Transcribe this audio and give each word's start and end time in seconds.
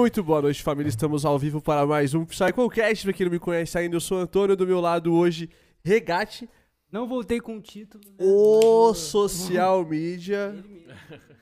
Muito 0.00 0.24
boa 0.24 0.40
noite, 0.40 0.62
família. 0.62 0.88
Estamos 0.88 1.26
ao 1.26 1.38
vivo 1.38 1.60
para 1.60 1.86
mais 1.86 2.14
um 2.14 2.24
PsychoCast. 2.24 3.04
Pra 3.04 3.12
quem 3.12 3.26
não 3.26 3.30
me 3.32 3.38
conhece 3.38 3.76
ainda, 3.76 3.96
eu 3.96 4.00
sou 4.00 4.16
o 4.16 4.22
Antônio. 4.22 4.56
Do 4.56 4.66
meu 4.66 4.80
lado 4.80 5.12
hoje, 5.12 5.50
Regate, 5.84 6.48
Não 6.90 7.06
voltei 7.06 7.38
com 7.38 7.58
o 7.58 7.60
título. 7.60 8.02
né? 8.08 8.14
o 8.18 8.94
social 8.94 9.84
media. 9.86 10.54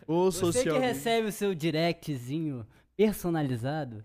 O 0.09 0.25
Você 0.25 0.41
social 0.41 0.75
que 0.75 0.81
media. 0.81 0.93
recebe 0.93 1.29
o 1.29 1.33
seu 1.33 1.55
directzinho 1.55 2.67
personalizado. 2.97 4.05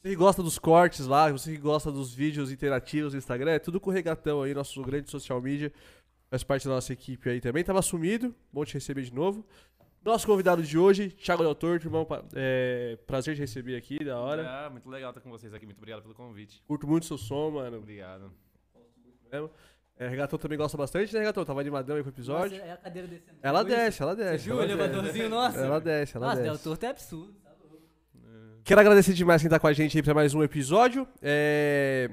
Você 0.00 0.10
que 0.10 0.14
gosta 0.16 0.40
dos 0.40 0.56
cortes 0.56 1.04
lá, 1.04 1.28
você 1.32 1.50
que 1.50 1.58
gosta 1.58 1.90
dos 1.90 2.14
vídeos 2.14 2.52
interativos 2.52 3.14
no 3.14 3.18
Instagram, 3.18 3.50
é 3.50 3.58
tudo 3.58 3.80
com 3.80 3.90
o 3.90 3.92
Regatão 3.92 4.42
aí, 4.42 4.54
nosso 4.54 4.80
grande 4.82 5.10
social 5.10 5.42
media. 5.42 5.72
Faz 6.30 6.44
parte 6.44 6.68
da 6.68 6.74
nossa 6.74 6.92
equipe 6.92 7.28
aí 7.28 7.40
também. 7.40 7.64
Tava 7.64 7.82
sumido, 7.82 8.32
bom 8.52 8.64
te 8.64 8.74
receber 8.74 9.02
de 9.02 9.12
novo. 9.12 9.44
Nosso 10.08 10.26
convidado 10.26 10.62
de 10.62 10.78
hoje, 10.78 11.10
Thiago 11.10 11.42
Del 11.42 11.54
Torto, 11.54 11.86
irmão, 11.86 12.06
é, 12.34 12.96
prazer 13.06 13.34
te 13.34 13.42
receber 13.42 13.76
aqui, 13.76 14.02
da 14.02 14.18
hora. 14.18 14.42
Ah, 14.48 14.70
muito 14.70 14.88
legal 14.88 15.10
estar 15.10 15.20
com 15.20 15.28
vocês 15.28 15.52
aqui. 15.52 15.66
Muito 15.66 15.76
obrigado 15.76 16.00
pelo 16.00 16.14
convite. 16.14 16.62
Curto 16.66 16.86
muito 16.86 17.04
seu 17.04 17.18
som, 17.18 17.50
mano. 17.50 17.76
Obrigado. 17.76 18.32
É, 19.98 20.08
Regatão 20.08 20.38
também 20.38 20.56
gosta 20.56 20.78
bastante, 20.78 21.12
né, 21.12 21.18
Regatão? 21.18 21.44
Tava 21.44 21.60
animadão 21.60 21.96
aí 21.96 22.02
com 22.02 22.08
o 22.08 22.12
episódio. 22.12 22.56
Nossa, 22.56 22.70
é 22.70 22.72
a 22.72 22.76
cadeira 22.78 23.06
descendo. 23.06 23.38
Ela 23.42 23.62
desce, 23.62 24.02
ela 24.02 24.16
desce. 24.16 24.44
Viu 24.46 24.56
o 24.56 24.62
ela 24.62 24.66
desce. 24.66 24.80
elevadorzinho? 24.80 25.28
Nossa. 25.28 25.58
Ela 25.58 25.78
desce, 25.78 26.16
ela 26.16 26.26
Nossa, 26.26 26.40
desce. 26.40 26.52
Del 26.54 26.58
Torto 26.58 26.86
é 26.86 26.88
absurdo. 26.88 27.34
tá 27.44 27.50
louco. 27.60 27.82
Quero 28.64 28.80
agradecer 28.80 29.12
demais 29.12 29.42
quem 29.42 29.50
tá 29.50 29.60
com 29.60 29.66
a 29.66 29.74
gente 29.74 29.94
aí 29.94 30.02
pra 30.02 30.14
mais 30.14 30.32
um 30.32 30.42
episódio. 30.42 31.06
É... 31.20 32.10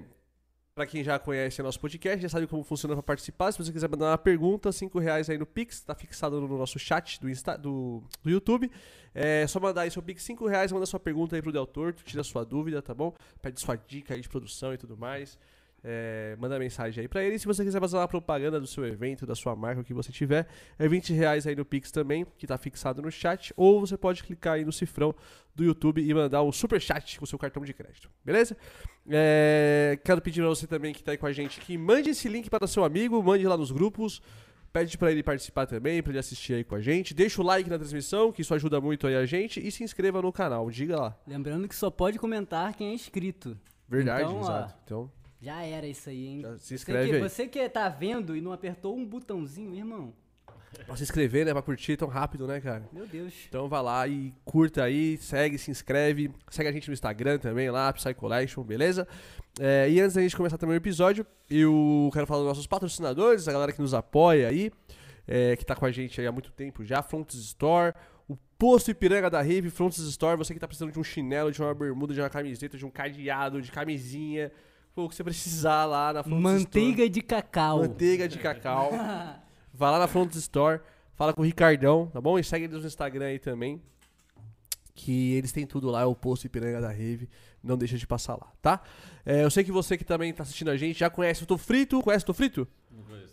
Pra 0.75 0.85
quem 0.85 1.05
já 1.05 1.17
conhece 1.17 1.63
nosso 1.63 1.79
podcast, 1.79 2.21
já 2.21 2.27
sabe 2.27 2.47
como 2.47 2.61
funciona 2.61 2.93
pra 2.95 3.01
participar. 3.01 3.49
Se 3.49 3.57
você 3.57 3.71
quiser 3.71 3.89
mandar 3.89 4.07
uma 4.11 4.17
pergunta, 4.17 4.73
5 4.73 4.99
reais 4.99 5.29
aí 5.29 5.37
no 5.37 5.45
Pix, 5.45 5.79
tá 5.79 5.95
fixado 5.95 6.41
no 6.41 6.57
nosso 6.57 6.77
chat 6.77 7.17
do, 7.21 7.29
Insta... 7.29 7.57
do... 7.57 8.03
do 8.21 8.29
YouTube. 8.29 8.69
É 9.13 9.47
só 9.47 9.57
mandar 9.57 9.83
aí 9.83 9.91
seu 9.91 10.03
Pix 10.03 10.21
5 10.23 10.45
reais, 10.45 10.73
manda 10.73 10.85
sua 10.85 10.99
pergunta 10.99 11.33
aí 11.33 11.41
pro 11.41 11.53
Del 11.53 11.65
Torto, 11.65 12.03
tira 12.03 12.25
sua 12.25 12.43
dúvida, 12.43 12.81
tá 12.81 12.93
bom? 12.93 13.13
Pede 13.41 13.57
sua 13.61 13.77
dica 13.77 14.15
aí 14.15 14.19
de 14.19 14.27
produção 14.27 14.73
e 14.73 14.77
tudo 14.77 14.97
mais. 14.97 15.39
É, 15.87 16.35
manda 16.39 16.57
mensagem 16.57 17.03
aí 17.03 17.07
pra 17.07 17.23
ele. 17.23 17.37
Se 17.37 17.45
você 17.45 17.63
quiser 17.63 17.79
fazer 17.79 17.95
uma 17.95 18.07
propaganda 18.07 18.59
do 18.59 18.65
seu 18.65 18.83
evento, 18.87 19.23
da 19.23 19.35
sua 19.35 19.55
marca, 19.55 19.81
o 19.81 19.83
que 19.83 19.93
você 19.93 20.11
tiver, 20.11 20.47
é 20.79 20.87
20 20.87 21.13
reais 21.13 21.45
aí 21.45 21.55
no 21.55 21.63
Pix 21.63 21.91
também, 21.91 22.25
que 22.39 22.47
tá 22.47 22.57
fixado 22.57 23.03
no 23.03 23.11
chat. 23.11 23.53
Ou 23.55 23.79
você 23.79 23.95
pode 23.95 24.23
clicar 24.23 24.55
aí 24.55 24.65
no 24.65 24.71
cifrão 24.71 25.13
do 25.53 25.63
YouTube 25.63 26.01
e 26.01 26.11
mandar 26.11 26.41
um 26.41 26.51
super 26.51 26.81
chat 26.81 27.19
com 27.19 27.25
o 27.25 27.27
seu 27.27 27.37
cartão 27.37 27.63
de 27.63 27.71
crédito, 27.71 28.09
beleza? 28.23 28.57
É, 29.07 29.99
quero 30.03 30.19
pedir 30.21 30.41
pra 30.41 30.49
você 30.49 30.65
também 30.65 30.91
que 30.91 31.03
tá 31.03 31.11
aí 31.11 31.17
com 31.19 31.27
a 31.27 31.31
gente 31.31 31.59
que 31.59 31.77
mande 31.77 32.09
esse 32.09 32.27
link 32.27 32.49
para 32.49 32.65
seu 32.65 32.83
amigo, 32.83 33.21
mande 33.21 33.45
lá 33.45 33.55
nos 33.55 33.71
grupos. 33.71 34.23
Pede 34.73 34.97
pra 34.97 35.09
ele 35.11 35.21
participar 35.23 35.67
também, 35.67 36.01
pra 36.01 36.11
ele 36.11 36.19
assistir 36.19 36.55
aí 36.55 36.63
com 36.63 36.75
a 36.75 36.81
gente. 36.81 37.13
Deixa 37.13 37.41
o 37.41 37.45
like 37.45 37.69
na 37.69 37.77
transmissão, 37.77 38.31
que 38.31 38.41
isso 38.41 38.53
ajuda 38.55 38.81
muito 38.81 39.05
aí 39.07 39.15
a 39.15 39.25
gente. 39.25 39.65
E 39.65 39.71
se 39.71 39.83
inscreva 39.83 40.21
no 40.21 40.33
canal, 40.33 40.69
diga 40.69 40.99
lá. 40.99 41.17
Lembrando 41.25 41.67
que 41.67 41.75
só 41.75 41.89
pode 41.91 42.19
comentar 42.19 42.73
quem 42.73 42.89
é 42.89 42.93
inscrito. 42.93 43.57
Verdade, 43.87 44.23
Então, 44.23 44.37
ó, 44.37 44.41
exato. 44.41 44.75
Então, 44.83 45.11
Já 45.41 45.63
era 45.63 45.85
isso 45.85 46.09
aí, 46.09 46.27
hein? 46.27 46.41
já 46.41 46.57
se 46.57 46.65
Você 46.67 46.75
inscreve 46.75 47.09
que, 47.09 47.15
aí. 47.15 47.21
você 47.21 47.47
que 47.47 47.69
tá 47.69 47.89
vendo 47.89 48.35
e 48.35 48.41
não 48.41 48.51
apertou 48.51 48.95
um 48.95 49.05
botãozinho, 49.05 49.75
irmão. 49.75 50.13
Pra 50.85 50.95
se 50.95 51.03
inscrever, 51.03 51.45
né? 51.45 51.53
Pra 51.53 51.61
curtir 51.61 51.95
tão 51.95 52.07
rápido, 52.07 52.45
né, 52.47 52.59
cara? 52.59 52.87
Meu 52.91 53.07
Deus. 53.07 53.33
Então 53.47 53.69
vai 53.69 53.81
lá 53.81 54.07
e 54.07 54.33
curta 54.43 54.83
aí, 54.83 55.17
segue, 55.17 55.57
se 55.57 55.71
inscreve, 55.71 56.31
segue 56.49 56.67
a 56.69 56.71
gente 56.71 56.87
no 56.89 56.93
Instagram 56.93 57.37
também 57.37 57.69
lá, 57.69 57.91
Psy 57.93 58.13
Collection, 58.13 58.63
beleza? 58.63 59.07
É, 59.59 59.89
e 59.89 60.01
antes 60.01 60.15
da 60.15 60.21
gente 60.21 60.35
começar 60.35 60.57
também 60.57 60.75
o 60.75 60.77
episódio, 60.77 61.25
eu 61.49 62.09
quero 62.11 62.27
falar 62.27 62.39
dos 62.39 62.47
nossos 62.49 62.67
patrocinadores, 62.67 63.47
a 63.47 63.53
galera 63.53 63.71
que 63.71 63.81
nos 63.81 63.93
apoia 63.93 64.49
aí, 64.49 64.69
é, 65.25 65.55
que 65.55 65.65
tá 65.65 65.75
com 65.75 65.85
a 65.85 65.91
gente 65.91 66.19
aí 66.19 66.27
há 66.27 66.31
muito 66.31 66.51
tempo 66.51 66.83
já, 66.83 67.01
Fronts 67.01 67.35
Store, 67.37 67.93
o 68.27 68.35
Posto 68.57 68.91
Ipiranga 68.91 69.29
da 69.29 69.41
Rave, 69.41 69.69
Fronts 69.69 69.97
Store, 69.99 70.37
você 70.37 70.53
que 70.53 70.59
tá 70.59 70.67
precisando 70.67 70.91
de 70.91 70.99
um 70.99 71.03
chinelo, 71.03 71.51
de 71.51 71.61
uma 71.61 71.73
bermuda, 71.73 72.13
de 72.13 72.19
uma 72.19 72.29
camiseta, 72.29 72.77
de 72.77 72.85
um 72.85 72.91
cadeado, 72.91 73.61
de 73.61 73.71
camisinha, 73.71 74.51
o 75.03 75.09
que 75.09 75.15
você 75.15 75.23
precisar 75.23 75.85
lá 75.85 76.13
na 76.13 76.21
Store. 76.21 76.39
Manteiga 76.41 77.09
de 77.09 77.21
cacau. 77.21 77.79
Manteiga 77.79 78.27
de 78.27 78.37
cacau. 78.39 78.91
Vai 79.73 79.91
lá 79.91 79.99
na 79.99 80.07
Front 80.07 80.33
Store, 80.35 80.79
fala 81.15 81.33
com 81.33 81.41
o 81.41 81.45
Ricardão, 81.45 82.07
tá 82.07 82.21
bom? 82.21 82.39
E 82.39 82.43
segue 82.43 82.63
eles 82.65 82.79
no 82.81 82.87
Instagram 82.87 83.25
aí 83.25 83.39
também. 83.39 83.81
Que 84.93 85.33
eles 85.33 85.51
têm 85.51 85.67
tudo 85.67 85.89
lá, 85.89 86.03
é 86.03 86.05
o 86.05 86.15
posto 86.15 86.45
Ipiranga 86.45 86.79
da 86.79 86.87
Rave. 86.87 87.27
Não 87.61 87.77
deixa 87.77 87.97
de 87.97 88.07
passar 88.07 88.35
lá, 88.35 88.47
tá? 88.61 88.81
É, 89.25 89.43
eu 89.43 89.49
sei 89.51 89.61
que 89.65 89.71
você 89.71 89.97
que 89.97 90.05
também 90.05 90.31
tá 90.31 90.43
assistindo 90.43 90.69
a 90.69 90.77
gente 90.77 90.97
já 90.99 91.09
conhece 91.09 91.43
o 91.43 91.45
Tô 91.45 91.57
Frito. 91.57 92.01
Conhece 92.01 92.23
o 92.23 92.27
Tô 92.27 92.33
Frito? 92.33 92.65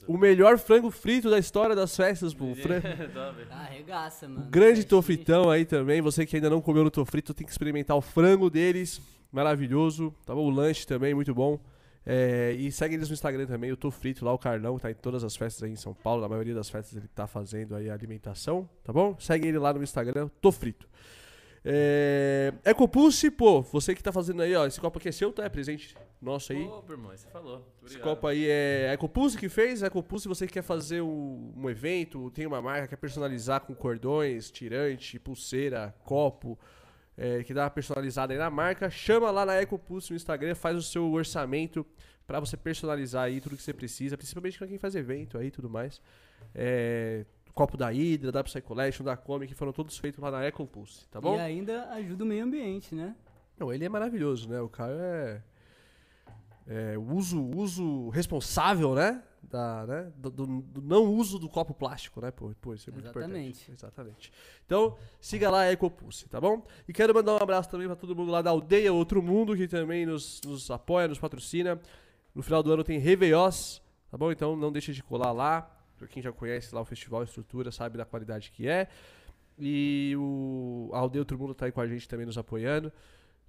O 0.08 0.18
melhor 0.18 0.58
frango 0.58 0.90
frito 0.90 1.30
da 1.30 1.38
história 1.38 1.76
das 1.76 1.94
festas, 1.96 2.34
pô. 2.34 2.52
Fran- 2.56 2.80
Ah, 3.48 3.60
arregaça, 3.60 4.28
mano. 4.28 4.46
o 4.46 4.50
grande 4.50 4.80
Faz 4.80 4.86
Tô 4.86 5.00
xixi. 5.00 5.14
Fritão 5.18 5.48
aí 5.48 5.64
também. 5.64 6.00
Você 6.00 6.26
que 6.26 6.34
ainda 6.34 6.50
não 6.50 6.60
comeu 6.60 6.82
no 6.82 6.90
Tô 6.90 7.04
Frito, 7.04 7.32
tem 7.32 7.46
que 7.46 7.52
experimentar 7.52 7.96
o 7.96 8.00
frango 8.00 8.50
deles. 8.50 9.00
Maravilhoso. 9.32 10.14
Tá 10.26 10.34
bom? 10.34 10.44
O 10.44 10.50
lanche 10.50 10.86
também, 10.86 11.14
muito 11.14 11.34
bom. 11.34 11.58
É, 12.04 12.52
e 12.58 12.70
segue 12.72 12.96
eles 12.96 13.08
no 13.08 13.14
Instagram 13.14 13.46
também, 13.46 13.70
o 13.70 13.76
Tô 13.76 13.90
Frito 13.90 14.24
lá, 14.24 14.32
o 14.32 14.38
Carlão, 14.38 14.76
tá 14.78 14.90
em 14.90 14.94
todas 14.94 15.22
as 15.22 15.36
festas 15.36 15.62
aí 15.62 15.70
em 15.70 15.76
São 15.76 15.94
Paulo, 15.94 16.20
na 16.20 16.28
maioria 16.28 16.52
das 16.52 16.68
festas 16.68 16.96
ele 16.96 17.06
tá 17.06 17.28
fazendo 17.28 17.76
aí 17.76 17.88
a 17.88 17.94
alimentação, 17.94 18.68
tá 18.82 18.92
bom? 18.92 19.16
Segue 19.20 19.46
ele 19.46 19.58
lá 19.58 19.72
no 19.72 19.82
Instagram, 19.82 20.28
Tô 20.40 20.50
Frito. 20.50 20.88
É, 21.64 22.52
Ecopulse, 22.64 23.30
pô, 23.30 23.62
você 23.62 23.94
que 23.94 24.02
tá 24.02 24.10
fazendo 24.10 24.42
aí, 24.42 24.52
ó, 24.56 24.66
esse 24.66 24.80
copo 24.80 24.98
aqui 24.98 25.08
é 25.08 25.12
seu, 25.12 25.32
tá? 25.32 25.44
É 25.44 25.48
presente 25.48 25.94
nosso 26.20 26.52
aí. 26.52 26.66
Ô, 26.66 26.82
irmão, 26.90 27.12
você 27.12 27.28
falou. 27.28 27.64
Esse 27.86 28.00
copo 28.00 28.26
aí 28.26 28.46
é 28.48 28.92
Ecopulse 28.92 29.38
que 29.38 29.48
fez. 29.48 29.80
Ecopulse, 29.80 30.26
você 30.26 30.44
que 30.48 30.54
quer 30.54 30.62
fazer 30.62 31.02
um, 31.02 31.52
um 31.56 31.70
evento, 31.70 32.32
tem 32.32 32.48
uma 32.48 32.60
marca, 32.60 32.88
quer 32.88 32.96
personalizar 32.96 33.60
com 33.60 33.76
cordões, 33.76 34.50
tirante, 34.50 35.20
pulseira, 35.20 35.94
copo, 36.04 36.58
é, 37.16 37.42
que 37.44 37.52
dá 37.52 37.64
uma 37.64 37.70
personalizada 37.70 38.32
aí 38.32 38.38
na 38.38 38.50
marca, 38.50 38.88
chama 38.90 39.30
lá 39.30 39.44
na 39.44 39.60
Ecopulse 39.60 40.10
no 40.10 40.16
Instagram, 40.16 40.54
faz 40.54 40.76
o 40.76 40.82
seu 40.82 41.10
orçamento 41.12 41.86
pra 42.26 42.40
você 42.40 42.56
personalizar 42.56 43.24
aí 43.24 43.40
tudo 43.40 43.56
que 43.56 43.62
você 43.62 43.72
precisa, 43.72 44.16
principalmente 44.16 44.58
pra 44.58 44.66
quem 44.66 44.78
faz 44.78 44.94
evento 44.94 45.36
aí 45.38 45.48
e 45.48 45.50
tudo 45.50 45.68
mais. 45.68 46.00
É, 46.54 47.24
copo 47.54 47.76
da 47.76 47.90
Hydra, 47.90 48.32
da 48.32 48.42
Psy 48.42 48.60
Collection, 48.60 49.04
da 49.04 49.16
Comic, 49.16 49.54
foram 49.54 49.72
todos 49.72 49.98
feitos 49.98 50.20
lá 50.20 50.30
na 50.30 50.46
Ecopulse, 50.46 51.06
tá 51.08 51.20
bom? 51.20 51.36
E 51.36 51.40
ainda 51.40 51.90
ajuda 51.90 52.24
o 52.24 52.26
meio 52.26 52.44
ambiente, 52.44 52.94
né? 52.94 53.14
Não, 53.58 53.72
ele 53.72 53.84
é 53.84 53.88
maravilhoso, 53.88 54.48
né? 54.48 54.60
O 54.60 54.68
cara 54.68 54.92
é. 54.92 55.42
É, 56.64 56.96
uso, 56.96 57.42
uso 57.56 58.08
responsável, 58.10 58.94
né? 58.94 59.22
Da, 59.42 59.84
né? 59.86 60.12
Do, 60.16 60.30
do- 60.30 60.46
do 60.62 60.80
não 60.82 61.04
uso 61.14 61.38
do 61.38 61.48
copo 61.48 61.74
plástico, 61.74 62.20
né? 62.20 62.30
Pô, 62.30 62.52
pô 62.60 62.74
isso 62.74 62.88
é 62.88 62.92
muito 62.92 63.06
Exatamente. 63.06 63.48
importante. 63.50 63.72
Exatamente. 63.72 64.32
Então, 64.64 64.96
siga 65.20 65.50
lá 65.50 65.62
a 65.62 65.72
Ecopulse, 65.72 66.28
tá 66.28 66.40
bom? 66.40 66.64
E 66.88 66.92
quero 66.92 67.12
mandar 67.12 67.34
um 67.34 67.38
abraço 67.42 67.68
também 67.68 67.86
pra 67.86 67.96
todo 67.96 68.14
mundo 68.16 68.30
lá 68.30 68.40
da 68.40 68.50
Aldeia 68.50 68.92
Outro 68.92 69.20
Mundo, 69.22 69.54
que 69.56 69.66
também 69.68 70.06
nos, 70.06 70.40
nos 70.44 70.70
apoia, 70.70 71.08
nos 71.08 71.18
patrocina. 71.18 71.78
No 72.34 72.42
final 72.42 72.62
do 72.62 72.72
ano 72.72 72.82
tem 72.84 72.98
Réveillós, 72.98 73.82
tá 74.10 74.16
bom? 74.16 74.30
Então 74.32 74.56
não 74.56 74.72
deixe 74.72 74.92
de 74.92 75.02
colar 75.02 75.32
lá. 75.32 75.62
Pra 75.98 76.08
quem 76.08 76.22
já 76.22 76.32
conhece 76.32 76.74
lá 76.74 76.80
o 76.80 76.84
festival, 76.84 77.20
a 77.20 77.24
estrutura, 77.24 77.70
sabe 77.70 77.98
da 77.98 78.04
qualidade 78.04 78.50
que 78.50 78.66
é. 78.68 78.88
E 79.58 80.14
o 80.16 80.88
a 80.94 80.98
Aldeia 80.98 81.20
Outro 81.20 81.38
Mundo 81.38 81.52
tá 81.54 81.66
aí 81.66 81.72
com 81.72 81.80
a 81.80 81.86
gente 81.86 82.08
também 82.08 82.24
nos 82.26 82.38
apoiando. 82.38 82.92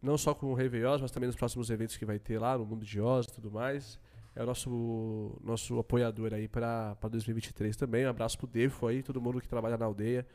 Não 0.02 0.18
só 0.18 0.34
com 0.34 0.48
o 0.48 0.54
Réveillós, 0.54 1.02
mas 1.02 1.12
também 1.12 1.28
nos 1.28 1.36
próximos 1.36 1.70
eventos 1.70 1.96
que 1.96 2.04
vai 2.06 2.20
ter 2.20 2.38
lá 2.40 2.58
no 2.58 2.66
Mundo 2.66 2.84
de 2.86 3.00
Oz 3.00 3.26
e 3.28 3.32
tudo 3.32 3.50
mais. 3.50 3.98
É 4.36 4.42
o 4.42 4.46
nosso, 4.46 5.40
nosso 5.44 5.78
apoiador 5.78 6.34
aí 6.34 6.48
pra 6.48 6.96
2023 7.10 7.76
também. 7.76 8.06
Um 8.06 8.10
abraço 8.10 8.38
pro 8.38 8.48
Defo 8.48 8.88
aí, 8.88 9.04
todo 9.04 9.22
mundo 9.22 9.40
que 9.40 9.48
trabalha 9.48 9.78
na 9.78 9.86
aldeia. 9.86 10.26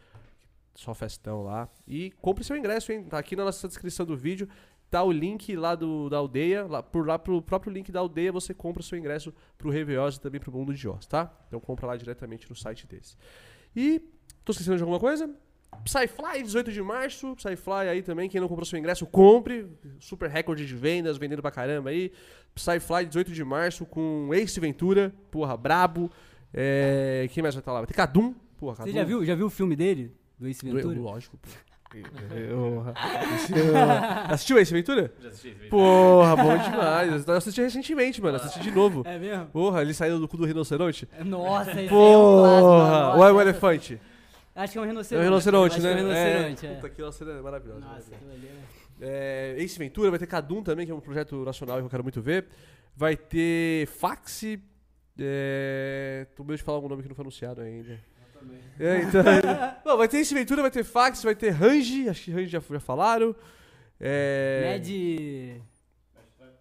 Só 0.75 0.95
festão 0.95 1.43
lá. 1.43 1.69
E 1.87 2.13
compre 2.21 2.45
seu 2.45 2.57
ingresso, 2.57 2.93
hein? 2.93 3.05
Tá 3.05 3.19
aqui 3.19 3.35
na 3.35 3.45
nossa 3.45 3.67
descrição 3.67 4.07
do 4.07 4.17
vídeo. 4.17 4.49
Tá 4.89 5.03
o 5.03 5.11
link 5.11 5.55
lá 5.57 5.75
do, 5.75 6.09
da 6.09 6.19
aldeia. 6.19 6.67
Lá, 6.67 6.83
por 6.83 7.07
lá, 7.07 7.19
pro 7.19 7.43
próprio 7.43 7.73
link 7.73 7.91
da 7.91 7.99
aldeia, 7.99 8.31
você 8.31 8.55
compra 8.55 8.83
seu 8.83 8.97
ingresso 8.97 9.35
pro 9.57 9.71
Réveillós 9.71 10.17
e 10.17 10.21
também 10.21 10.41
pro 10.41 10.53
Mundo 10.53 10.73
de 10.73 10.89
Oz, 10.89 11.07
tá? 11.07 11.37
Então 11.49 11.59
compra 11.59 11.89
lá 11.89 11.97
diretamente 11.97 12.49
no 12.49 12.55
site 12.55 12.87
deles. 12.87 13.17
E. 13.75 14.01
Tô 14.45 14.53
esquecendo 14.53 14.77
de 14.77 14.83
alguma 14.83 15.01
coisa? 15.01 15.29
Psyfly, 15.85 16.43
18 16.43 16.73
de 16.73 16.83
março. 16.83 17.35
Psyfly 17.37 17.89
aí 17.91 18.03
também, 18.03 18.29
quem 18.29 18.41
não 18.41 18.49
comprou 18.49 18.65
seu 18.67 18.79
ingresso, 18.79 19.07
compre. 19.07 19.67
Super 20.01 20.29
recorde 20.29 20.67
de 20.67 20.75
vendas, 20.75 21.17
vendendo 21.17 21.41
pra 21.43 21.51
caramba 21.51 21.91
aí. 21.91 22.13
Psyfly, 22.55 23.07
18 23.07 23.33
de 23.33 23.45
março, 23.45 23.87
com 23.87 24.29
Ace 24.35 24.59
Ventura, 24.61 25.15
porra, 25.31 25.57
brabo. 25.57 26.11
É, 26.53 27.29
quem 27.33 27.43
mais 27.43 27.55
vai 27.55 27.61
estar 27.61 27.73
lá? 27.73 27.79
Vai 27.81 27.87
ter 27.87 27.95
Cadum, 27.95 28.35
porra, 28.59 28.77
Cadum. 28.77 28.91
Você 28.91 28.97
já 28.99 29.05
viu, 29.05 29.25
já 29.25 29.35
viu 29.35 29.47
o 29.47 29.51
filme 29.51 29.77
dele? 29.77 30.13
Do 30.39 30.49
Ace 30.49 30.65
Ventura? 30.65 30.99
Lógico, 30.99 31.37
pô. 31.39 31.49
Eu- 32.35 32.85
Esse- 33.35 33.53
eu- 33.55 33.75
Assistiu 34.29 34.59
Ace 34.59 34.73
Ventura? 34.75 35.11
Já 35.21 35.29
assisti 35.31 35.49
esse. 35.49 35.69
Porra, 35.69 36.37
bom 36.37 36.57
demais. 36.59 37.27
Eu 37.27 37.35
assisti 37.35 37.63
recentemente, 37.63 38.21
mano. 38.21 38.37
Assisti 38.37 38.61
de 38.61 38.71
novo. 38.71 39.03
É 39.07 39.19
mesmo? 39.19 39.47
Porra, 39.47 39.81
ele 39.81 39.95
saiu 39.95 40.19
do 40.19 40.29
cu 40.29 40.37
do 40.37 40.45
rinoceronte? 40.45 41.09
Nossa, 41.25 41.71
esse 41.71 41.81
é 41.81 41.85
um 41.87 41.89
Porra! 41.89 42.61
clássico. 42.61 43.19
Ou 43.19 43.27
é 43.27 43.33
um 43.33 43.41
elefante? 43.41 44.01
Acho 44.59 44.73
que 44.73 44.79
é 44.79 44.81
um 44.81 44.85
É 44.85 44.89
rinoceronte. 44.89 45.23
um 45.23 45.29
rinoceronte, 45.29 45.81
né? 45.81 45.91
é 45.91 45.95
um 45.95 45.97
rinoceronte, 45.97 46.67
é. 46.67 46.71
é. 46.73 46.75
Puta, 46.75 47.13
cena 47.13 47.31
é 47.31 47.41
maravilhosa. 47.41 47.81
Nossa, 47.81 48.15
aquilo 48.15 48.33
ali 48.33 48.51
É, 49.01 49.55
é... 49.57 49.63
Ace 49.63 49.79
Ventura, 49.79 50.11
vai 50.11 50.19
ter 50.19 50.27
Cadum 50.27 50.65
também, 50.65 50.85
que 50.85 50.91
é 50.91 50.95
um 50.95 51.01
projeto 51.01 51.45
nacional 51.45 51.79
que 51.79 51.85
eu 51.85 51.89
quero 51.89 52.03
muito 52.03 52.21
ver. 52.21 52.47
Vai 52.97 53.17
ter 53.17 53.87
Faxi. 53.87 54.61
É... 55.17 56.27
Tô 56.35 56.43
medo 56.43 56.57
de 56.57 56.63
falar 56.65 56.79
algum 56.79 56.89
nome 56.89 57.03
que 57.03 57.09
não 57.09 57.15
foi 57.15 57.23
anunciado 57.23 57.61
ainda. 57.61 58.01
É, 58.81 59.03
então, 59.03 59.23
Bom, 59.85 59.97
vai 59.97 60.09
ter 60.09 60.19
esse 60.19 60.35
Ventura, 60.35 60.63
vai 60.63 60.71
ter 60.71 60.85
Fax, 60.85 61.23
vai 61.23 61.35
ter 61.35 61.51
Range, 61.51 62.09
acho 62.09 62.25
que 62.25 62.31
Range 62.33 62.47
já, 62.47 62.61
já 62.61 62.81
falaram. 62.81 63.35
É... 64.01 64.73
Mad. 64.73 65.68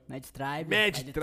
Mad 0.08 0.24
Tribe. 0.24 0.76
Mad 0.76 0.94
Tribe, 0.96 1.14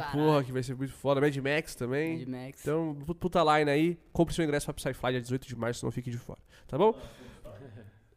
caralho. 0.00 0.02
porra, 0.12 0.42
que 0.44 0.52
vai 0.52 0.62
ser 0.62 0.74
muito 0.74 0.92
foda. 0.92 1.20
Mad 1.20 1.36
Max 1.36 1.74
também. 1.74 2.18
Mad 2.18 2.28
Max. 2.28 2.60
Então, 2.62 2.96
pu- 3.06 3.14
puta 3.14 3.42
line 3.58 3.70
aí. 3.70 3.98
Compre 4.12 4.34
seu 4.34 4.44
ingresso 4.44 4.66
pra 4.66 4.74
Psyfly 4.74 5.12
dia 5.12 5.20
18 5.20 5.46
de 5.46 5.56
março, 5.56 5.84
não 5.84 5.92
fique 5.92 6.10
de 6.10 6.18
fora. 6.18 6.40
Tá 6.66 6.76
bom? 6.76 6.94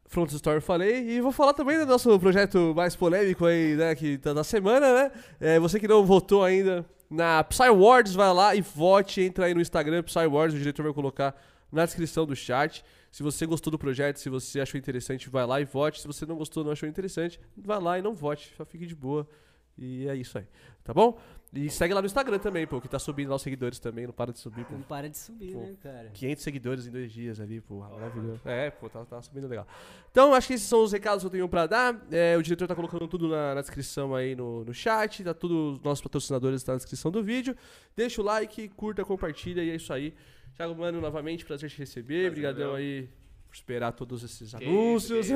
Front 0.05 0.31
Story 0.31 0.57
eu 0.57 0.61
falei. 0.61 1.09
E 1.09 1.21
vou 1.21 1.31
falar 1.31 1.53
também 1.53 1.77
do 1.77 1.85
nosso 1.85 2.17
projeto 2.19 2.73
mais 2.75 2.95
polêmico 2.95 3.45
aí, 3.45 3.75
né? 3.75 3.93
Que 3.93 4.17
tá 4.17 4.33
da 4.33 4.43
semana, 4.43 4.93
né? 4.93 5.11
É, 5.39 5.59
você 5.59 5.79
que 5.79 5.87
não 5.87 6.05
votou 6.05 6.43
ainda 6.43 6.85
na 7.09 7.43
Psy 7.43 7.63
Awards, 7.63 8.13
vai 8.15 8.33
lá 8.33 8.55
e 8.55 8.61
vote. 8.61 9.21
Entra 9.21 9.45
aí 9.45 9.53
no 9.53 9.61
Instagram, 9.61 10.01
Psy 10.03 10.19
Awards, 10.19 10.55
o 10.55 10.59
diretor 10.59 10.83
vai 10.83 10.93
colocar 10.93 11.35
na 11.71 11.83
descrição 11.85 12.25
do 12.25 12.35
chat. 12.35 12.83
Se 13.11 13.21
você 13.21 13.45
gostou 13.45 13.69
do 13.69 13.77
projeto, 13.77 14.17
se 14.17 14.29
você 14.29 14.61
achou 14.61 14.77
interessante, 14.77 15.29
vai 15.29 15.45
lá 15.45 15.59
e 15.59 15.65
vote. 15.65 15.99
Se 15.99 16.07
você 16.07 16.25
não 16.25 16.37
gostou, 16.37 16.63
não 16.63 16.71
achou 16.71 16.87
interessante, 16.87 17.37
vai 17.57 17.79
lá 17.81 17.99
e 17.99 18.01
não 18.01 18.13
vote. 18.13 18.53
Só 18.55 18.63
fique 18.65 18.85
de 18.85 18.95
boa. 18.95 19.27
E 19.77 20.07
é 20.07 20.15
isso 20.15 20.37
aí. 20.37 20.45
Tá 20.83 20.93
bom? 20.93 21.19
E 21.53 21.69
segue 21.69 21.93
lá 21.93 22.01
no 22.01 22.05
Instagram 22.05 22.39
também, 22.39 22.67
pô, 22.67 22.81
que 22.81 22.89
tá 22.89 22.99
subindo 22.99 23.29
lá 23.29 23.35
os 23.35 23.41
seguidores 23.41 23.79
também. 23.79 24.05
Não 24.05 24.13
para 24.13 24.33
de 24.33 24.39
subir, 24.39 24.65
pô. 24.65 24.73
Não 24.73 24.81
para 24.81 25.09
de 25.09 25.17
subir, 25.17 25.53
Pô. 25.53 25.61
né, 25.61 25.75
cara? 25.81 26.09
500 26.13 26.43
seguidores 26.43 26.87
em 26.87 26.91
dois 26.91 27.11
dias 27.11 27.39
ali, 27.39 27.61
pô, 27.61 27.79
maravilhoso. 27.79 28.41
É, 28.43 28.69
pô, 28.69 28.89
tá, 28.89 29.03
tá 29.05 29.21
subindo 29.21 29.47
legal. 29.47 29.65
Então, 30.11 30.33
acho 30.33 30.47
que 30.47 30.53
esses 30.55 30.67
são 30.67 30.83
os 30.83 30.91
recados 30.91 31.23
que 31.23 31.27
eu 31.27 31.31
tenho 31.31 31.47
pra 31.47 31.65
dar. 31.65 32.05
É, 32.11 32.35
o 32.37 32.43
diretor 32.43 32.67
tá 32.67 32.75
colocando 32.75 33.07
tudo 33.07 33.29
na, 33.29 33.55
na 33.55 33.61
descrição 33.61 34.13
aí 34.13 34.35
no, 34.35 34.65
no 34.65 34.73
chat, 34.73 35.23
tá 35.23 35.33
tudo, 35.33 35.73
os 35.73 35.79
nossos 35.81 36.01
patrocinadores 36.01 36.63
tá 36.63 36.73
na 36.73 36.77
descrição 36.77 37.11
do 37.11 37.23
vídeo. 37.23 37.55
Deixa 37.95 38.21
o 38.21 38.25
like, 38.25 38.67
curta, 38.69 39.05
compartilha 39.05 39.63
e 39.63 39.69
é 39.69 39.75
isso 39.75 39.93
aí. 39.93 40.13
Thiago 40.55 40.75
Mano, 40.75 40.99
novamente, 40.99 41.45
prazer 41.45 41.69
te 41.69 41.77
receber. 41.77 42.13
Prazer 42.13 42.29
Obrigadão 42.29 42.67
meu. 42.67 42.75
aí 42.75 43.09
esperar 43.57 43.91
todos 43.91 44.23
esses 44.23 44.53
Que 44.53 44.63
anúncios. 44.65 45.27
isso, 45.27 45.35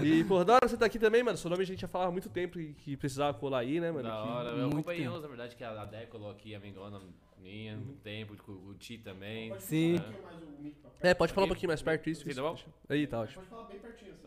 que 0.00 0.06
e, 0.06 0.24
pô, 0.24 0.44
da 0.44 0.54
hora 0.54 0.68
você 0.68 0.76
tá 0.76 0.86
aqui 0.86 0.98
também, 0.98 1.22
mano. 1.22 1.36
Seu 1.38 1.50
nome 1.50 1.62
a 1.62 1.66
gente 1.66 1.80
já 1.80 1.88
falava 1.88 2.10
há 2.10 2.12
muito 2.12 2.28
tempo 2.28 2.58
que, 2.58 2.74
que 2.74 2.96
precisava 2.96 3.36
colar 3.38 3.58
aí, 3.60 3.80
né, 3.80 3.90
mano? 3.90 4.08
Da 4.08 4.22
Que- 4.22 4.28
hora. 4.28 4.48
Eu 4.50 4.56
muito 4.68 4.72
acompanhei 4.74 5.08
uns, 5.08 5.22
na 5.22 5.28
verdade, 5.28 5.56
que 5.56 5.64
a 5.64 5.84
Dé 5.84 6.06
colocou 6.06 6.32
aqui, 6.32 6.54
a 6.54 6.60
Mengona 6.60 7.00
minha, 7.40 7.76
muito 7.76 8.00
tempo, 8.00 8.34
o 8.48 8.70
o 8.70 8.74
Ti 8.74 8.98
também. 8.98 9.52
Sim. 9.60 10.00
É. 11.00 11.10
É, 11.10 11.14
pode 11.14 11.32
falar 11.32 11.44
um 11.44 11.48
pouquinho 11.48 11.68
mais 11.68 11.82
perto 11.82 12.08
isso. 12.08 12.22
Sim, 12.22 12.30
isso. 12.30 12.42
tá 12.42 12.48
bom? 12.48 12.58
Aí, 12.88 13.06
tá 13.06 13.20
ótimo. 13.20 13.42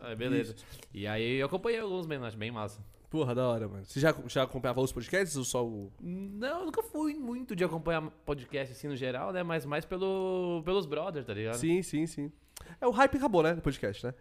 Ah, 0.00 0.14
beleza. 0.14 0.54
E 0.94 1.06
aí 1.06 1.36
eu 1.38 1.46
acompanhei 1.46 1.80
alguns 1.80 2.06
acho 2.10 2.36
bem 2.36 2.50
massa. 2.50 2.80
Porra, 3.10 3.34
da 3.34 3.48
hora, 3.48 3.66
mano. 3.66 3.84
Você 3.86 3.98
já, 3.98 4.14
já 4.26 4.42
acompanhava 4.42 4.82
os 4.82 4.92
podcasts 4.92 5.34
ou 5.36 5.42
só 5.44 5.64
o. 5.66 5.90
Não, 6.00 6.60
eu 6.60 6.66
nunca 6.66 6.82
fui 6.82 7.14
muito 7.14 7.56
de 7.56 7.64
acompanhar 7.64 8.02
podcast 8.26 8.72
assim 8.72 8.86
no 8.86 8.94
geral, 8.94 9.32
né? 9.32 9.42
Mas 9.42 9.64
mais 9.64 9.86
pelo, 9.86 10.62
pelos 10.62 10.84
brothers, 10.84 11.24
tá 11.24 11.32
ligado? 11.32 11.54
Sim, 11.54 11.82
sim, 11.82 12.06
sim. 12.06 12.30
É, 12.80 12.86
o 12.86 12.90
hype 12.90 13.16
acabou, 13.16 13.42
né? 13.42 13.54
Do 13.54 13.62
podcast, 13.62 14.04
né? 14.06 14.14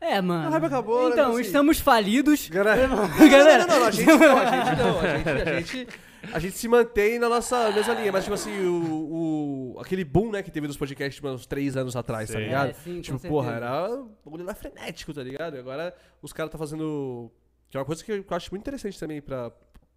É, 0.00 0.20
mano. 0.20 0.48
A 0.48 0.50
raiva 0.50 0.66
acabou, 0.66 1.06
né, 1.08 1.14
Então, 1.14 1.32
assim. 1.32 1.40
estamos 1.40 1.80
falidos. 1.80 2.48
Galera. 2.50 2.88
Galera. 3.30 3.66
Não, 3.66 3.74
não, 3.74 3.80
não, 3.80 3.86
a 3.86 3.90
gente 3.90 4.06
não, 4.06 4.38
a 4.38 4.44
gente 4.44 4.78
não. 4.78 5.00
A 5.00 5.16
gente, 5.16 5.28
a 5.30 5.60
gente, 5.60 5.88
a 6.34 6.38
gente 6.38 6.56
se 6.58 6.68
mantém 6.68 7.18
na 7.18 7.28
nossa 7.30 7.70
mesma 7.72 7.94
linha. 7.94 8.12
Mas, 8.12 8.24
tipo 8.24 8.34
assim, 8.34 8.54
o, 8.66 9.74
o- 9.74 9.80
aquele 9.80 10.04
boom, 10.04 10.30
né, 10.32 10.42
que 10.42 10.50
teve 10.50 10.66
nos 10.66 10.76
podcasts 10.76 11.14
tipo, 11.16 11.28
uns 11.28 11.46
três 11.46 11.76
anos 11.78 11.96
atrás, 11.96 12.28
tá 12.30 12.36
Sim. 12.38 12.44
ligado? 12.44 12.68
É, 12.70 12.72
sim, 12.74 13.00
tipo, 13.00 13.18
porra, 13.20 13.52
era 13.52 13.90
um 13.94 14.10
bagulho 14.24 14.44
lá 14.44 14.54
frenético, 14.54 15.14
tá 15.14 15.22
ligado? 15.22 15.56
E 15.56 15.58
agora 15.58 15.94
os 16.20 16.32
caras 16.32 16.52
tá 16.52 16.58
fazendo. 16.58 17.30
Que 17.70 17.76
é 17.78 17.80
uma 17.80 17.86
coisa 17.86 18.04
que 18.04 18.12
eu 18.12 18.24
acho 18.30 18.50
muito 18.50 18.62
interessante 18.62 19.00
também 19.00 19.22
pra 19.22 19.50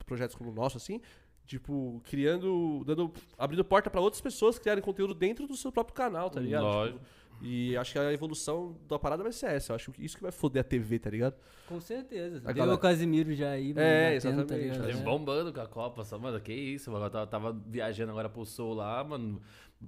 projetos 0.06 0.36
como 0.36 0.50
o 0.50 0.54
nosso, 0.54 0.78
assim. 0.78 1.02
Tipo, 1.46 2.02
criando. 2.06 2.84
dando. 2.86 3.12
abrindo 3.38 3.66
porta 3.66 3.90
pra 3.90 4.00
outras 4.00 4.22
pessoas 4.22 4.58
criarem 4.58 4.82
conteúdo 4.84 5.14
dentro 5.14 5.46
do 5.46 5.58
seu 5.58 5.72
próprio 5.72 5.94
canal, 5.96 6.30
tá 6.30 6.40
ligado? 6.40 6.64
Lógico. 6.64 7.00
Tipo, 7.00 7.10
e 7.42 7.76
acho 7.78 7.94
que 7.94 8.00
a 8.00 8.12
evolução 8.14 8.76
da 8.88 8.98
parada 9.00 9.24
vai 9.24 9.32
ser 9.32 9.48
essa. 9.48 9.72
Eu 9.72 9.76
acho 9.76 9.92
que 9.92 10.04
isso 10.04 10.16
que 10.16 10.24
vai 10.24 10.32
foder 10.32 10.62
a 10.62 10.64
TV, 10.64 11.00
tá 11.00 11.10
ligado? 11.10 11.36
Com 11.68 11.80
certeza. 11.80 12.42
A 12.46 12.52
Deu 12.52 12.72
o 12.74 12.78
Casimiro 12.78 13.34
já 13.34 13.52
aí, 13.52 13.74
mano. 13.74 13.80
É, 13.88 14.10
tá 14.10 14.16
exatamente. 14.16 14.54
ligado? 14.54 14.82
Tá 14.84 14.90
É. 14.90 14.94
bombando 15.04 15.54
com 15.54 15.62
a 15.62 15.68
Copa, 15.68 16.04
só, 16.04 16.18
mano, 16.18 16.40
que 16.42 16.54
isso, 16.54 16.92
mano. 16.92 17.06
Eu 17.06 17.10
tava, 17.10 17.28
tava 17.28 17.58
viajando 17.68 18.12
agora 18.12 18.28
pro 18.30 18.46
sul 18.46 18.74
lá, 18.74 19.04
mano. 19.04 19.42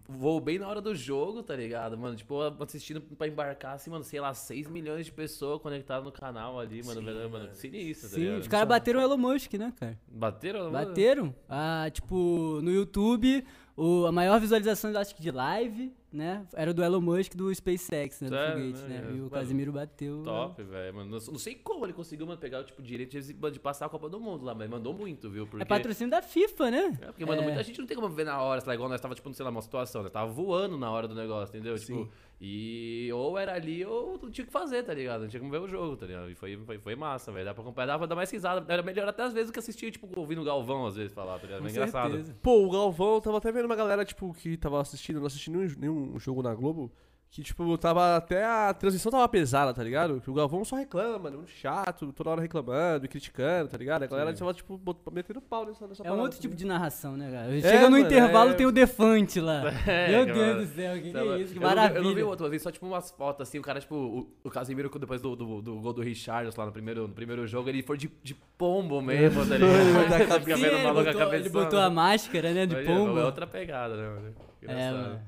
Vou 0.08 0.40
bem 0.40 0.58
na 0.58 0.70
hora 0.70 0.80
do 0.80 0.96
jogo, 0.96 1.44
tá 1.44 1.54
ligado, 1.54 1.98
mano? 1.98 2.16
Tipo, 2.16 2.42
assistindo 2.64 3.02
pra 3.02 3.28
embarcar, 3.28 3.74
assim, 3.76 3.90
mano, 3.90 4.06
sei 4.06 4.22
lá, 4.22 4.34
6 4.34 4.70
milhões 4.70 5.06
de 5.08 5.12
pessoas 5.12 5.60
conectadas 5.62 6.06
no 6.06 6.14
canal 6.14 6.58
ali, 6.58 6.82
mano. 6.82 7.02
velho, 7.02 7.30
mano, 7.30 7.50
sinistro, 7.54 8.08
tá 8.10 8.16
Sim, 8.16 8.22
ligado? 8.22 8.40
os 8.42 8.48
caras 8.48 8.70
bateram 8.70 9.02
o 9.02 9.04
Elon 9.04 9.18
Musk, 9.18 9.54
né, 9.56 9.74
cara? 9.78 10.00
Bateram? 10.08 10.60
mano? 10.72 10.72
Bateram. 10.72 11.36
Ah, 11.50 11.90
tipo, 11.92 12.62
no 12.64 12.72
YouTube, 12.72 13.44
o, 13.76 14.06
a 14.06 14.14
maior 14.14 14.40
visualização, 14.40 14.92
eu 14.92 14.98
acho 14.98 15.14
que 15.14 15.22
de 15.22 15.30
live, 15.32 15.94
né? 16.12 16.46
Era 16.54 16.74
do 16.74 16.84
Elon 16.84 17.02
Musk 17.02 17.36
do 17.36 17.54
SpaceX, 17.54 18.22
né? 18.22 18.30
Do 18.30 18.36
Sério, 18.36 18.54
foguete, 18.54 18.82
né? 18.90 19.00
né? 19.00 19.08
E 19.10 19.14
o 19.14 19.18
mano, 19.18 19.30
Casimiro 19.30 19.72
bateu. 19.72 20.24
Top, 20.24 20.62
velho, 20.62 20.94
mano. 20.96 21.10
Não 21.12 21.32
não 21.32 21.40
sei 21.40 21.56
como 21.56 21.86
ele 21.86 21.94
conseguiu, 21.94 22.26
mano, 22.28 22.40
pegar 22.40 22.64
tipo, 22.64 22.82
o 22.82 22.86
direito 22.86 23.20
de, 23.20 23.34
de 23.34 23.60
passar 23.60 23.86
a 23.86 23.90
Copa 23.90 24.10
do 24.10 24.20
Mundo 24.20 24.44
lá, 24.44 24.54
mas 24.54 24.70
mandou 24.70 24.94
muito, 24.94 25.30
viu? 25.30 25.48
Porque... 25.48 25.64
É 25.64 25.66
patrocínio 25.66 26.12
da 26.12 26.22
FIFA, 26.22 26.72
né? 26.72 27.00
É, 27.02 27.06
porque, 27.08 27.26
mano, 27.26 27.42
É. 27.42 27.46
muita 27.46 27.64
gente 27.64 27.80
não 27.80 27.88
tem 27.88 27.96
como 27.96 28.10
ver 28.10 28.26
na 28.26 28.42
hora, 28.42 28.60
sei 28.60 28.68
lá, 28.68 28.76
igual 28.76 28.90
nós 28.90 29.00
tava, 29.00 29.16
tipo, 29.16 29.34
sei 29.34 29.44
lá, 29.44 29.52
uma 29.52 29.62
situação, 29.62 30.04
né? 30.04 30.10
Tava 30.10 30.32
voando 30.32 30.78
na 30.78 30.92
hora 30.92 31.08
do 31.08 31.16
negócio, 31.16 31.56
entendeu? 31.56 31.78
Sim. 31.78 31.86
Tipo, 31.86 32.12
e 32.44 33.08
ou 33.14 33.38
era 33.38 33.54
ali 33.54 33.86
ou 33.86 34.18
não 34.20 34.32
tinha 34.32 34.44
o 34.44 34.48
que 34.48 34.52
fazer, 34.52 34.82
tá 34.82 34.92
ligado? 34.96 35.22
Não 35.22 35.28
tinha 35.28 35.40
como 35.40 35.52
ver 35.52 35.62
o 35.62 35.68
jogo, 35.68 35.96
tá 35.96 36.08
ligado? 36.08 36.28
E 36.28 36.34
foi, 36.34 36.58
foi, 36.58 36.80
foi 36.80 36.96
massa, 36.96 37.32
velho. 37.32 37.46
Dá 37.46 37.54
pra 37.54 37.62
acompanhar, 37.62 37.86
dava 37.86 38.00
pra 38.00 38.08
dar 38.08 38.16
mais 38.16 38.32
risada. 38.32 38.66
Era 38.68 38.82
melhor 38.82 39.08
até 39.08 39.22
às 39.22 39.32
vezes 39.32 39.52
do 39.52 39.54
que 39.54 39.60
assistir, 39.60 39.92
tipo, 39.92 40.10
ouvindo 40.20 40.42
o 40.42 40.44
Galvão, 40.44 40.88
às 40.88 40.96
vezes, 40.96 41.14
falar, 41.14 41.38
tá 41.38 41.46
ligado? 41.46 41.68
É 41.68 41.70
engraçado. 41.70 42.36
Pô, 42.42 42.66
o 42.66 42.72
Galvão, 42.72 43.14
eu 43.14 43.22
tava 43.22 43.38
até 43.38 43.52
vendo 43.52 43.66
uma 43.66 43.76
galera, 43.76 44.04
tipo, 44.04 44.34
que 44.34 44.58
tava 44.58 44.82
assistindo, 44.82 45.20
não 45.20 45.28
assistindo 45.28 45.60
nenhum, 45.60 45.76
nenhum 45.78 46.20
jogo 46.20 46.42
na 46.42 46.56
Globo, 46.56 46.92
que, 47.32 47.42
tipo, 47.42 47.78
tava 47.78 48.18
até 48.18 48.44
a 48.44 48.74
transmissão 48.74 49.10
tava 49.10 49.26
pesada, 49.30 49.74
tá 49.74 49.82
ligado? 49.82 50.20
Que 50.20 50.30
o 50.30 50.34
Galvão 50.34 50.66
só 50.66 50.76
reclama, 50.76 51.18
mano, 51.18 51.38
muito 51.38 51.52
chato, 51.52 52.12
toda 52.12 52.30
hora 52.30 52.42
reclamando 52.42 53.06
e 53.06 53.08
criticando, 53.08 53.70
tá 53.70 53.78
ligado? 53.78 54.04
A 54.04 54.08
galera 54.08 54.34
tava, 54.34 54.54
tipo, 54.54 54.78
metendo 55.14 55.40
pau 55.40 55.66
nessa, 55.66 55.88
nessa 55.88 56.02
É 56.02 56.08
um 56.08 56.10
parada, 56.10 56.22
outro 56.24 56.38
tá 56.38 56.42
tipo 56.42 56.54
de 56.54 56.66
narração, 56.66 57.16
né, 57.16 57.32
cara? 57.32 57.62
Chega 57.62 57.86
no 57.86 57.92
mano, 57.92 58.06
intervalo, 58.06 58.50
é- 58.50 58.54
tem 58.56 58.66
o 58.66 58.72
Defante 58.72 59.40
lá. 59.40 59.64
É, 59.88 60.10
Meu 60.10 60.26
Deus 60.26 60.38
mano. 60.38 60.66
do 60.66 60.68
céu, 60.76 60.96
que, 60.96 61.12
que 61.12 61.18
é 61.18 61.38
isso? 61.40 61.54
Que 61.54 61.58
eu 61.58 61.62
não 61.62 61.70
vi- 61.70 61.76
maravilha. 61.76 61.98
Eu 62.00 62.04
não 62.04 62.14
vi 62.14 62.24
o 62.24 62.28
outro, 62.28 62.46
eu 62.46 62.52
vi 62.52 62.60
só 62.60 62.70
tipo 62.70 62.86
umas 62.86 63.12
fotos 63.12 63.48
assim, 63.48 63.60
o 63.60 63.62
cara, 63.62 63.80
tipo, 63.80 63.96
o, 63.96 64.28
o 64.44 64.50
Casemiro 64.50 64.90
depois 65.00 65.22
do, 65.22 65.34
do, 65.34 65.62
do 65.62 65.76
gol 65.80 65.94
do 65.94 66.02
Richard 66.02 66.54
lá 66.58 66.66
no 66.66 66.72
primeiro, 66.74 67.08
no 67.08 67.14
primeiro 67.14 67.48
jogo, 67.48 67.70
ele 67.70 67.82
foi 67.82 67.98
de, 67.98 68.12
de 68.22 68.36
pombo 68.58 69.02
mesmo, 69.02 69.46
tá 69.48 69.58
ligado? 69.58 70.44
Sim, 70.44 70.66
ele, 70.66 70.92
botou, 70.92 71.34
ele 71.34 71.50
botou 71.50 71.80
a 71.80 71.90
máscara, 71.90 72.52
né, 72.54 72.66
de 72.66 72.76
Mas, 72.76 72.86
pombo. 72.86 73.18
É 73.18 73.24
outra 73.24 73.48
pegada, 73.48 73.96
né, 73.96 74.10
mano? 74.10 74.28
É, 74.28 74.66
Engraçado. 74.66 74.98
mano. 74.98 75.22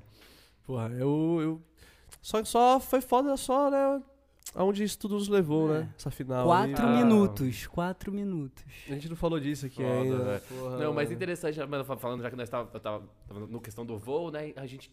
Porra, 0.66 0.90
eu, 0.98 1.40
eu... 1.42 1.62
Só, 2.24 2.44
só 2.46 2.80
foi 2.80 3.02
foda 3.02 3.36
só, 3.38 3.70
né, 3.70 4.02
aonde 4.56 4.84
isso 4.84 4.98
tudo 4.98 5.16
nos 5.16 5.28
levou, 5.28 5.70
É. 5.76 5.80
né? 5.82 5.94
Essa 5.98 6.10
final 6.10 6.46
Quatro 6.48 6.86
aí. 6.88 6.94
Ah. 6.94 6.98
minutos, 7.04 7.68
quatro 7.68 8.12
minutos. 8.14 8.64
A 8.88 8.94
gente 8.94 9.10
não 9.10 9.16
falou 9.16 9.40
disso 9.40 9.66
aqui 9.66 9.84
Foda, 9.84 9.90
ainda. 9.92 10.44
porra. 10.48 10.78
Não, 10.78 10.94
mas 10.94 11.12
interessante, 11.12 11.60
falando 12.00 12.22
já 12.24 12.30
que 12.30 12.36
nós 12.38 12.50
tava, 12.50 12.70
eu 12.74 12.80
tava, 12.80 13.04
tava 13.28 13.40
no 13.42 13.60
questão 13.60 13.86
do 13.86 13.98
voo, 14.00 14.32
né? 14.32 14.54
A 14.56 14.66
gente 14.66 14.90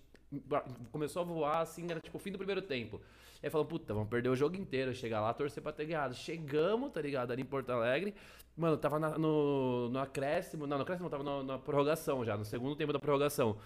começou 0.90 1.22
a 1.22 1.24
voar 1.24 1.60
assim, 1.60 1.86
era 1.90 2.00
tipo 2.00 2.16
o 2.16 2.20
fim 2.20 2.32
do 2.32 2.38
primeiro 2.38 2.62
tempo. 2.62 3.00
Aí 3.42 3.48
falou, 3.48 3.64
puta, 3.66 3.94
vamos 3.94 4.08
perder 4.10 4.28
o 4.28 4.36
jogo 4.36 4.54
inteiro, 4.56 4.94
chegar 4.94 5.20
lá, 5.20 5.32
torcer 5.32 5.62
pra 5.62 5.72
ter 5.72 5.86
ganhado. 5.86 6.14
Chegamos, 6.14 6.90
tá 6.92 7.00
ligado? 7.00 7.30
Ali 7.30 7.40
em 7.42 7.46
Porto 7.46 7.70
Alegre. 7.70 8.14
Mano, 8.56 8.76
tava 8.76 8.98
na- 8.98 9.16
no, 9.18 9.88
no 9.88 9.98
acréscimo, 9.98 10.66
não, 10.66 10.76
no 10.76 10.82
acréscimo 10.82 11.08
tava 11.08 11.22
no- 11.24 11.42
na 11.42 11.58
prorrogação 11.58 12.22
já, 12.24 12.36
no 12.36 12.44
segundo 12.44 12.76
tempo 12.76 12.92
da 12.92 12.98
prorrogação. 12.98 13.56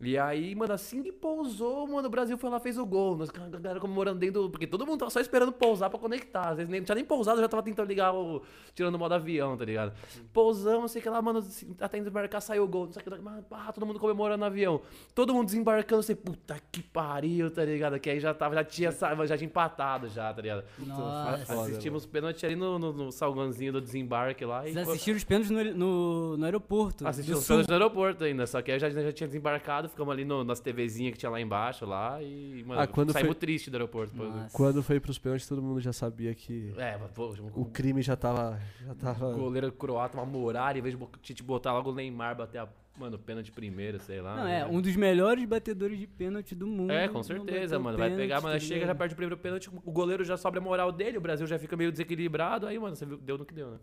E 0.00 0.18
aí, 0.18 0.54
mano, 0.56 0.72
assim 0.72 1.02
que 1.02 1.12
pousou, 1.12 1.86
mano, 1.86 2.08
o 2.08 2.10
Brasil 2.10 2.36
foi 2.36 2.50
lá 2.50 2.58
fez 2.58 2.76
o 2.76 2.84
gol. 2.84 3.16
Nós, 3.16 3.30
a 3.30 3.58
galera 3.58 3.78
comemorando 3.80 4.18
dentro. 4.18 4.50
Porque 4.50 4.66
todo 4.66 4.84
mundo 4.84 4.98
tava 4.98 5.10
só 5.10 5.20
esperando 5.20 5.52
pousar 5.52 5.88
pra 5.88 5.98
conectar. 5.98 6.48
Às 6.50 6.56
vezes 6.56 6.68
nem, 6.70 6.80
não 6.80 6.84
tinha 6.84 6.96
nem 6.96 7.04
pousado, 7.04 7.40
já 7.40 7.48
tava 7.48 7.62
tentando 7.62 7.86
ligar 7.88 8.12
o. 8.12 8.42
tirando 8.74 8.96
o 8.96 8.98
modo 8.98 9.14
avião, 9.14 9.56
tá 9.56 9.64
ligado? 9.64 9.92
Pousamos, 10.32 10.90
sei 10.90 11.00
que 11.00 11.08
lá, 11.08 11.22
mano, 11.22 11.40
se- 11.42 11.74
até 11.80 11.98
desembarcar 11.98 12.42
saiu 12.42 12.64
o 12.64 12.68
gol. 12.68 12.86
Não 12.86 12.92
sei 12.92 13.02
o 13.02 13.04
que, 13.04 13.18
mano, 13.22 13.42
pá, 13.44 13.70
todo 13.72 13.86
mundo 13.86 14.00
comemorando 14.00 14.40
no 14.40 14.46
avião. 14.46 14.80
Todo 15.14 15.32
mundo 15.32 15.46
desembarcando, 15.46 16.02
você, 16.02 16.14
puta 16.14 16.58
que 16.72 16.82
pariu, 16.82 17.50
tá 17.50 17.64
ligado? 17.64 17.98
Que 18.00 18.10
aí 18.10 18.20
já 18.20 18.34
tava, 18.34 18.56
já 18.56 18.64
tinha, 18.64 18.90
já 18.90 19.36
tinha 19.38 19.46
empatado 19.46 20.08
já, 20.08 20.34
tá 20.34 20.42
ligado? 20.42 20.64
Nossa. 20.78 21.46
foda, 21.46 21.62
Assistimos 21.62 22.04
pênalti 22.04 22.44
ali 22.44 22.56
no, 22.56 22.78
no, 22.80 22.92
no 22.92 23.12
salgãozinho 23.12 23.72
do 23.72 23.80
desembarque 23.80 24.44
lá. 24.44 24.62
Vocês 24.62 24.76
e, 24.76 24.84
pô, 24.84 24.90
assistiram 24.90 25.16
os 25.18 25.24
pênaltis 25.24 25.50
no, 25.50 25.64
no, 25.74 26.36
no 26.36 26.44
aeroporto. 26.44 27.06
Assistimos 27.06 27.40
os 27.42 27.46
pênaltis 27.46 27.68
no 27.68 27.74
aeroporto 27.74 28.24
ainda, 28.24 28.44
só 28.46 28.60
que 28.60 28.72
aí 28.72 28.78
já, 28.78 28.90
já 28.90 29.12
tinha 29.12 29.28
desembarcado, 29.28 29.83
ficamos 29.88 30.12
ali 30.12 30.24
no, 30.24 30.44
nas 30.44 30.60
TVzinhas 30.60 31.12
que 31.12 31.18
tinha 31.18 31.30
lá 31.30 31.40
embaixo 31.40 31.84
lá 31.86 32.22
e, 32.22 32.62
mano, 32.66 32.80
Ah, 32.80 32.86
quando 32.86 33.12
saímos 33.12 33.32
foi- 33.32 33.34
triste 33.40 33.70
do 33.70 33.74
aeroporto. 33.74 34.16
Nossa. 34.16 34.56
Quando 34.56 34.82
foi 34.82 35.00
pros 35.00 35.18
pênaltis, 35.18 35.46
todo 35.48 35.62
mundo 35.62 35.80
já 35.80 35.92
sabia 35.92 36.34
que 36.34 36.72
É, 36.76 36.98
pô, 37.14 37.34
o 37.54 37.62
o 37.62 37.64
crime 37.66 38.02
já 38.02 38.16
tava. 38.16 38.60
Já 38.84 38.94
tava... 38.94 39.32
goleiro 39.32 39.70
croata, 39.72 40.16
uma 40.18 40.26
muralha, 40.26 40.78
em 40.78 40.82
vez 40.82 40.96
de 41.22 41.42
botar 41.42 41.72
logo 41.72 41.90
o 41.90 41.94
Neymar 41.94 42.36
bater 42.36 42.58
a, 42.58 42.68
mano, 42.98 43.18
pênalti 43.18 43.50
primeiro, 43.52 43.98
sei 44.00 44.20
lá. 44.20 44.36
Não, 44.36 44.44
né? 44.44 44.60
é 44.60 44.66
um 44.66 44.80
dos 44.80 44.94
melhores 44.96 45.44
batedores 45.44 45.98
de 45.98 46.06
pênalti 46.06 46.54
do 46.54 46.66
mundo. 46.66 46.90
É, 46.92 47.08
com 47.08 47.22
certeza, 47.22 47.78
mano. 47.78 47.98
Vai 47.98 48.14
pegar, 48.14 48.36
tá 48.36 48.42
mas 48.42 48.62
chega, 48.62 48.80
já 48.80 48.86
ligado? 48.86 48.98
perde 48.98 49.14
o 49.14 49.16
primeiro 49.16 49.36
pênalti, 49.36 49.70
o 49.84 49.92
goleiro 49.92 50.24
já 50.24 50.36
sobe 50.36 50.58
a 50.58 50.60
moral 50.60 50.92
dele, 50.92 51.18
o 51.18 51.20
Brasil 51.20 51.46
já 51.46 51.58
fica 51.58 51.76
meio 51.76 51.90
desequilibrado, 51.90 52.66
aí, 52.66 52.78
mano, 52.78 52.94
você 52.96 53.04
viu, 53.06 53.16
deu 53.18 53.36
no 53.38 53.44
que 53.44 53.54
deu, 53.54 53.70
né? 53.72 53.78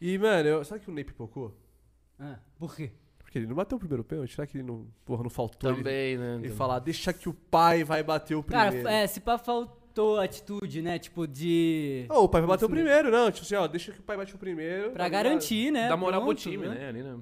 E, 0.00 0.16
mano, 0.16 0.48
eu... 0.48 0.64
sabe 0.64 0.80
que 0.80 0.90
o 0.90 0.94
Ney 0.94 1.04
pipocou? 1.04 1.54
Ah, 2.18 2.38
por 2.58 2.74
quê? 2.74 2.90
Porque 3.30 3.38
ele 3.38 3.46
não 3.46 3.54
bateu 3.54 3.76
o 3.76 3.78
primeiro 3.78 4.02
pênalti, 4.02 4.34
será 4.34 4.44
que 4.44 4.56
ele 4.58 4.64
não, 4.64 4.84
porra, 5.04 5.22
não 5.22 5.30
faltou 5.30 5.70
ele, 5.70 5.76
Também, 5.78 6.18
né? 6.18 6.40
ele 6.42 6.48
falar, 6.52 6.80
deixa 6.80 7.12
que 7.12 7.28
o 7.28 7.32
pai 7.32 7.84
vai 7.84 8.02
bater 8.02 8.34
o 8.34 8.42
Cara, 8.42 8.72
primeiro? 8.72 8.88
é, 8.88 9.06
se 9.06 9.20
pá 9.20 9.38
faltou 9.38 10.18
atitude, 10.18 10.82
né? 10.82 10.98
Tipo, 10.98 11.28
de. 11.28 12.06
Não, 12.08 12.24
o 12.24 12.28
pai 12.28 12.40
vai 12.40 12.48
bater 12.48 12.64
o 12.64 12.68
mesmo. 12.68 12.84
primeiro, 12.84 13.08
não. 13.08 13.30
Tipo 13.30 13.46
assim, 13.46 13.54
ó, 13.54 13.68
deixa 13.68 13.92
que 13.92 14.00
o 14.00 14.02
pai 14.02 14.16
bate 14.16 14.34
o 14.34 14.38
primeiro. 14.38 14.90
Pra 14.90 15.08
garantir, 15.08 15.70
né? 15.70 15.88
Dá 15.88 15.96
moral 15.96 16.24
pro 16.24 16.34
time, 16.34 16.66
né? 16.66 16.88
Ali, 16.88 17.04
né? 17.04 17.16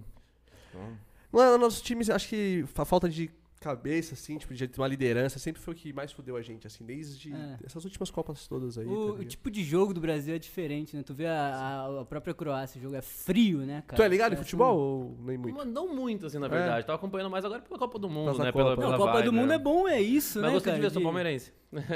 Então, 0.70 0.96
Mano, 1.30 1.58
nosso 1.58 1.82
time, 1.82 2.02
acho 2.10 2.26
que 2.26 2.64
a 2.74 2.84
falta 2.86 3.06
de 3.06 3.30
cabeça, 3.60 4.14
assim, 4.14 4.38
tipo, 4.38 4.54
de 4.54 4.66
ter 4.68 4.80
uma 4.80 4.86
liderança, 4.88 5.38
sempre 5.38 5.60
foi 5.60 5.74
o 5.74 5.76
que 5.76 5.92
mais 5.92 6.12
fudeu 6.12 6.36
a 6.36 6.42
gente, 6.42 6.66
assim, 6.66 6.84
desde 6.84 7.32
É. 7.34 7.58
essas 7.64 7.84
últimas 7.84 8.10
Copas 8.10 8.46
todas 8.46 8.78
aí. 8.78 8.86
O, 8.86 9.14
tá 9.14 9.20
o 9.20 9.24
tipo 9.24 9.50
de 9.50 9.62
jogo 9.64 9.92
do 9.92 10.00
Brasil 10.00 10.34
é 10.34 10.38
diferente, 10.38 10.96
né? 10.96 11.02
Tu 11.02 11.12
vê 11.14 11.26
a, 11.26 11.34
a- 11.54 12.00
a 12.00 12.04
própria 12.04 12.32
Croácia, 12.34 12.78
o 12.78 12.82
jogo 12.82 12.94
é 12.94 13.02
frio, 13.02 13.58
né, 13.60 13.82
cara? 13.86 13.96
tu 13.96 14.02
é 14.04 14.08
ligado 14.08 14.32
em 14.32 14.36
Parece 14.36 14.44
futebol 14.50 14.76
um- 14.78 14.80
ou 14.82 15.16
nem 15.24 15.36
muito? 15.38 15.64
Não 15.64 15.94
muito, 15.94 16.26
assim, 16.26 16.38
na 16.38 16.48
verdade. 16.48 16.86
Tava 16.86 16.96
acompanhando 16.96 17.30
mais 17.30 17.44
agora 17.44 17.60
pela 17.62 17.78
Copa 17.78 17.98
do 17.98 18.08
Mundo, 18.08 18.32
Pela 18.32 18.44
né? 18.44 18.52
Copa. 18.52 18.64
Pela, 18.64 18.76
pela 18.76 18.90
Não, 18.92 18.98
Copa 18.98 19.12
vibe, 19.12 19.24
do 19.26 19.32
Mundo 19.32 19.48
né? 19.48 19.54
é 19.54 19.58
bom, 19.58 19.88
é 19.88 20.00
isso, 20.00 20.40
Mas 20.40 20.48
né, 20.48 20.54
gostei 20.54 20.72
cara? 20.72 20.82
de 20.82 20.88
ver, 20.88 20.92
sou 20.92 21.00
De- 21.00 21.04
palmeirense. 21.04 21.52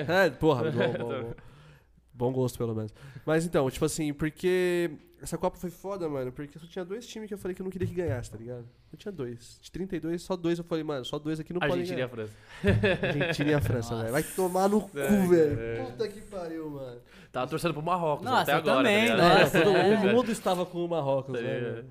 É, 0.08 0.30
porra, 0.30 0.64
bom, 0.70 0.92
bom, 0.92 1.08
bom. 1.22 1.34
Bom 2.14 2.30
gosto, 2.32 2.58
pelo 2.58 2.74
menos. 2.74 2.92
Mas 3.24 3.46
então, 3.46 3.70
tipo 3.70 3.84
assim, 3.86 4.12
porque 4.12 4.90
essa 5.22 5.38
Copa 5.38 5.56
foi 5.56 5.70
foda, 5.70 6.08
mano, 6.08 6.32
porque 6.32 6.58
só 6.58 6.66
tinha 6.66 6.84
dois 6.84 7.06
times 7.06 7.28
que 7.28 7.34
eu 7.34 7.38
falei 7.38 7.54
que 7.54 7.62
eu 7.62 7.64
não 7.64 7.70
queria 7.70 7.86
que 7.86 7.94
ganhasse, 7.94 8.30
tá 8.30 8.36
ligado? 8.36 8.66
Eu 8.92 8.98
tinha 8.98 9.12
dois. 9.12 9.58
De 9.62 9.70
32, 9.70 10.20
só 10.20 10.36
dois 10.36 10.58
eu 10.58 10.64
falei, 10.64 10.82
mano, 10.84 11.04
só 11.04 11.18
dois 11.18 11.38
aqui 11.40 11.52
não 11.52 11.60
podem 11.60 11.80
Argentina 11.80 12.00
e 12.00 12.02
a 12.02 12.06
ganhar. 12.06 12.28
França. 12.28 13.06
Argentina 13.06 13.50
e 13.50 13.54
a 13.54 13.60
França, 13.60 13.96
velho. 13.96 14.12
Vai 14.12 14.22
tomar 14.22 14.68
no 14.68 14.80
cu, 14.82 14.98
É, 14.98 15.26
velho. 15.26 15.60
é. 15.60 15.84
Puta 15.84 16.08
que 16.08 16.20
pariu, 16.22 16.70
mano. 16.70 17.00
Tava 17.30 17.46
torcendo 17.46 17.72
pro 17.72 17.82
Marrocos 17.82 18.24
Nossa, 18.26 18.42
até 18.42 18.52
eu 18.52 18.56
agora. 18.56 18.76
também, 18.78 19.06
tá 19.08 19.16
né? 19.16 19.22
ligado? 19.22 19.40
Nossa, 19.40 19.60
Todo 19.64 19.76
é. 19.76 20.12
mundo 20.12 20.32
estava 20.32 20.66
com 20.66 20.84
o 20.84 20.88
Marrocos, 20.88 21.34
Tá 21.34 21.42
mano? 21.42 21.84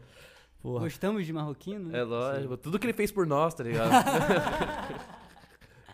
Porra. 0.61 0.83
Gostamos 0.83 1.25
de 1.25 1.33
marroquino? 1.33 1.89
né? 1.89 1.99
É 1.99 2.03
lógico. 2.03 2.55
Tudo 2.57 2.77
que 2.77 2.85
ele 2.85 2.93
fez 2.93 3.11
por 3.11 3.25
nós, 3.25 3.53
tá 3.55 3.63
ligado? 3.63 3.89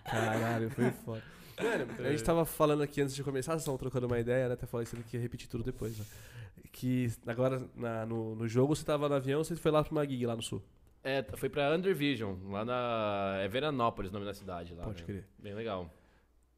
Caralho, 0.04 0.70
foi 0.70 0.92
foda. 0.92 1.24
Mano, 1.62 1.88
a 2.08 2.12
gente 2.12 2.24
tava 2.24 2.46
falando 2.46 2.84
aqui 2.84 3.02
antes 3.02 3.16
de 3.16 3.24
começar, 3.24 3.54
vocês 3.54 3.62
estavam 3.64 3.78
trocando 3.80 4.06
uma 4.08 4.20
ideia, 4.20 4.48
né? 4.48 4.54
Até 4.54 4.66
falei 4.68 4.86
que 4.86 4.92
você 4.96 5.18
ia 5.18 5.22
repetir 5.22 5.48
tudo 5.50 5.64
depois, 5.64 5.98
né? 5.98 6.06
Que 6.80 7.10
agora 7.26 7.68
na- 7.76 8.06
no, 8.06 8.36
no 8.36 8.48
jogo 8.48 8.76
você 8.76 8.86
tava 8.86 9.10
no 9.10 9.16
avião, 9.16 9.44
você 9.44 9.56
foi 9.56 9.72
lá 9.72 9.84
pra 9.84 9.92
uma 9.92 10.06
gig 10.06 10.24
lá 10.28 10.36
no 10.36 10.44
sul. 10.44 10.62
é, 11.04 11.24
foi 11.36 11.50
pra 11.50 11.74
Undervision, 11.76 12.36
lá 12.52 12.64
na. 12.64 13.38
É 13.40 13.48
Veranópolis, 13.48 14.12
o 14.12 14.14
nome 14.14 14.28
da 14.28 14.34
cidade 14.34 14.76
lá. 14.76 14.84
Pode 14.84 15.02
né? 15.02 15.06
crer. 15.08 15.28
Bem 15.40 15.56
legal. 15.56 15.92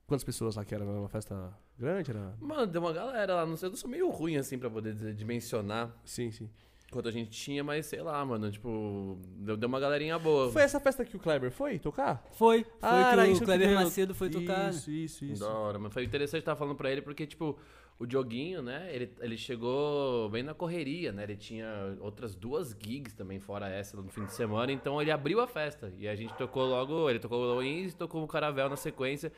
Quantas 0.06 0.26
pessoas 0.26 0.58
lá 0.58 0.66
que 0.66 0.76
era? 0.76 0.84
Era 0.84 0.92
uma 1.00 1.08
festa 1.08 1.54
grande? 1.78 2.12
Era... 2.12 2.36
Mano, 2.42 2.68
deu 2.68 2.82
uma 2.82 2.92
galera 2.92 3.34
lá. 3.36 3.46
Não 3.46 3.56
sei, 3.56 3.70
eu 3.70 3.76
sou 3.78 3.90
meio 3.90 4.10
ruim 4.10 4.36
assim 4.36 4.58
pra 4.60 4.70
poder 4.70 4.94
dizer- 4.94 5.14
dimensionar 5.14 5.96
Sim, 6.04 6.32
sim. 6.32 6.50
quanto 6.92 7.08
a 7.08 7.12
gente 7.12 7.30
tinha, 7.30 7.64
mas 7.64 7.86
sei 7.86 8.02
lá, 8.02 8.26
mano. 8.26 8.52
Tipo, 8.52 9.18
deu, 9.38 9.56
deu 9.56 9.70
uma 9.70 9.80
galerinha 9.80 10.20
boa. 10.20 10.52
Foi 10.52 10.64
essa 10.64 10.82
festa 10.82 11.06
que 11.06 11.16
o 11.16 11.20
Kleber 11.20 11.52
foi 11.52 11.80
tocar? 11.80 12.28
Foi. 12.34 12.64
Foi 12.64 12.70
Ah, 12.82 13.14
que 13.26 13.32
o 13.42 13.46
Kleber 13.46 13.74
Macedo 13.74 14.14
foi 14.14 14.30
tocar. 14.30 14.66
né? 14.66 14.70
Isso, 14.72 14.92
isso, 14.92 15.24
isso. 15.26 15.40
Da 15.46 15.50
hora, 15.54 15.80
mas 15.80 15.94
foi 15.94 16.04
interessante 16.04 16.40
estar 16.42 16.58
falando 16.58 16.76
pra 16.76 16.92
ele 16.92 17.02
porque, 17.04 17.26
tipo, 17.26 17.58
o 18.00 18.06
Dioguinho, 18.08 18.62
né, 18.62 18.88
ele, 18.96 19.14
ele 19.20 19.36
chegou 19.38 20.30
bem 20.30 20.42
na 20.42 20.54
correria, 20.54 21.12
né, 21.12 21.24
ele 21.24 21.36
tinha 21.36 21.68
outras 22.00 22.34
duas 22.34 22.70
gigs 22.80 23.14
também, 23.14 23.40
fora 23.42 23.68
essa, 23.70 23.98
no 23.98 24.08
fim 24.10 24.24
de 24.26 24.32
semana, 24.34 24.72
então 24.72 25.02
ele 25.02 25.12
abriu 25.12 25.42
a 25.42 25.48
festa, 25.48 25.92
e 25.98 26.08
a 26.08 26.16
gente 26.16 26.34
tocou 26.36 26.66
logo, 26.66 27.10
ele 27.10 27.20
tocou 27.20 27.42
o 27.42 27.54
Loins 27.56 27.92
e 27.92 27.96
tocou 27.98 28.24
o 28.24 28.28
Caravel 28.28 28.70
na 28.70 28.78
sequência, 28.78 29.34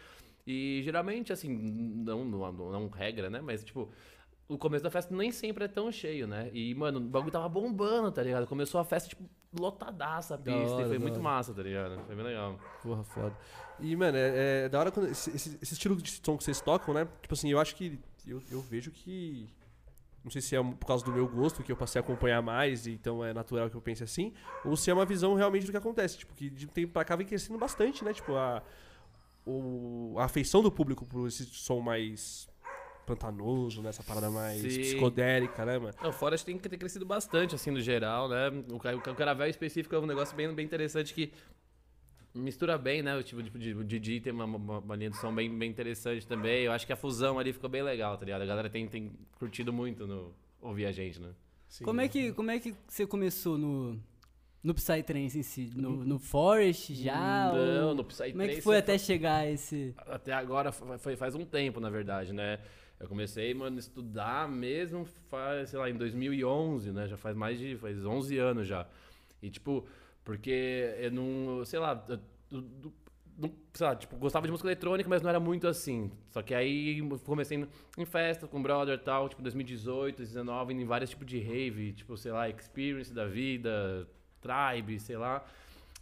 e 0.46 0.80
geralmente, 0.84 1.34
assim, 1.34 1.50
não, 1.50 2.24
não, 2.24 2.52
não 2.52 2.88
regra, 2.90 3.32
né, 3.32 3.42
mas, 3.42 3.64
tipo, 3.64 3.90
o 4.48 4.58
começo 4.60 4.84
da 4.84 4.92
festa 4.92 5.16
nem 5.16 5.32
sempre 5.32 5.66
é 5.66 5.68
tão 5.68 5.92
cheio, 5.92 6.28
né, 6.28 6.52
e, 6.54 6.76
mano, 6.76 7.00
o 7.00 7.04
bagulho 7.04 7.32
tava 7.32 7.50
bombando, 7.50 8.12
tá 8.12 8.22
ligado, 8.22 8.46
começou 8.46 8.80
a 8.80 8.84
festa, 8.86 9.10
tipo, 9.10 9.24
lotadaça 9.60 10.36
a 10.36 10.38
pista, 10.38 10.76
hora, 10.76 10.86
e 10.86 10.88
foi 10.88 11.00
muito 11.00 11.14
hora. 11.16 11.24
massa, 11.24 11.54
tá 11.54 11.64
ligado, 11.64 12.00
foi 12.06 12.16
bem 12.16 12.24
legal. 12.26 12.58
Porra, 12.84 13.04
foda. 13.04 13.36
E, 13.80 13.96
mano, 13.96 14.16
é, 14.18 14.66
é 14.66 14.70
da 14.70 14.80
hora 14.80 14.92
quando. 14.92 15.10
Esse, 15.10 15.30
esse- 15.36 15.58
esse 15.62 15.74
estilo 15.74 15.96
de 15.96 16.10
som 16.24 16.38
que 16.38 16.44
vocês 16.44 16.62
tocam, 16.62 16.94
né? 16.94 17.06
Tipo 17.22 17.34
assim, 17.34 17.50
eu 17.52 17.60
acho 17.60 17.76
que. 17.76 18.00
Eu, 18.26 18.42
eu 18.52 18.62
vejo 18.62 18.92
que. 18.92 19.48
Não 20.24 20.30
sei 20.30 20.42
se 20.42 20.56
é 20.56 20.64
por 20.64 20.86
causa 20.86 21.04
do 21.04 21.12
meu 21.12 21.28
gosto, 21.28 21.64
que 21.64 21.72
eu 21.72 21.76
passei 21.76 22.00
a 22.00 22.04
acompanhar 22.04 22.44
mais, 22.44 22.86
então 22.86 23.26
é 23.26 23.34
natural 23.34 23.70
que 23.72 23.76
eu 23.76 23.82
pense 23.82 24.04
assim, 24.04 24.32
ou 24.64 24.78
se 24.78 24.92
é 24.92 24.94
uma 24.94 25.04
visão 25.04 25.34
realmente 25.34 25.66
do 25.66 25.72
que 25.72 25.78
acontece. 25.78 26.20
Tipo, 26.20 26.36
que 26.36 26.48
de 26.48 26.68
um 26.68 26.70
tempo 26.70 26.94
pra 26.94 27.04
cá 27.04 27.16
vem 27.16 27.26
crescendo 27.26 27.58
bastante, 27.58 28.04
né? 28.06 28.14
Tipo, 28.14 28.36
a, 28.36 28.62
o, 29.46 30.16
a 30.20 30.26
afeição 30.26 30.62
do 30.62 30.72
público 30.72 31.08
por 31.08 31.28
esse 31.28 31.44
som 31.46 31.80
mais 31.80 32.48
pantanoso, 33.06 33.82
né? 33.82 33.90
Essa 33.90 34.04
parada 34.04 34.30
mais 34.30 34.62
Sim. 34.62 34.82
psicodélica, 34.82 35.66
né, 35.66 35.80
mano? 35.80 35.94
Não, 36.02 36.14
Forest 36.14 36.46
tem 36.46 36.58
que 36.58 36.70
ter 36.70 36.78
crescido 36.78 37.06
bastante, 37.06 37.56
assim, 37.56 37.72
no 37.72 37.82
geral, 37.82 38.30
né? 38.30 38.50
O, 38.70 38.76
o 38.76 39.16
Caravel 39.16 39.48
específico 39.48 39.96
é 39.96 40.00
um 40.00 40.06
negócio 40.06 40.36
bem, 40.36 40.54
bem 40.54 40.66
interessante 40.66 41.14
que 41.14 41.34
mistura 42.34 42.78
bem, 42.78 43.02
né? 43.02 43.16
O 43.16 43.24
tipo 43.24 43.42
de, 43.44 43.50
de, 43.50 43.74
o 43.74 43.84
Didi 43.84 44.20
tem 44.22 44.32
uma, 44.34 44.46
uma, 44.46 44.80
uma 44.80 44.96
linha 44.96 45.10
de 45.10 45.18
som 45.18 45.34
bem, 45.34 45.56
bem 45.58 45.70
interessante 45.70 46.26
também. 46.26 46.64
Eu 46.64 46.72
acho 46.72 46.86
que 46.86 46.94
a 46.94 46.96
fusão 46.96 47.38
ali 47.40 47.52
ficou 47.54 47.70
bem 47.70 47.84
legal, 47.84 48.18
tá 48.18 48.26
ligado? 48.26 48.42
A 48.42 48.46
galera 48.46 48.70
tem, 48.70 48.88
tem 48.88 49.12
curtido 49.38 49.72
muito 49.74 50.08
no, 50.08 50.34
ouvir 50.62 50.86
a 50.86 50.92
gente, 50.92 51.20
né? 51.20 51.30
Sim. 51.68 51.84
Como 51.86 52.02
é 52.02 52.08
que, 52.08 52.34
como 52.34 52.52
é 52.52 52.60
que 52.60 52.76
você 52.88 53.06
começou 53.08 53.58
no, 53.58 54.00
no 54.64 54.74
Psytrance 54.74 55.40
em 55.40 55.44
si? 55.44 55.72
No, 55.76 56.04
no 56.04 56.20
Forest 56.20 56.94
já? 56.96 57.52
Não, 57.54 57.88
ou- 57.90 57.96
no 57.96 58.04
Psytrance. 58.04 58.32
Como 58.32 58.44
é 58.44 58.48
que 58.56 58.62
foi 58.62 58.78
até 58.78 58.98
chegar 58.98 59.38
a 59.38 59.50
esse... 59.50 59.94
Até 59.98 60.34
agora 60.34 60.72
foi, 60.72 60.98
foi- 60.98 61.16
faz 61.16 61.36
um 61.36 61.46
tempo, 61.46 61.80
na 61.80 61.90
verdade, 61.90 62.34
né? 62.34 62.60
Eu 63.00 63.08
comecei, 63.08 63.52
mano, 63.54 63.78
a 63.78 63.80
estudar 63.80 64.48
mesmo 64.48 65.06
faz, 65.28 65.72
sei 65.72 65.80
lá, 65.80 65.90
em 65.90 65.96
2011, 65.96 66.92
né? 66.92 67.08
Já 67.08 67.18
faz 67.18 67.36
mais 67.36 67.58
de, 67.58 67.76
faz 67.78 68.06
11 68.06 68.38
anos 68.38 68.68
já. 68.68 68.86
E, 69.42 69.50
tipo, 69.50 69.88
porque 70.24 70.94
eu 71.00 71.12
não, 71.12 71.66
sei 71.66 71.80
lá, 71.80 72.04
eu- 72.08 72.20
eu- 72.52 72.64
não- 73.38 73.52
sei 73.74 73.88
lá, 73.88 73.96
tipo, 73.96 74.16
gostava 74.18 74.46
de 74.46 74.52
música 74.52 74.68
eletrônica, 74.68 75.10
mas 75.10 75.22
não 75.22 75.30
era 75.30 75.40
muito 75.40 75.68
assim. 75.68 76.12
Só 76.30 76.42
que 76.42 76.54
aí 76.54 77.02
comecei 77.26 77.58
em- 77.98 78.06
festa 78.06 78.48
com 78.48 78.60
o 78.60 78.62
brother 78.62 78.96
e 78.96 78.98
tal, 78.98 79.28
tipo, 79.30 79.42
2018, 79.42 80.18
2019, 80.18 80.74
indo 80.74 80.82
em 80.84 80.86
vários 80.86 81.10
tipos 81.10 81.26
de 81.26 81.40
rave, 81.40 81.94
tipo, 81.94 82.16
sei 82.18 82.32
lá, 82.32 82.50
experience 82.50 83.14
da 83.14 83.26
vida, 83.26 84.08
tribe, 84.42 85.00
sei 85.00 85.18
lá. 85.18 85.44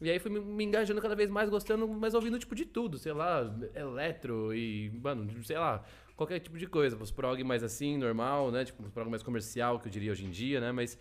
E 0.01 0.09
aí 0.09 0.17
fui 0.19 0.31
me 0.31 0.63
engajando 0.63 1.01
cada 1.01 1.15
vez 1.15 1.29
mais, 1.29 1.49
gostando, 1.49 1.88
mas 1.88 2.13
ouvindo 2.13 2.39
tipo 2.39 2.55
de 2.55 2.65
tudo, 2.65 2.97
sei 2.97 3.11
lá, 3.11 3.41
eletro 3.75 4.53
e, 4.53 4.89
mano, 5.01 5.27
sei 5.43 5.57
lá, 5.57 5.83
qualquer 6.15 6.39
tipo 6.39 6.57
de 6.57 6.67
coisa. 6.67 6.95
Os 6.97 7.11
prog 7.11 7.43
mais 7.43 7.63
assim, 7.63 7.97
normal, 7.97 8.49
né? 8.51 8.63
Tipo, 8.63 8.83
os 8.83 8.91
prog 8.91 9.09
mais 9.09 9.21
comercial, 9.23 9.77
que 9.79 9.88
eu 9.88 9.91
diria 9.91 10.11
hoje 10.11 10.25
em 10.25 10.29
dia, 10.31 10.61
né? 10.61 10.71
Mas, 10.71 10.97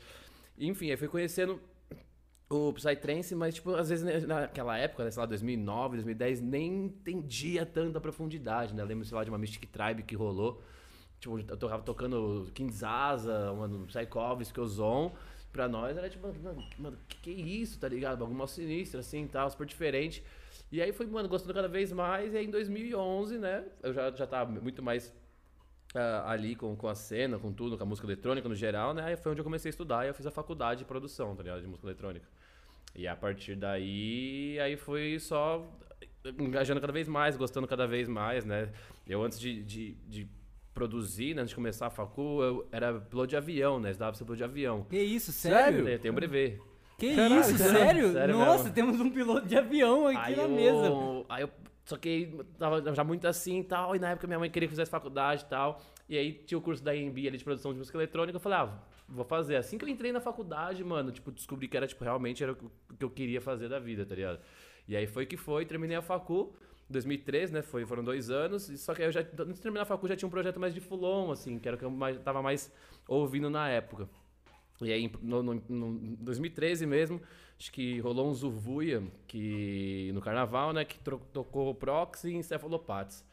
enfim, 0.59 0.91
aí 0.91 0.97
fui 0.97 1.07
conhecendo 1.09 1.61
o 2.51 2.73
Psytrance, 2.73 3.35
mas, 3.35 3.55
tipo, 3.57 3.75
às 3.75 3.91
vezes 3.91 4.05
né, 4.05 4.21
naquela 4.21 4.77
época, 4.79 5.05
né, 5.05 5.11
sei 5.11 5.21
lá, 5.21 5.27
2009, 5.27 5.97
2010, 5.97 6.41
nem 6.41 6.87
entendia 6.87 7.67
tanta 7.67 8.01
profundidade, 8.01 8.75
né? 8.75 8.83
Lembro, 8.83 9.05
sei 9.05 9.17
lá, 9.17 9.23
de 9.23 9.31
uma 9.31 9.39
Mystic 9.39 9.67
Tribe 9.67 10.03
que 10.03 10.17
rolou. 10.17 10.63
Tipo, 11.21 11.39
eu 11.41 11.57
tocava 11.57 11.83
tocando 11.83 12.51
Kinshasa, 12.55 13.53
mano, 13.53 13.87
Psychovsky, 13.87 14.61
Ozon. 14.61 15.15
Pra 15.53 15.67
nós 15.69 15.97
era 15.97 16.09
tipo, 16.09 16.27
mano, 16.43 16.65
mano, 16.79 16.99
que 17.09 17.17
que 17.19 17.31
é 17.31 17.35
isso, 17.35 17.79
tá 17.79 17.89
ligado? 17.89 18.19
Bagulho 18.19 18.39
mal 18.39 18.47
sinistro, 18.47 19.01
assim, 19.01 19.27
tal, 19.27 19.51
super 19.51 19.67
diferente. 19.67 20.23
E 20.71 20.81
aí 20.81 20.93
fui, 20.93 21.07
mano, 21.07 21.29
gostando 21.29 21.55
cada 21.55 21.69
vez 21.69 21.93
mais. 21.93 22.33
E 22.33 22.37
aí 22.37 22.47
em 22.47 22.51
2011, 22.51 23.39
né, 23.39 23.65
eu 23.83 23.93
já, 23.93 24.11
já 24.11 24.27
tava 24.27 24.51
muito 24.61 24.83
mais 24.83 25.13
ah, 25.95 26.31
ali 26.31 26.55
com, 26.55 26.77
com 26.77 26.89
a 26.89 26.95
cena, 26.95 27.39
com 27.39 27.53
tudo, 27.53 27.77
com 27.77 27.83
a 27.83 27.87
música 27.87 28.07
eletrônica 28.07 28.49
no 28.49 28.55
geral, 28.55 28.93
né? 28.95 29.05
Aí 29.05 29.17
foi 29.17 29.33
onde 29.33 29.41
eu 29.41 29.45
comecei 29.45 29.69
a 29.69 29.71
estudar 29.71 30.05
e 30.05 30.09
eu 30.09 30.15
fiz 30.15 30.27
a 30.27 30.31
faculdade 30.31 30.81
de 30.81 30.85
produção, 30.85 31.35
tá 31.35 31.43
ligado? 31.43 31.61
De 31.61 31.67
música 31.67 31.87
eletrônica. 31.87 32.27
E 32.95 33.07
a 33.07 33.15
partir 33.17 33.55
daí, 33.55 34.59
aí 34.61 34.77
foi 34.77 35.19
só 35.19 35.67
engajando 36.39 36.81
cada 36.81 36.93
vez 36.93 37.09
mais, 37.09 37.37
gostando 37.37 37.67
cada 37.67 37.87
vez 37.87 38.09
mais, 38.09 38.45
né? 38.45 38.71
Eu 39.07 39.23
antes 39.23 39.39
de, 39.39 39.63
de, 39.63 39.95
de 40.07 40.29
produzir, 40.75 41.35
né, 41.35 41.43
antes 41.43 41.51
de 41.51 41.57
começar 41.57 41.87
a 41.87 41.91
facu, 41.91 42.43
eu 42.43 42.69
era 42.71 43.01
piloto 43.01 43.29
de 43.29 43.37
avião, 43.37 43.81
né? 43.81 43.91
Estudava 43.91 44.13
pra 44.13 44.19
ser 44.19 44.25
piloto 44.25 44.39
de 44.39 44.45
avião. 44.45 44.85
Que 44.85 44.99
isso, 44.99 45.33
sério? 45.33 45.89
Eu 45.89 45.99
tenho 45.99 46.13
um 46.13 46.17
brevet. 46.17 46.61
Que 46.99 47.15
Caralho, 47.15 47.41
isso, 47.41 47.57
sério? 47.57 47.73
sério? 47.79 48.13
Sério 48.13 48.37
Nossa, 48.37 48.65
mesmo. 48.65 48.75
temos 48.75 49.01
um 49.01 49.11
piloto 49.11 49.47
de 49.47 49.57
avião 49.57 50.09
aqui 50.09 50.19
Aí 50.19 50.37
na 50.37 50.43
eu, 50.43 50.49
mesa. 50.49 51.27
Aí 51.29 51.43
eu. 51.43 51.51
Só 51.89 51.97
que 51.97 52.31
tava 52.59 52.95
já 52.95 53.03
muito 53.03 53.27
assim 53.27 53.61
e 53.61 53.65
tal. 53.65 53.97
E 53.97 53.99
na 53.99 54.11
época 54.11 54.27
minha 54.27 54.39
mãe 54.39 54.51
queria 54.51 54.69
que 54.69 54.73
fizesse 54.73 54.91
faculdade 54.91 55.45
e 55.45 55.47
tal. 55.47 55.81
E 56.07 56.19
aí 56.19 56.35
tinha 56.35 56.59
o 56.59 56.61
curso 56.61 56.85
da 56.85 56.95
EMB 56.95 57.17
ali 57.27 57.39
de 57.39 57.45
produção 57.45 57.73
de 57.73 57.79
música 57.79 57.97
eletrônica. 57.97 58.37
Eu 58.37 58.41
falei, 58.41 58.59
ah, 58.59 58.79
vou 59.09 59.25
fazer. 59.25 59.57
Assim 59.57 59.79
que 59.79 59.87
eu 59.87 59.89
entrei 59.89 60.13
na 60.13 60.21
faculdade, 60.21 60.85
mano, 60.85 61.11
tipo, 61.11 61.33
descobri 61.33 61.67
que 61.67 61.79
era, 61.79 61.87
tipo, 61.87 62.05
realmente 62.05 62.43
era 62.43 62.53
o 62.53 62.57
que 62.57 63.03
eu 63.03 63.09
queria 63.09 63.41
fazer 63.41 63.71
da 63.71 63.79
vida, 63.79 64.05
tá 64.05 64.15
ligado? 64.15 64.39
E 64.87 64.95
aí 64.95 65.07
foi 65.07 65.25
que 65.25 65.39
foi, 65.39 65.65
terminei 65.65 65.97
a 65.97 66.03
facu. 66.03 66.53
2003, 66.91 67.53
né? 67.53 67.63
Foi, 67.63 67.87
foram 67.87 68.05
dois 68.05 68.29
anos. 68.29 68.65
Só 68.81 68.93
que 68.95 69.01
aí 69.01 69.09
eu 69.09 69.13
já, 69.13 69.21
antes 69.21 69.55
de 69.55 69.63
terminar 69.63 69.83
a 69.83 69.87
facu, 69.87 70.07
já 70.09 70.15
tinha 70.15 70.27
um 70.27 70.31
projeto 70.31 70.61
mais 70.61 70.75
de 70.75 70.81
fulon, 70.81 71.31
assim, 71.31 71.59
que 71.59 71.67
era 71.67 71.75
o 71.75 71.79
que 71.79 71.87
eu 71.87 71.91
mais, 71.91 72.19
tava 72.21 72.43
mais 72.43 72.71
ouvindo 73.07 73.49
na 73.49 73.67
época. 73.67 74.07
E 74.81 74.93
aí, 74.93 75.11
no, 75.23 75.43
no, 75.43 75.55
no 75.69 76.17
2013 76.19 76.87
mesmo, 76.87 77.21
acho 77.59 77.73
que 77.73 77.99
rolou 78.01 78.29
um 78.29 78.35
Zuvuia 78.35 79.03
que, 79.27 80.11
no 80.15 80.21
carnaval, 80.21 80.73
né? 80.73 80.85
Que 80.85 80.99
tocou 81.33 81.75
Proxy 81.75 82.31
e 82.31 82.35
Encefalopates. 82.37 83.25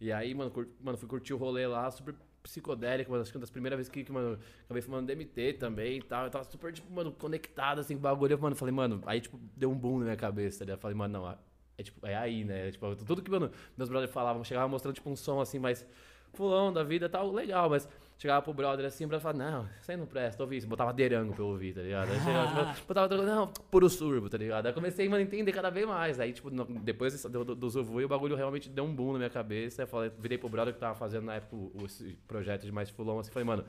E 0.00 0.12
aí, 0.12 0.34
mano, 0.34 0.50
cur- 0.50 0.68
mano, 0.80 0.98
fui 0.98 1.08
curtir 1.08 1.32
o 1.34 1.36
rolê 1.36 1.66
lá, 1.66 1.90
super 1.90 2.14
psicodélica, 2.42 3.10
mano. 3.10 3.22
Acho 3.22 3.30
que 3.30 3.36
uma 3.38 3.40
das 3.42 3.50
primeiras 3.50 3.76
vezes 3.78 3.90
que, 3.90 4.02
que, 4.04 4.12
mano, 4.12 4.38
acabei 4.64 4.82
fumando 4.82 5.06
DMT 5.06 5.52
também 5.54 5.98
e 5.98 6.02
tal. 6.02 6.24
Eu 6.24 6.30
tava 6.30 6.44
super, 6.44 6.72
tipo, 6.72 6.92
mano, 6.92 7.12
conectado, 7.12 7.80
assim, 7.80 7.94
com 7.94 8.00
o 8.00 8.02
bagulho. 8.02 8.32
Eu, 8.34 8.38
mano, 8.38 8.56
falei, 8.56 8.74
mano, 8.74 9.00
aí, 9.06 9.20
tipo, 9.20 9.38
deu 9.56 9.70
um 9.70 9.76
boom 9.78 9.98
na 9.98 10.04
minha 10.04 10.16
cabeça, 10.16 10.64
ligado? 10.64 10.78
Eu 10.78 10.80
falei, 10.80 10.96
mano, 10.96 11.12
não, 11.20 11.38
é, 11.78 11.82
tipo, 11.82 12.04
é 12.06 12.16
aí, 12.16 12.44
né? 12.44 12.70
Tipo, 12.70 12.94
tudo 12.96 13.22
que, 13.22 13.30
mano, 13.30 13.50
meus 13.76 13.88
brothers 13.88 14.12
falavam, 14.12 14.42
chegava 14.44 14.68
mostrando, 14.68 14.94
tipo, 14.94 15.08
um 15.10 15.16
som, 15.16 15.40
assim, 15.40 15.58
mais 15.58 15.86
fulão 16.32 16.72
da 16.72 16.82
vida 16.82 17.06
e 17.06 17.08
tal, 17.08 17.30
legal, 17.30 17.68
mas 17.70 17.88
chegava 18.22 18.40
pro 18.40 18.54
brother 18.54 18.86
assim, 18.86 19.08
pra 19.08 19.18
falar, 19.18 19.36
não, 19.36 19.68
isso 19.80 19.90
aí 19.90 19.96
não 19.96 20.06
presta, 20.06 20.40
ouvi 20.44 20.56
isso, 20.56 20.68
botava 20.68 20.92
derango 20.92 21.34
pra 21.34 21.42
eu 21.42 21.48
ouvir, 21.48 21.74
tá 21.74 21.82
ligado? 21.82 22.08
Aí 22.12 22.20
chegava, 22.20 22.76
botava, 22.86 23.16
não, 23.16 23.48
puro 23.48 23.90
surbo, 23.90 24.30
tá 24.30 24.38
ligado? 24.38 24.66
Aí 24.66 24.72
comecei, 24.72 25.08
mano, 25.08 25.22
a 25.22 25.24
entender 25.24 25.50
cada 25.50 25.70
vez 25.70 25.84
mais, 25.88 26.20
aí, 26.20 26.32
tipo, 26.32 26.48
no, 26.48 26.64
depois 26.64 27.20
do, 27.24 27.44
do, 27.44 27.54
do 27.56 27.70
Zuvui, 27.70 28.04
o 28.04 28.08
bagulho 28.08 28.36
realmente 28.36 28.68
deu 28.68 28.84
um 28.84 28.94
boom 28.94 29.14
na 29.14 29.18
minha 29.18 29.30
cabeça, 29.30 29.82
aí 29.82 29.88
falei, 29.88 30.12
virei 30.16 30.38
pro 30.38 30.48
brother 30.48 30.72
que 30.72 30.78
tava 30.78 30.94
fazendo 30.94 31.24
na 31.24 31.34
época 31.34 31.56
o, 31.56 31.84
esse 31.84 32.16
projeto 32.28 32.64
de 32.64 32.70
mais 32.70 32.88
fulão, 32.90 33.18
assim, 33.18 33.32
falei, 33.32 33.44
mano, 33.44 33.64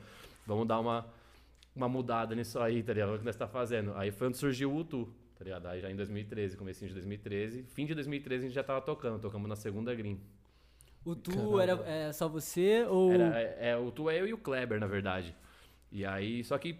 vamos 0.46 0.68
dar 0.68 0.78
uma, 0.78 1.04
uma 1.74 1.88
mudada 1.88 2.32
nisso 2.36 2.60
aí, 2.60 2.80
tá 2.80 2.92
ligado? 2.92 3.12
O 3.12 3.18
que 3.18 3.24
nós 3.24 3.34
tá 3.34 3.48
fazendo. 3.48 3.92
Aí 3.96 4.12
foi 4.12 4.28
onde 4.28 4.36
surgiu 4.36 4.70
o 4.70 4.76
Utu, 4.76 5.12
tá 5.36 5.42
ligado? 5.42 5.66
Aí 5.66 5.80
já 5.80 5.90
em 5.90 5.96
2013, 5.96 6.56
comecinho 6.56 6.90
de 6.90 6.94
2013, 6.94 7.64
fim 7.64 7.86
de 7.86 7.94
2013 7.94 8.44
a 8.44 8.46
gente 8.46 8.54
já 8.54 8.62
tava 8.62 8.80
tocando, 8.80 9.18
tocamos 9.18 9.48
na 9.48 9.56
segunda 9.56 9.92
Green. 9.96 10.20
O 11.04 11.14
Tu 11.14 11.60
era 11.60 11.72
é, 11.86 12.12
só 12.12 12.28
você 12.28 12.84
ou. 12.88 13.12
Era, 13.12 13.38
é, 13.38 13.70
é, 13.70 13.76
o 13.76 13.90
Tu 13.90 14.08
é 14.08 14.20
eu 14.20 14.26
e 14.26 14.32
o 14.32 14.38
Kleber, 14.38 14.80
na 14.80 14.86
verdade. 14.86 15.34
E 15.92 16.04
aí, 16.04 16.42
só 16.44 16.56
que 16.58 16.76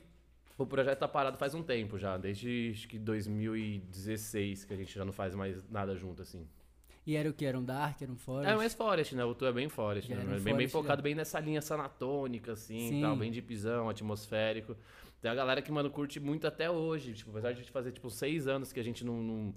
o 0.56 0.66
projeto 0.66 0.98
tá 1.00 1.08
parado 1.08 1.36
faz 1.36 1.54
um 1.54 1.62
tempo 1.62 1.98
já, 1.98 2.16
desde 2.16 2.72
acho 2.74 2.88
que 2.88 2.98
2016 2.98 4.64
que 4.64 4.72
a 4.72 4.76
gente 4.76 4.94
já 4.94 5.04
não 5.04 5.12
faz 5.12 5.34
mais 5.34 5.68
nada 5.70 5.94
junto, 5.96 6.22
assim. 6.22 6.46
E 7.06 7.16
era 7.16 7.28
o 7.28 7.34
que? 7.34 7.44
Era 7.44 7.58
um 7.58 7.64
Dark, 7.64 8.00
era 8.00 8.10
um 8.10 8.16
Forest? 8.16 8.50
É 8.50 8.56
mais 8.56 8.72
Forest, 8.72 9.14
né? 9.14 9.24
O 9.24 9.34
Tu 9.34 9.44
é 9.44 9.52
bem 9.52 9.68
Forest, 9.68 10.10
né? 10.10 10.22
um 10.22 10.26
Bem, 10.26 10.40
bem 10.40 10.52
Forest, 10.52 10.72
focado 10.72 11.00
já. 11.00 11.02
bem 11.02 11.14
nessa 11.14 11.38
linha 11.38 11.60
sanatônica, 11.60 12.52
assim, 12.52 12.88
Sim. 12.88 13.00
tal, 13.02 13.14
bem 13.14 13.30
de 13.30 13.42
pisão, 13.42 13.90
atmosférico. 13.90 14.74
Tem 15.20 15.30
a 15.30 15.34
galera 15.34 15.60
que, 15.60 15.70
mano, 15.70 15.90
curte 15.90 16.18
muito 16.18 16.46
até 16.46 16.70
hoje. 16.70 17.12
Tipo, 17.12 17.30
apesar 17.30 17.52
de 17.52 17.58
a 17.58 17.60
gente 17.62 17.70
fazer, 17.70 17.92
tipo, 17.92 18.08
seis 18.08 18.46
anos 18.46 18.72
que 18.72 18.80
a 18.80 18.82
gente 18.82 19.04
não, 19.04 19.22
não, 19.22 19.54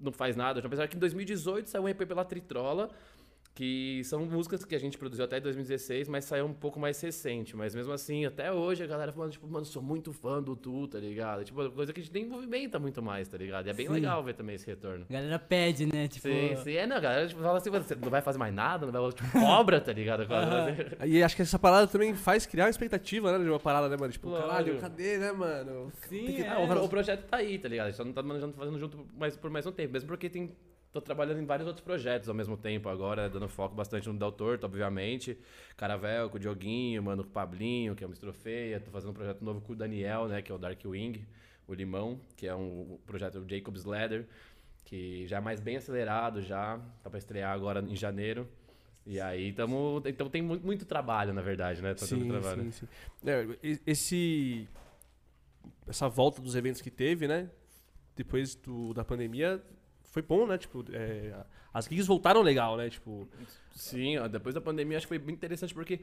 não 0.00 0.12
faz 0.12 0.34
nada. 0.34 0.60
Apesar 0.64 0.88
que 0.88 0.96
em 0.96 0.98
2018 0.98 1.68
saiu 1.68 1.84
um 1.84 1.88
EP 1.88 2.06
pela 2.06 2.24
Tritrola, 2.24 2.90
que 3.58 4.04
são 4.04 4.24
músicas 4.24 4.64
que 4.64 4.72
a 4.72 4.78
gente 4.78 4.96
produziu 4.96 5.24
até 5.24 5.40
2016, 5.40 6.08
mas 6.08 6.24
saiu 6.24 6.46
um 6.46 6.54
pouco 6.54 6.78
mais 6.78 7.00
recente. 7.00 7.56
Mas 7.56 7.74
mesmo 7.74 7.92
assim, 7.92 8.24
até 8.24 8.52
hoje 8.52 8.84
a 8.84 8.86
galera 8.86 9.10
falando, 9.12 9.32
tipo, 9.32 9.48
mano, 9.48 9.66
sou 9.66 9.82
muito 9.82 10.12
fã 10.12 10.40
do 10.40 10.54
Tu, 10.54 10.86
tá 10.86 11.00
ligado? 11.00 11.42
Tipo, 11.44 11.68
coisa 11.72 11.92
que 11.92 11.98
a 11.98 12.02
gente 12.04 12.12
nem 12.14 12.24
movimenta 12.24 12.78
muito 12.78 13.02
mais, 13.02 13.26
tá 13.26 13.36
ligado? 13.36 13.66
E 13.66 13.70
é 13.70 13.72
bem 13.72 13.88
Sim. 13.88 13.94
legal 13.94 14.22
ver 14.22 14.34
também 14.34 14.54
esse 14.54 14.64
retorno. 14.64 15.04
A 15.10 15.12
galera 15.12 15.40
pede, 15.40 15.86
né? 15.86 16.06
Tipo. 16.06 16.28
Sim, 16.28 16.54
sim. 16.62 16.74
É, 16.74 16.86
não, 16.86 16.98
a 16.98 17.00
galera 17.00 17.26
tipo, 17.26 17.42
fala 17.42 17.58
assim, 17.58 17.68
"Mano, 17.70 17.82
você 17.84 17.96
não 17.96 18.10
vai 18.10 18.22
fazer 18.22 18.38
mais 18.38 18.54
nada, 18.54 18.86
não 18.86 18.92
vai 18.92 19.10
tipo, 19.12 19.28
cobra, 19.32 19.80
tá 19.80 19.92
ligado? 19.92 20.24
E 21.04 21.20
acho 21.20 21.34
que 21.34 21.42
essa 21.42 21.58
parada 21.58 21.88
também 21.88 22.14
faz 22.14 22.46
criar 22.46 22.66
uma 22.66 22.70
expectativa, 22.70 23.36
né? 23.36 23.42
De 23.42 23.50
uma 23.50 23.58
parada, 23.58 23.88
né, 23.88 23.96
mano? 23.98 24.12
Tipo, 24.12 24.28
Lógico. 24.28 24.46
caralho, 24.48 24.78
cadê, 24.78 25.18
né, 25.18 25.32
mano? 25.32 25.90
Sim, 26.08 26.26
que- 26.26 26.42
é. 26.42 26.48
Ah, 26.48 26.60
o, 26.60 26.84
o 26.84 26.88
projeto 26.88 27.26
tá 27.26 27.38
aí, 27.38 27.58
tá 27.58 27.66
ligado? 27.68 27.86
A 27.86 27.90
gente 27.90 27.96
só 27.96 28.04
não 28.04 28.12
tá 28.12 28.22
manejando 28.22 28.52
fazendo 28.52 28.78
junto 28.78 29.04
mais, 29.18 29.36
por 29.36 29.50
mais 29.50 29.66
um 29.66 29.72
tempo. 29.72 29.92
Mesmo 29.94 30.06
porque 30.06 30.30
tem. 30.30 30.48
Tô 30.98 31.02
trabalhando 31.02 31.40
em 31.40 31.46
vários 31.46 31.64
outros 31.64 31.84
projetos 31.84 32.28
ao 32.28 32.34
mesmo 32.34 32.56
tempo 32.56 32.88
agora, 32.88 33.30
dando 33.30 33.48
foco 33.48 33.72
bastante 33.72 34.08
no 34.08 34.18
Del 34.18 34.32
Torto, 34.32 34.66
obviamente. 34.66 35.38
Caravel, 35.76 36.28
com 36.28 36.38
o 36.38 36.40
Dioguinho, 36.40 37.00
mano, 37.04 37.22
com 37.22 37.30
o 37.30 37.32
Pablinho, 37.32 37.94
que 37.94 38.02
é 38.02 38.06
uma 38.08 38.14
estrofeia. 38.14 38.80
Tô 38.80 38.90
fazendo 38.90 39.10
um 39.10 39.14
projeto 39.14 39.44
novo 39.44 39.60
com 39.60 39.74
o 39.74 39.76
Daniel, 39.76 40.26
né? 40.26 40.42
Que 40.42 40.50
é 40.50 40.54
o 40.56 40.58
Dark 40.58 40.80
Wing, 40.84 41.24
o 41.68 41.72
Limão, 41.72 42.20
que 42.36 42.48
é 42.48 42.54
um 42.54 42.98
projeto 43.06 43.38
do 43.38 43.48
Jacob's 43.48 43.84
Ladder, 43.84 44.26
que 44.84 45.24
já 45.28 45.36
é 45.36 45.40
mais 45.40 45.60
bem 45.60 45.76
acelerado 45.76 46.42
já. 46.42 46.80
Tá 47.00 47.08
pra 47.08 47.18
estrear 47.20 47.54
agora 47.54 47.80
em 47.80 47.94
janeiro. 47.94 48.48
E 49.06 49.20
aí 49.20 49.52
tamo. 49.52 50.02
Então 50.04 50.28
tem 50.28 50.42
muito, 50.42 50.66
muito 50.66 50.84
trabalho, 50.84 51.32
na 51.32 51.42
verdade, 51.42 51.80
né? 51.80 51.94
Tá 51.94 52.08
tendo 52.08 52.22
Sim, 52.22 52.28
trabalho. 52.28 52.62
sim, 52.64 52.72
sim. 52.72 52.88
É, 53.24 53.46
esse... 53.86 54.68
Essa 55.86 56.08
volta 56.08 56.42
dos 56.42 56.56
eventos 56.56 56.82
que 56.82 56.90
teve, 56.90 57.28
né? 57.28 57.48
Depois 58.16 58.56
do, 58.56 58.92
da 58.92 59.04
pandemia, 59.04 59.62
foi 60.10 60.22
bom, 60.22 60.46
né? 60.46 60.58
Tipo, 60.58 60.84
é, 60.92 61.34
as 61.72 61.86
gigs 61.86 62.06
voltaram 62.06 62.42
legal, 62.42 62.76
né? 62.76 62.88
Tipo, 62.90 63.28
Sim, 63.74 64.18
ó, 64.18 64.28
depois 64.28 64.54
da 64.54 64.60
pandemia 64.60 64.96
acho 64.96 65.06
que 65.06 65.08
foi 65.08 65.18
bem 65.18 65.34
interessante 65.34 65.74
porque 65.74 66.00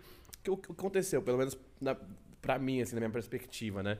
o 0.48 0.58
que, 0.58 0.72
aconteceu, 0.72 1.22
pelo 1.22 1.38
menos 1.38 1.58
na, 1.82 1.96
pra 2.42 2.58
mim, 2.60 2.82
assim, 2.82 2.96
na 2.96 3.02
minha 3.02 3.12
perspectiva, 3.12 3.82
né? 3.84 3.98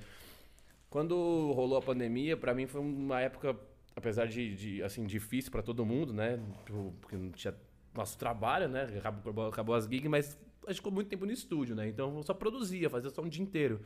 Quando 0.90 1.52
rolou 1.54 1.78
a 1.78 1.82
pandemia, 1.82 2.38
pra 2.38 2.54
mim 2.54 2.68
foi 2.68 2.80
uma 2.80 3.20
época, 3.20 3.58
apesar 3.96 4.28
de, 4.28 4.56
de, 4.56 4.84
assim, 4.84 5.06
difícil 5.06 5.52
pra 5.52 5.62
todo 5.62 5.86
mundo, 5.86 6.14
né? 6.14 6.40
Tipo, 6.66 6.94
Porque 7.02 7.18
não 7.18 7.32
tinha 7.32 7.54
nosso 7.94 8.18
trabalho, 8.18 8.68
né? 8.68 8.84
Acabou, 8.98 9.48
acabou 9.48 9.76
as 9.76 9.86
gigs, 9.86 10.08
mas 10.08 10.38
a 10.66 10.72
gente 10.72 10.78
ficou 10.78 10.92
muito 10.92 11.08
tempo 11.08 11.26
no 11.26 11.32
estúdio, 11.32 11.76
né? 11.76 11.88
Então 11.88 12.16
eu 12.16 12.24
só 12.24 12.34
produzia, 12.34 12.90
fazia 12.90 13.10
só 13.10 13.22
um 13.22 13.30
dia 13.30 13.44
inteiro. 13.44 13.82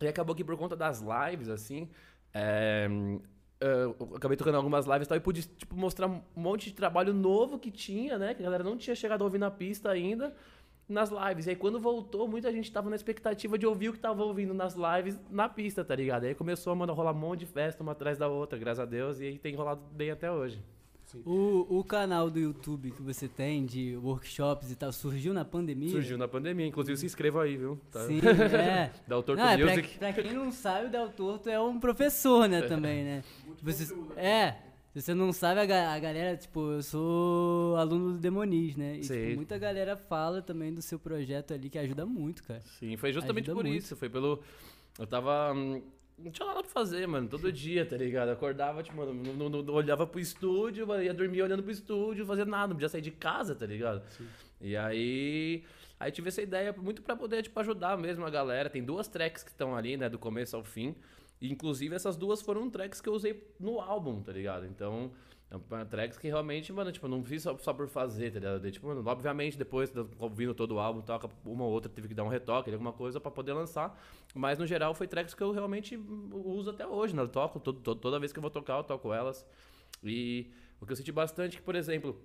E 0.00 0.06
acabou 0.06 0.34
que 0.34 0.44
por 0.44 0.56
conta 0.56 0.76
das 0.76 1.00
lives, 1.02 1.48
assim, 1.48 1.88
é, 2.32 2.88
eu 3.60 3.96
acabei 4.14 4.36
tocando 4.36 4.56
algumas 4.56 4.86
lives 4.86 5.06
e 5.06 5.08
tal, 5.08 5.16
e 5.16 5.20
pude 5.20 5.42
tipo, 5.42 5.74
mostrar 5.76 6.08
um 6.08 6.20
monte 6.34 6.66
de 6.66 6.74
trabalho 6.74 7.12
novo 7.12 7.58
que 7.58 7.70
tinha, 7.70 8.18
né? 8.18 8.34
Que 8.34 8.42
a 8.42 8.44
galera 8.44 8.64
não 8.64 8.76
tinha 8.76 8.94
chegado 8.94 9.22
a 9.22 9.24
ouvir 9.24 9.38
na 9.38 9.50
pista 9.50 9.90
ainda, 9.90 10.34
nas 10.88 11.10
lives. 11.10 11.46
E 11.46 11.50
aí 11.50 11.56
quando 11.56 11.80
voltou, 11.80 12.28
muita 12.28 12.52
gente 12.52 12.70
tava 12.70 12.90
na 12.90 12.96
expectativa 12.96 13.58
de 13.58 13.66
ouvir 13.66 13.88
o 13.88 13.92
que 13.92 13.98
tava 13.98 14.22
ouvindo 14.22 14.52
nas 14.52 14.74
lives 14.74 15.18
na 15.30 15.48
pista, 15.48 15.84
tá 15.84 15.94
ligado? 15.94 16.24
E 16.24 16.28
aí 16.28 16.34
começou 16.34 16.72
a 16.72 16.86
rolar 16.86 17.12
um 17.12 17.18
monte 17.18 17.40
de 17.40 17.46
festa 17.46 17.82
uma 17.82 17.92
atrás 17.92 18.18
da 18.18 18.28
outra, 18.28 18.58
graças 18.58 18.80
a 18.80 18.86
Deus, 18.86 19.20
e 19.20 19.24
aí 19.24 19.38
tem 19.38 19.54
rolado 19.54 19.80
bem 19.92 20.10
até 20.10 20.30
hoje. 20.30 20.62
O, 21.24 21.78
o 21.78 21.84
canal 21.84 22.28
do 22.28 22.38
YouTube 22.38 22.90
que 22.90 23.00
você 23.02 23.28
tem 23.28 23.64
de 23.64 23.96
workshops 23.96 24.70
e 24.70 24.76
tal 24.76 24.92
surgiu 24.92 25.32
na 25.32 25.44
pandemia? 25.44 25.90
Surgiu 25.90 26.18
na 26.18 26.26
pandemia, 26.26 26.66
inclusive 26.66 26.96
se 26.96 27.06
inscreva 27.06 27.44
aí, 27.44 27.56
viu? 27.56 27.78
Tá? 27.90 28.06
Sim, 28.06 28.18
é. 28.58 28.90
Dá 29.06 29.16
o 29.16 29.22
Torto 29.22 29.40
Não, 29.40 29.48
é 29.48 29.56
pra, 29.56 29.66
Music. 29.66 29.98
pra 29.98 30.12
quem 30.12 30.32
não 30.32 30.50
sabe, 30.50 30.86
o 30.86 30.90
Del 30.90 31.08
Torto 31.10 31.48
é 31.48 31.60
um 31.60 31.78
professor, 31.78 32.48
né, 32.48 32.62
também, 32.62 33.04
né? 33.04 33.24
Você, 33.62 33.94
é, 34.16 34.56
se 34.92 35.00
você 35.02 35.14
não 35.14 35.32
sabe, 35.32 35.60
a, 35.72 35.92
a 35.92 35.98
galera, 35.98 36.36
tipo, 36.36 36.72
eu 36.72 36.82
sou 36.82 37.76
aluno 37.76 38.12
do 38.12 38.18
Demonis, 38.18 38.76
né? 38.76 38.96
E 38.96 39.04
Sim. 39.04 39.14
tipo, 39.14 39.36
muita 39.36 39.58
galera 39.58 39.96
fala 39.96 40.42
também 40.42 40.72
do 40.72 40.82
seu 40.82 40.98
projeto 40.98 41.54
ali, 41.54 41.70
que 41.70 41.78
ajuda 41.78 42.04
muito, 42.04 42.42
cara. 42.42 42.62
Sim, 42.78 42.96
foi 42.96 43.12
justamente 43.12 43.44
Ajuda 43.50 43.62
por 43.62 43.68
muito. 43.68 43.82
isso. 43.82 43.94
Foi 43.94 44.08
pelo. 44.08 44.42
Eu 44.98 45.06
tava. 45.06 45.54
Não 46.18 46.30
tinha 46.30 46.46
nada 46.46 46.62
pra 46.62 46.70
fazer, 46.70 47.06
mano. 47.06 47.28
Todo 47.28 47.52
dia, 47.52 47.84
tá 47.84 47.96
ligado? 47.96 48.30
Acordava, 48.30 48.82
tipo, 48.82 48.96
mano, 48.96 49.12
não, 49.12 49.48
não- 49.50 49.62
não 49.62 49.74
olhava 49.74 50.06
pro 50.06 50.18
estúdio, 50.18 50.86
mano, 50.86 51.02
ia 51.02 51.12
dormir 51.12 51.42
olhando 51.42 51.62
pro 51.62 51.70
estúdio, 51.72 52.24
fazia 52.24 52.44
nada, 52.46 52.68
não 52.68 52.74
podia 52.76 52.88
sair 52.88 53.02
de 53.02 53.10
casa, 53.10 53.54
tá 53.54 53.66
ligado? 53.66 54.02
E 54.60 54.76
aí. 54.76 55.62
Aí 56.00 56.10
tive 56.12 56.28
essa 56.28 56.42
ideia 56.42 56.74
muito 56.76 57.02
pra 57.02 57.16
poder, 57.16 57.42
tipo, 57.42 57.58
ajudar 57.60 57.96
mesmo 57.98 58.24
a 58.24 58.30
galera. 58.30 58.68
Tem 58.70 58.82
duas 58.82 59.08
tracks 59.08 59.42
que 59.42 59.50
estão 59.50 59.74
ali, 59.76 59.96
né, 59.96 60.08
do 60.08 60.18
começo 60.18 60.56
ao 60.56 60.64
fim. 60.64 60.94
E, 61.40 61.50
inclusive, 61.52 61.94
essas 61.94 62.16
duas 62.16 62.40
foram 62.40 62.68
tracks 62.70 63.00
que 63.00 63.08
eu 63.08 63.12
usei 63.14 63.42
no 63.60 63.78
álbum, 63.80 64.22
tá 64.22 64.32
ligado? 64.32 64.64
Então, 64.66 65.10
tracks 65.88 66.18
que 66.18 66.26
realmente, 66.26 66.72
mano, 66.72 66.90
tipo, 66.90 67.06
não 67.06 67.22
fiz 67.24 67.42
só, 67.42 67.56
só 67.58 67.72
por 67.72 67.88
fazer, 67.88 68.32
tá 68.32 68.38
ligado? 68.40 68.70
Tipo, 68.70 68.88
mano, 68.88 69.02
obviamente, 69.06 69.56
depois, 69.56 69.90
de- 69.90 70.04
ouvindo 70.18 70.54
todo 70.54 70.74
o 70.74 70.78
álbum, 70.78 71.00
toca 71.00 71.28
uma 71.44 71.64
ou 71.64 71.70
outra, 71.70 71.90
tive 71.92 72.08
que 72.08 72.14
dar 72.14 72.24
um 72.24 72.28
retoque, 72.28 72.70
alguma 72.70 72.92
coisa 72.92 73.20
pra 73.20 73.30
poder 73.30 73.52
lançar. 73.52 73.96
Mas, 74.34 74.58
no 74.58 74.66
geral, 74.66 74.94
foi 74.94 75.06
tracks 75.06 75.34
que 75.34 75.42
eu 75.42 75.52
realmente 75.52 75.96
uso 75.96 76.70
até 76.70 76.86
hoje, 76.86 77.14
né? 77.14 77.22
Eu 77.22 77.28
toco, 77.28 77.60
toda 77.60 78.18
vez 78.18 78.32
que 78.32 78.38
eu 78.38 78.42
vou 78.42 78.50
tocar, 78.50 78.76
eu 78.78 78.84
toco 78.84 79.12
elas. 79.12 79.46
E 80.02 80.50
o 80.80 80.86
que 80.86 80.92
eu 80.92 80.96
senti 80.96 81.12
bastante 81.12 81.56
é 81.56 81.58
que, 81.60 81.64
por 81.64 81.76
exemplo, 81.76 82.20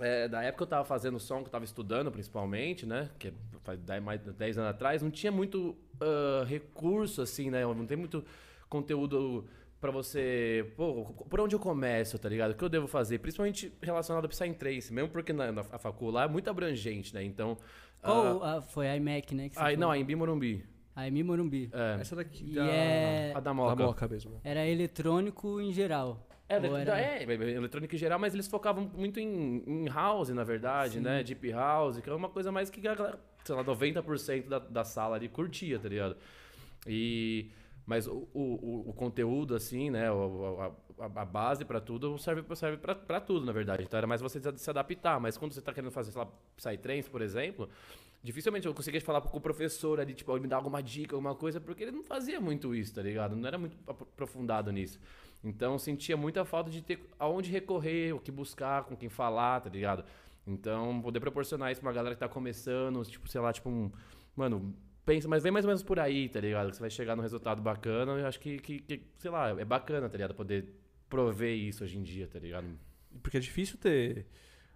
é, 0.00 0.26
da 0.28 0.42
época 0.42 0.58
que 0.58 0.62
eu 0.64 0.66
tava 0.68 0.84
fazendo 0.84 1.20
som, 1.20 1.40
que 1.40 1.46
eu 1.48 1.52
tava 1.52 1.64
estudando 1.64 2.10
principalmente, 2.10 2.84
né? 2.84 3.10
Que 3.18 3.32
faz 3.62 3.78
10, 3.80 4.02
mais 4.02 4.20
de 4.22 4.32
10 4.32 4.58
anos 4.58 4.70
atrás, 4.70 5.02
não 5.02 5.10
tinha 5.10 5.30
muito 5.30 5.76
ah, 6.00 6.44
recurso, 6.44 7.22
assim, 7.22 7.50
né? 7.50 7.62
Não 7.64 7.86
tem 7.86 7.96
muito 7.96 8.24
conteúdo 8.68 9.46
pra 9.80 9.90
você. 9.90 10.72
Pô, 10.76 11.04
por 11.28 11.40
onde 11.40 11.54
eu 11.54 11.58
começo, 11.58 12.18
tá 12.18 12.28
ligado? 12.28 12.52
O 12.52 12.54
que 12.54 12.62
eu 12.62 12.68
devo 12.68 12.86
fazer? 12.86 13.18
Principalmente 13.18 13.72
relacionado 13.80 14.24
a 14.24 14.28
Psytrance, 14.28 14.92
mesmo 14.92 15.08
porque 15.10 15.32
na, 15.32 15.50
na 15.50 15.62
a 15.62 15.78
facul 15.78 16.10
lá 16.10 16.24
é 16.24 16.28
muito 16.28 16.48
abrangente, 16.50 17.14
né? 17.14 17.22
Então. 17.24 17.56
Qual 18.02 18.42
ah, 18.42 18.58
a- 18.58 18.62
foi 18.62 18.88
a 18.88 18.96
iMac, 18.96 19.34
né? 19.34 19.50
Aí, 19.56 19.76
não, 19.76 19.90
a 19.90 19.98
Embi 19.98 20.14
Morumbi. 20.14 20.64
A 20.94 21.06
Emi 21.06 21.22
Morumbi. 21.22 21.70
É. 21.72 22.00
essa 22.00 22.16
daqui 22.16 22.50
E 22.50 22.54
da, 22.54 22.66
é- 22.66 23.30
A 23.30 23.34
da 23.34 23.40
da 23.40 23.54
Moca. 23.54 23.82
Moca 23.82 24.08
mesmo. 24.08 24.40
Era 24.44 24.66
eletrônico 24.66 25.60
em 25.60 25.72
geral. 25.72 26.26
É, 26.48 26.56
Ou 26.56 26.62
da, 26.62 26.80
era- 26.80 27.00
é, 27.00 27.22
eletrônica 27.22 27.94
em 27.94 27.98
geral, 27.98 28.18
mas 28.18 28.34
eles 28.34 28.48
focavam 28.48 28.90
muito 28.94 29.20
em, 29.20 29.62
em 29.66 29.88
house, 29.88 30.30
na 30.30 30.42
verdade, 30.42 30.98
né? 31.00 31.22
Deep 31.22 31.48
house, 31.52 32.00
que 32.00 32.10
é 32.10 32.12
uma 32.12 32.28
coisa 32.28 32.50
mais 32.50 32.68
que 32.68 32.80
a 32.86 32.94
galera, 32.94 33.20
sei 33.44 33.54
lá, 33.54 33.62
90% 33.62 34.48
da, 34.48 34.58
da 34.58 34.84
sala 34.84 35.14
ali 35.16 35.28
curtia, 35.28 35.78
tá 35.78 35.88
ligado? 35.88 36.16
E, 36.86 37.50
mas 37.90 38.06
o, 38.06 38.28
o, 38.32 38.84
o- 38.88 38.92
conteúdo, 38.92 39.54
assim, 39.56 39.90
né? 39.90 40.08
a, 40.08 41.02
a- 41.02 41.04
a 41.20 41.24
base 41.24 41.64
pra 41.64 41.80
tudo 41.80 42.16
serve, 42.18 42.44
serve 42.54 42.76
pra 42.76 43.20
tudo, 43.20 43.44
na 43.44 43.52
verdade. 43.52 43.82
Então 43.82 43.98
era 43.98 44.06
mais 44.06 44.20
você 44.20 44.38
se 44.56 44.70
adaptar. 44.70 45.18
Mas 45.18 45.36
quando 45.36 45.52
você 45.52 45.60
tá 45.60 45.72
querendo 45.74 45.90
fazer, 45.90 46.12
sei 46.12 46.20
lá, 46.22 46.28
Psytrance, 46.56 47.10
por 47.10 47.20
exemplo, 47.22 47.68
dificilmente 48.22 48.66
eu 48.66 48.72
conseguia 48.74 49.00
falar 49.00 49.20
com 49.22 49.36
o 49.36 49.40
professor 49.40 49.98
ali, 49.98 50.14
tipo, 50.14 50.30
ele 50.32 50.40
me 50.42 50.46
dar 50.48 50.56
alguma 50.56 50.80
dica, 50.82 51.16
alguma 51.16 51.34
coisa, 51.34 51.60
porque 51.60 51.82
ele 51.82 51.90
não 51.92 52.04
fazia 52.04 52.40
muito 52.40 52.74
isso, 52.74 52.94
tá 52.94 53.02
ligado? 53.02 53.34
Não 53.34 53.48
era 53.48 53.58
muito 53.58 53.76
apro- 53.86 54.06
aprofundado 54.12 54.70
nisso. 54.70 55.00
Então 55.42 55.72
eu 55.72 55.78
sentia 55.78 56.16
muita 56.16 56.44
falta 56.44 56.70
de 56.70 56.80
ter 56.82 57.00
aonde 57.18 57.50
recorrer, 57.50 58.12
o 58.14 58.20
que 58.20 58.30
buscar, 58.30 58.84
com 58.84 58.94
quem 58.94 59.08
falar, 59.08 59.60
tá 59.62 59.70
ligado? 59.70 60.04
Então, 60.46 61.00
poder 61.02 61.18
proporcionar 61.20 61.72
isso 61.72 61.80
pra 61.80 61.88
uma 61.88 61.94
galera 61.94 62.14
que 62.14 62.20
tá 62.20 62.28
começando, 62.28 63.02
tipo, 63.04 63.26
sei 63.28 63.40
lá, 63.40 63.52
tipo 63.52 63.68
um. 63.68 63.90
Mano, 64.36 64.74
pensa, 65.04 65.28
mas 65.28 65.42
vem 65.42 65.52
mais 65.52 65.64
ou 65.64 65.68
menos 65.68 65.82
por 65.82 65.98
aí, 65.98 66.28
tá 66.28 66.40
ligado? 66.40 66.70
Que 66.70 66.76
você 66.76 66.80
vai 66.80 66.90
chegar 66.90 67.16
num 67.16 67.22
resultado 67.22 67.62
bacana. 67.62 68.12
Eu 68.12 68.26
acho 68.26 68.38
que, 68.38 68.58
que, 68.58 68.78
que, 68.80 69.02
sei 69.18 69.30
lá, 69.30 69.50
é 69.50 69.64
bacana, 69.64 70.08
tá 70.08 70.16
ligado? 70.16 70.34
Poder 70.34 70.74
prover 71.08 71.54
isso 71.54 71.82
hoje 71.84 71.98
em 71.98 72.02
dia, 72.02 72.26
tá 72.26 72.38
ligado? 72.38 72.66
Porque 73.22 73.36
é 73.36 73.40
difícil 73.40 73.76
ter, 73.78 74.26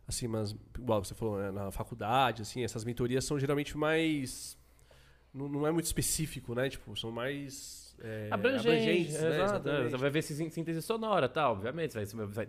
assim, 0.06 0.26
mas, 0.26 0.56
igual 0.78 1.02
você 1.04 1.14
falou, 1.14 1.38
né, 1.38 1.50
na 1.50 1.70
faculdade, 1.70 2.42
assim, 2.42 2.64
essas 2.64 2.84
mentorias 2.84 3.24
são 3.24 3.38
geralmente 3.38 3.76
mais. 3.76 4.58
Não, 5.32 5.48
não 5.48 5.66
é 5.66 5.70
muito 5.70 5.86
específico, 5.86 6.54
né? 6.54 6.68
Tipo, 6.68 6.96
são 6.96 7.10
mais. 7.10 7.96
É, 8.00 8.28
abrangentes, 8.30 8.66
abrangentes, 8.66 9.14
né? 9.14 9.28
exato. 9.28 9.34
é, 9.34 9.44
Exatamente. 9.44 9.90
Você 9.90 9.96
vai 9.96 10.10
ver 10.10 10.22
se 10.22 10.50
síntese 10.50 10.82
sonora, 10.82 11.28
tá? 11.28 11.48
Obviamente, 11.50 11.94
vai 11.94 12.04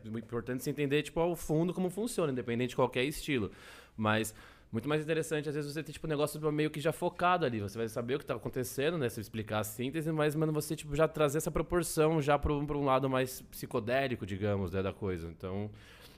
muito 0.05 0.25
importante 0.25 0.63
você 0.63 0.71
entender, 0.71 1.03
tipo, 1.03 1.19
ao 1.19 1.35
fundo 1.35 1.73
como 1.73 1.89
funciona, 1.89 2.31
independente 2.31 2.69
de 2.69 2.75
qualquer 2.75 3.03
estilo. 3.03 3.51
Mas 3.95 4.33
muito 4.75 4.89
mais 4.89 5.01
interessante, 5.01 5.47
às 5.47 5.55
vezes, 5.55 5.71
você 5.71 5.81
ter, 5.81 5.93
tipo, 5.93 6.05
um 6.05 6.09
negócio 6.09 6.51
meio 6.51 6.69
que 6.69 6.81
já 6.81 6.91
focado 6.91 7.45
ali. 7.45 7.61
Você 7.61 7.77
vai 7.77 7.87
saber 7.87 8.15
o 8.15 8.19
que 8.19 8.25
tá 8.25 8.35
acontecendo, 8.35 8.97
né? 8.97 9.07
Se 9.07 9.21
explicar 9.21 9.59
a 9.59 9.63
síntese, 9.63 10.11
mas, 10.11 10.35
mano, 10.35 10.51
você, 10.51 10.75
tipo, 10.75 10.93
já 10.97 11.07
trazer 11.07 11.37
essa 11.37 11.49
proporção 11.49 12.21
já 12.21 12.37
pra 12.37 12.51
um, 12.53 12.65
pra 12.65 12.77
um 12.77 12.83
lado 12.83 13.09
mais 13.09 13.39
psicodélico, 13.43 14.25
digamos, 14.25 14.71
né, 14.73 14.83
da 14.83 14.91
coisa. 14.91 15.29
Então, 15.29 15.71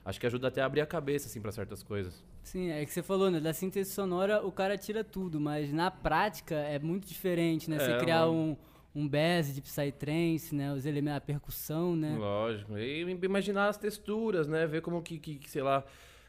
acho 0.04 0.18
que 0.18 0.26
ajuda 0.26 0.48
até 0.48 0.60
a 0.60 0.66
abrir 0.66 0.80
a 0.80 0.86
cabeça, 0.86 1.28
assim, 1.28 1.40
pra 1.40 1.52
certas 1.52 1.84
coisas. 1.84 2.24
Sim, 2.42 2.72
é 2.72 2.84
que 2.84 2.90
você 2.90 3.00
falou, 3.00 3.30
né? 3.30 3.38
Da 3.38 3.52
síntese 3.52 3.92
sonora 3.92 4.44
o 4.44 4.50
cara 4.50 4.76
tira 4.76 5.04
tudo, 5.04 5.38
mas 5.38 5.72
na 5.72 5.88
prática 5.88 6.56
é 6.56 6.80
muito 6.80 7.06
diferente, 7.06 7.70
né? 7.70 7.78
Você 7.78 7.92
É, 7.92 7.98
criar 7.98 8.26
mano. 8.26 8.56
um, 8.92 9.02
um 9.02 9.08
bass 9.08 9.54
de 9.54 9.62
psytrance, 9.62 10.52
né? 10.52 10.72
Os 10.72 10.84
elementos, 10.84 11.18
a 11.18 11.20
percussão, 11.20 11.94
né? 11.94 12.16
Lógico. 12.18 12.76
E 12.76 13.02
imaginar 13.22 13.68
as 13.68 13.76
texturas, 13.76 14.48
né? 14.48 14.66
Ver 14.66 14.82
como 14.82 15.00
que, 15.00 15.16
que, 15.20 15.36
que, 15.36 15.48
sei 15.48 15.62
lá, 15.62 15.84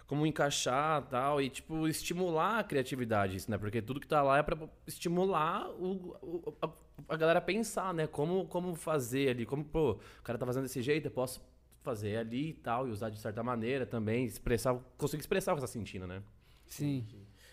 como 0.10 0.26
encaixar 0.26 1.04
tal. 1.08 1.40
E, 1.42 1.50
tipo, 1.50 1.88
estimular 1.88 2.60
a 2.60 2.64
criatividade, 2.64 3.38
isso, 3.38 3.50
né? 3.50 3.58
Porque 3.58 3.82
tudo 3.82 4.00
que 4.00 4.08
tá 4.08 4.22
lá 4.24 4.40
é 4.40 4.44
pra 4.44 4.58
estimular 4.88 5.70
o, 5.70 6.18
o- 6.22 6.58
a, 6.62 6.70
a 7.14 7.16
galera 7.16 7.38
a 7.40 7.42
pensar, 7.42 7.94
né? 7.94 8.08
Como, 8.08 8.46
como 8.48 8.76
fazer 8.76 9.30
ali. 9.30 9.46
Como, 9.46 9.64
pô, 9.64 9.92
o 9.92 10.24
cara 10.24 10.38
tá 10.40 10.46
fazendo 10.46 10.64
desse 10.64 10.82
jeito, 10.82 11.06
eu 11.06 11.12
posso 11.12 11.42
fazer 11.84 12.18
ali 12.18 12.50
e 12.50 12.54
tal. 12.54 12.88
E 12.88 12.92
usar 12.92 13.10
de 13.12 13.20
certa 13.20 13.44
maneira 13.44 13.86
também. 13.86 14.26
Expressar, 14.26 14.76
conseguir 14.98 15.22
expressar 15.22 15.54
o 15.54 15.56
que 15.56 15.62
tá 15.62 15.68
sentindo, 15.68 16.08
né? 16.08 16.24
Sim. 16.66 17.06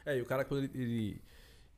É, 0.05 0.17
e 0.17 0.23
o 0.23 0.27
cara, 0.27 0.45
quando 0.45 0.65
ele, 0.65 0.71
ele, 0.83 1.23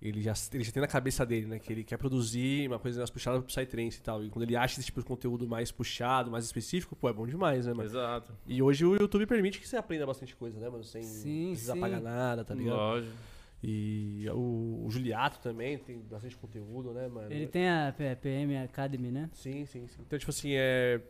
ele 0.00 0.22
já, 0.22 0.32
ele 0.52 0.62
já 0.62 0.70
tem 0.70 0.80
na 0.80 0.86
cabeça 0.86 1.26
dele, 1.26 1.46
né? 1.46 1.58
Que 1.58 1.72
ele 1.72 1.82
quer 1.82 1.96
produzir 1.96 2.68
uma 2.68 2.78
coisa 2.78 2.98
mais 2.98 3.10
puxada 3.10 3.38
pro 3.38 3.46
Psytrance 3.46 3.98
e 3.98 4.02
tal. 4.02 4.24
E 4.24 4.30
quando 4.30 4.44
ele 4.44 4.54
acha 4.54 4.78
esse 4.78 4.86
tipo 4.86 5.00
de 5.00 5.06
conteúdo 5.06 5.48
mais 5.48 5.72
puxado, 5.72 6.30
mais 6.30 6.44
específico, 6.44 6.94
pô, 6.94 7.08
é 7.08 7.12
bom 7.12 7.26
demais, 7.26 7.66
né, 7.66 7.72
mano? 7.72 7.88
Exato. 7.88 8.32
E 8.46 8.62
hoje 8.62 8.84
o 8.84 8.94
YouTube 8.94 9.26
permite 9.26 9.58
que 9.58 9.66
você 9.66 9.76
aprenda 9.76 10.06
bastante 10.06 10.36
coisa, 10.36 10.60
né, 10.60 10.68
mano? 10.68 10.84
Sem 10.84 11.02
Sim, 11.02 11.48
precisar 11.50 11.74
sim. 11.74 11.80
pagar 11.80 12.00
nada, 12.00 12.44
tá 12.44 12.54
ligado? 12.54 12.76
Lógico. 12.76 13.12
E 13.60 14.24
o, 14.30 14.84
o 14.86 14.90
Juliato 14.90 15.40
também 15.40 15.78
tem 15.78 15.98
bastante 15.98 16.36
conteúdo, 16.36 16.92
né, 16.92 17.08
mano? 17.08 17.32
Ele 17.32 17.48
tem 17.48 17.68
a 17.68 17.92
PM 18.20 18.56
Academy, 18.58 19.10
né? 19.10 19.28
Sim, 19.32 19.66
sim, 19.66 19.88
sim. 19.88 20.00
Então, 20.06 20.16
tipo 20.16 20.30
assim, 20.30 20.52
é. 20.54 21.00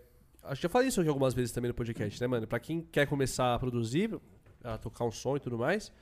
Acho 0.43 0.61
que 0.61 0.63
já 0.63 0.69
falei 0.69 0.89
isso 0.89 0.99
aqui 1.01 1.11
algumas 1.11 1.35
vezes 1.35 1.53
também 1.53 1.69
no 1.69 1.75
podcast, 1.75 2.19
né, 2.19 2.27
mano? 2.27 2.47
Pra 2.47 2.59
quem 2.59 2.81
quer 2.81 3.07
começar 3.07 3.55
a 3.55 3.59
produzir, 3.59 4.19
a 4.65 4.79
tocar 4.79 5.05
um 5.05 5.11
som 5.11 5.37
e 5.37 5.41
tudo 5.41 5.59
mais, 5.59 5.93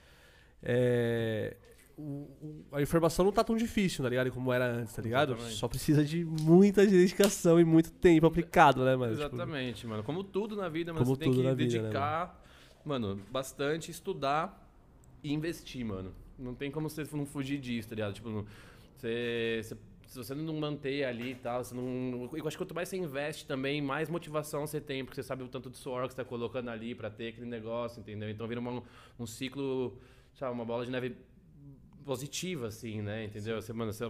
é. 0.63 1.57
O- 1.99 2.65
a 2.73 2.83
informação 2.83 3.25
não 3.25 3.33
tá 3.33 3.43
tão 3.43 3.57
difícil, 3.57 4.03
tá 4.05 4.09
ligado? 4.11 4.31
Como 4.31 4.53
era 4.53 4.67
antes, 4.67 4.95
tá 4.95 5.01
ligado? 5.03 5.33
Exatamente. 5.33 5.57
Só 5.57 5.69
precisa 5.69 6.05
de 6.05 6.25
muita 6.25 6.87
dedicação 6.87 7.59
e 7.59 7.65
muito 7.65 7.91
tempo 7.93 8.27
aplicado, 8.27 8.85
né, 8.85 8.95
mano? 8.97 9.15
Tipo, 9.15 9.25
Exatamente, 9.27 9.87
mano. 9.87 10.03
Como 10.03 10.23
tudo 10.23 10.55
na 10.57 10.69
vida, 10.69 10.93
mano, 10.93 11.05
Como 11.05 11.17
você 11.17 11.21
tem 11.25 11.33
que 11.33 11.43
na 11.43 11.55
vida, 11.55 11.77
né, 11.77 11.83
dedicar, 11.83 12.45
mano, 12.85 13.21
bastante, 13.31 13.91
estudar 13.91 14.71
e 15.23 15.33
investir, 15.33 15.85
mano. 15.85 16.13
Não 16.39 16.55
tem 16.55 16.71
como 16.71 16.89
você 16.91 17.03
não 17.13 17.25
fugir 17.25 17.59
disso, 17.59 17.89
tá 17.89 17.95
ligado? 17.95 18.13
Tipo, 18.13 18.29
não- 18.29 18.45
você, 18.95 19.61
você- 19.63 19.77
se 20.07 20.19
você 20.19 20.35
não 20.35 20.55
manter 20.55 21.05
ali 21.05 21.33
e 21.33 21.35
tal, 21.35 21.65
você 21.65 21.75
não. 21.75 22.29
Eu 22.33 22.47
acho 22.47 22.57
que 22.57 22.63
quanto 22.63 22.75
mais 22.75 22.89
você 22.89 22.97
investe 22.97 23.47
também, 23.47 23.81
mais 23.83 24.09
motivação 24.09 24.67
você 24.67 24.81
tem, 24.81 25.05
porque 25.05 25.17
você 25.21 25.27
sabe 25.27 25.43
o 25.43 25.49
tanto 25.49 25.69
de 25.71 25.77
suor 25.79 26.03
que 26.07 26.11
você 26.13 26.17
tá 26.17 26.25
colocando 26.25 26.69
ali 26.69 26.95
pra 26.95 27.11
ter 27.11 27.29
aquele 27.29 27.47
negócio, 27.47 28.01
entendeu? 28.01 28.29
Então 28.31 28.47
vira 28.47 28.61
uma- 28.61 28.83
um 29.19 29.27
ciclo, 29.27 29.99
sabe, 30.35 30.53
uma 30.55 30.65
bola 30.65 30.85
de 30.85 30.91
neve 30.91 31.17
positiva, 32.07 32.69
assim, 32.69 33.03
né? 33.03 33.25
Entendeu? 33.25 33.61
Você, 33.61 33.73
mano, 33.73 33.93
você, 33.93 34.05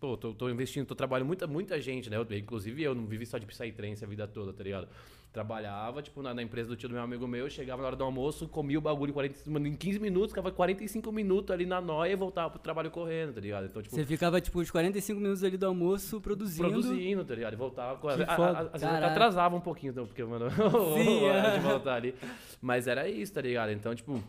pô, 0.00 0.16
tô, 0.16 0.32
tô 0.32 0.48
investindo, 0.48 0.86
tô 0.86 0.94
trabalhando 0.94 1.26
muita, 1.28 1.46
muita 1.46 1.80
gente, 1.80 2.08
né? 2.10 2.16
Eu, 2.16 2.26
inclusive 2.36 2.82
eu 2.82 2.94
não 2.94 3.04
vivi 3.06 3.26
só 3.26 3.36
de 3.38 3.46
Psytrance 3.46 4.02
a 4.04 4.08
vida 4.08 4.26
toda, 4.26 4.52
tá 4.52 4.64
ligado? 4.64 4.88
Trabalhava, 5.32 6.02
tipo, 6.02 6.20
na, 6.22 6.34
na 6.34 6.42
empresa 6.42 6.68
do 6.68 6.76
tio 6.76 6.88
do 6.88 6.94
meu 6.94 7.02
amigo 7.02 7.26
meu, 7.26 7.48
chegava 7.48 7.80
na 7.80 7.88
hora 7.88 7.96
do 7.96 8.04
almoço, 8.04 8.46
comia 8.48 8.78
o 8.78 8.82
bagulho 8.82 9.10
em, 9.10 9.14
40, 9.14 9.50
mano, 9.50 9.66
em 9.66 9.74
15 9.74 9.98
minutos, 9.98 10.30
ficava 10.30 10.50
45 10.50 11.10
minutos 11.12 11.50
ali 11.50 11.64
na 11.64 11.80
noia 11.80 12.12
e 12.12 12.16
voltava 12.16 12.50
pro 12.50 12.58
trabalho 12.58 12.90
correndo, 12.90 13.34
tá 13.34 13.40
ligado? 13.40 13.64
Então, 13.66 13.80
tipo, 13.82 13.94
Você 13.94 14.04
ficava, 14.04 14.40
tipo, 14.40 14.60
os 14.60 14.70
45 14.70 15.18
minutos 15.20 15.42
ali 15.44 15.56
do 15.56 15.64
almoço 15.66 16.20
produzindo. 16.20 16.68
produzindo, 16.68 17.24
tá 17.24 17.34
ligado? 17.34 17.54
E 17.54 17.56
voltava. 17.56 17.98
com- 17.98 18.08
Que 18.14 18.22
a- 18.22 18.26
a- 18.32 18.36
foda. 18.36 18.58
a- 18.58 18.70
Às 18.74 18.82
vezes 18.82 19.02
atrasava 19.04 19.56
um 19.56 19.60
pouquinho, 19.60 19.90
então, 19.92 20.06
porque, 20.06 20.22
mano, 20.22 20.48
Sim, 20.96 21.24
hora 21.24 21.38
é. 21.48 21.58
de 21.58 21.60
voltar 21.60 21.94
ali. 21.94 22.14
Mas 22.60 22.86
era 22.86 23.08
isso, 23.08 23.32
tá 23.32 23.40
ligado? 23.40 23.72
Então, 23.72 23.94
tipo, 23.94 24.22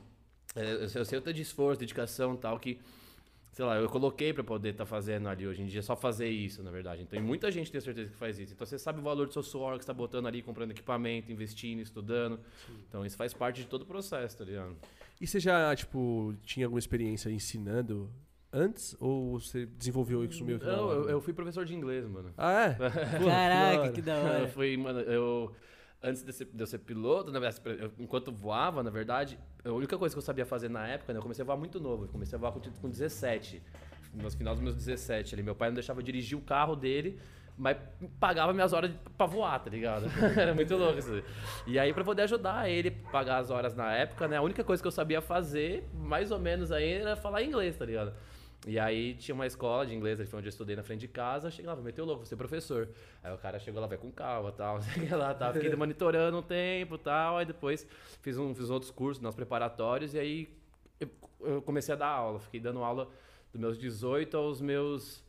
é, 0.55 0.71
eu 0.73 0.79
eu 0.83 1.05
sei 1.05 1.17
o 1.19 1.21
tanto 1.21 1.33
de 1.33 1.41
esforço, 1.41 1.79
dedicação 1.81 2.33
e 2.35 2.37
tal, 2.37 2.57
que, 2.59 2.79
sei 3.53 3.63
lá, 3.63 3.77
eu 3.77 3.87
coloquei 3.87 4.33
pra 4.33 4.43
poder 4.43 4.69
estar 4.69 4.85
fazendo 4.85 5.29
ali 5.29 5.47
hoje 5.47 5.61
em 5.61 5.67
dia, 5.67 5.81
só 5.83 5.95
fazer 5.95 6.27
isso, 6.27 6.63
na 6.63 6.71
verdade. 6.71 7.03
Então, 7.03 7.17
e 7.17 7.21
muita 7.21 7.51
gente 7.51 7.71
tem 7.71 7.79
certeza 7.79 8.09
que 8.09 8.17
faz 8.17 8.39
isso. 8.39 8.53
Então, 8.53 8.65
você 8.65 8.79
sabe 8.79 8.99
o 8.99 9.03
valor 9.03 9.27
do 9.27 9.33
seu 9.33 9.43
suor 9.43 9.77
que 9.77 9.83
você 9.83 9.87
tá 9.87 9.93
botando 9.93 10.27
ali, 10.27 10.41
comprando 10.41 10.71
equipamento, 10.71 11.31
investindo, 11.31 11.79
estudando. 11.79 12.39
Então, 12.89 13.05
isso 13.05 13.15
faz 13.15 13.31
parte 13.31 13.61
de 13.61 13.67
todo 13.67 13.83
o 13.83 13.85
processo, 13.85 14.39
tá 14.39 14.43
ligado? 14.43 14.75
E 15.21 15.27
você 15.27 15.39
já, 15.39 15.73
tipo, 15.75 16.33
tinha 16.43 16.65
alguma 16.65 16.79
experiência 16.79 17.29
ensinando 17.29 18.09
antes? 18.51 18.95
Ou 18.99 19.39
você 19.39 19.67
desenvolveu 19.67 20.25
isso 20.25 20.43
meio 20.43 20.59
que 20.59 20.65
Não, 20.65 20.91
eu, 20.91 21.09
eu 21.09 21.21
fui 21.21 21.31
professor 21.31 21.63
de 21.63 21.75
inglês, 21.75 22.07
mano. 22.07 22.33
Ah, 22.35 22.63
é? 22.63 22.73
Pô, 22.73 23.91
que 23.93 24.01
da 24.01 24.13
Caraca, 24.13 24.31
hora. 24.31 24.39
Eu 24.39 24.47
fui, 24.47 24.77
mano, 24.77 24.99
eu. 25.01 25.55
Antes 26.03 26.21
de 26.21 26.61
eu 26.61 26.67
ser 26.67 26.79
piloto, 26.79 27.31
na 27.31 27.39
verdade, 27.39 27.61
eu- 27.81 27.91
enquanto 27.97 28.29
voava, 28.29 28.83
na 28.83 28.89
verdade, 28.89 29.39
a 29.63 29.71
única 29.71 29.97
coisa 29.97 30.13
que 30.13 30.17
eu 30.19 30.21
sabia 30.21 30.45
fazer 30.45 30.69
na 30.69 30.85
época, 30.85 31.13
né, 31.13 31.19
eu 31.19 31.21
comecei 31.23 31.41
a 31.41 31.45
voar 31.45 31.55
muito 31.55 31.79
novo. 31.79 32.03
Eu 32.03 32.09
comecei 32.09 32.35
a 32.35 32.39
voar 32.39 32.51
com, 32.51 32.59
com 32.59 32.89
17. 32.89 33.61
No 34.13 34.29
final 34.29 34.53
dos 34.53 34.61
meus 34.61 34.75
17 34.75 35.33
ali. 35.33 35.41
Meu 35.41 35.55
pai 35.55 35.69
não 35.69 35.75
deixava 35.75 36.03
dirigir 36.03 36.37
o 36.37 36.41
carro 36.41 36.75
dele, 36.75 37.17
mas 37.57 37.77
pagava 38.19 38.51
minhas 38.53 38.73
horas 38.73 38.91
pra 39.17 39.25
voar, 39.25 39.57
tá 39.59 39.69
ligado? 39.69 40.05
Era 40.37 40.53
muito 40.53 40.75
louco 40.75 40.99
isso. 40.99 41.23
E 41.65 41.79
aí, 41.79 41.93
pra 41.93 42.03
poder 42.03 42.23
ajudar 42.23 42.69
ele 42.69 42.89
a 43.05 43.09
pagar 43.09 43.37
as 43.37 43.49
horas 43.49 43.73
na 43.73 43.91
época, 43.93 44.27
né, 44.27 44.35
a 44.37 44.41
única 44.41 44.63
coisa 44.63 44.83
que 44.83 44.87
eu 44.87 44.91
sabia 44.91 45.21
fazer, 45.21 45.87
mais 45.93 46.31
ou 46.31 46.37
menos 46.39 46.69
aí, 46.71 46.91
era 46.93 47.15
falar 47.15 47.41
inglês, 47.43 47.77
tá 47.77 47.85
ligado? 47.85 48.13
E 48.65 48.79
aí 48.79 49.13
tinha 49.15 49.35
uma 49.35 49.45
escola 49.45 49.85
de 49.85 49.93
inglês, 49.93 50.17
foi 50.29 50.39
onde 50.39 50.47
eu 50.47 50.49
estudei 50.49 50.75
na 50.75 50.83
frente 50.83 51.01
de 51.01 51.07
casa, 51.07 51.51
cheguei 51.51 51.69
lá, 51.69 51.75
meteu 51.75 52.05
louco, 52.05 52.19
vou 52.21 52.25
ser 52.25 52.37
professor. 52.37 52.87
Aí 53.21 53.33
o 53.33 53.37
cara 53.37 53.59
chegou 53.59 53.81
lá, 53.81 53.87
vai 53.87 53.97
com 53.97 54.09
calma 54.09 54.51
tal, 54.51 54.81
sei 54.83 55.09
lá, 55.09 55.33
tal, 55.33 55.53
fiquei 55.53 55.73
monitorando 55.75 56.37
um 56.37 56.41
tempo 56.41 56.97
tal, 56.97 57.37
aí 57.37 57.45
depois 57.45 57.85
fiz, 58.21 58.37
um, 58.37 58.55
fiz 58.55 58.69
outros 58.69 58.89
cursos, 58.89 59.21
nos 59.21 59.35
preparatórios, 59.35 60.13
e 60.13 60.19
aí 60.19 60.49
eu, 60.99 61.09
eu 61.41 61.61
comecei 61.61 61.93
a 61.93 61.97
dar 61.97 62.07
aula, 62.07 62.39
fiquei 62.39 62.59
dando 62.59 62.81
aula 62.81 63.09
dos 63.51 63.59
meus 63.59 63.77
18 63.77 64.37
aos 64.37 64.61
meus 64.61 65.21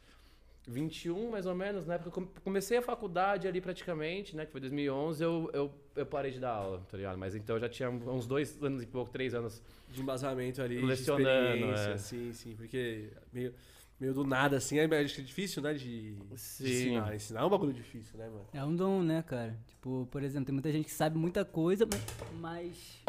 21, 0.66 1.30
mais 1.30 1.44
ou 1.46 1.54
menos, 1.54 1.86
na 1.86 1.94
época 1.94 2.10
que 2.10 2.18
eu 2.18 2.22
come- 2.22 2.34
comecei 2.42 2.78
a 2.78 2.82
faculdade 2.82 3.46
ali 3.46 3.60
praticamente, 3.60 4.34
né, 4.34 4.46
que 4.46 4.52
foi 4.52 4.60
2011, 4.60 5.22
eu, 5.22 5.50
eu, 5.52 5.70
eu 5.94 6.06
parei 6.06 6.30
de 6.30 6.40
dar 6.40 6.52
aula, 6.52 6.82
tá 6.90 6.96
ligado? 6.96 7.18
Mas 7.18 7.34
então 7.34 7.56
eu 7.56 7.60
já 7.60 7.68
tinha 7.68 7.90
uns 7.90 8.26
dois 8.26 8.60
anos 8.62 8.82
e 8.82 8.86
pouco, 8.86 9.10
três 9.10 9.34
anos 9.34 9.62
De 9.92 10.00
embasamento 10.00 10.62
ali, 10.62 10.80
Lecionando, 10.80 11.24
de 11.26 11.30
experiência, 11.74 11.90
é. 11.90 11.98
sim, 11.98 12.32
sim. 12.32 12.54
Porque 12.56 13.10
meio, 13.32 13.54
meio 14.00 14.14
do 14.14 14.24
nada, 14.24 14.56
assim, 14.56 14.78
é 14.78 14.84
acho 14.84 15.14
que 15.16 15.20
é 15.20 15.24
difícil, 15.24 15.62
né, 15.62 15.74
de, 15.74 16.14
de 16.14 16.24
ensinar. 16.64 17.14
Ensinar 17.14 17.40
é 17.40 17.44
um 17.44 17.50
bagulho 17.50 17.72
difícil, 17.74 18.18
né, 18.18 18.26
mano? 18.28 18.46
É 18.52 18.64
um 18.64 18.74
dom, 18.74 19.02
né, 19.02 19.22
cara? 19.22 19.54
Tipo, 19.68 20.08
por 20.10 20.22
exemplo, 20.22 20.46
tem 20.46 20.52
muita 20.54 20.72
gente 20.72 20.86
que 20.86 20.92
sabe 20.92 21.18
muita 21.18 21.44
coisa, 21.44 21.86
mas- 21.86 22.04
mas 22.40 23.04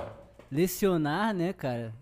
lecionar, 0.51 1.33
né, 1.33 1.53
cara? 1.53 1.93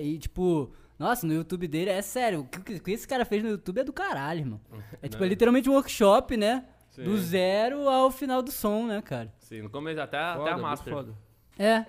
E 0.00 0.16
tipo, 0.18 0.72
nossa, 0.98 1.26
no 1.26 1.32
YouTube 1.34 1.68
dele 1.68 1.90
é 1.90 2.00
sério. 2.02 2.40
O 2.40 2.44
que, 2.44 2.74
o 2.74 2.82
que 2.82 2.90
esse 2.90 3.06
cara 3.06 3.24
fez 3.24 3.42
no 3.42 3.50
YouTube 3.50 3.80
é 3.80 3.84
do 3.84 3.92
caralho, 3.92 4.40
irmão. 4.40 4.60
É 5.02 5.08
tipo, 5.08 5.22
é 5.22 5.28
literalmente 5.28 5.68
um 5.68 5.74
workshop, 5.74 6.36
né? 6.36 6.64
Do 6.96 7.18
Sim. 7.18 7.24
zero 7.24 7.88
ao 7.88 8.10
final 8.10 8.40
do 8.40 8.50
som, 8.50 8.86
né, 8.86 9.02
cara? 9.02 9.30
Sim, 9.38 9.62
no 9.62 9.68
começo, 9.70 10.00
até, 10.00 10.16
até 10.16 10.38
Foda, 10.38 10.50
a 10.50 10.52
muito 10.54 10.62
Master. 10.62 10.92
foda. 10.94 11.14
É. 11.58 11.84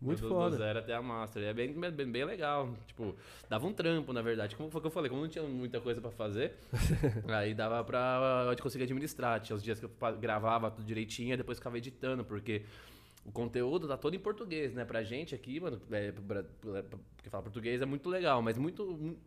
Muito 0.00 0.22
do, 0.22 0.28
foda. 0.28 0.50
Do 0.50 0.56
zero 0.58 0.78
até 0.78 0.94
a 0.94 1.02
Master. 1.02 1.42
É 1.42 1.52
bem, 1.52 1.72
bem, 1.72 1.90
bem 1.90 2.24
legal. 2.24 2.72
Tipo, 2.86 3.16
dava 3.48 3.66
um 3.66 3.72
trampo, 3.72 4.12
na 4.12 4.22
verdade. 4.22 4.54
Como 4.54 4.70
foi 4.70 4.80
que 4.80 4.86
eu 4.86 4.90
falei, 4.92 5.10
como 5.10 5.22
não 5.22 5.28
tinha 5.28 5.42
muita 5.44 5.80
coisa 5.80 6.00
pra 6.00 6.12
fazer, 6.12 6.54
aí 7.26 7.52
dava 7.52 7.82
pra 7.82 8.46
eu 8.48 8.62
conseguir 8.62 8.84
administrar. 8.84 9.40
Tinha 9.40 9.56
os 9.56 9.62
dias 9.62 9.80
que 9.80 9.86
eu 9.86 9.90
gravava 10.20 10.70
tudo 10.70 10.86
direitinho 10.86 11.34
e 11.34 11.36
depois 11.36 11.58
ficava 11.58 11.76
editando, 11.76 12.24
porque 12.24 12.62
o 13.28 13.32
conteúdo 13.32 13.86
tá 13.86 13.96
todo 13.96 14.14
em 14.14 14.18
português, 14.18 14.72
né? 14.74 14.84
Pra 14.84 15.02
gente 15.02 15.34
aqui, 15.34 15.60
mano, 15.60 15.80
é, 15.90 16.10
pra, 16.12 16.42
pra, 16.42 16.82
pra- 16.82 16.98
que 17.22 17.28
fala 17.28 17.42
português 17.42 17.82
é 17.82 17.86
muito 17.86 18.08
legal, 18.08 18.40
mas 18.40 18.56
muito, 18.56 18.84
mu- 18.86 19.18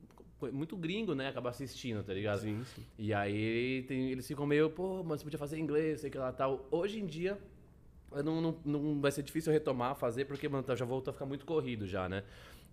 muito 0.52 0.76
gringo, 0.76 1.14
né? 1.14 1.28
Acaba 1.30 1.50
assistindo, 1.52 2.04
tá 2.04 2.14
ligado? 2.14 2.42
Sim, 2.42 2.64
sim. 2.76 2.84
E 2.98 3.14
aí 3.14 3.84
tem- 3.88 4.10
eles 4.12 4.28
ficam 4.28 4.46
meio, 4.48 4.70
pô, 4.70 5.04
mas 5.04 5.20
você 5.20 5.26
podia 5.26 5.40
fazer 5.40 5.60
inglês, 5.60 6.02
sei 6.02 6.10
que 6.10 6.18
lá 6.18 6.32
tal. 6.32 6.68
Hoje 6.72 7.00
em 7.00 7.06
dia, 7.06 7.38
não, 8.26 8.42
não, 8.42 8.56
não 8.66 9.00
vai 9.02 9.12
ser 9.12 9.22
difícil 9.24 9.54
retomar, 9.54 9.96
fazer, 9.96 10.26
porque, 10.26 10.50
mano, 10.50 10.66
eu 10.68 10.76
já 10.76 10.86
volto 10.86 11.10
a 11.10 11.14
ficar 11.14 11.26
muito 11.26 11.46
corrido 11.46 11.86
já, 11.86 12.10
né? 12.10 12.24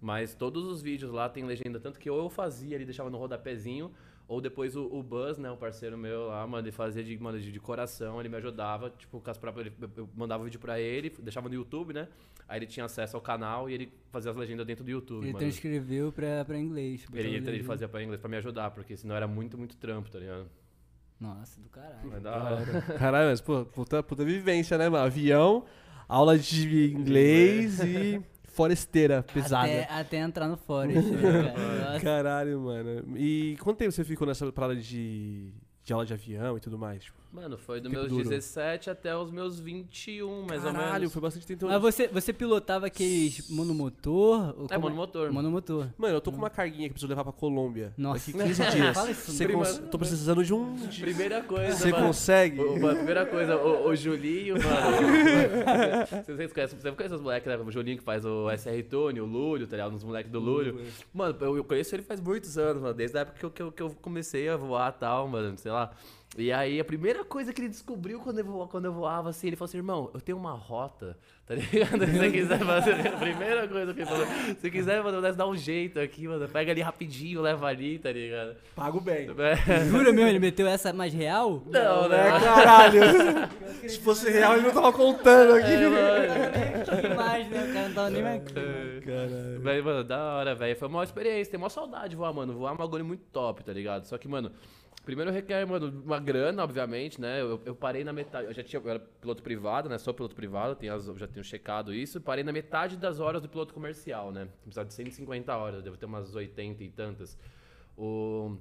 Mas 0.00 0.34
todos 0.34 0.64
os 0.64 0.80
vídeos 0.80 1.10
lá 1.12 1.28
tem 1.28 1.44
legenda, 1.44 1.78
tanto 1.78 1.98
que 1.98 2.08
ou 2.08 2.18
eu 2.18 2.30
fazia, 2.30 2.74
ele 2.74 2.84
deixava 2.84 3.10
no 3.10 3.18
rodapézinho, 3.18 3.92
ou 4.28 4.42
depois 4.42 4.76
o, 4.76 4.84
o 4.84 5.02
Buzz, 5.02 5.38
né, 5.38 5.50
o 5.50 5.56
parceiro 5.56 5.96
meu 5.96 6.26
lá, 6.26 6.46
mano, 6.46 6.64
ele 6.66 6.70
fazia 6.72 7.02
de, 7.02 7.18
mano, 7.18 7.40
de, 7.40 7.50
de 7.50 7.58
coração, 7.58 8.20
ele 8.20 8.28
me 8.28 8.36
ajudava, 8.36 8.90
tipo, 8.90 9.20
com 9.20 9.30
as 9.30 9.38
próprias, 9.38 9.66
ele, 9.66 9.74
eu 9.96 10.08
mandava 10.14 10.42
o 10.42 10.44
vídeo 10.44 10.60
pra 10.60 10.78
ele, 10.78 11.10
deixava 11.18 11.48
no 11.48 11.54
YouTube, 11.54 11.94
né? 11.94 12.06
Aí 12.46 12.58
ele 12.58 12.66
tinha 12.66 12.84
acesso 12.84 13.16
ao 13.16 13.22
canal 13.22 13.68
e 13.68 13.74
ele 13.74 13.92
fazia 14.10 14.30
as 14.30 14.36
legendas 14.36 14.66
dentro 14.66 14.84
do 14.84 14.90
YouTube, 14.90 15.22
Ele 15.22 15.32
mano. 15.32 15.38
transcreveu 15.38 16.12
pra, 16.12 16.44
pra 16.44 16.58
inglês. 16.58 17.06
Ele, 17.12 17.22
legenda. 17.22 17.50
ele 17.50 17.62
fazia 17.62 17.88
pra 17.88 18.02
inglês 18.02 18.20
pra 18.20 18.28
me 18.30 18.36
ajudar, 18.36 18.70
porque 18.70 18.96
senão 18.96 19.14
era 19.16 19.26
muito, 19.26 19.56
muito 19.58 19.76
trampo, 19.76 20.10
tá 20.10 20.18
ligado? 20.18 20.46
Nossa, 21.20 21.60
do 21.60 21.68
caralho. 21.68 22.08
Mas 22.10 22.22
da 22.22 22.36
hora. 22.36 22.82
Caralho, 22.98 23.28
mas, 23.30 23.40
pô, 23.40 23.64
puta, 23.64 24.02
puta 24.02 24.24
vivência, 24.24 24.78
né, 24.78 24.88
mano? 24.88 25.04
Avião, 25.04 25.64
aula 26.08 26.38
de 26.38 26.92
inglês 26.92 27.80
e 27.80 28.22
foresteira 28.58 29.22
pesada. 29.22 29.66
Até, 29.66 29.84
até 29.84 30.16
entrar 30.18 30.48
no 30.48 30.56
Forest, 30.56 31.08
né. 31.12 32.00
Caralho, 32.02 32.60
mano. 32.60 33.16
E 33.16 33.56
quanto 33.60 33.78
tempo 33.78 33.92
você 33.92 34.02
ficou 34.02 34.26
nessa 34.26 34.50
parada 34.50 34.74
de, 34.74 35.52
de 35.84 35.92
aula 35.92 36.04
de 36.04 36.12
avião 36.12 36.56
e 36.56 36.60
tudo 36.60 36.76
mais? 36.76 37.04
Tipo, 37.04 37.18
Mano, 37.30 37.58
foi 37.58 37.78
dos 37.78 37.92
meus 37.92 38.08
duro. 38.08 38.24
17 38.26 38.88
até 38.88 39.14
os 39.14 39.30
meus 39.30 39.60
21, 39.60 40.46
mais 40.48 40.64
ou 40.64 40.72
Caralho, 40.72 40.94
menos. 41.00 41.12
foi 41.12 41.20
bastante 41.22 41.46
tempo. 41.46 41.66
Mas 41.66 41.80
você, 41.80 42.08
você 42.08 42.32
pilotava 42.32 42.86
aqueles 42.86 43.50
monomotor? 43.50 44.54
ou 44.58 44.64
É, 44.64 44.68
como 44.68 44.80
monomotor. 44.88 45.30
Monomotor. 45.32 45.88
Mano, 45.98 46.14
eu 46.14 46.20
tô 46.22 46.32
com 46.32 46.38
uma 46.38 46.48
carguinha 46.48 46.88
que 46.88 46.94
preciso 46.94 47.08
levar 47.10 47.24
pra 47.24 47.32
Colômbia. 47.32 47.92
Nossa. 47.98 48.32
Daqui 48.32 48.48
15 48.48 48.70
dias. 48.70 48.94
Fala 48.94 49.10
isso 49.10 49.30
Você 49.30 49.46
não. 49.46 49.54
cons- 49.56 49.78
tô 49.90 49.98
precisando 49.98 50.42
de 50.42 50.54
um. 50.54 50.74
Primeira 50.98 51.42
coisa, 51.42 51.76
Você 51.76 51.90
mano. 51.90 52.06
consegue? 52.06 52.60
O, 52.60 52.80
mano, 52.80 52.96
primeira 52.96 53.26
coisa, 53.26 53.56
o, 53.56 53.88
o 53.88 53.94
Julinho, 53.94 54.54
mano. 54.54 54.96
Vocês 56.26 56.52
conhecem, 56.52 56.78
você 56.78 56.92
conhece 56.92 57.14
os 57.14 57.20
moleques, 57.20 57.46
né? 57.46 57.56
O 57.58 57.70
Julinho 57.70 57.98
que 57.98 58.04
faz 58.04 58.24
o 58.24 58.48
SR 58.56 58.82
Tune, 58.88 59.20
o 59.20 59.26
Lúlio, 59.26 59.66
tá 59.66 59.76
ligado? 59.76 59.94
Uns 59.94 60.02
moleques 60.02 60.30
do 60.32 60.40
Lúlio. 60.40 60.80
Mano, 61.12 61.36
eu, 61.40 61.56
eu 61.58 61.64
conheço 61.64 61.94
ele 61.94 62.02
faz 62.02 62.20
muitos 62.20 62.56
anos, 62.56 62.82
mano. 62.82 62.94
Desde 62.94 63.18
a 63.18 63.20
época 63.20 63.38
que 63.38 63.44
eu, 63.44 63.50
que 63.50 63.62
eu, 63.62 63.72
que 63.72 63.82
eu 63.82 63.90
comecei 64.00 64.48
a 64.48 64.56
voar 64.56 64.94
e 64.96 64.98
tal, 65.00 65.28
mano, 65.28 65.56
sei 65.58 65.70
lá. 65.70 65.90
E 66.36 66.52
aí, 66.52 66.78
a 66.78 66.84
primeira 66.84 67.24
coisa 67.24 67.52
que 67.52 67.60
ele 67.60 67.68
descobriu 67.70 68.20
quando 68.20 68.38
eu, 68.38 68.44
voa- 68.44 68.68
quando 68.68 68.84
eu 68.84 68.92
voava, 68.92 69.30
assim, 69.30 69.46
ele 69.46 69.56
falou 69.56 69.68
assim, 69.68 69.78
irmão, 69.78 70.10
eu 70.12 70.20
tenho 70.20 70.36
uma 70.36 70.52
rota, 70.52 71.16
tá 71.46 71.54
ligado? 71.54 72.04
Se 72.04 72.12
você 72.18 72.30
quiser 72.30 72.58
fazer, 72.58 73.08
a 73.08 73.16
primeira 73.16 73.66
coisa 73.66 73.94
que 73.94 74.00
ele 74.00 74.06
falou, 74.08 74.26
se 74.60 74.70
quiser, 74.70 75.02
mano, 75.02 75.20
dá 75.34 75.46
um 75.48 75.56
jeito 75.56 75.98
aqui, 75.98 76.28
mano, 76.28 76.46
pega 76.46 76.70
ali 76.70 76.82
rapidinho, 76.82 77.40
leva 77.40 77.66
ali, 77.66 77.98
tá 77.98 78.12
ligado? 78.12 78.54
Pago 78.76 79.00
bem. 79.00 79.28
É. 79.68 79.84
Jura 79.86 80.12
mesmo? 80.12 80.28
Ele 80.28 80.38
meteu 80.38 80.66
essa 80.66 80.92
mais 80.92 81.12
real? 81.14 81.62
Não, 81.66 82.04
É, 82.04 82.08
né? 82.08 82.40
caralho. 82.40 83.00
Se 83.88 83.98
fosse 84.00 84.30
real, 84.30 84.52
ele 84.54 84.66
não 84.66 84.70
tava 84.74 84.92
contando 84.92 85.54
aqui. 85.54 85.72
É, 85.72 85.88
mano. 85.88 87.02
Que 87.02 87.08
mais, 87.14 87.48
né? 87.48 87.64
O 87.68 87.72
cara 87.72 87.88
não 87.88 87.94
tava 87.94 88.10
nem 88.10 88.22
mais... 88.22 88.42
Caralho. 88.44 89.60
Véi, 89.60 89.82
mano, 89.82 90.04
da 90.04 90.34
hora, 90.36 90.54
velho. 90.54 90.76
Foi 90.76 90.88
uma 90.88 91.02
experiência, 91.04 91.50
tem 91.50 91.58
uma 91.58 91.70
saudade 91.70 92.10
de 92.10 92.16
voar, 92.16 92.32
mano. 92.34 92.52
Voar 92.52 92.70
é 92.70 92.74
um 92.74 92.76
bagulho 92.76 93.04
muito 93.04 93.24
top, 93.32 93.64
tá 93.64 93.72
ligado? 93.72 94.04
Só 94.04 94.18
que, 94.18 94.28
mano, 94.28 94.52
primeiro 95.08 95.30
requer, 95.32 95.64
mano, 95.66 96.02
uma 96.04 96.20
grana, 96.20 96.62
obviamente, 96.62 97.18
né? 97.18 97.40
Eu, 97.40 97.58
eu 97.64 97.74
parei 97.74 98.04
na 98.04 98.12
metade. 98.12 98.46
Eu 98.46 98.52
já 98.52 98.62
tinha. 98.62 98.78
Eu 98.78 98.90
era 98.90 98.98
piloto 98.98 99.42
privado, 99.42 99.88
né? 99.88 99.96
Sou 99.96 100.12
piloto 100.12 100.36
privado, 100.36 100.74
tenho 100.76 100.92
as- 100.94 101.06
já 101.16 101.26
tenho 101.26 101.42
checado 101.42 101.94
isso. 101.94 102.20
Parei 102.20 102.44
na 102.44 102.52
metade 102.52 102.94
das 102.94 103.18
horas 103.18 103.40
do 103.40 103.48
piloto 103.48 103.72
comercial, 103.72 104.30
né? 104.30 104.48
Precisava 104.62 104.86
de 104.86 104.92
150 104.92 105.56
horas, 105.56 105.82
devo 105.82 105.96
ter 105.96 106.04
umas 106.04 106.34
80 106.36 106.84
e 106.84 106.90
tantas. 106.90 107.38
O. 107.96 108.58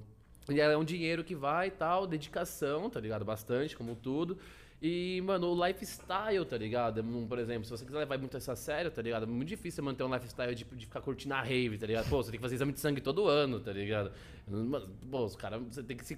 E 0.50 0.62
é 0.62 0.78
um 0.78 0.86
dinheiro 0.86 1.22
que 1.22 1.36
vai 1.36 1.68
e 1.68 1.72
tal, 1.72 2.08
dedicação, 2.08 2.90
tá 2.90 3.02
ligado? 3.02 3.26
Bastante, 3.26 3.76
como 3.76 3.94
tudo. 3.94 4.38
E, 4.80 5.20
mano, 5.26 5.48
o 5.52 5.66
lifestyle, 5.68 6.46
tá 6.46 6.56
ligado? 6.56 7.02
Um, 7.02 7.26
Por 7.28 7.40
exemplo, 7.40 7.66
se 7.66 7.72
você 7.72 7.84
quiser 7.84 7.98
levar 7.98 8.18
muito 8.20 8.38
isso 8.38 8.52
a 8.52 8.56
sério, 8.56 8.92
tá 8.92 9.02
ligado? 9.02 9.24
É 9.24 9.26
muito 9.26 9.48
difícil 9.48 9.84
manter 9.84 10.04
um 10.04 10.14
lifestyle 10.14 10.54
de, 10.54 10.64
de 10.64 10.86
ficar 10.86 11.02
curtindo 11.02 11.34
a 11.34 11.42
rave, 11.42 11.78
tá 11.80 11.88
ligado? 11.88 12.08
Pô, 12.10 12.18
você 12.22 12.30
tem 12.30 12.38
que 12.40 12.44
fazer 12.44 12.56
exame 12.56 12.72
de 12.74 12.80
sangue 12.80 13.02
todo 13.02 13.28
ano, 13.28 13.60
tá 13.60 13.72
ligado? 13.72 14.12
Mano, 14.48 14.88
pô, 15.10 15.26
os 15.26 15.36
caras, 15.36 15.62
você 15.64 15.82
tem 15.82 15.98
que 15.98 16.06
se. 16.06 16.16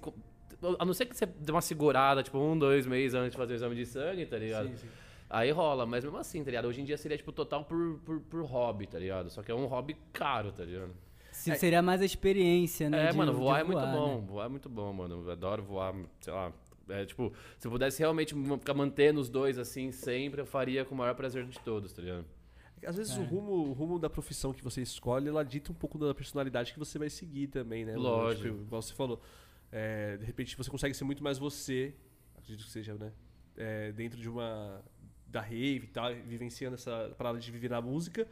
A 0.78 0.84
não 0.84 0.92
ser 0.92 1.06
que 1.06 1.16
você 1.16 1.24
dê 1.24 1.50
uma 1.50 1.62
segurada, 1.62 2.22
tipo, 2.22 2.36
um, 2.38 2.58
dois 2.58 2.86
meses 2.86 3.14
antes 3.14 3.30
de 3.30 3.36
fazer 3.38 3.54
o 3.54 3.56
exame 3.56 3.74
de 3.74 3.86
sangue, 3.86 4.26
tá 4.26 4.36
ligado? 4.36 4.68
Sim, 4.68 4.76
sim. 4.76 4.88
Aí 5.30 5.50
rola, 5.50 5.86
mas 5.86 6.04
mesmo 6.04 6.18
assim, 6.18 6.44
tá 6.44 6.50
ligado? 6.50 6.66
Hoje 6.66 6.82
em 6.82 6.84
dia 6.84 6.98
seria, 6.98 7.16
tipo, 7.16 7.32
total 7.32 7.64
por, 7.64 7.98
por, 8.04 8.20
por 8.20 8.42
hobby, 8.44 8.86
tá 8.86 8.98
ligado? 8.98 9.30
Só 9.30 9.42
que 9.42 9.50
é 9.50 9.54
um 9.54 9.64
hobby 9.66 9.96
caro, 10.12 10.52
tá 10.52 10.64
ligado? 10.64 10.90
Se- 11.32 11.54
Seria 11.56 11.80
mais 11.80 12.02
a 12.02 12.04
experiência, 12.04 12.90
né? 12.90 13.06
É, 13.06 13.10
de- 13.10 13.16
mano, 13.16 13.32
de 13.32 13.38
voar 13.38 13.60
é 13.60 13.64
muito 13.64 13.78
voar, 13.80 13.92
bom. 13.92 14.18
né? 14.20 14.24
Voar 14.26 14.44
é 14.44 14.48
muito 14.50 14.68
bom, 14.68 14.92
mano. 14.92 15.22
Eu 15.24 15.30
adoro 15.30 15.62
voar, 15.62 15.94
sei 16.20 16.32
lá. 16.32 16.52
É, 16.90 17.04
tipo, 17.06 17.32
se 17.58 17.66
eu 17.66 17.70
pudesse 17.70 17.98
realmente 18.00 18.34
ficar 18.58 18.74
mantendo 18.74 19.20
os 19.20 19.28
dois 19.28 19.58
assim 19.58 19.92
sempre, 19.92 20.40
eu 20.40 20.46
faria 20.46 20.84
com 20.84 20.94
o 20.94 20.98
maior 20.98 21.14
prazer 21.14 21.44
de 21.46 21.58
todos, 21.60 21.92
tá 21.92 22.02
ligado? 22.02 22.24
Às 22.84 22.96
vezes 22.96 23.16
o 23.16 23.22
rumo, 23.22 23.52
o 23.52 23.72
rumo 23.72 23.98
da 23.98 24.08
profissão 24.08 24.52
que 24.54 24.64
você 24.64 24.80
escolhe, 24.80 25.28
ela 25.28 25.44
dita 25.44 25.70
um 25.70 25.74
pouco 25.74 25.98
da 25.98 26.14
personalidade 26.14 26.72
que 26.72 26.78
você 26.78 26.98
vai 26.98 27.10
seguir 27.10 27.48
também, 27.48 27.84
né? 27.84 27.94
Lógico. 27.96 28.48
Tipo, 28.48 28.62
igual 28.62 28.80
você 28.80 28.94
falou. 28.94 29.20
é, 29.70 30.16
de 30.16 30.24
repente 30.24 30.56
você 30.56 30.70
consegue 30.70 30.94
ser 30.94 31.04
muito 31.04 31.22
mais 31.22 31.38
você, 31.38 31.94
acredito 32.36 32.64
que 32.64 32.70
seja, 32.70 32.94
né? 32.94 33.12
É, 33.56 33.92
dentro 33.92 34.18
de 34.18 34.28
uma. 34.28 34.82
da 35.26 35.40
rave 35.40 35.84
e 35.84 35.86
tal, 35.88 36.14
vivenciando 36.26 36.74
essa 36.74 37.14
parada 37.18 37.38
de 37.38 37.50
viver 37.50 37.68
na 37.68 37.80
música, 37.82 38.26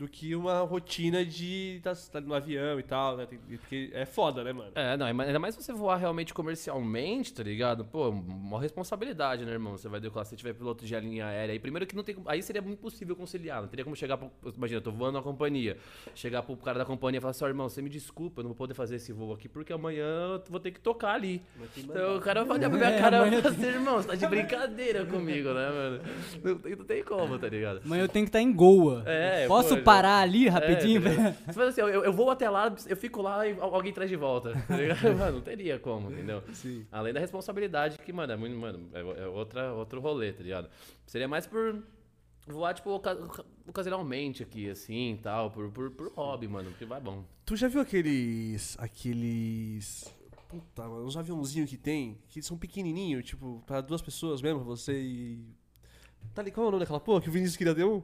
do 0.00 0.08
que 0.08 0.34
uma 0.34 0.60
rotina 0.60 1.22
de 1.26 1.76
estar 1.76 1.94
tá, 1.94 2.22
no 2.22 2.32
avião 2.32 2.80
e 2.80 2.82
tal, 2.82 3.18
né? 3.18 3.28
Porque 3.58 3.90
é 3.92 4.06
foda, 4.06 4.42
né, 4.42 4.50
mano? 4.50 4.72
É, 4.74 4.96
não, 4.96 5.06
é 5.06 5.10
ainda 5.10 5.38
mais 5.38 5.54
você 5.54 5.74
voar 5.74 5.98
realmente 5.98 6.32
comercialmente, 6.32 7.34
tá 7.34 7.42
ligado? 7.42 7.84
Pô, 7.84 8.08
uma 8.08 8.58
responsabilidade, 8.58 9.44
né, 9.44 9.52
irmão? 9.52 9.76
Você 9.76 9.90
vai 9.90 10.00
decolar, 10.00 10.24
se 10.24 10.34
tiver 10.34 10.54
piloto 10.54 10.86
de 10.86 10.98
linha 11.00 11.26
aérea. 11.26 11.52
aí 11.52 11.58
primeiro 11.58 11.86
que 11.86 11.94
não 11.94 12.02
tem. 12.02 12.16
Aí 12.24 12.42
seria 12.42 12.62
muito 12.62 12.78
impossível 12.78 13.14
conciliar. 13.14 13.60
Não 13.60 13.68
teria 13.68 13.84
como 13.84 13.94
chegar 13.94 14.16
pro. 14.16 14.30
Imagina, 14.56 14.78
eu 14.78 14.82
tô 14.82 14.90
voando 14.90 15.18
na 15.18 15.22
companhia. 15.22 15.76
Chegar 16.14 16.44
pro 16.44 16.56
cara 16.56 16.78
da 16.78 16.86
companhia 16.86 17.18
e 17.18 17.20
falar 17.20 17.32
assim: 17.32 17.44
ó, 17.44 17.48
irmão, 17.48 17.68
você 17.68 17.82
me 17.82 17.90
desculpa, 17.90 18.40
eu 18.40 18.44
não 18.44 18.50
vou 18.52 18.56
poder 18.56 18.72
fazer 18.72 18.96
esse 18.96 19.12
voo 19.12 19.34
aqui 19.34 19.50
porque 19.50 19.70
amanhã 19.70 20.06
eu 20.32 20.42
vou 20.48 20.60
ter 20.60 20.70
que 20.70 20.80
tocar 20.80 21.12
ali. 21.12 21.42
Então 21.76 22.16
o 22.16 22.20
cara 22.20 22.42
vai 22.42 22.56
olhar 22.56 22.70
pra 22.70 22.78
minha 22.80 22.98
cara 22.98 23.28
e 23.28 23.42
falar 23.42 23.54
assim, 23.54 23.66
irmão, 23.66 23.96
você 23.96 24.08
tá 24.08 24.14
de 24.14 24.26
brincadeira 24.26 25.04
comigo, 25.04 25.52
né, 25.52 25.68
mano? 25.68 26.00
Não 26.42 26.58
tem, 26.58 26.76
não 26.76 26.84
tem 26.86 27.04
como, 27.04 27.38
tá 27.38 27.48
ligado? 27.50 27.82
Mas 27.84 28.00
eu 28.00 28.08
tenho 28.08 28.24
que 28.24 28.30
estar 28.30 28.40
em 28.40 28.50
Goa. 28.50 29.02
É, 29.04 29.46
Posso 29.46 29.76
pô, 29.76 29.89
parar 29.94 30.18
ali 30.20 30.48
rapidinho? 30.48 31.06
É? 31.08 31.32
Você 31.46 31.52
fala 31.52 31.68
assim, 31.68 31.80
eu, 31.80 31.88
eu 32.04 32.12
vou 32.12 32.30
até 32.30 32.48
lá, 32.48 32.74
eu 32.86 32.96
fico 32.96 33.20
lá 33.22 33.46
e 33.46 33.52
al- 33.60 33.74
alguém 33.74 33.92
traz 33.92 34.08
de 34.10 34.16
volta. 34.16 34.52
Tá 34.68 34.76
ligado? 34.76 35.02
Mano, 35.16 35.32
não 35.36 35.40
teria 35.40 35.78
como, 35.78 36.10
entendeu? 36.10 36.42
Sim. 36.52 36.86
Além 36.92 37.12
da 37.12 37.20
responsabilidade, 37.20 37.98
que, 37.98 38.12
mano, 38.12 38.32
é 38.32 38.36
muito, 38.36 38.56
mano, 38.56 38.88
é, 38.92 39.22
é 39.22 39.26
outra, 39.26 39.72
outro 39.72 40.00
rolê, 40.00 40.32
tá 40.32 40.42
ligado? 40.42 40.68
Seria 41.06 41.28
mais 41.28 41.46
por 41.46 41.82
voar, 42.46 42.74
tipo, 42.74 42.90
oca- 42.90 43.12
oca- 43.12 43.44
ocasionalmente 43.66 44.42
aqui, 44.42 44.68
assim, 44.70 45.18
tal, 45.22 45.50
por, 45.50 45.70
por, 45.70 45.90
por 45.90 46.12
hobby, 46.14 46.48
mano, 46.48 46.70
porque 46.70 46.84
vai 46.84 47.00
bom. 47.00 47.24
Tu 47.44 47.56
já 47.56 47.68
viu 47.68 47.80
aqueles. 47.80 48.76
aqueles. 48.80 50.12
Puta, 50.48 50.82
mano, 50.82 51.06
uns 51.06 51.16
aviãozinhos 51.16 51.70
que 51.70 51.76
tem, 51.76 52.18
que 52.28 52.42
são 52.42 52.56
pequenininhos, 52.58 53.24
tipo, 53.24 53.62
pra 53.66 53.80
duas 53.80 54.02
pessoas 54.02 54.42
mesmo, 54.42 54.64
você 54.64 55.00
e. 55.00 55.44
Tá 56.34 56.42
ligado? 56.42 56.54
Qual 56.56 56.64
é 56.66 56.68
o 56.68 56.70
nome 56.72 56.80
daquela 56.82 56.98
porra 57.00 57.20
que 57.20 57.28
o 57.28 57.32
Vinícius 57.32 57.56
queria 57.56 57.74
ter 57.74 57.84
um? 57.84 58.02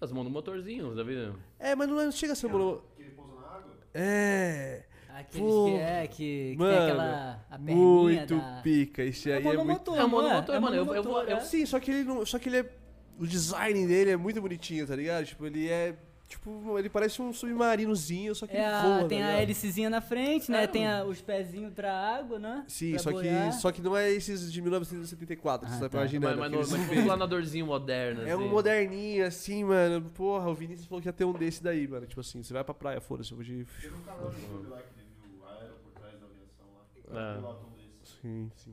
As 0.00 0.12
mãos 0.12 0.24
no 0.24 0.30
motorzinho, 0.30 0.94
tá 0.94 1.02
vendo? 1.02 1.38
É, 1.58 1.74
mas 1.74 1.88
não, 1.88 2.00
é- 2.00 2.04
não 2.04 2.12
chega 2.12 2.32
a 2.34 2.36
ser 2.36 2.48
mono. 2.48 2.82
Que 2.96 3.02
ele 3.02 3.10
pousa 3.12 3.34
na 3.34 3.46
água? 3.46 3.72
É. 3.94 4.84
Aqueles 5.14 5.46
Pô, 5.50 5.64
que 5.66 5.76
é, 5.76 6.06
que, 6.06 6.14
que 6.16 6.46
tem 6.48 6.56
mano, 6.58 6.82
aquela 6.84 7.46
a 7.50 7.58
Muito 7.58 8.36
da... 8.36 8.60
pica. 8.62 9.02
Esse 9.02 9.32
aí 9.32 9.38
é, 9.38 9.42
muito. 9.42 9.56
monomotor, 9.58 9.96
É 9.98 10.04
um 10.04 10.08
monomotor, 10.08 10.54
É 10.54 10.60
mano, 10.60 10.76
eu- 10.76 10.80
eu 10.80 10.84
monomotor, 10.86 11.12
vou- 11.12 11.22
eu- 11.30 11.36
é. 11.38 11.40
Sim, 11.40 11.64
só 11.64 11.80
que 11.80 11.90
ele 11.90 12.04
não. 12.04 12.26
Só 12.26 12.38
que 12.38 12.50
ele 12.50 12.58
é. 12.58 12.70
O 13.18 13.26
design 13.26 13.86
dele 13.86 14.10
é 14.10 14.16
muito 14.18 14.42
bonitinho, 14.42 14.86
tá 14.86 14.94
ligado? 14.94 15.24
Tipo, 15.24 15.46
ele 15.46 15.68
é. 15.70 15.96
Tipo, 16.28 16.76
ele 16.76 16.88
parece 16.88 17.22
um 17.22 17.32
submarinozinho, 17.32 18.34
só 18.34 18.48
que 18.48 18.56
É 18.56 18.60
ele 18.60 18.64
a- 18.66 18.82
voa. 18.82 19.08
tem 19.08 19.20
tá 19.20 19.24
a 19.24 19.28
ligado? 19.28 19.42
hélicezinha 19.42 19.88
na 19.88 20.00
frente, 20.00 20.50
né? 20.50 20.64
É, 20.64 20.66
tem 20.66 20.84
a- 20.84 21.04
os 21.04 21.20
pezinhos 21.22 21.72
pra 21.72 21.92
água, 21.92 22.36
né? 22.36 22.64
Sim, 22.66 22.90
Pra 22.90 22.98
só 22.98 23.12
que, 23.12 23.52
só 23.60 23.72
que 23.72 23.80
não 23.80 23.96
é 23.96 24.10
esses 24.10 24.52
de 24.52 24.60
1974, 24.60 25.68
que 25.68 25.72
Ah, 25.72 25.76
você 25.78 25.84
tá 25.84 25.88
tá. 25.88 25.98
imaginando. 25.98 26.38
Mas, 26.40 26.50
mas, 26.50 26.70
mas 26.88 26.98
um 26.98 27.04
planadorzinho 27.04 27.66
moderno, 27.66 28.22
É 28.26 28.34
um 28.34 28.40
assim. 28.40 28.48
moderninho, 28.48 29.24
assim, 29.24 29.62
mano. 29.64 30.02
Porra, 30.10 30.50
o 30.50 30.54
Vinícius 30.54 30.88
falou 30.88 31.00
que 31.00 31.08
ia 31.08 31.12
ter 31.12 31.24
um 31.24 31.32
desse 31.32 31.62
daí, 31.62 31.86
mano. 31.86 32.06
Tipo 32.06 32.20
assim, 32.20 32.42
você 32.42 32.52
vai 32.52 32.64
pra 32.64 32.74
praia, 32.74 33.00
foda-se, 33.00 33.30
eu 33.30 33.36
vou 33.36 33.44
de. 33.44 33.64
Teve 33.80 33.94
um 33.94 34.00
canal 34.02 34.24
no 34.30 34.38
YouTube 34.40 34.66
lá 34.68 34.78
que 34.78 35.00
ele 35.00 35.06
viu 35.22 35.40
o 35.40 35.46
aero 35.48 35.74
por 35.84 35.92
trás 35.92 36.14
da 36.18 36.26
aviação 36.26 36.66
lá. 37.14 37.20
É. 37.20 37.38
Um 37.38 37.70
desse. 37.76 38.16
Sim, 38.20 38.50
sim. 38.56 38.72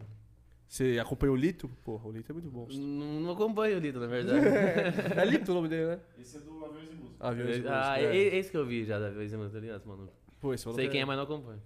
Você 0.74 0.98
acompanhou 1.00 1.36
o 1.36 1.38
Lito? 1.38 1.70
Porra, 1.86 2.08
o 2.08 2.12
Lito 2.12 2.32
é 2.32 2.34
muito 2.34 2.50
bom. 2.50 2.66
Não, 2.72 3.22
não 3.22 3.32
acompanho 3.34 3.78
o 3.78 3.80
Lito, 3.80 4.00
na 4.00 4.08
verdade. 4.08 4.40
é 5.16 5.24
Lito 5.24 5.52
o 5.52 5.54
nome 5.54 5.68
dele, 5.68 5.86
né? 5.86 6.00
Esse 6.20 6.38
é 6.38 6.40
do 6.40 6.66
Aviões 6.66 6.90
e 6.90 6.96
Música. 6.96 7.28
Aviões 7.28 7.58
e 7.58 7.68
ah, 7.68 7.90
Música, 7.92 8.00
é, 8.00 8.18
é. 8.18 8.36
esse 8.38 8.50
que 8.50 8.58
eu 8.58 8.66
vi 8.66 8.84
já 8.84 8.98
da 8.98 9.12
vez 9.12 9.32
em 9.32 9.38
quando, 9.38 9.52
tá 9.52 9.60
ligado, 9.60 9.86
mano? 9.86 10.10
Pô, 10.42 10.52
esse 10.52 10.74
Sei 10.74 10.90
quem 10.90 11.02
é, 11.02 11.06
mas 11.06 11.16
não 11.16 11.26
acompanho. 11.26 11.62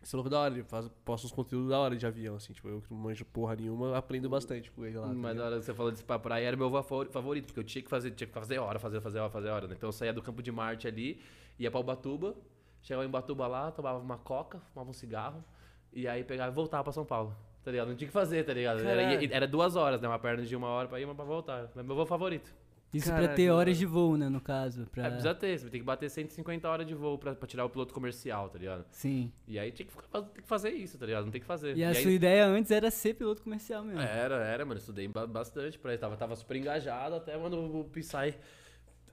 Esse 0.00 0.14
maluco 0.14 0.28
é 0.28 0.30
da 0.30 0.38
hora, 0.38 0.54
ele 0.54 0.62
faz, 0.62 0.88
posta 1.04 1.26
uns 1.26 1.32
conteúdos 1.32 1.70
da 1.70 1.80
hora 1.80 1.96
de 1.96 2.06
avião, 2.06 2.36
assim. 2.36 2.52
Tipo, 2.52 2.68
eu 2.68 2.80
que 2.80 2.92
não 2.94 3.00
manjo 3.00 3.24
porra 3.24 3.56
nenhuma, 3.56 3.98
aprendo 3.98 4.30
bastante 4.30 4.70
com 4.70 4.86
ele 4.86 4.98
lá. 4.98 5.08
tá 5.08 5.14
Mas 5.14 5.36
na 5.36 5.44
hora 5.44 5.58
que 5.58 5.64
você 5.64 5.74
falou 5.74 5.90
disso 5.90 6.04
pra 6.04 6.16
praia, 6.16 6.46
era 6.46 6.56
meu 6.56 6.70
favorito, 7.10 7.46
porque 7.46 7.58
eu 7.58 7.64
tinha 7.64 7.82
que 7.82 7.90
fazer, 7.90 8.12
tinha 8.12 8.28
que 8.28 8.32
fazer 8.32 8.60
hora, 8.60 8.78
fazer, 8.78 9.00
fazer 9.00 9.18
hora, 9.18 9.30
fazer 9.30 9.48
hora, 9.48 9.66
né? 9.66 9.74
Então 9.76 9.88
eu 9.88 9.92
saía 9.92 10.12
do 10.12 10.22
campo 10.22 10.40
de 10.40 10.52
Marte 10.52 10.86
ali, 10.86 11.20
ia 11.58 11.72
pra 11.72 11.80
Ubatuba, 11.80 12.36
chegava 12.82 13.04
em 13.04 13.08
Ubatuba 13.08 13.48
lá, 13.48 13.72
tomava 13.72 13.98
uma 13.98 14.18
coca, 14.18 14.60
fumava 14.72 14.90
um 14.90 14.94
cigarro, 14.94 15.44
e 15.92 16.06
aí 16.06 16.22
pegava 16.22 16.52
e 16.52 16.54
voltava 16.54 16.84
pra 16.84 16.92
São 16.92 17.04
Paulo. 17.04 17.36
Tá 17.64 17.70
ligado? 17.70 17.88
Não 17.88 17.94
tinha 17.94 18.06
o 18.06 18.08
que 18.08 18.12
fazer, 18.12 18.44
tá 18.44 18.52
ligado? 18.52 18.80
Era, 18.80 19.02
era 19.34 19.46
duas 19.46 19.76
horas, 19.76 20.00
né? 20.00 20.08
Uma 20.08 20.18
perna 20.18 20.42
de 20.44 20.56
uma 20.56 20.66
hora 20.68 20.88
pra 20.88 21.00
ir, 21.00 21.04
uma 21.04 21.14
pra 21.14 21.24
voltar. 21.24 21.70
É 21.76 21.82
meu 21.82 21.94
voo 21.94 22.04
favorito. 22.06 22.52
Isso 22.92 23.06
Caralho, 23.08 23.28
pra 23.28 23.34
ter 23.36 23.50
horas 23.50 23.78
de 23.78 23.86
voo, 23.86 24.18
né, 24.18 24.28
no 24.28 24.38
caso. 24.40 24.86
Pra... 24.92 25.06
É, 25.06 25.08
precisa 25.08 25.34
ter, 25.34 25.58
você 25.58 25.70
tem 25.70 25.80
que 25.80 25.86
bater 25.86 26.10
150 26.10 26.68
horas 26.68 26.86
de 26.86 26.94
voo 26.94 27.16
pra, 27.16 27.34
pra 27.34 27.48
tirar 27.48 27.64
o 27.64 27.70
piloto 27.70 27.94
comercial, 27.94 28.50
tá 28.50 28.58
ligado? 28.58 28.84
Sim. 28.90 29.32
E 29.48 29.58
aí 29.58 29.72
tinha 29.72 29.86
que, 29.86 29.92
ficar- 29.92 30.20
tem 30.20 30.42
que 30.42 30.48
fazer 30.48 30.70
isso, 30.72 30.98
tá 30.98 31.06
ligado? 31.06 31.24
Não 31.24 31.30
tem 31.32 31.40
que 31.40 31.46
fazer. 31.46 31.74
E 31.74 31.82
a 31.82 31.88
aí- 31.88 31.94
sua 31.94 32.10
ideia 32.10 32.44
antes 32.44 32.70
era 32.70 32.90
ser 32.90 33.14
piloto 33.14 33.40
comercial 33.42 33.82
mesmo. 33.82 34.02
Era, 34.02 34.34
era, 34.44 34.66
mano. 34.66 34.78
Estudei 34.78 35.08
ba- 35.08 35.26
bastante 35.26 35.78
pra 35.78 35.92
isso. 35.94 36.02
Tava, 36.02 36.16
tava 36.18 36.36
super 36.36 36.54
engajado 36.56 37.14
até 37.14 37.38
quando 37.38 37.54
o 37.58 37.84
Psy 37.84 38.34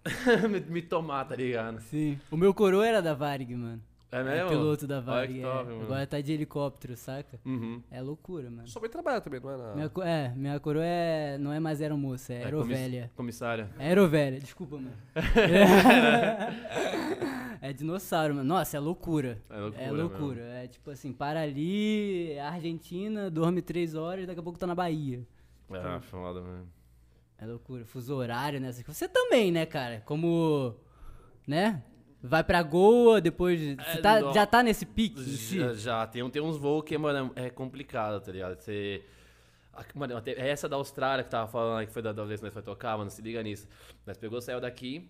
me, 0.49 0.59
me 0.59 0.81
tomar, 0.81 1.23
tá 1.23 1.35
ligado? 1.37 1.79
Sim. 1.79 2.19
O 2.29 2.35
meu 2.35 2.53
coroa 2.53 2.85
era 2.85 3.01
da 3.01 3.13
Varig, 3.13 3.55
mano. 3.55 3.81
É 4.11 4.21
É 4.21 4.23
mesmo? 4.23 4.49
piloto 4.49 4.87
da 4.87 4.95
Olha 4.95 5.03
Varig. 5.03 5.39
é. 5.39 5.43
top, 5.43 5.65
mano. 5.69 5.81
Agora 5.83 6.07
tá 6.07 6.19
de 6.19 6.33
helicóptero, 6.33 6.97
saca? 6.97 7.39
Uhum. 7.45 7.83
É 7.91 8.01
loucura, 8.01 8.49
mano. 8.49 8.67
Sua 8.67 8.81
mãe 8.81 8.89
trabalha 8.89 9.21
também, 9.21 9.39
não 9.39 9.51
é? 9.51 9.57
Na... 9.57 9.75
Minha, 9.75 9.89
co- 9.89 10.01
é, 10.03 10.33
minha 10.35 10.59
coroa 10.59 10.83
é, 10.83 11.37
não 11.37 11.53
é 11.53 11.59
mais 11.59 11.79
aeromoça, 11.79 12.33
é 12.33 12.41
É, 12.41 12.45
aerovelha. 12.45 13.01
comiss- 13.01 13.15
Comissária. 13.15 13.69
É 13.77 13.87
aerovelha, 13.89 14.39
desculpa, 14.39 14.77
mano. 14.77 14.97
é 17.61 17.73
dinossauro, 17.73 18.35
mano. 18.35 18.47
Nossa, 18.47 18.77
é 18.77 18.79
loucura. 18.79 19.41
É 19.49 19.57
loucura. 19.59 19.83
É 19.83 19.91
loucura. 19.91 20.41
É 20.63 20.67
tipo 20.67 20.89
assim, 20.91 21.11
para 21.13 21.41
ali, 21.41 22.37
Argentina, 22.39 23.29
dorme 23.29 23.61
três 23.61 23.95
horas, 23.95 24.25
daqui 24.25 24.39
a 24.39 24.43
pouco 24.43 24.59
tá 24.59 24.67
na 24.67 24.75
Bahia. 24.75 25.25
mesmo. 25.69 25.87
É, 25.87 25.99
foda, 26.01 26.41
mano. 26.41 26.67
É 27.37 27.45
loucura. 27.45 27.85
Fuso 27.85 28.15
horário, 28.15 28.59
né? 28.59 28.71
Você 28.71 29.07
também, 29.07 29.51
né, 29.51 29.65
cara? 29.65 30.01
Como, 30.05 30.75
né? 31.47 31.81
Vai 32.21 32.43
pra 32.43 32.61
Goa, 32.61 33.21
depois... 33.21 33.61
É, 33.61 33.97
tá- 34.01 34.19
não. 34.19 34.33
já 34.33 34.45
tá 34.45 34.61
nesse 34.61 34.85
pique? 34.85 35.23
Já, 35.23 35.73
já. 35.73 36.07
Tem, 36.07 36.27
tem 36.29 36.41
uns 36.41 36.57
voos 36.57 36.83
que, 36.83 36.97
mano, 36.97 37.31
é 37.35 37.49
complicado, 37.49 38.21
tá 38.21 38.31
ligado? 38.31 38.59
Você. 38.59 39.03
Mano, 39.95 40.17
até 40.17 40.31
essa 40.49 40.67
da 40.67 40.75
Austrália 40.75 41.23
que 41.23 41.29
tava 41.29 41.47
falando 41.49 41.79
aí, 41.79 41.87
que 41.87 41.93
foi 41.93 42.01
da, 42.01 42.11
da 42.11 42.25
vez 42.25 42.41
que 42.41 42.45
nós 42.45 42.53
foi 42.53 42.61
tocar, 42.61 42.97
mano, 42.97 43.09
se 43.09 43.21
liga 43.21 43.41
nisso. 43.41 43.67
Nós 44.05 44.17
pegou, 44.17 44.41
saiu 44.41 44.59
daqui, 44.59 45.09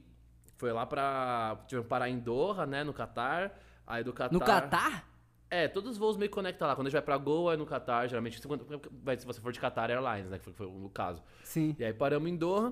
foi 0.57 0.71
lá 0.71 0.85
pra. 0.85 1.57
Tivemos 1.67 1.85
que 1.85 1.89
parar 1.89 2.09
em 2.09 2.19
Doha, 2.19 2.67
né, 2.67 2.83
no 2.83 2.93
Catar. 2.93 3.57
Aí 3.87 4.03
do 4.03 4.13
Catar. 4.13 4.33
No 4.33 4.39
Catar? 4.39 5.09
É, 5.49 5.67
todos 5.67 5.93
os 5.93 5.97
voos 5.97 6.15
meio 6.15 6.29
conectam 6.29 6.67
lá. 6.67 6.75
Quando 6.75 6.85
a 6.85 6.89
gente 6.91 6.93
vai 6.93 7.01
pra 7.01 7.17
Goa, 7.17 7.55
é 7.55 7.57
no 7.57 7.65
Catar, 7.65 8.07
geralmente. 8.07 8.39
Se 8.39 9.25
você 9.25 9.41
for 9.41 9.51
de 9.51 9.59
Qatar 9.59 9.89
Airlines, 9.89 10.29
né, 10.29 10.37
que 10.37 10.43
foi, 10.43 10.53
foi 10.53 10.67
o 10.67 10.89
caso. 10.89 11.23
Sim. 11.43 11.75
E 11.79 11.83
aí 11.83 11.93
paramos 11.93 12.29
em 12.29 12.35
Doha. 12.37 12.71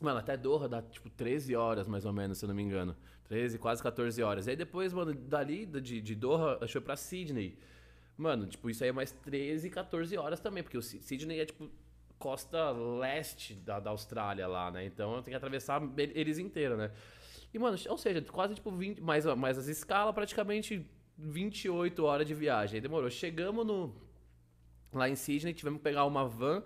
Mano, 0.00 0.18
até 0.18 0.36
Doha 0.36 0.68
dá 0.68 0.80
tipo 0.80 1.10
13 1.10 1.54
horas, 1.56 1.86
mais 1.86 2.06
ou 2.06 2.12
menos, 2.12 2.38
se 2.38 2.44
eu 2.44 2.48
não 2.48 2.54
me 2.54 2.62
engano. 2.62 2.96
13, 3.28 3.58
quase 3.58 3.82
14 3.82 4.22
horas. 4.22 4.46
E 4.46 4.50
aí 4.50 4.56
depois, 4.56 4.92
mano, 4.92 5.12
dali 5.14 5.66
de, 5.66 6.00
de 6.00 6.14
Doha, 6.14 6.56
a 6.56 6.64
gente 6.64 6.72
foi 6.72 6.80
pra 6.80 6.96
Sydney. 6.96 7.58
Mano, 8.16 8.46
tipo, 8.46 8.68
isso 8.70 8.82
aí 8.82 8.90
é 8.90 8.92
mais 8.92 9.12
13, 9.12 9.70
14 9.70 10.16
horas 10.16 10.40
também, 10.40 10.62
porque 10.62 10.76
o 10.78 10.82
Sy- 10.82 11.00
Sydney 11.00 11.40
é 11.40 11.44
tipo 11.46 11.70
costa 12.18 12.70
leste 12.72 13.54
da, 13.54 13.78
da 13.78 13.90
Austrália 13.90 14.48
lá, 14.48 14.70
né? 14.72 14.84
Então 14.84 15.10
eu 15.14 15.22
tenho 15.22 15.32
que 15.32 15.36
atravessar 15.36 15.80
eles 15.96 16.38
inteiros, 16.38 16.76
né? 16.76 16.90
E, 17.54 17.58
mano, 17.58 17.78
ou 17.88 17.96
seja, 17.96 18.20
quase 18.22 18.54
tipo 18.56 18.70
20, 18.72 19.00
mais, 19.00 19.24
mais 19.36 19.56
as 19.56 19.68
escalas, 19.68 20.12
praticamente 20.14 20.84
28 21.16 22.04
horas 22.04 22.26
de 22.26 22.34
viagem. 22.34 22.76
Aí 22.76 22.80
demorou. 22.80 23.08
Chegamos 23.08 23.64
no, 23.64 23.94
lá 24.92 25.08
em 25.08 25.14
Sydney, 25.14 25.54
tivemos 25.54 25.78
que 25.78 25.84
pegar 25.84 26.04
uma 26.06 26.26
van, 26.26 26.62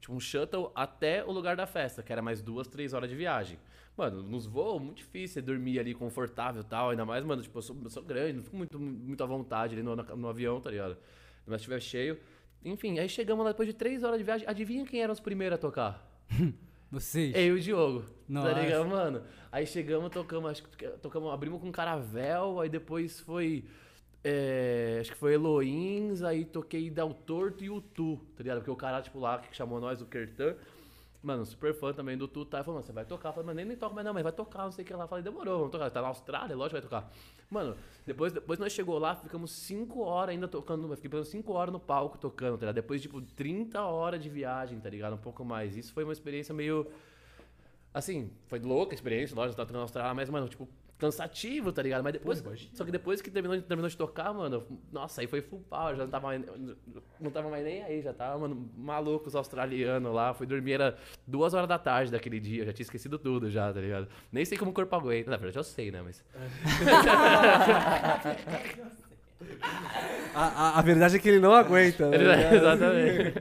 tipo 0.00 0.12
um 0.12 0.20
shuttle, 0.20 0.70
até 0.74 1.24
o 1.24 1.32
lugar 1.32 1.56
da 1.56 1.66
festa, 1.66 2.02
que 2.02 2.12
era 2.12 2.22
mais 2.22 2.40
duas, 2.42 2.66
três 2.66 2.92
horas 2.92 3.08
de 3.08 3.16
viagem. 3.16 3.58
Mano, 3.96 4.22
nos 4.22 4.46
voos, 4.46 4.82
muito 4.82 4.98
difícil 4.98 5.34
você 5.34 5.42
dormir 5.42 5.78
ali 5.78 5.94
confortável 5.94 6.60
e 6.60 6.64
tal, 6.64 6.90
ainda 6.90 7.04
mais, 7.04 7.24
mano, 7.24 7.42
tipo, 7.42 7.56
eu 7.56 7.62
sou, 7.62 7.76
eu 7.82 7.90
sou 7.90 8.02
grande, 8.02 8.34
não 8.34 8.42
fico 8.42 8.56
muito, 8.56 8.78
muito 8.78 9.22
à 9.22 9.26
vontade 9.26 9.74
ali 9.74 9.82
no, 9.82 9.96
no 9.96 10.28
avião, 10.28 10.60
tá 10.60 10.70
ligado? 10.70 10.98
Mas 11.46 11.60
estiver 11.60 11.80
cheio. 11.80 12.18
Enfim, 12.64 12.98
aí 12.98 13.08
chegamos 13.08 13.44
lá 13.44 13.52
depois 13.52 13.68
de 13.68 13.74
três 13.74 14.02
horas 14.02 14.18
de 14.18 14.24
viagem, 14.24 14.46
adivinha 14.46 14.84
quem 14.84 15.00
eram 15.00 15.12
os 15.12 15.20
primeiros 15.20 15.56
a 15.56 15.58
tocar? 15.58 16.06
Vocês? 16.90 17.34
Eu 17.34 17.56
e 17.56 17.58
o 17.58 17.60
Diogo. 17.60 18.04
Nossa. 18.28 18.54
Tá 18.54 18.60
ligado, 18.60 18.86
mano? 18.86 19.22
Aí 19.50 19.66
chegamos, 19.66 20.10
tocamos, 20.10 20.50
acho 20.50 20.62
que 20.62 20.86
tocamos, 20.98 21.32
abrimos 21.32 21.60
com 21.60 21.72
Caravel, 21.72 22.60
aí 22.60 22.68
depois 22.68 23.20
foi. 23.20 23.64
É, 24.28 24.98
acho 25.00 25.12
que 25.12 25.16
foi 25.16 25.34
Eloins, 25.34 26.20
aí 26.20 26.44
toquei 26.44 26.90
Del 26.90 27.14
Torto 27.14 27.62
e 27.62 27.70
o 27.70 27.80
Tu, 27.80 28.16
tá 28.36 28.42
ligado? 28.42 28.58
Porque 28.58 28.70
o 28.72 28.74
cara, 28.74 29.00
tipo, 29.00 29.20
lá 29.20 29.38
que 29.38 29.56
chamou 29.56 29.80
nós, 29.80 30.02
o 30.02 30.06
Kertan, 30.06 30.56
mano, 31.22 31.46
super 31.46 31.72
fã 31.72 31.92
também 31.92 32.18
do 32.18 32.26
Tu, 32.26 32.44
tá? 32.44 32.58
Falou, 32.64 32.74
mano, 32.74 32.84
você 32.84 32.92
vai 32.92 33.04
tocar? 33.04 33.28
Eu 33.28 33.34
falei, 33.34 33.46
mano, 33.46 33.56
nem, 33.58 33.64
nem 33.64 33.76
toca 33.76 33.94
mais 33.94 34.04
não, 34.04 34.12
mas 34.12 34.24
vai 34.24 34.32
tocar, 34.32 34.64
não 34.64 34.72
sei 34.72 34.84
o 34.84 34.86
que 34.88 34.92
lá. 34.92 35.04
Eu 35.04 35.08
falei, 35.08 35.22
demorou, 35.22 35.58
vamos 35.58 35.70
tocar. 35.70 35.88
Tá 35.92 36.02
na 36.02 36.08
Austrália, 36.08 36.56
lógico 36.56 36.80
que 36.80 36.88
vai 36.88 37.00
tocar. 37.00 37.12
Mano, 37.48 37.76
depois, 38.04 38.32
depois 38.32 38.58
nós 38.58 38.72
chegou 38.72 38.98
lá, 38.98 39.14
ficamos 39.14 39.52
5 39.52 40.00
horas 40.00 40.30
ainda 40.30 40.48
tocando, 40.48 40.92
fiquei 40.96 41.08
pelo 41.08 41.24
5 41.24 41.52
horas 41.52 41.72
no 41.72 41.78
palco 41.78 42.18
tocando, 42.18 42.54
tá 42.54 42.62
ligado? 42.62 42.74
Depois, 42.74 43.00
tipo, 43.00 43.22
30 43.22 43.80
horas 43.80 44.20
de 44.20 44.28
viagem, 44.28 44.80
tá 44.80 44.90
ligado? 44.90 45.14
Um 45.14 45.18
pouco 45.18 45.44
mais. 45.44 45.76
Isso 45.76 45.92
foi 45.92 46.02
uma 46.02 46.12
experiência 46.12 46.52
meio. 46.52 46.84
Assim, 47.94 48.32
foi 48.48 48.58
louca 48.58 48.92
a 48.92 48.96
experiência, 48.96 49.36
lógico, 49.36 49.56
tava 49.56 49.68
tocando 49.68 49.78
na 49.78 49.84
Austrália, 49.84 50.14
mas, 50.14 50.28
mano, 50.28 50.48
tipo, 50.48 50.68
cansativo, 50.98 51.72
tá 51.72 51.82
ligado? 51.82 52.02
Mas 52.02 52.14
depois. 52.14 52.70
só 52.72 52.84
que 52.84 52.90
depois 52.90 53.20
que 53.20 53.30
terminou, 53.30 53.60
terminou 53.60 53.88
de 53.88 53.96
tocar, 53.96 54.32
mano, 54.32 54.66
nossa, 54.90 55.20
aí 55.20 55.26
foi 55.26 55.42
full 55.42 55.62
power, 55.68 55.96
já 55.96 56.04
não 56.04 56.10
tava 56.10 56.28
mais, 56.28 56.42
não 57.20 57.30
tava 57.30 57.50
mais 57.50 57.64
nem 57.64 57.82
aí, 57.82 58.02
já 58.02 58.12
tava, 58.12 58.38
mano, 58.38 58.70
maluco 58.76 59.28
os 59.28 59.36
australianos 59.36 60.14
lá. 60.14 60.32
Fui 60.34 60.46
dormir, 60.46 60.72
era 60.72 60.96
duas 61.26 61.54
horas 61.54 61.68
da 61.68 61.78
tarde 61.78 62.10
daquele 62.10 62.40
dia, 62.40 62.64
já 62.64 62.72
tinha 62.72 62.84
esquecido 62.84 63.18
tudo 63.18 63.50
já, 63.50 63.72
tá 63.72 63.80
ligado? 63.80 64.08
Nem 64.32 64.44
sei 64.44 64.56
como 64.56 64.70
o 64.70 64.74
corpo 64.74 64.94
aguenta, 64.96 65.30
na 65.30 65.36
verdade 65.36 65.58
eu 65.58 65.64
sei, 65.64 65.90
né? 65.90 66.02
Mas. 66.02 66.24
A, 70.34 70.44
a, 70.44 70.78
a 70.78 70.82
verdade 70.82 71.16
é 71.16 71.18
que 71.18 71.28
ele 71.28 71.40
não 71.40 71.52
aguenta, 71.52 72.08
né? 72.10 72.16
Exatamente. 72.56 73.34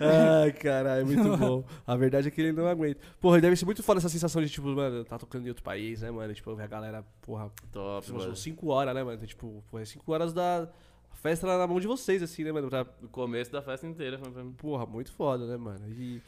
Ai, 0.00 0.52
caralho, 0.52 1.06
muito 1.06 1.36
bom. 1.36 1.64
A 1.86 1.96
verdade 1.96 2.28
é 2.28 2.30
que 2.30 2.40
ele 2.40 2.52
não 2.52 2.66
aguenta. 2.66 3.00
Porra, 3.20 3.40
deve 3.40 3.56
ser 3.56 3.64
muito 3.64 3.82
foda 3.82 3.98
essa 4.00 4.08
sensação 4.08 4.42
de, 4.42 4.48
tipo, 4.48 4.66
mano, 4.68 5.04
tá 5.04 5.18
tocando 5.18 5.44
em 5.46 5.48
outro 5.48 5.62
país, 5.62 6.00
né, 6.02 6.10
mano? 6.10 6.32
Tipo, 6.34 6.54
ver 6.54 6.64
a 6.64 6.66
galera, 6.66 7.04
porra, 7.22 7.50
Top, 7.72 8.06
são 8.06 8.16
mano. 8.16 8.36
5 8.36 8.68
horas, 8.68 8.94
né, 8.94 9.02
mano? 9.02 9.16
Então, 9.16 9.26
tipo, 9.26 9.62
porra, 9.70 9.84
5 9.84 10.12
horas 10.12 10.32
da 10.32 10.68
festa 11.14 11.46
lá 11.46 11.58
na 11.58 11.66
mão 11.66 11.80
de 11.80 11.86
vocês, 11.86 12.22
assim, 12.22 12.44
né, 12.44 12.52
mano? 12.52 12.68
Pra, 12.68 12.86
No 13.00 13.08
começo 13.08 13.50
da 13.50 13.60
festa 13.62 13.86
inteira. 13.86 14.18
porra, 14.56 14.86
muito 14.86 15.12
foda, 15.12 15.46
né, 15.46 15.56
mano? 15.56 15.86
E, 15.90 16.22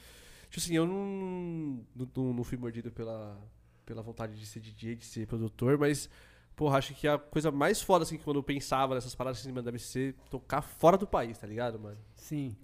tipo 0.50 0.58
assim, 0.58 0.74
eu 0.76 0.86
não, 0.86 1.80
não, 1.94 2.32
não 2.34 2.44
fui 2.44 2.58
mordido 2.58 2.90
pela, 2.90 3.38
pela 3.86 4.02
vontade 4.02 4.38
de 4.38 4.46
ser 4.46 4.60
DJ, 4.60 4.96
de 4.96 5.04
ser 5.04 5.26
produtor, 5.26 5.78
mas, 5.78 6.10
porra, 6.60 6.76
acho 6.76 6.92
que 6.92 7.08
a 7.08 7.16
coisa 7.16 7.50
mais 7.50 7.80
foda, 7.80 8.02
assim, 8.02 8.18
que 8.18 8.22
quando 8.22 8.36
eu 8.36 8.42
pensava 8.42 8.94
nessas 8.94 9.14
paradas, 9.14 9.40
assim, 9.40 9.50
mano, 9.50 9.62
deve 9.62 9.78
ser 9.78 10.14
tocar 10.28 10.60
fora 10.60 10.98
do 10.98 11.06
país, 11.06 11.38
tá 11.38 11.46
ligado, 11.46 11.80
mano? 11.80 11.96
Sim. 12.14 12.54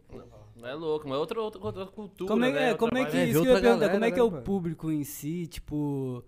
Não 0.54 0.68
é 0.68 0.74
louco, 0.74 1.08
mas 1.08 1.16
é 1.16 1.18
outra, 1.18 1.40
outra, 1.40 1.64
outra 1.64 1.86
cultura. 1.86 2.28
Como 2.28 2.44
é, 2.44 2.52
né? 2.52 2.58
é, 2.58 2.72
Outra 2.72 2.78
como 2.90 2.98
é 2.98 3.06
que, 3.06 3.16
É, 3.16 3.24
isso 3.24 3.40
que 3.40 3.48
eu 3.48 3.54
ia 3.54 3.60
perguntar, 3.62 3.74
galera, 3.76 3.92
como 3.94 4.04
é 4.04 4.10
que 4.10 4.20
é 4.20 4.22
o 4.22 4.30
mano? 4.30 4.42
público 4.42 4.90
em 4.92 5.02
si, 5.02 5.46
tipo... 5.46 6.22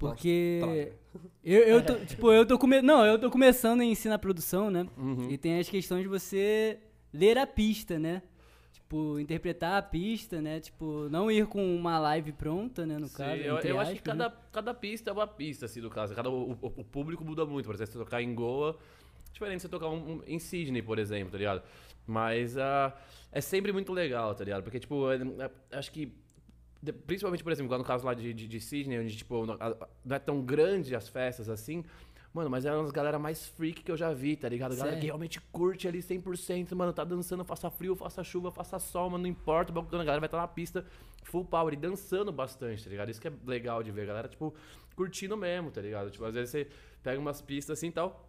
Porque... 0.00 0.92
Eu, 1.44 1.60
eu 1.60 1.86
tô, 1.86 1.94
tipo, 2.04 2.32
eu 2.32 2.44
tô 2.44 2.58
come... 2.58 2.82
Não, 2.82 3.06
eu 3.06 3.16
tô 3.20 3.30
começando 3.30 3.82
a 3.82 3.84
ensinar 3.84 4.18
produção, 4.18 4.68
né? 4.68 4.84
Uhum. 4.98 5.30
E 5.30 5.38
tem 5.38 5.60
as 5.60 5.68
questões 5.68 6.02
de 6.02 6.08
você 6.08 6.80
ler 7.12 7.38
a 7.38 7.46
pista, 7.46 8.00
né? 8.00 8.20
Tipo, 8.92 9.18
interpretar 9.18 9.78
a 9.78 9.82
pista, 9.82 10.42
né? 10.42 10.60
Tipo, 10.60 11.08
não 11.10 11.30
ir 11.30 11.46
com 11.46 11.74
uma 11.74 11.98
live 11.98 12.30
pronta, 12.32 12.84
né? 12.84 12.98
No 12.98 13.06
Sim, 13.08 13.16
caso, 13.16 13.36
eu, 13.40 13.58
eu 13.58 13.80
acho 13.80 13.92
que 13.92 13.98
aspas, 14.00 14.14
né? 14.18 14.24
cada, 14.24 14.36
cada 14.52 14.74
pista 14.74 15.08
é 15.08 15.12
uma 15.14 15.26
pista, 15.26 15.64
assim, 15.64 15.80
do 15.80 15.88
caso. 15.88 16.14
Cada, 16.14 16.28
o, 16.28 16.52
o- 16.52 16.74
o 16.76 16.84
público 16.84 17.24
muda 17.24 17.46
muito. 17.46 17.64
Por 17.64 17.74
exemplo, 17.74 17.90
se 17.90 17.96
você 17.98 18.04
tocar 18.04 18.20
em 18.20 18.34
Goa, 18.34 18.76
diferente 19.32 19.56
de 19.56 19.62
você 19.62 19.68
tocar 19.70 19.88
um- 19.88 20.16
um- 20.16 20.22
em 20.26 20.38
Sydney, 20.38 20.82
por 20.82 20.98
exemplo, 20.98 21.32
tá 21.32 21.38
ligado? 21.38 21.62
Mas 22.06 22.58
ah, 22.58 22.94
é 23.32 23.40
sempre 23.40 23.72
muito 23.72 23.94
legal, 23.94 24.34
tá 24.34 24.44
ligado? 24.44 24.62
Porque, 24.62 24.78
tipo, 24.78 25.10
é- 25.10 25.16
é- 25.16 25.78
acho 25.78 25.90
que. 25.90 26.12
Principalmente, 27.06 27.42
por 27.42 27.50
exemplo, 27.50 27.78
no 27.78 27.84
caso 27.84 28.04
lá 28.04 28.12
de, 28.12 28.34
de, 28.34 28.46
de 28.46 28.60
Sydney, 28.60 28.98
onde, 29.00 29.16
tipo, 29.16 29.46
não 29.46 29.56
é 30.14 30.18
tão 30.18 30.42
grande 30.42 30.94
as 30.94 31.08
festas 31.08 31.48
assim. 31.48 31.82
Mano, 32.32 32.48
mas 32.48 32.64
é 32.64 32.72
uma 32.72 32.82
das 32.82 32.92
galera 32.92 33.18
mais 33.18 33.46
freak 33.46 33.82
que 33.82 33.92
eu 33.92 33.96
já 33.96 34.10
vi, 34.12 34.36
tá 34.36 34.48
ligado? 34.48 34.72
A 34.72 34.76
galera 34.76 34.96
que 34.96 35.04
realmente 35.04 35.38
curte 35.52 35.86
ali 35.86 35.98
100%, 35.98 36.74
mano, 36.74 36.90
tá 36.92 37.04
dançando, 37.04 37.44
faça 37.44 37.70
frio, 37.70 37.94
faça 37.94 38.24
chuva, 38.24 38.50
faça 38.50 38.78
sol, 38.78 39.10
mano, 39.10 39.22
não 39.24 39.28
importa, 39.30 39.70
a 39.70 39.82
galera 39.82 40.20
vai 40.20 40.26
estar 40.26 40.38
na 40.38 40.48
pista 40.48 40.84
full 41.24 41.44
power 41.44 41.74
e 41.74 41.76
dançando 41.76 42.32
bastante, 42.32 42.84
tá 42.84 42.90
ligado? 42.90 43.10
Isso 43.10 43.20
que 43.20 43.28
é 43.28 43.32
legal 43.46 43.82
de 43.82 43.90
ver, 43.90 44.02
a 44.02 44.06
galera, 44.06 44.28
tipo, 44.28 44.54
curtindo 44.96 45.36
mesmo, 45.36 45.70
tá 45.70 45.82
ligado? 45.82 46.10
Tipo, 46.10 46.24
às 46.24 46.34
vezes 46.34 46.50
você 46.50 46.68
pega 47.02 47.20
umas 47.20 47.42
pistas 47.42 47.78
assim 47.78 47.88
e 47.88 47.92
tal, 47.92 48.26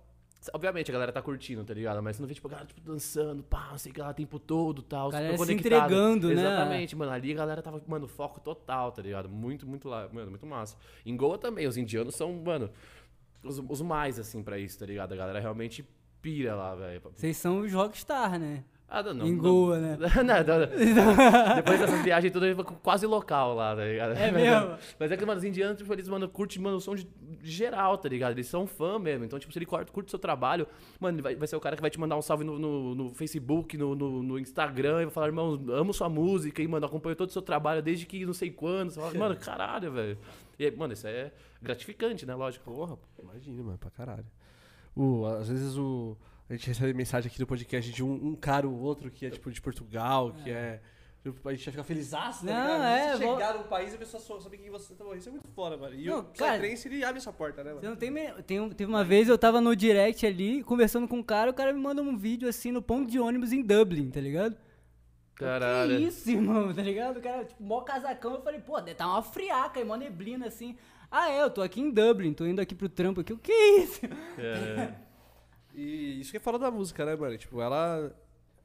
obviamente 0.51 0.91
a 0.91 0.93
galera 0.93 1.11
tá 1.13 1.21
curtindo, 1.21 1.63
tá 1.63 1.73
ligado? 1.73 2.03
Mas 2.03 2.17
você 2.17 2.21
não 2.21 2.27
vê, 2.27 2.33
tipo, 2.33 2.47
a 2.47 2.51
galera, 2.51 2.67
tipo, 2.67 2.81
dançando, 2.81 3.41
pá, 3.43 3.69
não 3.71 3.77
sei 3.77 3.91
o 3.91 3.95
que 3.95 4.01
lá, 4.01 4.09
o 4.09 4.13
tempo 4.13 4.37
todo 4.37 4.81
e 4.81 4.85
tal, 4.85 5.09
Galera 5.11 5.37
super 5.37 5.45
se 5.45 5.53
entregando, 5.53 6.27
né? 6.27 6.33
Exatamente, 6.33 6.95
mano, 6.95 7.11
ali 7.13 7.31
a 7.31 7.35
galera 7.35 7.61
tava, 7.61 7.81
mano, 7.87 8.07
foco 8.07 8.41
total, 8.41 8.91
tá 8.91 9.01
ligado? 9.01 9.29
Muito, 9.29 9.65
muito 9.65 9.87
lá, 9.87 10.09
mano, 10.11 10.29
muito 10.29 10.45
massa. 10.45 10.75
Em 11.05 11.15
Goa 11.15 11.37
também, 11.37 11.67
os 11.67 11.77
indianos 11.77 12.15
são, 12.15 12.33
mano, 12.33 12.69
os, 13.43 13.59
os 13.59 13.81
mais, 13.81 14.19
assim, 14.19 14.43
pra 14.43 14.57
isso, 14.57 14.79
tá 14.79 14.85
ligado? 14.85 15.13
A 15.13 15.15
galera 15.15 15.39
realmente 15.39 15.87
pira 16.21 16.55
lá, 16.55 16.73
velho. 16.75 17.01
Vocês 17.15 17.37
são 17.37 17.59
os 17.59 17.73
rockstar, 17.73 18.39
né? 18.39 18.63
Ah, 18.93 19.01
não, 19.01 19.11
não. 19.11 19.25
em. 19.25 19.35
Goa, 19.35 19.79
né? 19.79 19.97
Não, 20.23 20.23
não. 20.23 21.55
Depois 21.55 21.79
dessas 21.79 22.03
viagens 22.03 22.31
tudo, 22.31 22.45
eu 22.45 22.63
quase 22.63 23.07
local 23.07 23.55
lá, 23.55 23.75
tá 23.75 23.83
ligado? 23.83 24.11
É 24.11 24.29
Mas, 24.31 24.43
mesmo? 24.43 24.77
Mas 24.99 25.11
é 25.11 25.17
que, 25.17 25.25
mano, 25.25 25.39
os 25.39 25.43
indianos, 25.43 25.79
tipo, 25.79 25.91
eles, 25.91 26.07
mano, 26.07 26.29
curtem, 26.29 26.61
mano, 26.61 26.77
o 26.77 26.79
som 26.79 26.93
de, 26.93 27.07
geral, 27.41 27.97
tá 27.97 28.07
ligado? 28.07 28.33
Eles 28.33 28.45
são 28.45 28.67
fã 28.67 28.99
mesmo. 28.99 29.25
Então, 29.25 29.39
tipo, 29.39 29.51
se 29.51 29.57
ele 29.57 29.65
curte, 29.65 29.91
curte 29.91 30.09
o 30.09 30.09
seu 30.11 30.19
trabalho, 30.19 30.67
mano, 30.99 31.23
vai, 31.23 31.35
vai 31.35 31.47
ser 31.47 31.55
o 31.55 31.59
cara 31.59 31.75
que 31.75 31.81
vai 31.81 31.89
te 31.89 31.99
mandar 31.99 32.17
um 32.17 32.21
salve 32.21 32.43
no, 32.43 32.59
no, 32.59 32.93
no 32.93 33.09
Facebook, 33.15 33.75
no, 33.77 33.95
no, 33.95 34.21
no 34.21 34.37
Instagram, 34.37 35.01
e 35.01 35.05
vai 35.05 35.13
falar, 35.13 35.27
irmão, 35.27 35.59
amo 35.69 35.91
sua 35.91 36.07
música, 36.07 36.61
e, 36.61 36.67
mano, 36.67 36.85
acompanho 36.85 37.15
todo 37.15 37.29
o 37.29 37.33
seu 37.33 37.41
trabalho 37.41 37.81
desde 37.81 38.05
que 38.05 38.23
não 38.23 38.33
sei 38.33 38.51
quando. 38.51 38.91
Você 38.91 38.99
fala, 38.99 39.13
mano, 39.15 39.35
caralho, 39.35 39.91
velho. 39.91 40.19
E, 40.59 40.69
mano, 40.71 40.93
isso 40.93 41.07
é 41.07 41.31
gratificante, 41.61 42.25
né? 42.25 42.35
Lógico. 42.35 42.65
Porra, 42.71 42.97
imagina, 43.21 43.63
mano, 43.63 43.77
pra 43.77 43.89
caralho. 43.89 44.25
O, 44.95 45.25
às 45.25 45.47
vezes 45.49 45.75
o, 45.77 46.15
a 46.49 46.53
gente 46.53 46.67
recebe 46.67 46.93
mensagem 46.93 47.29
aqui 47.31 47.39
no 47.39 47.47
podcast 47.47 47.91
de 47.91 48.03
um, 48.03 48.13
um 48.13 48.35
cara 48.35 48.67
ou 48.67 48.75
outro 48.79 49.09
que 49.09 49.25
é 49.25 49.29
tipo 49.29 49.49
de 49.51 49.59
Portugal, 49.61 50.31
que 50.43 50.51
é. 50.51 50.79
tipo, 51.23 51.49
a 51.49 51.53
gente 51.53 51.63
vai 51.65 51.71
ficar 51.71 51.83
felizaço, 51.83 52.45
né? 52.45 52.53
Não, 52.53 52.83
é, 52.83 53.17
Você 53.17 53.25
vou- 53.25 53.33
chegar 53.35 53.57
no 53.57 53.63
país 53.63 53.91
e 53.91 53.95
a 53.95 53.97
pessoa 53.99 54.21
só 54.21 54.39
saber 54.39 54.57
quem 54.57 54.69
você 54.69 54.93
tá. 54.93 55.03
Isso 55.15 55.29
é 55.29 55.31
muito 55.31 55.47
foda, 55.55 55.75
mano. 55.77 55.95
E 55.95 56.05
Não, 56.05 56.19
o 56.19 56.23
cara- 56.25 56.59
Psytrance, 56.59 56.87
ele 56.87 57.03
abre 57.03 57.17
essa 57.17 57.33
porta, 57.33 57.63
né, 57.63 57.71
Você 57.71 57.75
mano? 57.77 57.89
não 57.89 57.95
tem, 57.95 58.11
me- 58.11 58.43
tem 58.43 58.59
um- 58.59 58.69
Teve 58.69 58.91
uma 58.91 59.03
vez 59.03 59.27
eu 59.27 59.37
tava 59.37 59.59
no 59.59 59.75
direct 59.75 60.23
ali, 60.27 60.61
conversando 60.63 61.07
com 61.07 61.17
um 61.17 61.23
cara, 61.23 61.49
o 61.49 61.53
cara 61.55 61.73
me 61.73 61.79
manda 61.79 62.01
um 62.03 62.15
vídeo 62.15 62.47
assim 62.47 62.71
no 62.71 62.81
ponto 62.81 63.09
de 63.09 63.19
ônibus 63.19 63.51
em 63.51 63.63
Dublin, 63.63 64.11
tá 64.11 64.21
ligado? 64.21 64.55
Caralho. 65.35 65.97
Que 65.97 66.03
isso, 66.03 66.29
irmão, 66.29 66.73
tá 66.73 66.81
ligado? 66.81 67.17
O 67.17 67.21
cara, 67.21 67.45
tipo, 67.45 67.63
mó 67.63 67.81
casacão. 67.81 68.35
Eu 68.35 68.41
falei, 68.41 68.59
pô, 68.59 68.79
deve 68.79 68.95
tá 68.95 69.07
uma 69.07 69.21
friaca 69.21 69.79
e 69.79 69.83
mó 69.83 69.95
neblina 69.95 70.47
assim. 70.47 70.77
Ah, 71.11 71.29
é, 71.29 71.41
eu 71.43 71.49
tô 71.49 71.61
aqui 71.61 71.79
em 71.81 71.91
Dublin, 71.91 72.33
tô 72.33 72.45
indo 72.45 72.59
aqui 72.59 72.73
pro 72.73 72.89
trampo 72.89 73.21
aqui. 73.21 73.33
O 73.33 73.37
que 73.37 73.51
é 73.51 73.77
isso? 73.83 74.01
É. 74.37 74.93
E 75.73 76.19
isso 76.19 76.31
que 76.31 76.37
é 76.37 76.39
foda 76.39 76.59
da 76.59 76.69
música, 76.71 77.05
né, 77.05 77.15
mano? 77.15 77.37
Tipo, 77.37 77.61
ela. 77.61 78.15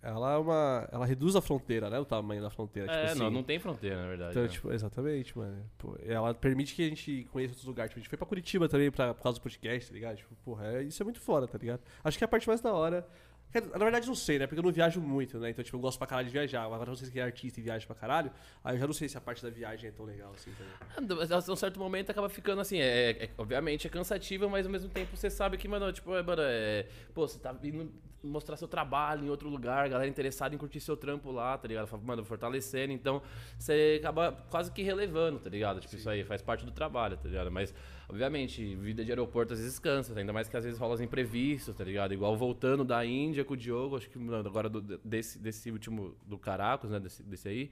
Ela 0.00 0.34
é 0.34 0.36
uma. 0.36 0.88
Ela 0.92 1.06
reduz 1.06 1.34
a 1.34 1.40
fronteira, 1.40 1.90
né? 1.90 1.98
O 1.98 2.04
tamanho 2.04 2.40
da 2.40 2.50
fronteira. 2.50 2.90
É, 2.92 2.98
tipo 3.00 3.10
assim. 3.12 3.18
não, 3.20 3.30
não 3.30 3.42
tem 3.42 3.58
fronteira, 3.58 4.00
na 4.00 4.06
verdade. 4.08 4.30
Então, 4.30 4.42
né? 4.44 4.48
tipo, 4.48 4.72
exatamente, 4.72 5.36
mano. 5.36 5.64
Pô, 5.76 5.96
ela 6.06 6.32
permite 6.32 6.74
que 6.74 6.82
a 6.86 6.88
gente 6.88 7.26
conheça 7.32 7.52
outros 7.52 7.66
lugares. 7.66 7.90
Tipo, 7.90 7.98
a 7.98 8.00
gente 8.02 8.08
foi 8.08 8.18
pra 8.18 8.26
Curitiba 8.26 8.68
também 8.68 8.90
pra, 8.90 9.12
por 9.12 9.22
causa 9.22 9.38
do 9.38 9.42
podcast, 9.42 9.88
tá 9.88 9.94
ligado? 9.94 10.16
Tipo, 10.18 10.34
porra, 10.44 10.66
é- 10.68 10.82
isso 10.84 11.02
é 11.02 11.04
muito 11.04 11.20
foda, 11.20 11.48
tá 11.48 11.58
ligado? 11.58 11.80
Acho 12.04 12.16
que 12.16 12.22
é 12.22 12.26
a 12.26 12.28
parte 12.28 12.46
mais 12.46 12.60
da 12.60 12.72
hora. 12.72 13.06
Na 13.54 13.78
verdade, 13.84 14.06
não 14.06 14.14
sei, 14.14 14.38
né? 14.38 14.46
Porque 14.46 14.58
eu 14.60 14.62
não 14.64 14.70
viajo 14.70 15.00
muito, 15.00 15.38
né? 15.38 15.50
Então, 15.50 15.64
tipo, 15.64 15.76
eu 15.76 15.80
gosto 15.80 15.96
pra 15.98 16.06
caralho 16.06 16.26
de 16.26 16.32
viajar. 16.32 16.62
Agora, 16.64 16.90
vocês 16.90 17.10
que 17.10 17.18
é 17.18 17.22
artista 17.22 17.58
e 17.58 17.62
viaja 17.62 17.86
pra 17.86 17.96
caralho, 17.96 18.30
aí 18.62 18.74
eu 18.76 18.80
já 18.80 18.86
não 18.86 18.92
sei 18.92 19.08
se 19.08 19.16
a 19.16 19.20
parte 19.20 19.42
da 19.42 19.48
viagem 19.48 19.88
é 19.88 19.92
tão 19.92 20.04
legal 20.04 20.32
assim 20.34 20.52
também. 20.52 21.16
Mas 21.18 21.32
A 21.32 21.52
um 21.52 21.56
certo 21.56 21.78
momento 21.80 22.10
acaba 22.10 22.28
ficando 22.28 22.60
assim, 22.60 22.78
é, 22.78 23.10
é- 23.10 23.30
obviamente 23.38 23.86
é 23.86 23.90
cansativo, 23.90 24.48
mas 24.50 24.66
ao 24.66 24.72
mesmo 24.72 24.90
tempo 24.90 25.16
você 25.16 25.30
sabe 25.30 25.56
que, 25.56 25.66
mano, 25.66 25.90
tipo, 25.92 26.14
é, 26.14 26.22
mano, 26.22 26.42
é, 26.44 26.86
pô, 27.14 27.26
você 27.26 27.38
tá 27.38 27.52
vindo 27.52 27.90
mostrar 28.22 28.56
seu 28.56 28.66
trabalho 28.68 29.24
em 29.24 29.30
outro 29.30 29.48
lugar, 29.48 29.88
galera 29.88 30.08
interessada 30.10 30.54
em 30.54 30.58
curtir 30.58 30.80
seu 30.80 30.96
trampo 30.96 31.30
lá, 31.30 31.56
tá 31.56 31.68
ligado? 31.68 31.88
Mano, 32.02 32.24
fortalecendo, 32.24 32.92
então 32.92 33.22
você 33.58 33.96
acaba 34.00 34.32
quase 34.50 34.70
que 34.72 34.82
relevando, 34.82 35.38
tá 35.38 35.48
ligado? 35.48 35.80
Tipo, 35.80 35.94
isso 35.96 36.10
aí 36.10 36.24
faz 36.24 36.42
parte 36.42 36.64
do 36.66 36.72
trabalho, 36.72 37.16
tá 37.16 37.28
ligado? 37.28 37.50
Mas, 37.50 37.72
obviamente, 38.08 38.74
vida 38.76 39.04
de 39.04 39.10
aeroporto 39.12 39.52
às 39.52 39.60
vezes 39.60 39.78
cansa, 39.78 40.18
ainda 40.18 40.32
mais 40.32 40.48
que 40.48 40.56
às 40.56 40.64
vezes 40.64 40.78
rola 40.78 40.94
os 40.94 41.00
imprevistos, 41.00 41.74
tá 41.74 41.84
ligado? 41.84 42.12
Igual 42.14 42.36
voltando 42.36 42.84
da 42.84 43.04
Índia 43.04 43.44
com 43.44 43.54
o 43.54 43.56
Diogo, 43.56 43.96
acho 43.96 44.08
que 44.08 44.18
agora 44.46 44.68
do- 44.68 44.98
desse, 45.04 45.38
desse 45.38 45.70
último, 45.70 46.16
do 46.26 46.38
Caracas, 46.38 46.90
né, 46.90 46.98
desse, 46.98 47.22
desse 47.22 47.48
aí, 47.48 47.70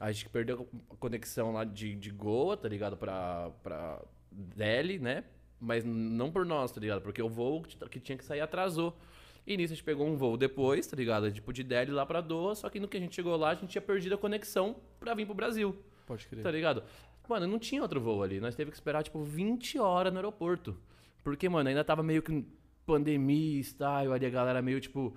a 0.00 0.10
gente 0.12 0.28
perdeu 0.28 0.66
a 0.90 0.96
conexão 0.96 1.52
lá 1.52 1.64
de, 1.64 1.94
de 1.94 2.10
Goa, 2.10 2.56
tá 2.56 2.68
ligado? 2.68 2.96
Pra, 2.96 3.50
pra 3.62 4.00
Delhi, 4.30 4.98
né? 4.98 5.24
Mas 5.60 5.84
não 5.84 6.30
por 6.30 6.46
nós, 6.46 6.70
tá 6.70 6.80
ligado? 6.80 7.00
Porque 7.02 7.20
o 7.20 7.28
voo 7.28 7.62
que 7.90 7.98
tinha 7.98 8.16
que 8.16 8.24
sair 8.24 8.40
atrasou. 8.40 8.96
E 9.44 9.56
nisso 9.56 9.72
a 9.72 9.76
gente 9.76 9.84
pegou 9.84 10.06
um 10.06 10.14
voo 10.16 10.36
depois, 10.36 10.86
tá 10.86 10.94
ligado? 10.96 11.32
Tipo 11.32 11.52
de 11.52 11.64
Delhi 11.64 11.90
lá 11.90 12.06
pra 12.06 12.20
Doha, 12.20 12.54
só 12.54 12.68
que 12.70 12.78
no 12.78 12.86
que 12.86 12.96
a 12.96 13.00
gente 13.00 13.14
chegou 13.16 13.34
lá, 13.36 13.50
a 13.50 13.54
gente 13.54 13.70
tinha 13.70 13.82
perdido 13.82 14.14
a 14.14 14.18
conexão 14.18 14.76
pra 15.00 15.14
vir 15.14 15.24
pro 15.26 15.34
Brasil, 15.34 15.74
Pode 16.06 16.26
crer. 16.28 16.42
tá 16.44 16.50
ligado? 16.50 16.84
Mano, 17.28 17.46
não 17.46 17.58
tinha 17.58 17.82
outro 17.82 18.00
voo 18.00 18.22
ali. 18.22 18.40
Nós 18.40 18.54
teve 18.56 18.70
que 18.70 18.76
esperar, 18.76 19.02
tipo, 19.02 19.22
20 19.22 19.78
horas 19.78 20.12
no 20.12 20.18
aeroporto. 20.18 20.76
Porque, 21.22 21.48
mano, 21.48 21.68
ainda 21.68 21.84
tava 21.84 22.02
meio 22.02 22.22
que 22.22 22.44
pandemia, 22.86 23.62
style, 23.62 24.12
ali 24.12 24.26
a 24.26 24.30
galera 24.30 24.62
meio, 24.62 24.80
tipo... 24.80 25.14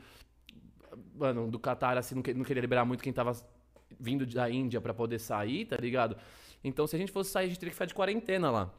Mano, 1.15 1.49
do 1.49 1.57
Qatar, 1.59 1.97
assim, 1.97 2.15
não, 2.15 2.21
que- 2.21 2.33
não 2.33 2.43
queria 2.43 2.61
liberar 2.61 2.83
muito 2.85 3.01
quem 3.03 3.13
tava 3.13 3.31
vindo 3.99 4.25
da 4.25 4.49
Índia 4.49 4.81
pra 4.81 4.93
poder 4.93 5.19
sair, 5.19 5.65
tá 5.65 5.77
ligado? 5.77 6.17
Então, 6.63 6.85
se 6.85 6.95
a 6.95 6.99
gente 6.99 7.11
fosse 7.11 7.31
sair, 7.31 7.45
a 7.45 7.47
gente 7.47 7.59
teria 7.59 7.69
que 7.71 7.75
ficar 7.75 7.85
de 7.85 7.93
quarentena 7.93 8.51
lá. 8.51 8.73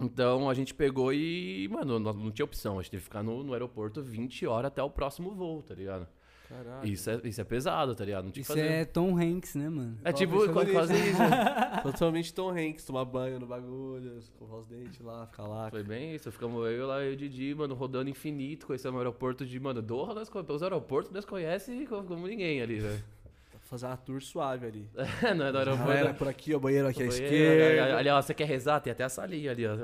Então, 0.00 0.48
a 0.48 0.54
gente 0.54 0.72
pegou 0.72 1.12
e, 1.12 1.68
mano, 1.70 1.98
não 1.98 2.30
tinha 2.30 2.44
opção. 2.44 2.78
A 2.78 2.82
gente 2.82 2.92
teve 2.92 3.00
que 3.02 3.04
ficar 3.08 3.22
no, 3.22 3.42
no 3.42 3.52
aeroporto 3.52 4.00
20 4.02 4.46
horas 4.46 4.68
até 4.68 4.82
o 4.82 4.88
próximo 4.90 5.32
voo, 5.32 5.62
tá 5.62 5.74
ligado? 5.74 6.06
Caralho. 6.50 6.84
Isso 6.88 7.08
é, 7.08 7.20
isso 7.22 7.40
é 7.40 7.44
pesado, 7.44 7.94
tá 7.94 8.04
ligado? 8.04 8.24
Não 8.24 8.32
tinha 8.32 8.44
que 8.44 8.50
Isso 8.50 8.60
fazer. 8.60 8.72
é 8.72 8.84
Tom 8.84 9.16
Hanks, 9.16 9.54
né, 9.54 9.68
mano? 9.68 9.96
É 10.02 10.12
tipo, 10.12 10.52
quase 10.52 10.94
isso. 10.94 11.20
Totalmente 11.84 12.34
Tom 12.34 12.50
Hanks, 12.50 12.84
tomar 12.84 13.04
banho 13.04 13.38
no 13.38 13.46
bagulho, 13.46 14.18
escovar 14.18 14.58
os 14.58 14.66
dentes 14.66 14.98
lá, 15.00 15.28
ficar 15.28 15.46
lá. 15.46 15.70
Foi 15.70 15.84
bem 15.84 16.12
isso. 16.12 16.30
Ficamos 16.32 16.68
eu 16.68 16.88
lá 16.88 17.04
e 17.04 17.12
o 17.12 17.16
Didi, 17.16 17.54
mano, 17.54 17.74
rodando 17.76 18.10
infinito, 18.10 18.66
conhecendo 18.66 18.94
o 18.94 18.98
aeroporto 18.98 19.46
de, 19.46 19.60
mano, 19.60 19.80
Doha, 19.80 20.12
nós, 20.12 20.28
os 20.28 20.62
aeroportos 20.64 21.12
nós 21.12 21.24
conhecemos 21.24 21.88
como, 21.88 22.26
ninguém 22.26 22.60
ali, 22.60 22.80
velho. 22.80 23.04
Fazer 23.62 23.86
uma 23.86 23.96
tour 23.96 24.20
suave 24.20 24.66
ali. 24.66 24.90
Não 25.36 25.46
é 25.46 25.52
do 25.52 25.58
Galera, 25.58 25.70
aeroporto. 25.70 26.14
por 26.18 26.26
aqui, 26.26 26.52
ó, 26.52 26.58
banheiro 26.58 26.88
aqui 26.88 27.04
à 27.04 27.06
Banheiro, 27.06 27.24
esquerda. 27.24 27.96
Ali, 27.98 28.08
ó, 28.08 28.20
você 28.20 28.34
quer 28.34 28.46
rezar? 28.48 28.80
Tem 28.80 28.90
até 28.92 29.04
a 29.04 29.08
salinha 29.08 29.52
ali, 29.52 29.64
ó. 29.64 29.76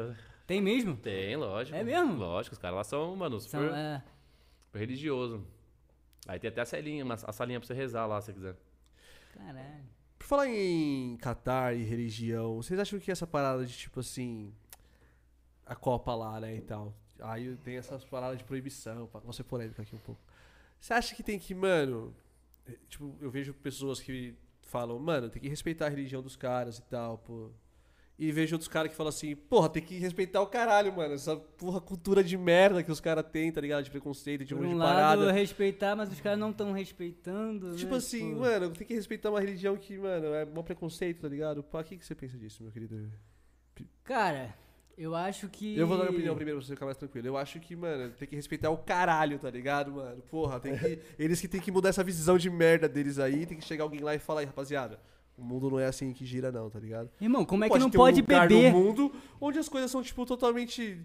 Tem 0.45 0.61
mesmo? 0.61 0.97
Tem, 0.97 1.37
lógico. 1.37 1.77
É 1.79 1.85
mesmo? 1.85 2.14
Lógico, 2.17 2.55
os 2.55 2.59
caras 2.59 2.77
lá 2.77 2.83
são, 2.83 3.14
mano, 3.14 3.39
São, 3.39 3.61
super, 3.62 3.73
é, 3.77 4.03
super 4.64 4.79
religioso. 4.81 5.47
Aí 6.27 6.39
tem 6.39 6.49
até 6.49 6.61
a 6.61 6.66
salinha, 6.66 7.05
uma- 7.05 7.14
a 7.14 7.33
salinha 7.33 7.61
pra 7.61 7.66
você 7.66 7.74
rezar 7.74 8.07
lá, 8.07 8.20
se 8.20 8.27
você 8.27 8.33
quiser. 8.33 8.57
caralho. 9.35 9.85
Por 10.18 10.27
falar 10.27 10.49
em 10.49 11.16
Catar 11.18 11.74
e 11.77 11.83
religião, 11.85 12.57
vocês 12.57 12.81
acham 12.81 12.99
que 12.99 13.11
essa 13.11 13.27
parada 13.27 13.64
de 13.64 13.77
tipo 13.77 14.01
assim. 14.01 14.53
A 15.64 15.74
Copa 15.74 16.14
lá, 16.14 16.41
né, 16.41 16.57
e 16.57 16.61
tal. 16.61 16.95
Aí 17.20 17.57
tem 17.59 17.77
essas 17.77 18.05
paradas 18.05 18.39
de 18.39 18.45
proibição, 18.45 19.07
pra 19.09 19.20
você 19.20 19.43
polêmica 19.43 19.83
aqui 19.83 19.95
um 19.97 19.99
pouco. 20.01 20.20
Você 20.81 20.93
acha 20.95 21.14
que 21.14 21.22
tem 21.22 21.39
que, 21.39 21.55
mano. 21.55 22.14
eh, 22.66 22.77
Tipo, 22.89 23.16
eu 23.20 23.31
vejo 23.31 23.53
pessoas 23.55 24.01
que 24.01 24.35
falam, 24.62 24.99
mano, 24.99 25.29
tem 25.31 25.41
que 25.43 25.49
respeitar 25.49 25.87
a 25.87 25.89
religião 25.89 26.22
dos 26.22 26.37
caras 26.37 26.79
e 26.79 26.83
tal, 26.83 27.18
pô. 27.18 27.51
E 28.19 28.33
vejo 28.33 28.55
outros 28.55 28.69
caras 28.69 28.91
que 28.91 28.97
falam 28.97 29.11
assim, 29.11 29.37
porra, 29.37 29.69
tem 29.69 29.83
que 29.83 29.99
respeitar 29.99 30.41
o 30.41 30.47
caralho, 30.47 30.91
mano. 30.97 31.12
Essa 31.12 31.37
porra 31.37 31.83
cultura 31.83 32.25
de 32.25 32.37
merda 32.39 32.83
que 32.83 32.91
os 32.91 32.99
caras 32.99 33.25
têm, 33.31 33.53
tá 33.53 33.61
ligado? 33.61 33.85
De 33.85 33.91
preconceito, 33.91 34.43
de 34.43 34.55
um 34.55 34.59
Por 34.59 34.64
monte 34.64 34.73
um 34.73 34.79
de 34.79 34.83
lado, 34.83 35.21
parada. 35.21 35.33
respeitar, 35.33 35.95
mas 35.95 36.11
os 36.11 36.21
caras 36.21 36.39
não 36.39 36.51
estão 36.51 36.73
respeitando. 36.73 37.77
Tipo 37.77 37.93
né? 37.93 37.99
assim, 37.99 38.29
Tipo, 38.31 38.41
mano, 38.41 38.71
tem 38.71 38.87
que 38.87 38.95
respeitar 38.95 39.29
uma 39.29 39.41
religião 39.41 39.77
que, 39.77 39.99
mano, 39.99 40.29
é 40.29 40.45
um 40.45 40.62
preconceito, 40.62 41.21
tá 41.21 41.29
ligado? 41.29 41.62
Pô, 41.62 41.79
o 41.79 41.85
que, 41.85 41.99
que 41.99 42.07
você 42.07 42.14
pensa 42.14 42.39
disso, 42.39 42.62
meu 42.62 42.73
querido? 42.73 43.12
Cara, 44.03 44.55
eu 44.97 45.14
acho 45.14 45.47
que. 45.49 45.77
Eu 45.77 45.87
vou 45.87 45.99
dar 45.99 46.05
minha 46.05 46.14
opinião 46.14 46.35
primeiro 46.35 46.59
pra 46.59 46.67
você 46.67 46.73
ficar 46.73 46.87
mais 46.87 46.97
tranquilo. 46.97 47.27
Eu 47.27 47.37
acho 47.37 47.61
que, 47.61 47.77
mano, 47.77 48.11
tem 48.12 48.27
que 48.27 48.35
respeitar 48.35 48.71
o 48.71 48.79
caralho, 48.79 49.39
tá 49.39 49.51
ligado, 49.51 49.93
mano? 49.93 50.23
Porra, 50.31 50.59
tem 50.59 50.75
que. 50.79 50.99
Eles 51.19 51.39
que 51.39 51.49
tem 51.49 51.61
que 51.61 51.71
mudar 51.71 51.91
essa 51.91 52.03
visão 52.03 52.39
de 52.39 52.49
merda 52.49 52.89
deles 52.89 53.19
aí, 53.19 53.45
tem 53.45 53.59
que 53.59 53.64
chegar 53.64 53.85
alguém 53.85 54.01
lá 54.01 54.14
e 54.14 54.19
falar 54.19 54.41
aí, 54.41 54.47
rapaziada. 54.47 54.99
O 55.37 55.43
mundo 55.45 55.70
não 55.70 55.78
é 55.78 55.87
assim 55.87 56.12
que 56.12 56.24
gira, 56.24 56.51
não, 56.51 56.70
tá 56.70 56.78
ligado? 56.78 57.11
Irmão, 57.20 57.45
como 57.45 57.64
é 57.64 57.68
que 57.68 57.78
não 57.78 57.91
ter 57.91 57.99
pode 57.99 58.20
um 58.20 58.22
lugar 58.22 58.49
beber? 58.49 58.72
no 58.72 58.78
mundo 58.78 59.12
onde 59.41 59.59
as 59.59 59.68
coisas 59.68 59.91
são, 59.91 60.03
tipo, 60.03 60.24
totalmente. 60.24 60.99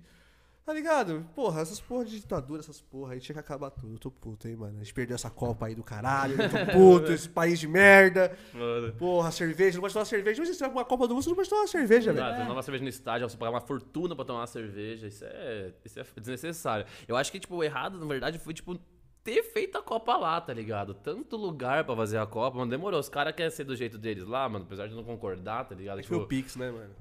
Tá 0.64 0.74
ligado? 0.74 1.26
Porra, 1.36 1.60
essas 1.62 1.82
porra 1.82 2.06
de 2.06 2.12
ditadura, 2.20 2.62
essas 2.62 2.80
porra 2.80 3.14
aí 3.14 3.20
tinha 3.20 3.34
que 3.34 3.40
acabar 3.40 3.72
tudo. 3.72 3.96
Eu 3.96 4.00
tô 4.00 4.12
puto, 4.12 4.48
hein, 4.48 4.56
mano. 4.56 4.76
A 4.78 4.84
gente 4.84 4.94
perdeu 4.94 5.16
essa 5.16 5.30
Copa 5.30 5.66
aí 5.66 5.74
do 5.74 5.84
caralho. 5.84 6.40
Eu 6.40 6.50
tô 6.50 6.58
puto, 6.72 7.12
esse 7.12 7.28
país 7.28 7.60
de 7.60 7.68
merda. 7.68 8.38
Mano. 8.54 8.94
Porra, 8.94 9.32
cerveja, 9.32 9.74
não 9.78 9.82
pode 9.82 9.94
tomar 9.94 10.06
cerveja. 10.06 10.40
Mas 10.40 10.50
se 10.50 10.54
você 10.54 10.60
vai 10.60 10.70
pra 10.70 10.80
uma 10.80 10.86
Copa 10.86 11.08
do 11.08 11.16
Mundo, 11.16 11.24
você 11.24 11.30
não 11.30 11.36
pode 11.36 11.50
tomar 11.50 11.68
cerveja, 11.68 12.14
velho. 12.14 12.38
Tomar 12.38 12.54
uma 12.54 12.62
cerveja 12.62 12.84
no 12.84 12.90
estádio, 12.90 13.28
você 13.28 13.36
pagar 13.36 13.52
uma 13.52 13.60
fortuna 13.62 14.16
pra 14.16 14.24
tomar 14.24 14.42
uma 14.42 14.48
cerveja, 14.48 15.08
isso 15.08 15.26
é, 15.26 15.74
isso 15.84 16.00
é 16.00 16.06
desnecessário. 16.18 16.86
Eu 17.08 17.18
acho 17.18 17.32
que, 17.32 17.40
tipo, 17.40 17.56
o 17.56 17.64
errado, 17.64 17.98
na 18.00 18.06
verdade, 18.06 18.38
foi, 18.38 18.54
tipo, 18.54 18.80
ter 19.24 19.44
feito 19.44 19.78
a 19.78 19.82
Copa 19.84 20.16
lá, 20.18 20.40
tá 20.42 20.54
ligado? 20.54 20.94
Tanto 20.94 21.38
lugar 21.38 21.84
pra 21.84 21.96
fazer 21.96 22.18
a 22.18 22.26
Copa, 22.26 22.58
mano, 22.58 22.70
demorou. 22.72 23.00
Os 23.00 23.10
caras 23.10 23.36
querem 23.36 23.52
ser 23.52 23.64
do 23.64 23.76
jeito 23.76 23.98
deles 23.98 24.26
lá, 24.26 24.48
mano, 24.50 24.66
apesar 24.66 24.88
de 24.88 24.96
não 24.96 25.04
concordar, 25.04 25.66
tá 25.68 25.76
ligado? 25.76 26.00
Acho 26.00 26.08
que 26.08 26.14
foi 26.14 26.18
o 26.18 26.22
Tipo, 26.22 26.30
Pix, 26.30 26.56
né, 26.56 26.72
mano? 26.72 26.94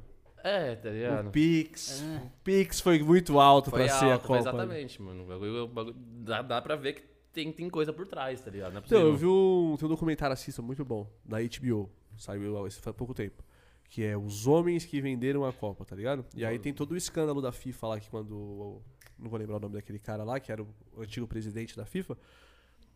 é, 0.43 0.75
tá 0.77 0.91
ligado? 0.91 1.29
O 1.29 1.31
Pix. 1.31 2.03
É. 2.03 2.17
O 2.19 2.31
Pix 2.45 2.81
foi 2.81 2.99
muito 3.03 3.39
alto 3.41 3.71
Foi 3.71 3.81
pra 3.85 3.89
ser 3.89 4.05
a 4.07 4.13
alto, 4.15 4.27
Copa. 4.27 4.39
exatamente, 4.41 5.03
mano. 5.03 5.25
O 5.25 5.27
bagulho, 5.27 5.95
dá, 6.25 6.43
dá 6.43 6.63
pra 6.63 6.77
ver 6.77 6.95
que 6.95 7.03
tem, 7.33 7.53
tem 7.53 7.69
coisa 7.71 7.93
por 7.93 8.07
trás, 8.07 8.41
tá 8.41 8.51
ligado? 8.51 8.73
Não 8.73 8.81
é 8.81 8.85
Então, 8.85 9.01
eu 9.01 9.17
vi 9.17 9.27
um, 9.27 9.77
tem 9.79 9.87
um 9.87 9.91
documentário 9.91 10.33
assista 10.35 10.61
muito 10.63 10.85
bom, 10.85 11.07
da 11.25 11.39
HBO. 11.41 11.91
Saiu 12.17 12.67
esse 12.67 12.81
faz 12.81 12.95
pouco 12.97 13.15
tempo. 13.15 13.43
Que 13.89 14.05
é 14.05 14.17
Os 14.17 14.47
Homens 14.47 14.85
que 14.85 15.01
Venderam 15.01 15.45
a 15.45 15.53
Copa, 15.53 15.85
tá 15.85 15.97
ligado? 15.97 16.25
E 16.37 16.45
aí 16.45 16.59
tem 16.59 16.73
todo 16.73 16.93
o 16.93 16.97
escândalo 16.97 17.41
da 17.43 17.51
FIFA 17.51 17.87
lá, 17.89 18.01
que 18.01 18.09
quando. 18.09 18.81
Não 19.21 19.29
vou 19.31 19.39
lembrar 19.39 19.57
o 19.57 19.61
nome 19.61 19.75
daquele 19.75 19.99
cara 19.99 20.25
lá, 20.25 20.41
que 20.41 20.51
era 20.51 20.63
o 20.63 20.69
antigo 20.99 21.27
presidente 21.27 21.77
da 21.77 21.85
FIFA. 21.85 22.17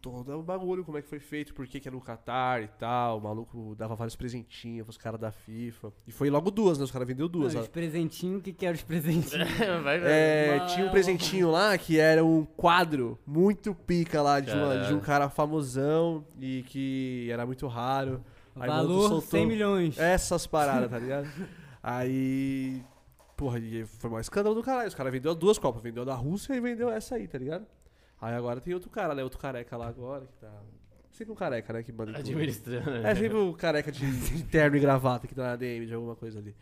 todo 0.00 0.38
o 0.38 0.42
bagulho, 0.42 0.84
como 0.84 0.98
é 0.98 1.02
que 1.02 1.08
foi 1.08 1.18
feito, 1.18 1.54
por 1.54 1.66
que 1.66 1.80
que 1.80 1.88
é 1.88 1.90
no 1.90 1.98
Qatar 1.98 2.62
e 2.62 2.68
tal. 2.68 3.16
O 3.16 3.22
maluco 3.22 3.74
dava 3.74 3.94
vários 3.94 4.14
presentinhos 4.14 4.84
pros 4.84 4.98
caras 4.98 5.18
da 5.18 5.32
FIFA. 5.32 5.90
E 6.06 6.12
foi 6.12 6.28
logo 6.28 6.50
duas, 6.50 6.76
né? 6.76 6.84
Os 6.84 6.90
caras 6.90 7.08
vendeu 7.08 7.26
duas. 7.26 7.54
Não, 7.54 7.62
os 7.62 7.68
presentinhos, 7.68 8.40
o 8.40 8.42
que 8.42 8.52
que 8.52 8.66
eram 8.66 8.74
os 8.76 8.82
presentinhos? 8.82 9.32
Vai 9.82 9.98
ver. 9.98 10.06
É, 10.10 10.66
tinha 10.66 10.86
um 10.86 10.90
presentinho 10.90 11.50
lá 11.50 11.78
que 11.78 11.98
era 11.98 12.22
um 12.22 12.44
quadro 12.44 13.18
muito 13.26 13.74
pica 13.74 14.20
lá 14.20 14.40
de, 14.40 14.50
uma- 14.50 14.84
de 14.88 14.92
um 14.94 15.00
cara 15.00 15.30
famosão 15.30 16.22
e 16.38 16.62
que 16.68 17.26
era 17.32 17.46
muito 17.46 17.66
raro. 17.66 18.22
Aí 18.56 18.68
o 18.68 18.72
maluco 18.72 18.92
Valor 18.94 19.08
soltou 19.08 19.30
100 19.30 19.46
milhões. 19.46 19.98
Essas 19.98 20.46
paradas, 20.46 20.90
tá 20.90 20.98
ligado? 20.98 21.28
Aí. 21.82 22.82
Porra, 23.36 23.58
e 23.58 23.84
foi 23.84 24.10
um 24.10 24.18
escândalo 24.20 24.54
do 24.54 24.62
caralho. 24.62 24.88
Os 24.88 24.94
caras 24.94 25.12
vendeu 25.12 25.34
duas 25.34 25.58
copas, 25.58 25.82
vendeu 25.82 26.02
a 26.02 26.06
da 26.06 26.14
Rússia 26.14 26.54
e 26.54 26.60
vendeu 26.60 26.88
essa 26.90 27.16
aí, 27.16 27.26
tá 27.26 27.38
ligado? 27.38 27.66
Aí 28.20 28.34
agora 28.34 28.60
tem 28.60 28.72
outro 28.74 28.88
cara, 28.90 29.14
né? 29.14 29.22
Outro 29.24 29.38
careca 29.38 29.76
lá 29.76 29.88
agora 29.88 30.26
que 30.26 30.34
tá. 30.38 30.52
Sempre 31.10 31.32
um 31.32 31.36
careca, 31.36 31.72
né? 31.72 31.82
Que 31.82 31.92
manda. 31.92 32.16
Administrando. 32.18 33.06
É 33.06 33.14
sempre 33.14 33.36
o 33.36 33.52
careca 33.54 33.90
de, 33.92 34.10
de 34.20 34.44
terno 34.44 34.76
e 34.76 34.80
gravata 34.80 35.26
que 35.26 35.34
tá 35.34 35.42
na 35.44 35.56
DM 35.56 35.86
de 35.86 35.94
alguma 35.94 36.16
coisa 36.16 36.38
ali. 36.38 36.54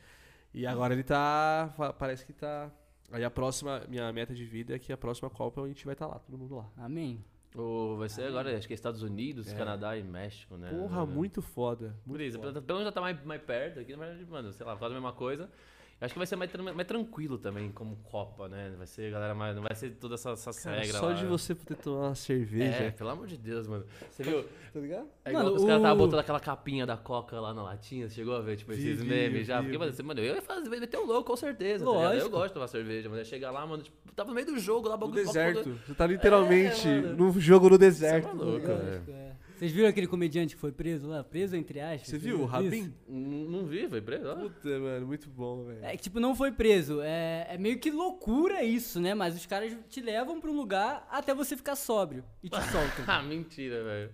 E 0.52 0.66
agora 0.66 0.92
ele 0.94 1.02
tá. 1.02 1.72
Parece 1.98 2.24
que 2.26 2.32
tá. 2.32 2.70
Aí 3.10 3.22
a 3.24 3.30
próxima, 3.30 3.82
minha 3.88 4.10
meta 4.12 4.34
de 4.34 4.44
vida 4.44 4.74
é 4.74 4.78
que 4.78 4.92
a 4.92 4.96
próxima 4.96 5.28
Copa 5.28 5.62
a 5.62 5.68
gente 5.68 5.84
vai 5.84 5.92
estar 5.94 6.06
lá, 6.06 6.18
todo 6.18 6.36
mundo 6.38 6.56
lá. 6.56 6.66
Amém. 6.78 7.22
O- 7.54 7.96
vai 7.98 8.08
ser 8.08 8.22
agora, 8.24 8.56
acho 8.56 8.66
que 8.66 8.72
é 8.72 8.74
Estados 8.74 9.02
Unidos, 9.02 9.52
Canadá 9.52 9.94
e 9.96 10.02
México, 10.02 10.56
né? 10.56 10.70
Porra, 10.70 11.04
muito 11.04 11.42
foda. 11.42 11.94
Muito 12.06 12.22
isso, 12.22 12.38
foda. 12.38 12.62
pelo 12.62 12.78
menos 12.78 12.90
já 12.90 12.92
tá 12.92 13.02
mais, 13.02 13.22
mais 13.24 13.42
perto 13.42 13.80
aqui, 13.80 13.92
na 13.92 13.98
verdade, 13.98 14.24
mano, 14.24 14.50
sei 14.54 14.64
lá, 14.64 14.74
quase 14.76 14.94
a 14.94 14.96
mesma 14.96 15.12
coisa. 15.12 15.50
Eu 16.02 16.06
acho 16.06 16.14
que 16.14 16.18
vai 16.18 16.26
ser 16.26 16.34
mais, 16.34 16.50
mais 16.74 16.88
tranquilo 16.88 17.38
também, 17.38 17.70
como 17.70 17.94
Copa, 18.02 18.48
né? 18.48 18.74
Vai 18.76 18.88
ser, 18.88 19.08
galera, 19.12 19.36
mais, 19.36 19.54
não 19.54 19.62
vai 19.62 19.72
ser 19.72 19.90
toda 19.90 20.16
essa, 20.16 20.30
essa 20.30 20.52
Cara, 20.52 20.80
regra 20.80 20.98
só 20.98 21.06
lá. 21.06 21.12
de 21.12 21.24
você 21.26 21.54
poder 21.54 21.76
tomar 21.76 21.98
uma 22.06 22.10
É, 22.10 22.14
cerveja. 22.16 22.94
pelo 22.98 23.10
amor 23.10 23.28
de 23.28 23.38
Deus, 23.38 23.68
mano. 23.68 23.84
Você 24.10 24.24
viu? 24.24 24.42
Tá 24.72 24.80
ligado? 24.80 25.06
É 25.24 25.30
igual 25.30 25.44
Mano, 25.44 25.54
os 25.56 25.62
caras 25.62 25.76
estavam 25.76 26.02
o- 26.02 26.06
botando 26.06 26.18
aquela 26.18 26.40
capinha 26.40 26.84
da 26.84 26.96
Coca 26.96 27.38
lá 27.40 27.54
na 27.54 27.62
latinha, 27.62 28.08
você 28.08 28.16
chegou 28.16 28.34
a 28.34 28.40
ver, 28.40 28.56
tipo, 28.56 28.72
Vi, 28.72 28.78
esses 28.80 29.00
vi, 29.00 29.08
memes 29.08 29.46
já? 29.46 29.58
vi, 29.60 29.66
Porque, 29.66 29.72
vi. 29.72 29.78
mano, 29.78 29.92
você- 29.92 30.02
mano, 30.02 30.18
eu 30.18 30.34
ia 30.34 30.42
fazer, 30.42 30.68
meter 30.68 30.96
o 30.98 31.06
louco, 31.06 31.30
com 31.30 31.36
certeza. 31.36 31.84
tá 31.84 32.14
eu 32.16 32.28
gosto 32.28 32.48
de 32.48 32.54
tomar 32.54 32.66
cerveja, 32.66 33.08
mas 33.08 33.18
ia 33.20 33.24
chegar 33.24 33.52
lá, 33.52 33.64
mano, 33.64 33.84
tipo, 33.84 33.96
tava 34.16 34.28
no 34.30 34.34
meio 34.34 34.46
do 34.48 34.58
jogo 34.58 34.88
lá, 34.88 34.96
No 34.96 35.00
bagulho. 35.02 35.20
copo- 35.24 35.32
deserto. 35.38 35.78
Você 35.86 35.94
tá 35.94 36.04
literalmente 36.04 36.88
É, 36.88 37.00
mano. 37.00 37.16
num 37.16 37.38
jogo 37.40 37.66
no 37.70 37.76
Você 37.78 37.84
é 37.84 37.86
deserto. 37.88 38.26
tá 38.26 38.34
maluco, 38.34 38.66
velho. 38.66 39.02
É. 39.08 39.32
Vocês 39.62 39.70
viram 39.70 39.88
aquele 39.88 40.08
comediante 40.08 40.56
que 40.56 40.60
foi 40.60 40.72
preso 40.72 41.06
lá? 41.06 41.22
Preso 41.22 41.54
entre 41.54 41.78
aspas? 41.78 42.08
Você 42.08 42.18
viu 42.18 42.40
o. 42.40 42.46
Rabin? 42.46 42.92
Não 43.08 43.48
não 43.48 43.64
vi, 43.64 43.88
foi 43.88 44.00
preso. 44.02 44.26
ó. 44.28 44.34
Puta, 44.34 44.68
mano, 44.80 45.06
muito 45.06 45.30
bom, 45.30 45.62
velho. 45.62 45.84
É 45.84 45.96
que, 45.96 46.02
tipo, 46.02 46.18
não 46.18 46.34
foi 46.34 46.50
preso. 46.50 47.00
É, 47.00 47.46
é 47.48 47.56
meio 47.56 47.78
que 47.78 47.88
loucura 47.88 48.64
isso, 48.64 49.00
né? 49.00 49.14
Mas 49.14 49.36
os 49.36 49.46
caras 49.46 49.72
te 49.88 50.00
levam 50.00 50.40
pra 50.40 50.50
um 50.50 50.56
lugar 50.56 51.06
até 51.08 51.32
você 51.32 51.56
ficar 51.56 51.76
sóbrio 51.76 52.24
e 52.42 52.48
te 52.48 52.56
soltam. 52.72 53.04
Ah, 53.06 53.22
mentira, 53.22 53.84
velho. 53.84 54.12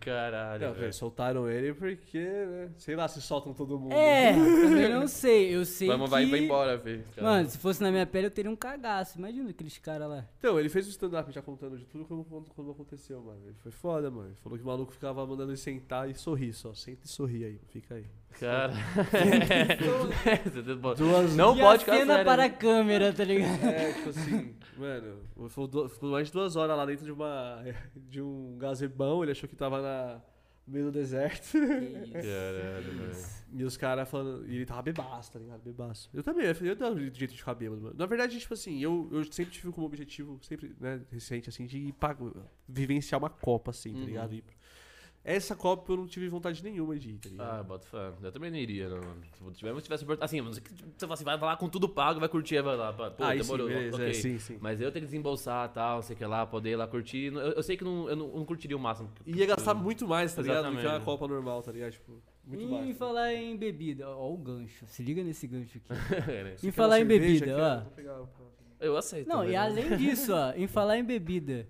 Caralho, 0.00 0.60
Não, 0.60 0.68
velho. 0.68 0.80
velho, 0.80 0.92
soltaram 0.94 1.48
ele 1.48 1.74
porque, 1.74 2.18
né? 2.18 2.70
Sei 2.78 2.96
lá 2.96 3.06
se 3.06 3.20
soltam 3.20 3.52
todo 3.52 3.78
mundo. 3.78 3.92
é, 3.92 4.32
também 4.32 4.88
não 4.88 5.06
sei. 5.06 5.54
Eu 5.54 5.64
sei 5.66 5.88
Vamos, 5.88 6.06
que... 6.06 6.10
vai, 6.10 6.24
vai 6.26 6.38
embora, 6.40 6.78
filho. 6.78 7.04
Mano, 7.20 7.48
se 7.50 7.58
fosse 7.58 7.82
na 7.82 7.90
minha 7.90 8.06
pele 8.06 8.26
eu 8.26 8.30
teria 8.30 8.50
um 8.50 8.56
cagaço. 8.56 9.18
Imagina 9.18 9.50
aqueles 9.50 9.76
caras 9.78 10.08
lá. 10.08 10.24
Então, 10.38 10.58
ele 10.58 10.70
fez 10.70 10.86
o 10.86 10.90
stand-up 10.90 11.30
já 11.30 11.42
contando 11.42 11.76
de 11.76 11.84
tudo 11.84 12.06
como, 12.06 12.24
como, 12.24 12.46
como 12.56 12.70
aconteceu, 12.70 13.20
mano. 13.20 13.40
Ele 13.44 13.56
foi 13.62 13.70
foda, 13.70 14.10
mano. 14.10 14.28
Ele 14.28 14.36
falou 14.42 14.58
que 14.58 14.64
o 14.64 14.66
maluco 14.66 14.92
ficava 14.92 15.24
mandando 15.26 15.50
ele 15.50 15.58
sentar 15.58 16.08
e 16.08 16.14
sorrir 16.14 16.54
só. 16.54 16.72
Senta 16.72 17.04
e 17.04 17.08
sorri 17.08 17.44
aí, 17.44 17.60
fica 17.68 17.96
aí. 17.96 18.06
Cara. 18.38 18.72
Duas 20.96 21.36
Não 21.36 21.56
e 21.56 21.60
pode 21.60 21.84
ficar 21.84 22.24
para 22.24 22.36
né? 22.38 22.44
a 22.44 22.50
câmera, 22.50 23.12
tá 23.12 23.24
ligado? 23.24 23.64
É, 23.64 23.92
tipo 23.92 24.10
assim, 24.10 24.54
mano, 24.76 25.20
ficou 25.88 26.10
mais 26.10 26.28
de 26.28 26.32
duas 26.32 26.56
horas 26.56 26.76
lá 26.76 26.86
dentro 26.86 27.04
de 27.04 27.12
uma. 27.12 27.62
de 27.96 28.20
um 28.22 28.56
gazebão, 28.58 29.22
ele 29.22 29.32
achou 29.32 29.48
que 29.48 29.56
tava 29.56 29.80
na, 29.82 30.20
no 30.66 30.72
meio 30.74 30.86
do 30.86 30.92
deserto. 30.92 31.52
Caralho. 32.12 33.10
E 33.52 33.64
os 33.64 33.76
caras 33.76 34.08
falando. 34.08 34.46
E 34.48 34.56
ele 34.56 34.66
tava 34.66 34.82
bebaço, 34.82 35.32
tá 35.32 35.38
ligado? 35.38 35.60
Bebaço. 35.62 36.08
Eu 36.14 36.22
também, 36.22 36.46
eu 36.46 36.54
eu 36.66 36.76
dava 36.76 36.94
um 36.94 36.98
jeito 36.98 37.32
de 37.32 37.38
ficar 37.38 37.54
bêbado, 37.54 37.80
mano. 37.82 37.94
Na 37.98 38.06
verdade, 38.06 38.38
tipo 38.38 38.54
assim, 38.54 38.78
eu, 38.82 39.08
eu 39.12 39.24
sempre 39.32 39.52
tive 39.52 39.72
como 39.72 39.86
objetivo, 39.86 40.38
sempre, 40.42 40.74
né, 40.80 41.00
recente, 41.10 41.48
assim, 41.48 41.66
de 41.66 41.78
ir 41.78 41.92
pra, 41.92 42.16
vivenciar 42.68 43.18
uma 43.20 43.30
Copa, 43.30 43.70
assim, 43.70 43.92
tá 43.92 43.98
Uhum. 44.00 44.04
ligado? 44.06 44.34
Ir 44.34 44.42
pra- 44.42 44.54
Essa 45.22 45.54
Copa 45.54 45.92
eu 45.92 45.98
não 45.98 46.06
tive 46.06 46.28
vontade 46.28 46.62
nenhuma 46.64 46.98
de 46.98 47.10
ir, 47.10 47.18
tá 47.18 47.28
ligado? 47.28 47.60
Ah, 47.60 47.62
bota 47.62 47.86
fã. 47.86 48.14
Eu 48.22 48.32
também 48.32 48.50
não 48.50 48.56
iria, 48.56 48.88
não. 48.88 48.96
mano. 48.96 49.22
Se 49.22 49.58
tivesse, 49.58 49.82
tivesse. 49.82 50.06
Assim, 50.18 50.40
você 50.40 50.60
fala 51.00 51.14
assim, 51.14 51.24
vai 51.24 51.38
lá 51.38 51.56
com 51.56 51.68
tudo 51.68 51.88
pago, 51.88 52.18
vai 52.18 52.28
curtir, 52.28 52.62
vai 52.62 52.74
lá. 52.74 52.92
Pô, 52.92 53.04
sim, 53.04 53.36
demorou. 53.36 53.68
beleza, 53.68 53.96
ok. 53.96 54.08
é, 54.08 54.12
sim, 54.14 54.38
sim. 54.38 54.58
Mas 54.60 54.80
eu 54.80 54.90
ter 54.90 55.00
que 55.00 55.06
desembolsar 55.06 55.68
tal, 55.72 55.96
não 55.96 56.02
sei 56.02 56.14
o 56.14 56.18
que 56.18 56.24
lá, 56.24 56.46
poder 56.46 56.70
ir 56.70 56.76
lá 56.76 56.86
curtir. 56.86 57.26
Eu, 57.26 57.52
eu 57.52 57.62
sei 57.62 57.76
que 57.76 57.84
não, 57.84 58.08
eu 58.08 58.16
não, 58.16 58.26
eu 58.28 58.36
não 58.38 58.44
curtiria 58.46 58.76
o 58.76 58.80
máximo. 58.80 59.10
E 59.26 59.36
ia 59.36 59.46
gastar 59.46 59.74
muito 59.74 60.08
mais, 60.08 60.34
tá 60.34 60.40
ligado? 60.40 60.56
Do 60.56 60.62
que 60.62 60.68
uma 60.70 60.80
Exatamente. 60.80 61.04
Copa 61.04 61.28
normal, 61.28 61.62
tá 61.62 61.72
ligado? 61.72 61.92
Tipo, 61.92 62.22
muito 62.44 62.64
e 62.64 62.90
em 62.90 62.94
falar 62.94 63.34
em 63.34 63.56
bebida, 63.56 64.08
ó, 64.08 64.32
o 64.32 64.36
gancho. 64.38 64.86
Se 64.86 65.02
liga 65.02 65.22
nesse 65.22 65.46
gancho 65.46 65.78
aqui. 65.78 65.90
Né? 66.30 66.54
em 66.54 66.56
Quer 66.56 66.72
falar 66.72 67.00
em 67.00 67.04
bebida, 67.04 67.78
aqui, 67.78 68.06
ó. 68.08 68.26
Eu 68.80 68.96
aceito. 68.96 69.28
Não, 69.28 69.44
e 69.44 69.54
além 69.54 69.96
disso, 69.96 70.32
ó, 70.32 70.52
em 70.56 70.66
falar 70.66 70.98
em 70.98 71.04
bebida. 71.04 71.68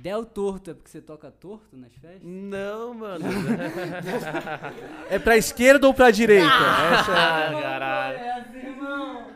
Del 0.00 0.24
torto 0.24 0.70
é 0.70 0.74
porque 0.74 0.88
você 0.90 1.00
toca 1.00 1.30
torto 1.30 1.76
nas 1.76 1.92
festas? 1.94 2.22
Não, 2.22 2.94
mano. 2.94 3.24
É 5.10 5.18
pra 5.18 5.36
esquerda 5.36 5.86
ou 5.86 5.94
pra 5.94 6.10
direita? 6.10 6.44
Essa 6.46 7.12
é... 7.12 7.14
ah, 7.16 7.60
caralho. 7.62 8.18
essa, 8.18 8.56
irmão! 8.56 9.26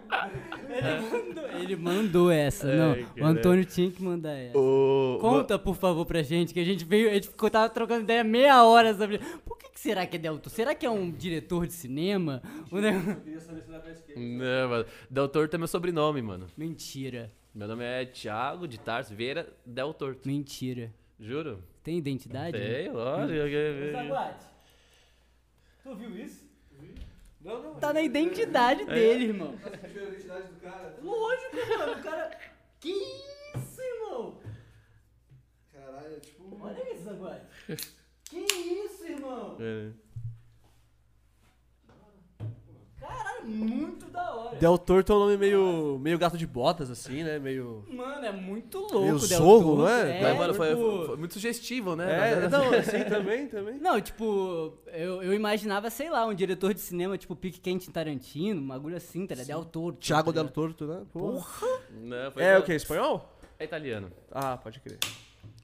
Ele 0.69 1.01
mandou, 1.11 1.49
ele 1.61 1.77
mandou 1.77 2.31
essa, 2.31 2.69
Ai, 2.69 2.77
não. 3.17 3.25
O. 3.25 3.27
Antônio 3.27 3.65
tinha 3.65 3.91
que 3.91 4.03
mandar 4.03 4.33
essa. 4.33 4.57
O... 4.59 5.19
Conta, 5.21 5.59
por 5.59 5.75
favor, 5.77 6.05
pra 6.07 6.23
gente, 6.23 6.53
que 6.55 6.61
a 6.61 6.65
gente 6.65 6.85
veio, 6.85 7.11
a 7.11 7.15
gente 7.15 7.29
ficou, 7.29 7.51
tava 7.51 7.69
trocando 7.69 8.03
ideia 8.03 8.23
meia 8.23 8.63
hora 8.65 8.95
sobre. 8.95 9.19
Por 9.45 9.57
que, 9.59 9.71
que 9.71 9.81
será 9.81 10.07
que 10.07 10.17
é 10.17 10.19
Del 10.19 10.35
Torto? 10.35 10.51
Será 10.51 10.75
que 10.75 10.85
é 10.87 10.91
um 10.91 11.11
diretor 11.11 11.67
de 11.67 11.73
cinema? 11.73 12.43
Um 12.71 12.81
negócio- 12.81 13.23
Não, 14.17 14.69
mano. 14.69 14.85
Del 15.11 15.29
Torto 15.29 15.57
é 15.57 15.59
meu 15.59 15.69
sobrenome, 15.69 16.21
mano. 16.23 16.47
Mentira, 16.57 17.31
Meu 17.55 17.69
nome 17.69 17.85
é 17.85 18.07
Thiago 18.07 18.67
de 18.67 18.79
Tarso 18.79 19.15
Vieira 19.15 19.53
Del 19.65 19.93
Torto. 19.93 20.27
mentira. 20.27 20.93
Juro? 21.21 21.63
Tem 21.85 21.99
identidade? 21.99 22.57
Tem, 22.59 22.91
lógico. 22.91 23.93
Saguate, 23.93 24.47
tu 25.83 25.95
viu 25.97 26.17
isso? 26.17 26.51
Não, 27.41 27.63
não. 27.63 27.75
Tá 27.75 27.93
na 27.93 28.01
identidade 28.01 28.85
dele, 28.87 29.27
irmão. 29.27 29.55
a 29.65 29.87
identidade 29.87 30.47
do 30.49 30.61
cara. 30.61 30.97
Lógico, 31.03 31.57
mano, 31.79 31.93
o 32.01 32.03
cara. 32.03 32.39
Que 32.81 32.91
isso, 32.91 33.81
irmão? 33.81 34.41
Caralho, 35.73 36.17
é 36.17 36.21
tipo... 36.21 36.59
Olha 36.61 36.95
isso, 36.95 37.05
Saguate. 37.05 37.47
Que 38.25 38.39
isso, 38.39 39.05
irmão? 39.05 39.59
É. 39.61 39.91
Caralho, 42.99 43.32
muito 43.45 44.07
da 44.07 44.35
hora. 44.35 44.57
Del 44.57 44.77
Torto 44.79 45.13
é 45.13 45.17
um 45.17 45.19
nome 45.21 45.37
meio, 45.37 45.99
meio 46.01 46.19
gato 46.19 46.37
de 46.39 46.47
botas, 46.47 46.91
assim, 46.91 47.23
né? 47.23 47.39
Meio... 47.39 47.85
Mano, 47.91 48.25
é 48.25 48.33
muito 48.33 48.79
louco, 48.79 49.01
Meio 49.01 49.19
Del 49.19 49.39
zorro, 49.39 49.63
Torto. 49.77 49.77
não 49.83 49.89
é? 49.89 50.23
Mas, 50.23 50.39
mano, 50.39 50.55
foi, 50.55 50.69
tipo- 50.71 51.07
foi 51.07 51.17
muito 51.17 51.35
sugestivo, 51.35 51.97
né? 51.97 52.33
É, 52.45 52.49
não, 52.49 52.73
assim 52.75 53.05
também, 53.05 53.47
também. 53.49 53.79
Não, 53.79 54.01
tipo, 54.01 54.75
eu, 54.89 55.23
eu 55.23 55.35
imaginava, 55.35 55.91
sei 55.91 56.11
lá, 56.11 56.27
um 56.27 56.35
diretor 56.35 56.73
de 56.75 56.81
cinema, 56.81 57.17
tipo 57.19 57.35
Pique 57.37 57.61
Quente 57.61 57.91
Tarantino, 57.91 58.61
um 58.61 58.67
bagulho 58.69 58.97
assim, 58.97 59.27
tá 59.27 59.35
ligado? 59.35 59.49
Del 59.49 59.65
Toro. 59.65 59.97
Thiago 59.97 60.33
tá 60.33 60.35
Del 60.35 60.43
ligado? 60.45 60.55
Torto, 60.55 60.87
né? 60.87 61.03
Porra. 61.13 61.69
Não, 61.91 62.33
É 62.37 62.59
o 62.59 62.63
que? 62.63 62.73
Espanhol? 62.73 63.29
É 63.59 63.65
italiano. 63.65 64.11
Ah, 64.31 64.57
pode 64.57 64.81
crer. 64.81 64.99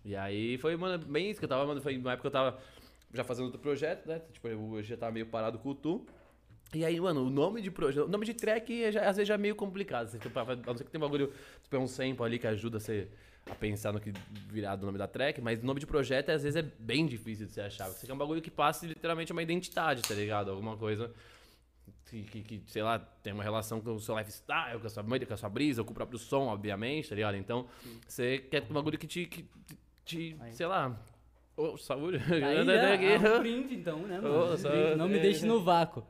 E 0.05 0.15
aí 0.17 0.57
foi, 0.59 0.77
mano, 0.77 1.05
bem 1.07 1.31
isso 1.31 1.39
que 1.39 1.45
eu 1.45 1.49
tava, 1.49 1.67
mano. 1.67 1.81
Foi 1.83 1.97
uma 1.99 2.13
época 2.13 2.23
que 2.23 2.27
eu 2.29 2.31
tava 2.41 2.59
já 3.13 3.25
fazendo 3.25 3.47
outro 3.47 3.61
projeto, 3.61 4.07
né? 4.07 4.21
Tipo, 4.33 4.49
eu 4.49 4.83
já 4.83 4.97
tava 4.97 5.13
meio 5.13 5.27
parado 5.27 5.59
com 5.59 5.71
o 5.71 5.75
Tu. 5.75 6.07
E 6.75 6.85
aí, 6.85 7.01
mano, 7.01 7.25
o 7.25 7.31
nome 7.31 7.63
de 7.63 7.71
projeto. 7.71 8.05
O 8.05 8.09
nome 8.09 8.27
de 8.27 8.35
track 8.35 8.85
é 8.85 8.93
já- 8.93 9.09
às 9.09 9.17
vezes 9.17 9.27
já 9.29 9.35
é 9.35 9.39
meio 9.39 9.55
complicado. 9.57 10.09
Você, 10.09 10.19
tipo, 10.19 10.39
a 10.39 10.45
não 10.57 10.77
ser 10.77 10.85
que 10.85 10.91
tem 10.91 10.99
um 10.99 11.03
bagulho, 11.05 11.33
tipo, 11.63 11.75
é 11.75 11.79
um 11.79 11.87
sample 11.87 12.23
ali 12.25 12.39
que 12.39 12.47
ajuda 12.47 12.79
você 12.79 13.09
a 13.51 13.55
pensar 13.55 13.93
no 13.93 13.99
que 14.01 14.13
virar 14.49 14.77
do 14.77 14.85
nome 14.85 14.99
da 14.99 15.07
track, 15.09 15.41
mas 15.41 15.63
o 15.63 15.65
nome 15.67 15.81
de 15.81 15.87
projeto 15.87 16.29
às 16.29 16.43
vezes 16.43 16.57
é 16.57 16.63
bem 16.79 17.07
difícil 17.07 17.47
de 17.47 17.53
você 17.55 17.63
achar. 17.63 17.89
Você 17.89 18.07
quer 18.07 18.13
um 18.13 18.19
bagulho 18.19 18.43
que 18.43 18.51
passe 18.51 18.87
literalmente 18.87 19.33
uma 19.33 19.43
identidade, 19.43 20.03
tá 20.03 20.13
ligado? 20.15 20.51
Alguma 20.51 20.77
coisa. 20.77 21.11
Que, 22.05 22.23
que, 22.23 22.43
que, 22.43 22.63
sei 22.71 22.83
lá, 22.83 22.99
tem 22.99 23.33
uma 23.35 23.43
relação 23.43 23.81
com 23.81 23.95
o 23.95 24.01
seu 24.01 24.17
lifestyle, 24.19 24.79
com 24.81 24.87
a 24.87 24.91
sua, 24.91 25.03
com 25.05 25.35
a 25.35 25.37
sua 25.37 25.49
brisa, 25.49 25.85
com 25.85 25.91
o 25.91 25.95
próprio 25.95 26.19
som, 26.19 26.47
obviamente, 26.49 27.09
tá 27.09 27.15
ligado? 27.15 27.37
Então, 27.37 27.67
você 28.07 28.39
quer 28.39 28.63
um 28.69 28.73
bagulho 28.75 28.99
que 28.99 29.07
te, 29.07 29.27
que 29.27 29.45
te 30.07 30.37
sei 30.53 30.67
lá, 30.67 30.99
ô, 31.59 31.77
saúde. 31.77 32.19
Tá 32.19 32.35
aí, 32.35 32.65
né? 32.65 33.17
Ah, 33.17 33.37
um 33.37 33.41
brinde, 33.41 33.75
então, 33.75 33.99
né, 34.01 34.21
mano? 34.21 34.57
Só- 34.57 34.71
Brinde, 34.71 34.95
Não 34.97 35.09
me 35.09 35.19
é. 35.19 35.21
deixe 35.21 35.45
no 35.45 35.61
vácuo. 35.63 36.05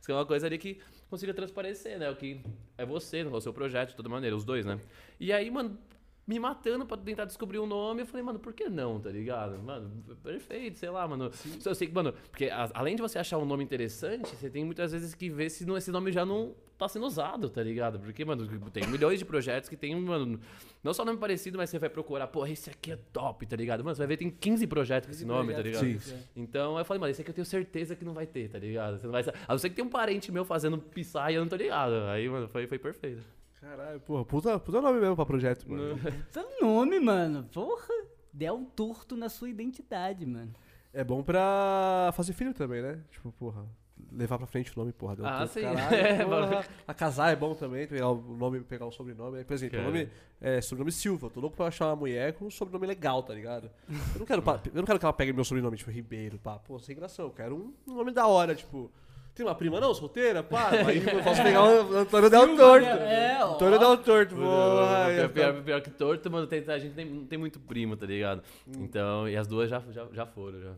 Isso 0.00 0.10
é 0.10 0.14
uma 0.14 0.26
coisa 0.26 0.46
ali 0.46 0.58
que 0.58 0.80
consiga 1.08 1.32
transparecer, 1.32 1.98
né? 1.98 2.10
O 2.10 2.16
que 2.16 2.40
é 2.76 2.84
você, 2.84 3.22
o 3.22 3.40
seu 3.40 3.52
projeto, 3.52 3.90
de 3.90 3.96
toda 3.96 4.08
maneira, 4.08 4.34
os 4.34 4.44
dois, 4.44 4.66
né? 4.66 4.78
E 5.20 5.32
aí, 5.32 5.50
mano, 5.50 5.78
me 6.26 6.38
matando 6.38 6.86
pra 6.86 6.96
tentar 6.96 7.24
descobrir 7.24 7.58
um 7.58 7.66
nome. 7.66 8.02
Eu 8.02 8.06
falei, 8.06 8.22
mano, 8.22 8.38
por 8.38 8.52
que 8.52 8.68
não, 8.68 9.00
tá 9.00 9.10
ligado? 9.10 9.58
Mano, 9.58 9.90
perfeito, 10.22 10.78
sei 10.78 10.88
lá, 10.90 11.06
mano. 11.06 11.30
Eu 11.64 11.74
sei 11.74 11.88
que, 11.88 11.94
mano, 11.94 12.12
porque 12.30 12.46
a- 12.46 12.70
além 12.74 12.94
de 12.94 13.02
você 13.02 13.18
achar 13.18 13.38
um 13.38 13.44
nome 13.44 13.64
interessante, 13.64 14.34
você 14.36 14.48
tem 14.48 14.64
muitas 14.64 14.92
vezes 14.92 15.14
que 15.14 15.28
ver 15.28 15.50
se 15.50 15.64
não- 15.66 15.76
esse 15.76 15.90
nome 15.90 16.12
já 16.12 16.24
não 16.24 16.54
tá 16.78 16.88
sendo 16.88 17.06
usado, 17.06 17.48
tá 17.50 17.62
ligado? 17.62 17.98
Porque, 18.00 18.24
mano, 18.24 18.46
tem 18.72 18.86
milhões 18.88 19.18
de 19.18 19.24
projetos 19.24 19.68
que 19.68 19.76
tem, 19.76 19.94
mano, 19.94 20.40
não 20.82 20.92
só 20.94 21.04
nome 21.04 21.18
parecido, 21.18 21.56
mas 21.58 21.70
você 21.70 21.78
vai 21.78 21.88
procurar, 21.88 22.26
pô, 22.28 22.44
esse 22.46 22.70
aqui 22.70 22.92
é 22.92 22.96
top, 23.12 23.44
tá 23.46 23.54
ligado? 23.56 23.84
Mano, 23.84 23.94
você 23.94 24.00
vai 24.00 24.06
ver, 24.08 24.16
tem 24.16 24.30
15 24.30 24.66
projetos 24.66 25.06
com 25.08 25.12
esse 25.12 25.24
nome, 25.24 25.52
tá 25.52 25.62
ligado? 25.62 25.80
Sim. 25.80 26.16
Então 26.34 26.78
eu 26.78 26.84
falei, 26.84 27.00
mano, 27.00 27.10
esse 27.10 27.20
aqui 27.20 27.30
eu 27.30 27.34
tenho 27.34 27.44
certeza 27.44 27.94
que 27.94 28.04
não 28.04 28.12
vai 28.14 28.26
ter, 28.26 28.48
tá 28.48 28.58
ligado? 28.58 28.98
Você 28.98 29.06
não 29.06 29.12
vai 29.12 29.22
A 29.22 29.52
não 29.52 29.58
ser 29.58 29.70
que 29.70 29.76
tem 29.76 29.84
um 29.84 29.88
parente 29.88 30.30
meu 30.32 30.44
fazendo 30.44 30.78
pisar 30.78 31.30
e 31.32 31.34
eu 31.36 31.40
não 31.42 31.48
tô 31.48 31.56
ligado. 31.56 31.94
Aí, 32.08 32.28
mano, 32.28 32.48
foi, 32.48 32.66
foi 32.66 32.78
perfeito. 32.78 33.22
Caralho, 33.62 34.00
porra, 34.00 34.24
puta, 34.24 34.58
puta 34.58 34.80
nome 34.82 34.98
mesmo 35.00 35.14
pra 35.14 35.24
projeto, 35.24 35.70
mano. 35.70 35.96
Seu 36.30 36.44
nome, 36.60 36.98
mano. 36.98 37.48
Porra. 37.54 37.94
Deu 38.32 38.54
um 38.54 38.64
torto 38.64 39.16
na 39.16 39.28
sua 39.28 39.48
identidade, 39.48 40.26
mano. 40.26 40.52
É 40.92 41.04
bom 41.04 41.22
pra 41.22 42.10
fazer 42.14 42.32
filho 42.32 42.52
também, 42.52 42.82
né? 42.82 42.98
Tipo, 43.10 43.30
porra, 43.32 43.64
levar 44.10 44.36
pra 44.38 44.46
frente 44.48 44.72
o 44.74 44.80
nome, 44.80 44.92
porra. 44.92 45.14
Deu 45.16 45.24
Ah, 45.26 45.38
torto, 45.38 45.52
sim. 45.54 45.60
caralho, 45.62 45.94
É, 45.96 46.24
porra. 46.24 46.64
A 46.88 46.92
casar 46.94 47.32
é 47.32 47.36
bom 47.36 47.54
também, 47.54 47.86
pegar 47.86 48.08
o 48.10 48.16
nome, 48.36 48.60
pegar 48.62 48.86
o 48.86 48.90
sobrenome. 48.90 49.38
Aí, 49.38 49.44
Por 49.44 49.54
exemplo, 49.54 49.78
o 49.78 49.82
É. 49.82 49.84
nome 49.84 50.08
é 50.40 50.60
sobrenome 50.60 50.90
Silva. 50.90 51.26
Eu 51.26 51.30
tô 51.30 51.40
louco 51.40 51.56
pra 51.56 51.66
achar 51.66 51.86
uma 51.86 51.96
mulher 51.96 52.32
com 52.32 52.46
um 52.46 52.50
sobrenome 52.50 52.86
legal, 52.86 53.22
tá 53.22 53.32
ligado? 53.32 53.70
Eu 54.14 54.18
não 54.18 54.26
quero, 54.26 54.42
eu 54.74 54.74
não 54.80 54.84
quero 54.84 54.98
que 54.98 55.04
ela 55.04 55.12
pegue 55.12 55.32
meu 55.32 55.44
sobrenome, 55.44 55.76
tipo, 55.76 55.90
Ribeiro, 55.90 56.38
pá. 56.38 56.58
Pô, 56.58 56.78
sem 56.80 56.96
graça. 56.96 57.22
Eu 57.22 57.30
quero 57.30 57.72
um 57.86 57.94
nome 57.94 58.10
da 58.12 58.26
hora, 58.26 58.54
tipo. 58.54 58.90
Tem 59.34 59.46
uma 59.46 59.54
prima 59.54 59.80
não, 59.80 59.94
solteira? 59.94 60.42
Pá, 60.42 60.70
aí 60.86 60.98
eu 60.98 61.22
posso 61.22 61.42
pegar 61.42 61.62
o 61.64 61.96
Antônio 61.98 62.28
Del 62.30 62.56
Torto. 62.56 62.86
É, 62.86 63.38
ó. 63.44 63.54
Antônio 63.54 63.78
Del 63.78 63.96
Torto, 63.98 64.34
porra. 64.34 65.04
pior, 65.06 65.10
ia 65.10 65.28
pior, 65.28 65.46
ficar- 65.52 65.62
pior 65.64 65.80
que 65.80 65.90
torto, 65.90 66.30
mano, 66.30 66.46
tem- 66.46 66.64
a 66.68 66.78
gente 66.78 66.94
tem, 66.94 67.06
não 67.06 67.24
tem 67.26 67.38
muito 67.38 67.58
primo, 67.58 67.96
tá 67.96 68.04
ligado? 68.04 68.42
Então, 68.66 69.26
e 69.28 69.36
as 69.36 69.46
duas 69.46 69.70
já, 69.70 69.80
já, 69.90 70.06
já 70.12 70.26
foram, 70.26 70.60
já. 70.60 70.72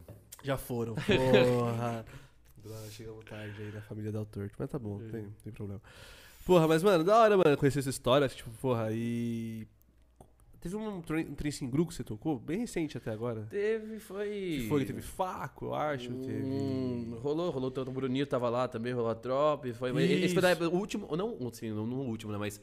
Já 0.45 0.57
foram, 0.57 0.95
porra. 1.07 2.05
Chegamos 2.91 3.25
tarde 3.25 3.55
aí 3.61 3.73
na 3.73 3.81
família 3.83 4.13
Del 4.13 4.25
Torto. 4.25 4.55
Mas 4.59 4.71
tá 4.71 4.79
bom, 4.79 4.99
não 4.99 5.11
tem, 5.11 5.23
não 5.23 5.31
tem 5.43 5.53
problema. 5.53 5.81
Porra, 6.47 6.69
mas, 6.69 6.83
mano, 6.83 7.03
da 7.03 7.17
hora, 7.19 7.37
mano, 7.37 7.57
conhecer 7.57 7.81
essa 7.81 7.91
história. 7.91 8.29
Tipo, 8.29 8.51
porra, 8.61 8.89
e. 8.93 9.67
Teve 10.65 10.77
um, 10.77 10.97
um 10.97 11.35
Tracing 11.35 11.69
Gru 11.69 11.85
que 11.85 11.93
você 11.93 12.03
tocou, 12.03 12.39
bem 12.39 12.61
recente 12.61 12.97
até 12.97 13.11
agora. 13.11 13.47
Teve, 13.51 13.99
foi... 13.99 14.29
Que 14.31 14.67
foi? 14.67 14.85
Teve 14.87 15.03
Faco, 15.03 15.67
eu 15.67 15.75
acho. 15.75 16.11
Teve. 16.15 16.43
Hum, 16.43 17.19
rolou, 17.21 17.51
rolou. 17.51 17.71
O 17.71 17.91
Bruninho 17.91 18.27
tava 18.27 18.49
lá 18.49 18.67
também, 18.67 18.95
rolou 18.95 19.11
a 19.11 19.15
Trop. 19.15 19.71
Foi, 19.75 20.03
esse 20.03 20.33
foi 20.33 20.41
da 20.41 20.55
o 20.67 20.75
último, 20.75 21.15
não, 21.15 21.37
assim, 21.49 21.69
não 21.69 21.87
no 21.87 21.97
último, 21.97 22.33
né, 22.33 22.39
mas... 22.39 22.59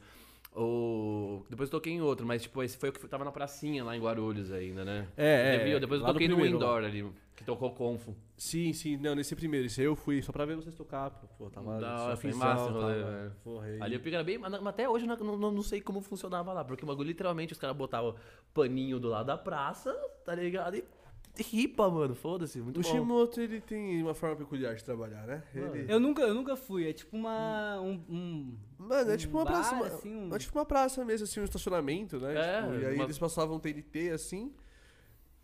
O, 0.52 1.46
depois 1.48 1.68
eu 1.68 1.78
toquei 1.78 1.92
em 1.92 2.00
outro, 2.00 2.26
mas 2.26 2.42
tipo, 2.42 2.60
esse 2.62 2.76
foi 2.76 2.88
o 2.88 2.92
que 2.92 3.06
tava 3.06 3.24
na 3.24 3.30
pracinha 3.30 3.84
lá 3.84 3.96
em 3.96 4.00
Guarulhos 4.00 4.50
ainda, 4.50 4.84
né? 4.84 5.06
É, 5.16 5.54
é. 5.54 5.64
viu? 5.64 5.78
Depois 5.78 6.00
eu 6.00 6.06
toquei 6.08 6.26
no, 6.26 6.34
primeiro, 6.34 6.56
indoor 6.56 6.84
ali, 6.84 7.06
que 7.42 7.46
tocou 7.46 7.70
Confo. 7.72 8.14
Sim, 8.36 8.72
sim, 8.72 8.96
não, 8.96 9.14
nesse 9.14 9.34
primeiro. 9.36 9.66
Esse 9.66 9.80
aí 9.80 9.86
eu 9.86 9.94
fui 9.96 10.22
só 10.22 10.32
pra 10.32 10.44
ver 10.44 10.56
vocês 10.56 10.74
tocar. 10.74 11.10
Pô, 11.10 11.26
pô 11.38 11.50
tava. 11.50 11.78
Da 11.80 12.02
hora, 12.04 12.16
foi 12.16 12.32
massa 12.32 12.64
o 12.64 12.72
rolê, 12.72 13.02
tava-. 13.02 13.36
Porra, 13.44 13.66
aí. 13.66 13.82
Ali 13.82 13.94
eu 13.94 14.00
peguei 14.00 14.22
bem, 14.24 14.38
mas 14.38 14.50
mas 14.52 14.66
até 14.66 14.88
hoje 14.88 15.06
eu 15.06 15.16
não, 15.16 15.36
não, 15.36 15.50
não 15.50 15.62
sei 15.62 15.80
como 15.80 16.00
funcionava 16.00 16.52
lá, 16.52 16.64
porque 16.64 16.84
o 16.84 16.86
bagulho 16.86 17.06
literalmente 17.08 17.52
os 17.52 17.58
caras 17.58 17.76
botavam 17.76 18.14
paninho 18.54 18.98
do 18.98 19.08
lado 19.08 19.26
da 19.26 19.36
praça, 19.36 19.92
tá 20.24 20.34
ligado? 20.34 20.76
E 20.76 20.84
ripa, 21.38 21.88
mano, 21.88 22.14
foda-se, 22.14 22.60
muito 22.60 22.78
O 22.78 22.82
bom. 22.82 22.88
Shimoto, 22.90 23.40
ele 23.40 23.58
tem 23.60 24.02
uma 24.02 24.12
forma 24.12 24.36
peculiar 24.36 24.74
de 24.74 24.84
trabalhar, 24.84 25.26
né? 25.26 25.42
Ele... 25.54 25.90
Eu 25.90 25.98
nunca, 25.98 26.20
eu 26.22 26.34
nunca 26.34 26.54
fui. 26.56 26.86
É 26.88 26.92
tipo 26.92 27.16
uma. 27.16 27.80
Um, 27.80 27.92
um- 28.08 28.58
Mano, 28.78 29.10
é 29.10 29.14
um 29.14 29.16
tipo 29.16 29.38
uma 29.38 29.44
bar, 29.44 29.52
praça. 29.52 29.86
assim, 29.96 30.14
um- 30.14 30.34
É 30.34 30.38
tipo 30.38 30.58
uma 30.58 30.66
praça 30.66 31.02
mesmo, 31.04 31.24
assim, 31.24 31.40
um 31.40 31.44
estacionamento, 31.44 32.18
né? 32.18 32.34
É, 32.34 32.60
Tipo, 32.62 32.74
e 32.74 32.86
aí 32.86 32.94
uma- 32.96 33.04
eles 33.04 33.18
passavam 33.18 33.58
TNT 33.58 34.10
assim, 34.10 34.52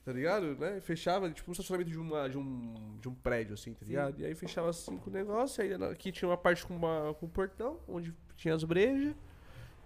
tá 0.08 0.14
ligado? 0.14 0.56
Né? 0.56 0.80
Fechava, 0.80 1.28
tipo, 1.28 1.50
um 1.50 1.52
estacionamento 1.52 1.90
de, 1.90 1.98
uma, 1.98 2.30
de, 2.30 2.38
um, 2.38 2.74
de 2.98 3.10
um 3.10 3.14
prédio, 3.14 3.52
assim, 3.52 3.74
tá 3.74 3.84
ligado? 3.84 4.18
E 4.18 4.24
aí 4.24 4.34
fechava 4.34 4.70
assim 4.70 4.96
com 4.96 5.10
o 5.10 5.12
negócio, 5.12 5.62
aí 5.62 5.74
aqui 5.84 6.10
tinha 6.10 6.26
uma 6.26 6.36
parte 6.36 6.64
com, 6.64 6.74
uma, 6.74 7.14
com 7.20 7.26
um 7.26 7.28
portão, 7.28 7.78
onde 7.86 8.14
tinha 8.34 8.54
as 8.54 8.64
brejas, 8.64 9.14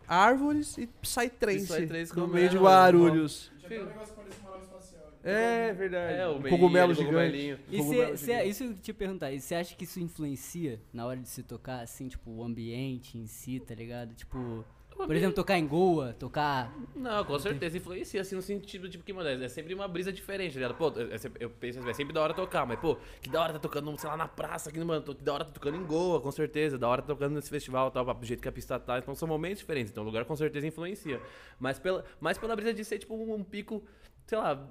árvores 0.07 0.79
e 0.79 0.87
Psytrance 0.87 1.67
Psytrance 1.67 2.11
no 2.11 2.21
comendo, 2.21 2.35
meio 2.35 2.49
de 2.51 2.55
mano. 2.55 2.69
Guarulhos. 2.69 3.51
Tinha 3.67 3.83
um 3.83 3.87
negócio 3.87 4.15
uma 4.15 4.51
nave 4.51 4.63
espacial. 4.63 5.13
É 5.25 5.73
verdade. 5.73 6.15
É, 6.15 6.29
o 6.29 6.37
um 6.37 6.43
cogumelo 6.43 6.95
gigante. 6.95 7.59
E 7.69 7.79
Cogumelo 7.79 8.17
cê, 8.17 8.17
cê, 8.17 8.33
gigante. 8.33 8.49
isso 8.49 8.65
eu 8.65 8.75
te 8.75 8.93
perguntar, 8.93 9.33
e 9.33 9.41
você 9.41 9.57
acha 9.57 9.75
que 9.75 9.83
isso 9.83 9.99
influencia 9.99 10.81
na 10.93 11.05
hora 11.05 11.19
de 11.19 11.29
se 11.29 11.43
tocar, 11.43 11.81
assim, 11.81 12.07
tipo, 12.07 12.31
o 12.31 12.45
ambiente 12.45 13.19
em 13.19 13.27
si, 13.27 13.59
tá 13.59 13.75
ligado? 13.75 14.15
Tipo, 14.15 14.65
por 14.97 15.15
exemplo, 15.17 15.35
tocar 15.35 15.59
em 15.59 15.67
Goa, 15.67 16.13
tocar. 16.19 16.73
Não, 16.95 17.25
com 17.25 17.39
certeza 17.39 17.77
influencia, 17.77 18.21
assim, 18.21 18.35
no 18.37 18.43
sentido, 18.43 18.89
tipo, 18.89 19.03
que, 19.05 19.13
mano, 19.13 19.29
é 19.29 19.45
é 19.45 19.49
sempre 19.49 19.75
uma 19.75 19.89
brisa 19.89 20.13
diferente, 20.13 20.53
tá 20.55 20.61
ligado? 20.61 20.75
Pô, 20.77 20.93
é 21.01 21.19
sempre- 21.19 21.45
eu 21.45 21.51
penso, 21.51 21.79
assim, 21.81 21.91
é 21.91 21.95
sempre 21.95 22.13
da 22.13 22.21
hora 22.21 22.33
tocar, 22.35 22.67
mas, 22.67 22.79
pô, 22.79 22.97
que 23.21 23.29
da 23.29 23.41
hora 23.43 23.53
tá 23.55 23.59
tocando, 23.59 23.97
sei 23.99 24.09
lá, 24.09 24.17
na 24.17 24.29
praça, 24.29 24.71
aqui, 24.71 24.79
mano, 24.83 25.03
que 25.03 25.23
da 25.23 25.35
hora 25.35 25.45
tá 25.45 25.51
tocando 25.53 25.77
em 25.77 25.85
Goa, 25.85 26.21
com 26.21 26.31
certeza, 26.31 26.79
da 26.79 26.89
hora 26.89 27.03
tá 27.03 27.09
tocando 27.09 27.35
nesse 27.35 27.51
festival, 27.51 27.91
tal, 27.91 28.05
do 28.15 28.25
jeito 28.27 28.41
que 28.43 28.49
a 28.49 28.53
pista 28.53 28.79
tá, 28.79 28.99
então 28.99 29.15
são 29.15 29.27
momentos 29.27 29.59
diferentes, 29.59 29.91
então 29.91 30.03
o 30.03 30.07
lugar 30.07 30.25
com 30.25 30.37
certeza 30.37 30.67
influencia. 30.67 31.21
Mas 31.59 31.79
pela, 31.79 32.05
mais 32.21 32.39
pela 32.39 32.55
brisa 32.55 32.73
de 32.73 32.85
ser, 32.85 32.99
tipo, 32.99 33.15
um, 33.15 33.43
pico, 33.43 33.83
sei 34.27 34.39
lá, 34.39 34.69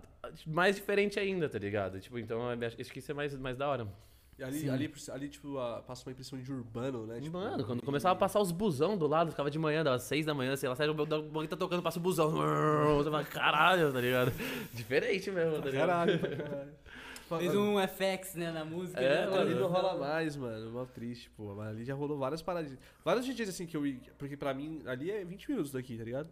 mais 0.48 0.76
diferente 0.76 1.20
ainda, 1.20 1.50
tá 1.50 1.60
ligado? 1.60 2.00
Tipo, 2.00 2.18
então, 2.20 2.42
acho 2.50 2.78
que 2.92 3.00
isso 3.00 3.12
é 3.12 3.14
mais, 3.14 3.36
mais 3.38 3.58
da 3.58 3.68
hora. 3.68 3.88
E 4.40 4.44
ali, 4.44 4.70
ali, 4.70 4.94
ali, 5.12 5.30
tipo, 5.30 5.58
a- 5.58 5.82
passa 5.84 6.04
uma 6.08 6.12
impressão 6.14 6.40
de 6.42 6.52
urbano, 6.52 7.06
né? 7.06 7.20
Tipo, 7.20 7.38
Mano, 7.38 7.64
quando 7.64 7.80
e- 7.80 7.86
começava 7.86 8.14
a 8.14 8.18
passar 8.18 8.40
os 8.40 8.52
busão 8.52 8.98
do 8.98 9.06
lado, 9.08 9.30
ficava 9.32 9.52
de 9.52 9.60
manhã, 9.60 9.84
dava 9.84 10.00
seis 10.00 10.26
da 10.26 10.34
manhã, 10.34 10.56
sei 10.56 10.68
lá, 10.68 10.76
sai 10.76 10.90
o 10.90 10.94
bagulho 10.94 11.48
tá 11.48 11.56
tocando, 11.58 11.84
passa 11.84 12.00
o 12.00 12.02
busão. 12.02 12.32
Você 12.32 13.12
fala, 13.12 13.24
caralho, 13.24 13.94
tá 13.94 14.02
ligado? 14.02 14.32
Diferente 14.74 15.30
mesmo, 15.30 15.62
tá 15.62 15.70
ligado? 15.70 15.88
Caralho. 15.88 16.20
Fez 17.40 17.56
um 17.56 17.80
FX, 17.80 18.36
né, 18.36 18.52
na 18.52 18.66
música. 18.66 19.00
É, 19.00 19.22
né? 19.22 19.26
mano. 19.28 19.42
Ali 19.42 19.56
não 19.56 19.68
rola 19.68 19.98
mais, 19.98 20.36
mano. 20.36 20.70
Mó 20.72 20.86
triste, 20.86 21.30
pô. 21.30 21.56
Mas 21.56 21.70
ali 21.70 21.86
já 21.86 21.94
rolou 21.94 22.18
várias 22.18 22.42
paradinhas. 22.42 22.78
Vários 23.06 23.26
dias 23.26 23.48
assim 23.48 23.66
que 23.66 23.78
eu 23.78 23.88
ia. 23.88 24.00
Porque 24.18 24.36
pra 24.36 24.54
mim, 24.54 24.82
ali 24.86 25.10
é 25.10 25.24
20 25.24 25.50
minutos 25.50 25.72
daqui, 25.72 25.98
tá 25.98 26.04
ligado? 26.04 26.30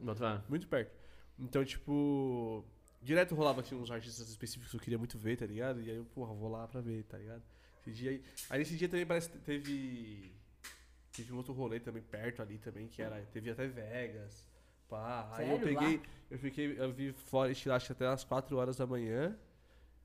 Muito 0.49 0.67
perto. 0.67 0.91
Então, 1.37 1.63
tipo. 1.63 2.65
Direto 3.01 3.33
rolava 3.33 3.61
assim, 3.61 3.75
uns 3.75 3.89
artistas 3.89 4.27
específicos 4.27 4.71
que 4.71 4.75
eu 4.75 4.81
queria 4.81 4.97
muito 4.97 5.17
ver, 5.17 5.37
tá 5.37 5.45
ligado? 5.45 5.79
E 5.81 5.89
aí 5.89 5.95
eu, 5.95 6.03
porra, 6.03 6.33
vou 6.33 6.49
lá 6.51 6.67
pra 6.67 6.81
ver, 6.81 7.03
tá 7.05 7.17
ligado? 7.17 7.41
Esse 7.81 7.91
dia 7.91 8.11
aí. 8.11 8.23
Aí 8.49 8.59
nesse 8.59 8.75
dia 8.75 8.89
também 8.89 9.05
parece 9.05 9.29
que 9.29 9.37
teve. 9.39 10.31
Teve 11.15 11.33
um 11.33 11.37
outro 11.37 11.53
rolê 11.53 11.79
também 11.79 12.01
perto 12.03 12.41
ali 12.41 12.57
também, 12.57 12.87
que 12.87 13.01
era. 13.01 13.19
Teve 13.33 13.49
até 13.51 13.67
Vegas. 13.67 14.47
Pá. 14.87 15.29
Aí 15.33 15.49
eu 15.49 15.57
Sério? 15.59 15.73
Lá? 15.75 15.81
peguei. 15.81 16.01
Eu 16.31 16.39
fiquei. 16.39 16.79
Eu 16.79 16.91
vi 16.91 17.11
Forest 17.13 17.69
acho 17.69 17.91
até 17.91 18.07
as 18.07 18.23
4 18.23 18.55
horas 18.57 18.77
da 18.77 18.85
manhã. 18.87 19.35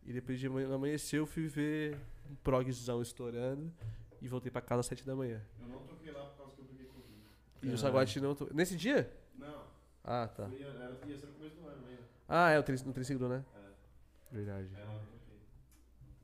E 0.07 0.13
depois 0.13 0.39
de 0.39 0.47
amanhã, 0.47 0.75
amanhecer 0.75 1.19
eu 1.19 1.27
fui 1.27 1.47
ver 1.49 1.97
um 2.31 2.35
progzão 2.37 3.01
estourando. 3.01 3.73
E 4.21 4.29
voltei 4.29 4.51
pra 4.51 4.61
casa 4.63 4.81
às 4.81 4.87
7 4.87 5.05
da 5.05 5.15
manhã. 5.15 5.41
Eu 5.61 5.69
não 5.69 5.79
toquei 5.87 6.11
lá 6.13 6.25
por 6.27 6.37
causa 6.39 6.53
que 6.55 6.61
eu 6.61 6.65
peguei 6.67 6.87
Covid. 6.87 7.21
E 7.63 7.69
o 7.69 7.79
Saguate 7.79 8.21
não. 8.21 8.35
To... 8.35 8.49
Nesse 8.55 8.77
dia? 8.77 9.11
Não, 9.39 9.65
Ah, 10.03 10.29
tá. 10.29 10.49
era, 10.61 10.99
ia 11.07 11.19
ser 11.19 11.27
no 11.27 11.33
começo 11.35 11.57
do 11.57 11.67
ano 11.67 11.87
ainda. 11.87 12.03
Ah, 12.29 12.51
é, 12.51 12.59
o 12.59 12.63
tri- 12.63 12.83
no 12.85 12.93
Triciclo, 12.93 13.29
né? 13.29 13.45
É, 13.55 14.35
Verdade. 14.37 14.69
toquei. 14.75 15.14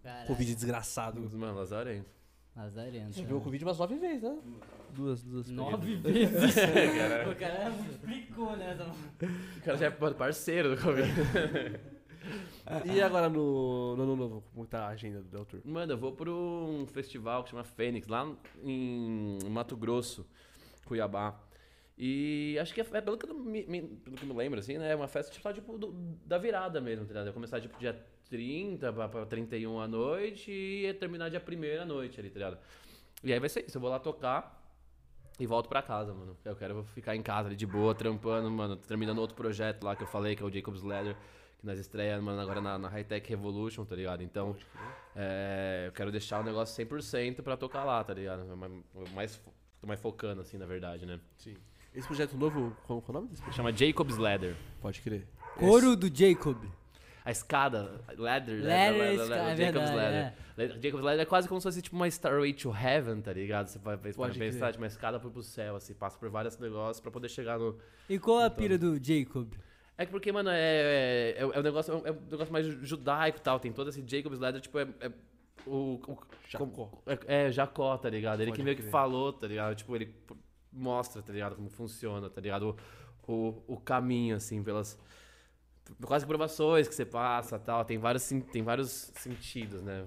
Caralho, 0.03 0.27
Covid 0.27 0.55
desgraçado. 0.55 1.21
Mano, 1.33 1.59
lazarento. 1.59 2.11
Lazarento. 2.57 3.13
Você 3.15 3.25
viu 3.25 3.39
o 3.39 3.41
Covid 3.41 3.65
umas 3.65 3.79
nove 3.79 3.97
vezes, 3.99 4.23
né? 4.23 4.39
Duas, 4.95 5.23
duas. 5.23 5.51
Nove 5.51 5.97
vezes. 6.03 6.55
o 7.31 7.37
cara 7.37 7.71
explicou, 7.91 8.57
né? 8.57 8.77
O 9.59 9.61
cara 9.65 9.77
já 9.79 9.87
é 9.87 9.91
parceiro 9.91 10.75
do 10.77 10.83
Covid. 10.83 11.11
E 12.85 13.01
agora 13.01 13.29
no, 13.29 13.97
no 13.97 14.03
ano 14.03 14.15
novo, 14.17 14.45
como 14.55 14.67
tá 14.67 14.85
a 14.85 14.89
agenda 14.89 15.21
do 15.23 15.29
Del 15.29 15.45
Tour? 15.45 15.61
Mano, 15.65 15.93
eu 15.95 15.99
vou 15.99 16.13
pra 16.13 16.31
um 16.31 16.87
festival 16.87 17.43
que 17.43 17.51
chama 17.51 17.65
Fênix, 17.65 18.07
lá 18.07 18.31
em 18.63 19.39
Mato 19.49 19.77
Grosso, 19.77 20.25
Cuiabá. 20.85 21.41
E 21.99 22.57
acho 22.61 22.73
que 22.73 22.81
é, 22.83 22.87
é 22.93 23.01
pelo, 23.01 23.17
que 23.19 23.29
eu 23.29 23.35
me, 23.35 23.67
me- 23.67 23.83
pelo 23.83 24.17
que 24.17 24.23
eu 24.23 24.29
me 24.29 24.35
lembro, 24.35 24.61
assim, 24.61 24.79
né? 24.79 24.93
É 24.93 24.95
uma 24.97 25.09
festa 25.09 25.33
tipo, 25.33 25.43
só, 25.43 25.53
tipo 25.53 25.77
do- 25.79 25.93
da 26.25 26.39
virada 26.39 26.81
mesmo, 26.81 27.05
tá 27.05 27.09
ligado? 27.09 27.25
Vai 27.25 27.33
começar 27.35 27.61
tipo 27.61 27.77
dia 27.79 27.99
30 28.31 28.93
pra, 28.93 29.09
pra 29.09 29.27
31 29.27 29.81
à 29.81 29.89
noite 29.89 30.51
e 30.51 30.83
ia 30.83 30.95
terminar 30.95 31.29
dia 31.29 31.43
1 31.47 31.83
à 31.83 31.85
noite 31.85 32.19
ali, 32.19 32.31
tá 32.31 32.39
ligado? 32.39 32.59
E 33.23 33.33
aí 33.33 33.39
vai 33.39 33.49
ser 33.49 33.67
isso, 33.67 33.77
eu 33.77 33.81
vou 33.81 33.91
lá 33.91 33.99
tocar 33.99 34.59
e 35.39 35.47
volto 35.47 35.69
pra 35.69 35.83
casa, 35.83 36.15
mano. 36.15 36.37
Eu 36.45 36.55
quero 36.55 36.85
ficar 36.95 37.17
em 37.17 37.23
casa 37.23 37.49
ali 37.49 37.57
de 37.57 37.67
boa, 37.67 37.95
trampando, 37.95 38.51
mano, 38.51 38.77
terminando 38.77 39.19
outro 39.19 39.37
projeto 39.37 39.83
lá 39.83 39.97
que 39.97 40.03
eu 40.03 40.07
falei, 40.07 40.37
que 40.37 40.43
é 40.43 40.47
o 40.47 40.51
Jacob's 40.51 40.83
Ladder, 40.83 41.17
que 41.59 41.67
nós 41.67 41.79
estreamos, 41.79 42.25
mano, 42.25 42.41
agora 42.41 42.61
na, 42.61 42.79
na 42.79 42.89
High 42.89 43.05
Tech 43.05 43.29
Revolution, 43.29 43.85
tá 43.85 43.97
ligado? 43.97 44.23
Então, 44.23 44.57
é, 45.15 45.85
eu 45.89 45.93
quero 45.93 46.13
deixar 46.13 46.41
o 46.41 46.45
negócio 46.45 46.87
100% 46.87 47.43
pra 47.43 47.57
tocar 47.57 47.85
lá, 47.85 48.03
tá 48.05 48.15
ligado? 48.15 48.47
Mais, 49.15 49.41
tô 49.81 49.87
mais 49.87 50.01
focando, 50.01 50.41
assim, 50.41 50.57
na 50.57 50.67
verdade, 50.67 51.05
né? 51.05 51.19
Sim. 51.37 51.57
Esse 51.93 52.07
projeto 52.07 52.37
novo, 52.37 52.77
qual, 52.87 53.03
qual 53.03 53.17
é 53.17 53.19
o 53.19 53.21
nome 53.21 53.29
desse 53.29 53.43
projeto? 53.43 53.57
Chama 53.57 53.73
Jacob's 53.77 54.17
Ladder. 54.17 54.55
Pode 54.81 55.01
crer. 55.01 55.27
Couro 55.57 55.97
do 55.97 56.07
Jacob. 56.15 56.57
A 57.25 57.31
escada, 57.31 58.01
ladder, 58.17 58.65
Ladder, 58.65 59.13
escada, 59.13 59.35
é 59.37 59.57
Jacob's 59.57 59.91
Ladder. 59.91 60.33
Jacob's 60.81 61.05
Ladder 61.05 61.21
é 61.21 61.25
quase 61.25 61.49
como 61.49 61.61
se 61.61 61.65
fosse 61.65 61.83
tipo 61.83 61.95
uma 61.97 62.09
Starway 62.09 62.55
to 62.55 62.75
Heaven, 62.75 63.21
tá 63.21 63.33
ligado? 63.33 63.67
Você 63.67 63.79
vai 63.79 63.97
pensar, 63.97 64.73
tipo, 64.73 64.83
uma 64.83 64.87
escada 64.87 65.21
pro 65.21 65.43
céu, 65.43 65.77
assim, 65.77 65.93
passa 65.95 66.19
por 66.19 66.31
vários 66.31 66.59
negócios 66.59 67.01
pra 67.01 67.11
poder 67.11 67.29
chegar 67.29 67.59
no... 67.59 67.79
E 68.09 68.19
qual 68.19 68.39
a 68.39 68.49
pira 68.51 68.79
do 68.79 68.95
Jacob? 69.03 69.53
É 70.01 70.07
que 70.07 70.13
porque, 70.13 70.33
mano, 70.33 70.49
é, 70.49 71.35
é, 71.37 71.37
é, 71.41 71.59
um 71.59 71.63
negócio, 71.63 71.93
é 72.07 72.11
um 72.11 72.31
negócio 72.31 72.51
mais 72.51 72.67
judaico 72.67 73.37
e 73.37 73.43
tal. 73.43 73.61
Tem 73.61 73.71
todo 73.71 73.91
esse 73.91 74.03
Jacob's 74.07 74.41
Ladder, 74.41 74.59
tipo, 74.59 74.79
é. 74.79 74.89
é 74.99 75.13
o, 75.67 76.01
o, 76.07 76.19
Jacó. 76.49 76.91
É, 77.07 77.47
é, 77.47 77.53
Jacó, 77.53 77.99
tá 77.99 78.09
ligado? 78.09 78.41
Ele 78.41 78.51
Pode 78.51 78.61
que 78.61 78.65
meio 78.65 78.77
que 78.77 78.83
crer. 78.83 78.91
falou, 78.91 79.31
tá 79.31 79.47
ligado? 79.47 79.75
Tipo, 79.75 79.95
ele 79.95 80.15
mostra, 80.73 81.21
tá 81.21 81.31
ligado? 81.31 81.55
Como 81.55 81.69
funciona, 81.69 82.31
tá 82.31 82.41
ligado? 82.41 82.75
O, 83.27 83.33
o, 83.33 83.75
o 83.75 83.77
caminho, 83.77 84.37
assim, 84.37 84.63
pelas. 84.63 84.99
Quase 86.05 86.27
provações 86.27 86.89
que 86.89 86.95
você 86.95 87.05
passa 87.05 87.59
tal. 87.59 87.85
Tem 87.85 87.99
vários, 87.99 88.29
tem 88.53 88.63
vários 88.63 89.11
sentidos, 89.15 89.83
né? 89.83 90.07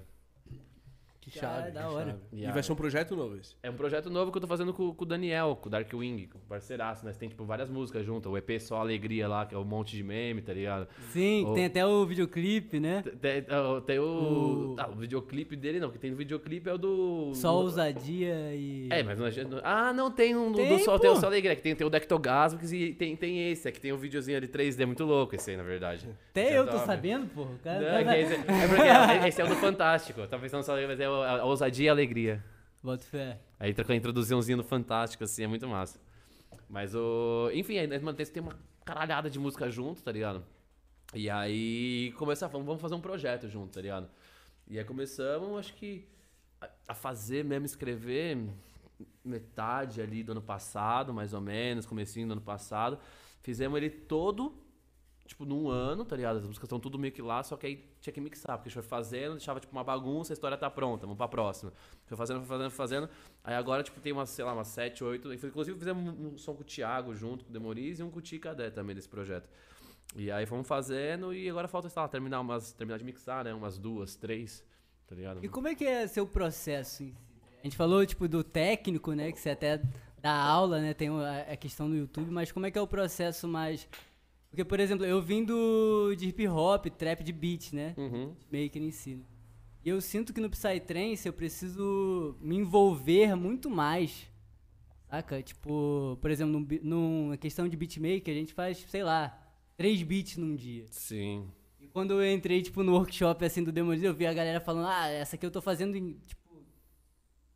Que 1.24 1.40
Cara, 1.40 1.62
chave, 1.62 1.72
da 1.72 1.80
que 1.82 1.88
hora. 1.88 2.06
chave. 2.08 2.20
E 2.34 2.52
vai 2.52 2.62
ser 2.64 2.72
um 2.74 2.76
projeto 2.76 3.16
novo 3.16 3.38
esse. 3.38 3.56
É 3.64 3.70
um 3.70 3.76
projeto 3.76 4.10
novo 4.10 4.30
que 4.32 4.38
eu 4.38 4.42
tô 4.42 4.48
fazendo 4.48 4.74
com, 4.74 4.94
com 4.94 5.04
o 5.04 5.08
Daniel, 5.08 5.58
com 5.62 5.70
o 5.70 5.72
Darkwing, 5.72 6.28
com 6.28 6.38
o 6.38 6.42
parceiraço, 6.42 7.06
né? 7.06 7.14
Tem, 7.18 7.30
tipo, 7.30 7.46
várias 7.46 7.70
músicas 7.70 8.06
junto. 8.06 8.30
O 8.30 8.38
EP 8.38 8.60
Só 8.60 8.78
Alegria 8.82 9.28
lá, 9.28 9.46
que 9.46 9.56
é 9.56 9.58
um 9.58 9.64
monte 9.64 9.96
de 9.96 10.04
meme, 10.04 10.42
tá 10.42 10.52
ligado? 10.54 10.88
Sim, 11.12 11.46
Oh. 11.48 11.54
tem 11.54 11.66
até 11.66 11.86
o 11.86 12.06
videoclipe, 12.06 12.80
né? 12.80 13.02
Tem, 13.22 13.42
tem- 13.42 13.82
tem 13.86 14.00
o... 14.00 14.04
O- 14.04 14.76
Ah, 14.78 14.90
o 14.90 14.96
videoclipe 14.96 15.56
dele 15.56 15.80
não, 15.80 15.90
que 15.92 15.98
tem 15.98 16.12
no 16.12 16.18
videoclipe 16.18 16.70
é 16.70 16.74
o 16.74 16.78
do... 16.78 17.32
Só 17.36 17.56
ousadia 17.56 18.54
e. 18.54 18.88
É, 18.92 19.04
mas 19.04 19.18
não, 19.18 19.28
não- 19.50 19.62
Ah, 19.64 19.94
não, 19.94 20.12
tem 20.12 20.36
um 20.36 20.52
do- 20.52 20.58
Tem, 20.58 20.70
do 20.78 20.84
Sol, 20.84 21.00
tem 21.00 21.10
o. 21.10 21.16
Sol 21.16 21.30
Alegria, 21.30 21.56
que 21.56 21.62
tem, 21.62 21.76
tem 21.76 21.86
o 21.88 21.90
Dectogasmics 21.90 22.72
e 22.74 22.94
tem, 22.94 23.16
tem 23.16 23.50
esse, 23.52 23.68
é 23.68 23.72
que 23.72 23.80
tem 23.80 23.94
um 23.94 23.98
videozinho 23.98 24.38
ali 24.38 24.48
3D 24.48 24.86
muito 24.86 25.04
louco 25.06 25.36
esse 25.36 25.52
aí, 25.52 25.58
na 25.58 25.64
verdade. 25.64 26.08
Até 26.32 26.50
é 26.54 26.58
eu 26.60 26.68
tô 26.68 26.78
sabendo, 26.80 27.28
porra. 27.28 27.52
O 27.52 27.60
cara 27.60 27.80
Não, 27.80 28.04
tá- 28.06 28.16
é, 28.16 28.26
que 28.26 28.34
esse, 28.34 28.34
é 28.34 28.68
porque 29.18 29.28
esse 29.30 29.42
é 29.42 29.46
o 29.46 29.48
do 29.48 29.56
Fantástico. 29.56 30.20
Eu 30.22 30.28
tava 30.28 30.42
pensando 30.42 30.64
só, 30.64 30.74
mas 30.88 31.00
é 31.00 31.10
o- 31.20 31.24
a 31.24 31.46
ousadia 31.46 31.86
e 31.86 31.90
a 31.90 31.92
alegria. 31.92 32.44
Bota 32.82 33.04
fé. 33.06 33.40
Aí 33.60 33.74
com 33.74 33.92
a 33.92 33.96
introduçãozinha 33.96 34.58
do 34.58 34.64
Fantástico, 34.64 35.24
assim, 35.24 35.44
é 35.44 35.48
muito 35.48 35.68
massa. 35.68 36.00
Mas 36.70 36.94
o. 36.96 37.50
Enfim, 37.54 37.78
aí, 37.78 37.88
mano, 38.00 38.18
tem 38.18 38.42
uma 38.44 38.58
caralhada 38.84 39.30
de 39.30 39.40
música 39.40 39.70
junto, 39.70 40.02
tá 40.04 40.12
ligado? 40.12 40.44
E 41.14 41.30
aí 41.30 42.12
começar, 42.18 42.48
vamos 42.48 42.66
vamos 42.66 42.82
fazer 42.82 42.96
um 42.96 43.02
projeto 43.02 43.48
junto, 43.48 43.74
tá 43.74 43.82
ligado? 43.82 44.10
E 44.68 44.78
aí 44.80 44.84
começamos, 44.86 45.60
acho 45.60 45.74
que, 45.76 46.06
a- 46.60 46.70
a 46.90 46.94
fazer 46.94 47.44
mesmo, 47.46 47.66
escrever 47.66 48.38
metade 49.24 50.02
ali 50.02 50.24
do 50.24 50.32
ano 50.32 50.42
passado, 50.42 51.14
mais 51.14 51.34
ou 51.34 51.42
menos, 51.42 51.86
comecinho 51.86 52.28
do 52.28 52.32
ano 52.34 52.42
passado. 52.42 52.98
Fizemos 53.42 53.78
ele 53.78 53.90
todo, 53.90 54.54
tipo, 55.26 55.46
num 55.46 55.70
ano, 55.70 56.04
tá 56.04 56.16
ligado? 56.16 56.38
As 56.38 56.46
músicas 56.46 56.66
estão 56.66 56.80
tudo 56.80 57.00
meio 57.00 57.14
que 57.14 57.22
lá, 57.22 57.42
só 57.44 57.56
que 57.56 57.66
aí 57.66 57.90
tinha 58.02 58.14
que 58.14 58.22
mixar, 58.22 58.58
porque 58.58 58.68
a 58.68 58.72
gente 58.72 58.74
foi 58.74 58.84
fazendo, 58.84 59.34
deixava, 59.34 59.60
tipo, 59.60 59.72
uma 59.72 59.84
bagunça, 59.84 60.34
a 60.34 60.36
história 60.36 60.58
tá 60.58 60.70
pronta, 60.70 61.06
vamos 61.06 61.18
pra 61.18 61.28
próxima. 61.28 61.72
Foi 62.06 62.18
fazendo, 62.18 62.40
foi 62.40 62.48
fazendo, 62.48 62.70
foi 62.70 62.78
fazendo. 62.78 63.10
Aí 63.44 63.56
agora, 63.56 63.84
tipo, 63.84 64.00
tem 64.00 64.12
umas, 64.12 64.30
sei 64.30 64.44
lá, 64.44 64.54
umas 64.54 64.68
sete, 64.68 65.04
oito. 65.04 65.34
Inclusive 65.34 65.78
fizemos 65.78 66.14
um 66.20 66.38
som 66.38 66.54
com 66.54 66.62
o 66.62 66.66
Thiago 66.66 67.16
junto, 67.16 67.46
com 67.46 67.50
o 67.50 67.54
Demoriz, 67.54 68.00
e 68.00 68.04
um 68.04 68.12
com 68.12 68.20
o 68.20 68.22
Ticadé 68.22 68.70
também 68.70 68.96
desse 68.96 69.10
projeto. 69.10 69.50
E 70.16 70.30
aí 70.30 70.46
fomos 70.46 70.68
fazendo 70.68 71.34
e 71.34 71.50
agora 71.50 71.68
falta, 71.68 71.90
sei 71.90 72.02
lá, 72.02 72.08
terminar, 72.08 72.40
umas, 72.42 72.72
terminar 72.74 72.98
de 72.98 73.04
mixar, 73.04 73.44
né? 73.44 73.54
Umas 73.54 73.78
duas, 73.78 74.16
três, 74.16 74.64
tá 75.08 75.16
ligado? 75.16 75.44
E 75.44 75.50
como 75.50 75.68
é 75.68 75.76
que 75.76 75.86
é 75.86 76.06
seu 76.08 76.28
processo? 76.28 77.04
em 77.04 77.08
si? 77.08 77.16
A 77.62 77.64
gente 77.64 77.78
falou, 77.78 78.06
tipo, 78.06 78.28
do 78.28 78.44
técnico, 78.44 79.14
né? 79.14 79.32
Que 79.32 79.40
você 79.40 79.52
até 79.52 79.82
dá 80.22 80.34
aula, 80.34 80.82
né? 80.82 80.94
Tem 80.94 81.10
a 81.10 81.54
a 81.54 81.58
questão 81.58 81.90
do 81.90 81.96
YouTube, 81.96 82.30
mas 82.30 82.52
como 82.52 82.66
é 82.66 82.72
que 82.72 82.78
é 82.78 82.82
o 82.82 82.88
processo 82.88 83.48
mais. 83.48 83.88
Porque, 84.54 84.64
por 84.64 84.80
exemplo, 84.80 85.04
eu 85.04 85.20
vim 85.20 85.44
do 85.44 86.14
de 86.16 86.28
hip 86.28 86.48
hop, 86.48 86.86
trap 86.86 87.24
de 87.24 87.34
beat, 87.34 87.74
né? 87.74 87.96
Uhum. 87.98 88.36
Maker 88.52 88.84
em 88.84 88.92
si. 88.92 89.16
né? 89.16 89.24
E 89.84 89.90
eu 89.90 90.00
sinto 90.00 90.32
que 90.32 90.40
no 90.40 90.48
Psytrance 90.48 91.26
eu 91.28 91.34
preciso 91.34 92.38
me 92.40 92.58
envolver 92.58 93.36
muito 93.36 93.68
mais. 93.68 94.30
Saca? 95.10 95.42
Tipo, 95.42 96.20
por 96.22 96.30
exemplo, 96.30 96.54
num, 96.54 96.68
numa 96.84 97.36
questão 97.36 97.68
de 97.68 97.76
beatmaker, 97.76 98.32
a 98.32 98.38
gente 98.38 98.54
faz, 98.54 98.78
sei 98.78 99.04
lá, 99.04 99.36
três 99.76 100.04
beats 100.04 100.38
num 100.38 100.56
dia. 100.56 100.86
Sim. 100.92 101.50
E 101.82 101.88
quando 101.88 102.22
eu 102.22 102.32
entrei, 102.32 102.62
tipo, 102.62 102.84
no 102.84 102.94
workshop, 102.94 103.44
assim, 103.44 103.64
do 103.64 103.72
Demoliz, 103.72 104.04
eu 104.04 104.14
vi 104.14 104.28
a 104.28 104.34
galera 104.36 104.60
falando, 104.62 104.86
ah, 104.86 105.08
essa 105.08 105.36
aqui 105.36 105.48
eu 105.48 105.52
tô 105.52 105.64
fazendo 105.64 105.98
em, 105.98 106.14
tipo, 106.28 106.64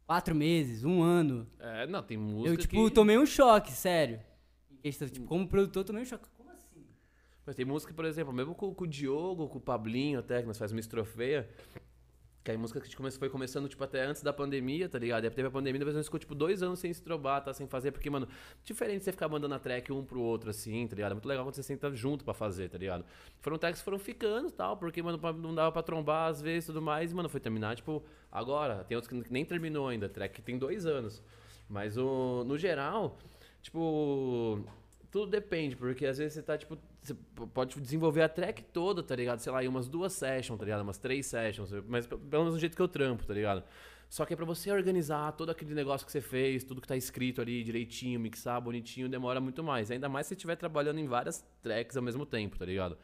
quatro 0.04 0.34
meses, 0.34 0.84
um 0.84 1.04
ano. 1.04 1.48
É, 1.60 1.86
não, 1.86 2.02
tem 2.02 2.18
música 2.18 2.50
eu, 2.50 2.58
tipo, 2.58 2.88
que... 2.88 2.92
tomei 2.96 3.20
um 3.20 3.26
choque, 3.28 3.72
sério. 3.72 4.20
Questão, 4.82 5.08
tipo, 5.08 5.28
como 5.28 5.48
produtor, 5.48 5.84
tomei 5.84 6.02
um 6.02 6.06
choque. 6.06 6.28
Mas 7.48 7.56
tem 7.56 7.64
música, 7.66 7.94
por 7.94 8.04
exemplo, 8.04 8.34
mesmo 8.34 8.54
com, 8.54 8.76
com 8.76 8.84
o 8.84 8.88
Diogo, 8.88 9.48
com 9.48 9.58
o 9.58 9.62
Pablinho 9.62 10.20
até, 10.20 10.42
que 10.42 10.48
nós 10.48 10.58
faz 10.58 10.74
uma 10.74 10.82
estrofeia, 10.82 11.48
que 12.44 12.52
aí 12.52 12.58
música 12.58 12.78
que 12.82 12.84
a 12.84 12.88
gente 12.88 12.98
come- 12.98 13.10
foi 13.10 13.30
começando, 13.30 13.70
tipo, 13.70 13.82
até 13.82 14.04
antes 14.06 14.22
da 14.22 14.34
pandemia, 14.34 14.90
tá 14.90 15.00
ligado? 15.00 15.24
Aí 15.24 15.30
teve 15.30 15.48
a 15.48 15.52
pandemia, 15.52 15.80
depois 15.80 15.96
nós 15.96 16.06
ficou, 16.08 16.20
tipo, 16.20 16.36
dois 16.36 16.62
anos 16.62 16.80
sem 16.80 16.92
estrobar, 16.92 17.42
tá? 17.42 17.54
Sem 17.54 17.66
fazer, 17.66 17.94
porque, 17.94 18.10
mano, 18.10 18.28
diferente 18.66 19.06
você 19.06 19.14
ficar 19.14 19.30
mandando 19.30 19.56
a 19.56 19.60
track 19.60 19.94
um 19.94 20.04
pro 20.04 20.20
outro, 20.20 20.50
assim, 20.50 20.86
tá 20.88 20.96
ligado? 20.98 21.12
É 21.12 21.16
muito 21.16 21.26
legal 21.26 21.46
quando 21.46 21.56
você 21.56 21.64
senta 21.64 21.90
junto 21.96 22.26
pra 22.26 22.34
fazer, 22.34 22.70
tá 22.70 22.78
ligado? 22.78 23.06
Foram 23.40 23.58
tracks 23.58 23.80
que 23.80 23.86
foram 23.86 23.98
ficando 23.98 24.50
e 24.50 24.52
tal, 24.52 24.76
porque, 24.76 25.02
mano, 25.02 25.18
não 25.38 25.56
dava 25.56 25.72
pra 25.72 25.82
trombar 25.82 26.30
às 26.30 26.42
vezes 26.42 26.66
e 26.66 26.68
tudo 26.68 26.82
mais, 26.82 27.14
e, 27.14 27.16
mano, 27.16 27.30
foi 27.30 27.40
terminar, 27.40 27.78
tipo, 27.78 28.04
agora. 28.30 28.84
Tem 28.84 28.98
outros 28.98 29.24
que 29.24 29.32
nem 29.32 29.46
terminou 29.46 29.88
ainda, 29.88 30.10
track 30.10 30.36
que 30.36 30.42
tem 30.42 30.58
dois 30.58 30.86
anos. 30.86 31.24
Mas, 31.70 31.98
o, 31.98 32.44
no 32.46 32.58
geral, 32.58 33.18
tipo, 33.62 34.64
tudo 35.18 35.32
depende, 35.32 35.76
porque 35.76 36.06
às 36.06 36.20
vezes 36.20 36.34
você 36.34 36.44
tá, 36.44 36.56
tipo, 36.56 36.78
você 37.02 37.16
pode 37.52 37.80
desenvolver 37.82 38.22
a 38.22 38.30
track 38.30 38.62
toda, 38.66 39.02
tá 39.02 39.16
ligado? 39.16 39.40
Sei 39.40 39.52
lá, 39.52 39.64
em 39.64 39.68
umas 39.68 39.90
duas 39.90 40.14
sessions, 40.14 40.60
tá 40.60 40.64
ligado? 40.64 40.82
Umas 40.82 41.00
três 41.00 41.26
sessions, 41.26 41.72
mas 41.88 42.06
pelo 42.06 42.22
menos 42.44 42.54
do 42.54 42.60
jeito 42.60 42.76
que 42.76 42.82
eu 42.82 42.88
trampo, 42.88 43.26
tá 43.26 43.34
ligado? 43.34 43.64
Só 44.08 44.26
que 44.26 44.34
é 44.34 44.36
pra 44.36 44.46
você 44.46 44.72
organizar 44.72 45.32
todo 45.32 45.50
aquele 45.50 45.74
negócio 45.74 46.06
que 46.06 46.12
você 46.12 46.22
fez, 46.22 46.64
tudo 46.64 46.80
que 46.80 46.88
tá 46.88 46.96
escrito 46.96 47.42
ali 47.42 47.64
direitinho, 47.64 48.20
mixar 48.20 48.62
bonitinho, 48.62 49.10
demora 49.10 49.42
muito 49.42 49.64
mais. 49.64 49.90
Ainda 49.90 50.08
mais 50.08 50.28
se 50.28 50.30
você 50.30 50.36
estiver 50.36 50.56
trabalhando 50.56 51.00
em 51.00 51.08
várias 51.08 51.44
tracks 51.64 51.98
ao 51.98 52.04
mesmo 52.04 52.24
tempo, 52.24 52.56
tá 52.56 52.66
ligado? 52.66 52.96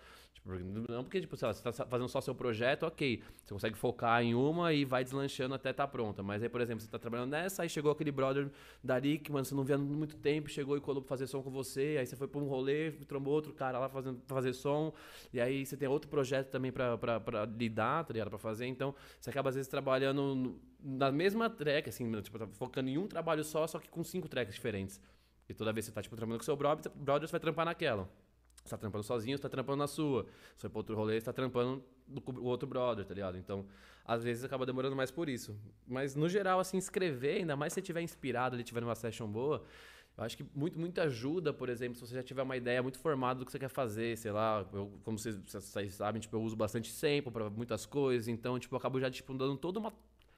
Não 0.46 1.04
porque, 1.06 1.22
tipo, 1.22 1.38
sei 1.38 1.48
lá, 1.48 1.54
você 1.54 1.64
tá 1.64 1.72
fazendo 1.86 2.10
só 2.10 2.20
seu 2.20 2.36
projeto, 2.36 2.84
ok. 2.84 3.22
Você 3.46 3.54
consegue 3.54 3.78
focar 3.78 4.22
em 4.22 4.36
uma 4.36 4.74
e 4.74 4.84
vai 4.84 5.02
deslanchando 5.02 5.56
até 5.56 5.72
tá 5.72 5.88
pronta. 5.88 6.22
Mas 6.22 6.44
aí, 6.44 6.50
por 6.50 6.60
exemplo, 6.60 6.82
você 6.84 6.90
tá 6.90 7.00
trabalhando 7.00 7.32
nessa, 7.32 7.64
aí 7.64 7.70
chegou 7.70 7.92
aquele 7.92 8.12
brother 8.12 8.52
dali 8.84 9.18
que, 9.18 9.32
mano, 9.32 9.46
você 9.46 9.56
não 9.56 9.64
via 9.64 9.78
muito 9.78 10.18
tempo, 10.18 10.50
chegou 10.50 10.76
e 10.76 10.82
colou 10.82 11.02
pra 11.02 11.08
fazer 11.08 11.28
som 11.28 11.42
com 11.42 11.50
você, 11.50 11.96
aí 11.98 12.06
você 12.06 12.18
foi 12.18 12.28
pra 12.28 12.42
um 12.42 12.48
rolê, 12.48 12.92
trombou 13.08 13.34
outro 13.34 13.54
cara 13.54 13.80
lá 13.80 13.88
fazendo, 13.88 14.20
pra 14.20 14.36
fazer 14.36 14.52
som, 14.54 14.94
e 15.32 15.40
aí 15.40 15.66
você 15.66 15.78
tem 15.78 15.88
outro 15.88 16.10
projeto 16.10 16.50
também 16.50 16.74
pra, 16.74 16.98
pra, 16.98 17.20
pra 17.22 17.46
lidar, 17.46 18.04
tá 18.04 18.12
ligado? 18.12 18.30
Pra 18.30 18.40
fazer, 18.40 18.66
então 18.66 18.94
você 19.20 19.30
acaba 19.30 19.48
às 19.48 19.56
vezes 19.56 19.70
trabalhando 19.70 20.60
na 20.84 21.10
mesma 21.10 21.50
track, 21.50 21.88
assim, 21.88 22.12
tipo, 22.22 22.38
tá 22.38 22.48
focando 22.48 22.90
em 22.90 22.98
um 22.98 23.08
trabalho 23.08 23.46
só, 23.46 23.66
só 23.66 23.80
que 23.80 23.88
com 23.88 24.04
cinco 24.04 24.28
tracks 24.28 24.54
diferentes. 24.54 25.00
E 25.48 25.54
toda 25.54 25.72
vez 25.72 25.86
que 25.86 25.92
você 25.92 25.96
tá, 25.96 26.02
tipo, 26.02 26.16
trabalhando 26.18 26.40
com 26.40 26.46
seu 26.46 26.56
brother, 26.58 26.92
brother, 26.94 27.28
você 27.28 27.32
vai 27.32 27.40
trampar 27.40 27.66
naquela. 27.66 28.10
Você 28.64 28.70
tá 28.70 28.78
trampando 28.78 29.04
sozinho, 29.04 29.38
você 29.38 29.42
tá 29.42 29.50
trampando 29.50 29.78
na 29.78 29.88
sua. 29.88 30.26
Se 30.56 30.62
for 30.62 30.70
pra 30.70 30.80
outro 30.80 30.96
rolê, 30.96 31.20
você 31.20 31.26
tá 31.26 31.34
trampando 31.34 31.84
do 32.08 32.24
o 32.40 32.46
outro 32.46 32.68
brother, 32.68 33.06
tá 33.06 33.14
ligado? 33.14 33.38
Então, 33.38 33.66
às 34.06 34.24
vezes 34.24 34.44
acaba 34.44 34.66
demorando 34.66 34.96
mais 34.96 35.12
por 35.12 35.28
isso. 35.28 35.58
Mas, 35.86 36.16
no 36.16 36.30
geral, 36.30 36.60
assim, 36.60 36.78
escrever, 36.78 37.40
ainda 37.40 37.56
mais 37.56 37.74
se 37.74 37.76
você 37.76 37.82
tiver 37.82 38.02
inspirado 38.02 38.56
ali, 38.56 38.64
tiver 38.64 38.80
numa 38.82 38.96
session 38.96 39.28
boa, 39.28 39.64
eu 40.18 40.24
acho 40.24 40.38
que 40.38 40.46
muito, 40.56 40.80
muito 40.80 41.02
ajuda, 41.02 41.52
por 41.52 41.68
exemplo, 41.68 41.96
se 41.96 42.08
você 42.08 42.16
já 42.16 42.24
tiver 42.24 42.44
uma 42.44 42.56
ideia 42.56 42.82
muito 42.82 43.00
formada 43.00 43.40
do 43.40 43.46
que 43.46 43.52
você 43.52 43.60
quer 43.60 43.70
fazer, 43.70 44.18
sei 44.18 44.32
lá, 44.32 44.66
eu, 44.72 44.92
como 45.04 45.18
vocês, 45.18 45.36
vocês 45.36 45.94
sabem, 45.96 46.22
tipo, 46.22 46.36
eu 46.36 46.42
uso 46.42 46.56
bastante 46.56 46.90
sample 46.90 47.32
pra 47.32 47.50
muitas 47.50 47.86
coisas, 47.86 48.28
então, 48.28 48.58
tipo, 48.60 48.74
eu 48.76 48.78
acabo 48.78 49.00
já, 49.00 49.10
tipo, 49.12 49.34
dando 49.34 49.58
toda 49.58 49.80
uma 49.80 49.92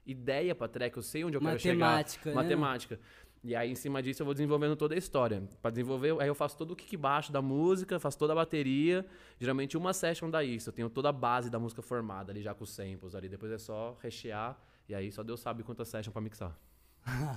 ideia 0.06 0.56
pra 0.56 0.68
track, 0.68 0.96
eu 0.96 1.04
sei 1.04 1.24
onde 1.24 1.36
eu 1.36 1.42
quero 1.42 1.60
chegar. 1.60 1.78
Matemática, 1.78 2.30
né? 2.30 2.36
Matemática. 2.36 3.00
E 3.48 3.56
aí, 3.56 3.70
em 3.72 3.76
cima 3.76 4.02
disso, 4.02 4.24
eu 4.24 4.26
vou 4.26 4.34
desenvolvendo 4.34 4.76
toda 4.76 4.96
a 4.96 4.98
história. 4.98 5.44
Pra 5.62 5.70
desenvolver, 5.70 6.20
aí 6.20 6.28
eu 6.28 6.34
faço 6.34 6.58
todo 6.58 6.72
o 6.72 6.76
kick 6.76 6.98
baixo 6.98 7.32
da 7.32 7.44
música, 7.44 8.00
faço 8.00 8.18
toda 8.18 8.34
a 8.34 8.36
bateria. 8.36 9.06
Geralmente 9.40 9.78
uma 9.78 9.94
session 9.94 10.32
dá 10.32 10.44
isso. 10.44 10.70
Eu 10.70 10.74
tenho 10.74 10.90
toda 10.90 11.10
a 11.10 11.12
base 11.12 11.48
da 11.48 11.60
música 11.60 11.84
formada 11.84 12.32
ali 12.32 12.42
já 12.42 12.56
com 12.56 12.64
os 12.64 12.72
samples 12.72 13.14
ali. 13.14 13.30
Depois 13.30 13.52
é 13.52 13.60
só 13.60 13.96
rechear. 14.02 14.60
E 14.90 14.96
aí 14.96 15.12
só 15.12 15.22
Deus 15.22 15.40
sabe 15.42 15.62
quantas 15.62 15.88
sessions 15.90 16.12
pra 16.12 16.22
mixar. 16.24 16.58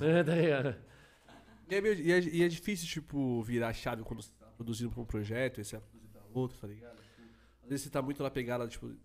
é, 0.00 0.24
tá? 0.24 0.78
E 1.70 1.74
é, 1.74 1.80
meio- 1.82 1.94
e 2.00 2.10
é- 2.10 2.20
e 2.20 2.42
é 2.42 2.48
difícil, 2.48 2.88
tipo, 2.88 3.42
virar 3.42 3.68
a 3.68 3.72
chave 3.74 4.02
quando 4.02 4.22
você 4.22 4.32
tá 4.40 4.46
produzindo 4.56 4.90
pra 4.90 5.02
um 5.02 5.04
projeto 5.04 5.60
e 5.60 5.64
você 5.64 5.76
vai 5.76 5.84
produzir 5.90 6.08
pra 6.08 6.22
outro, 6.32 6.58
tá 6.58 6.66
ligado? 6.66 6.96
Tipo, 7.02 7.22
às 7.64 7.68
vezes 7.68 7.84
você 7.84 7.90
tá 7.90 8.00
muito 8.00 8.22
na 8.22 8.30
pegada, 8.30 8.66
tipo, 8.66 8.88
do 8.88 8.96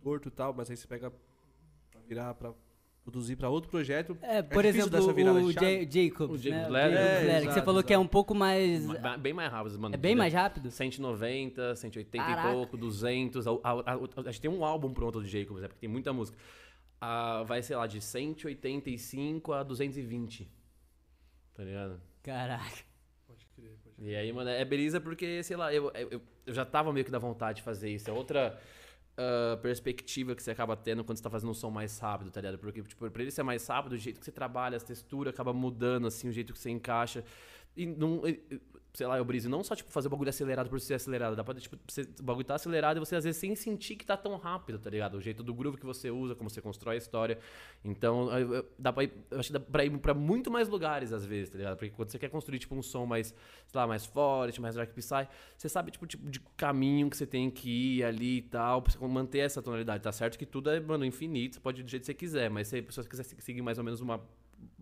torto 0.00 0.28
e 0.28 0.30
tal, 0.30 0.54
mas 0.54 0.70
aí 0.70 0.76
você 0.76 0.86
pega 0.86 1.10
pra 1.90 2.00
virar 2.06 2.34
pra 2.34 2.54
produzir 3.04 3.36
pra 3.36 3.48
outro 3.48 3.68
projeto. 3.70 4.16
É, 4.22 4.42
por 4.42 4.62
difícil 4.62 4.88
exemplo, 4.88 5.44
o? 5.46 5.52
Ja- 5.52 5.60
Jacobs, 5.90 6.34
O 6.34 6.38
Jacobs 6.38 6.44
né? 6.44 6.50
Jacobs 6.60 6.66
É, 6.66 6.68
Ladder, 6.68 6.98
que 7.20 7.36
exato, 7.36 7.54
você 7.54 7.62
falou 7.62 7.82
que 7.82 7.92
é 7.92 7.98
um 7.98 8.06
pouco 8.06 8.34
mais... 8.34 8.86
Bem 9.18 9.32
mais 9.32 9.50
rápido, 9.52 9.78
mano. 9.78 9.94
É 9.94 9.98
bem 9.98 10.14
mais 10.14 10.32
rápido? 10.32 10.70
190, 10.70 11.74
180 11.76 12.24
Caraca. 12.24 12.48
e 12.48 12.52
pouco, 12.52 12.76
200. 12.76 13.46
A, 13.46 13.50
a, 13.50 13.56
a, 13.64 13.94
a 14.16 14.30
gente 14.30 14.40
tem 14.40 14.50
um 14.50 14.64
álbum 14.64 14.92
pronto 14.92 15.20
do 15.20 15.26
Jacobs, 15.26 15.60
né? 15.62 15.68
Porque 15.68 15.80
tem 15.80 15.88
muita 15.90 16.12
música. 16.12 16.36
Ah, 17.00 17.42
vai, 17.44 17.60
sei 17.62 17.74
lá, 17.74 17.86
de 17.86 18.00
185 18.00 19.52
a 19.52 19.62
220. 19.64 20.48
Tá 21.54 21.64
ligado? 21.64 22.00
Caraca. 22.22 22.84
Pode 23.26 23.46
crer, 23.56 23.76
pode 23.82 23.96
crer. 23.96 24.08
E 24.08 24.14
aí, 24.14 24.32
mano, 24.32 24.48
é 24.50 24.64
beleza 24.64 25.00
porque, 25.00 25.42
sei 25.42 25.56
lá, 25.56 25.74
eu, 25.74 25.90
eu, 25.94 26.22
eu 26.46 26.54
já 26.54 26.64
tava 26.64 26.92
meio 26.92 27.04
que 27.04 27.10
da 27.10 27.18
vontade 27.18 27.56
de 27.56 27.62
fazer 27.62 27.90
isso. 27.90 28.08
É 28.08 28.12
outra 28.12 28.56
ah, 29.16 29.58
perspectiva 29.60 30.34
que 30.34 30.42
você 30.42 30.50
acaba 30.50 30.76
tendo 30.76 31.04
quando 31.04 31.18
você 31.18 31.22
tá 31.22 31.30
fazendo 31.30 31.50
um 31.50 31.54
som 31.54 31.70
mais 31.70 31.98
rápido, 31.98 32.30
tá 32.30 32.40
ligado? 32.40 32.58
Porque, 32.58 32.82
tipo, 32.82 33.10
pra 33.10 33.22
ele 33.22 33.30
ser 33.30 33.42
mais 33.42 33.66
rápido, 33.66 33.92
o 33.92 33.98
jeito 33.98 34.18
que 34.18 34.24
você 34.24 34.32
trabalha, 34.32 34.76
as 34.76 34.82
texturas 34.82 35.32
acaba 35.34 35.52
mudando, 35.52 36.06
assim, 36.06 36.28
o 36.28 36.32
jeito 36.32 36.52
que 36.52 36.58
você 36.58 36.70
encaixa. 36.70 37.24
E 37.76 37.86
não, 37.86 38.22
sei 38.94 39.06
lá, 39.06 39.16
eu 39.16 39.24
briso, 39.24 39.48
não 39.48 39.64
só, 39.64 39.74
tipo, 39.74 39.90
fazer 39.90 40.08
o 40.08 40.10
bagulho 40.10 40.28
acelerado 40.28 40.68
por 40.68 40.78
ser 40.80 40.94
acelerado. 40.94 41.34
Dá 41.34 41.42
pra, 41.42 41.54
tipo, 41.54 41.78
você, 41.88 42.02
o 42.02 42.22
bagulho 42.22 42.44
tá 42.44 42.54
acelerado 42.56 42.98
e 42.98 43.00
você, 43.00 43.16
às 43.16 43.24
vezes, 43.24 43.40
sem 43.40 43.54
sentir 43.56 43.96
que 43.96 44.04
tá 44.04 44.16
tão 44.18 44.36
rápido, 44.36 44.78
tá 44.78 44.90
ligado? 44.90 45.14
O 45.16 45.20
jeito 45.20 45.42
do 45.42 45.54
groove 45.54 45.78
que 45.78 45.86
você 45.86 46.10
usa, 46.10 46.34
como 46.34 46.50
você 46.50 46.60
constrói 46.60 46.96
a 46.96 46.98
história. 46.98 47.38
Então, 47.84 48.30
eu- 48.38 48.54
eu- 48.56 48.66
dá 48.78 48.92
pra 48.92 49.04
ir, 49.04 49.12
eu 49.30 49.38
acho 49.40 49.46
que 49.48 49.52
dá 49.54 49.60
pra 49.60 49.84
ir 49.84 49.98
pra 49.98 50.12
muito 50.12 50.50
mais 50.50 50.68
lugares, 50.68 51.12
às 51.12 51.24
vezes, 51.24 51.50
tá 51.50 51.56
ligado? 51.58 51.76
Porque 51.78 51.90
quando 51.90 52.10
você 52.10 52.18
quer 52.18 52.28
construir, 52.28 52.58
tipo, 52.58 52.74
um 52.74 52.82
som 52.82 53.06
mais, 53.06 53.28
sei 53.28 53.80
lá, 53.80 53.86
mais 53.86 54.04
forte, 54.04 54.60
mais 54.60 54.74
dark 54.74 54.90
psy, 54.92 55.26
você 55.56 55.68
sabe, 55.68 55.90
tipo, 55.90 56.06
tipo, 56.06 56.28
de 56.30 56.40
caminho 56.56 57.08
que 57.08 57.16
você 57.16 57.26
tem 57.26 57.50
que 57.50 57.98
ir 57.98 58.04
ali 58.04 58.38
e 58.38 58.42
tal, 58.42 58.82
pra 58.82 58.92
manter 59.08 59.38
essa 59.38 59.62
tonalidade. 59.62 60.02
Tá 60.02 60.12
certo 60.12 60.38
que 60.38 60.44
tudo 60.44 60.68
é, 60.70 60.78
mano, 60.80 61.04
infinito, 61.04 61.54
você 61.54 61.60
pode 61.60 61.80
ir 61.80 61.84
do 61.84 61.90
jeito 61.90 62.02
que 62.02 62.06
você 62.06 62.14
quiser, 62.14 62.50
mas 62.50 62.68
se 62.68 62.80
você 62.82 63.02
quiser 63.08 63.22
seguir 63.24 63.62
mais 63.62 63.78
ou 63.78 63.84
menos 63.84 64.00
uma 64.02 64.20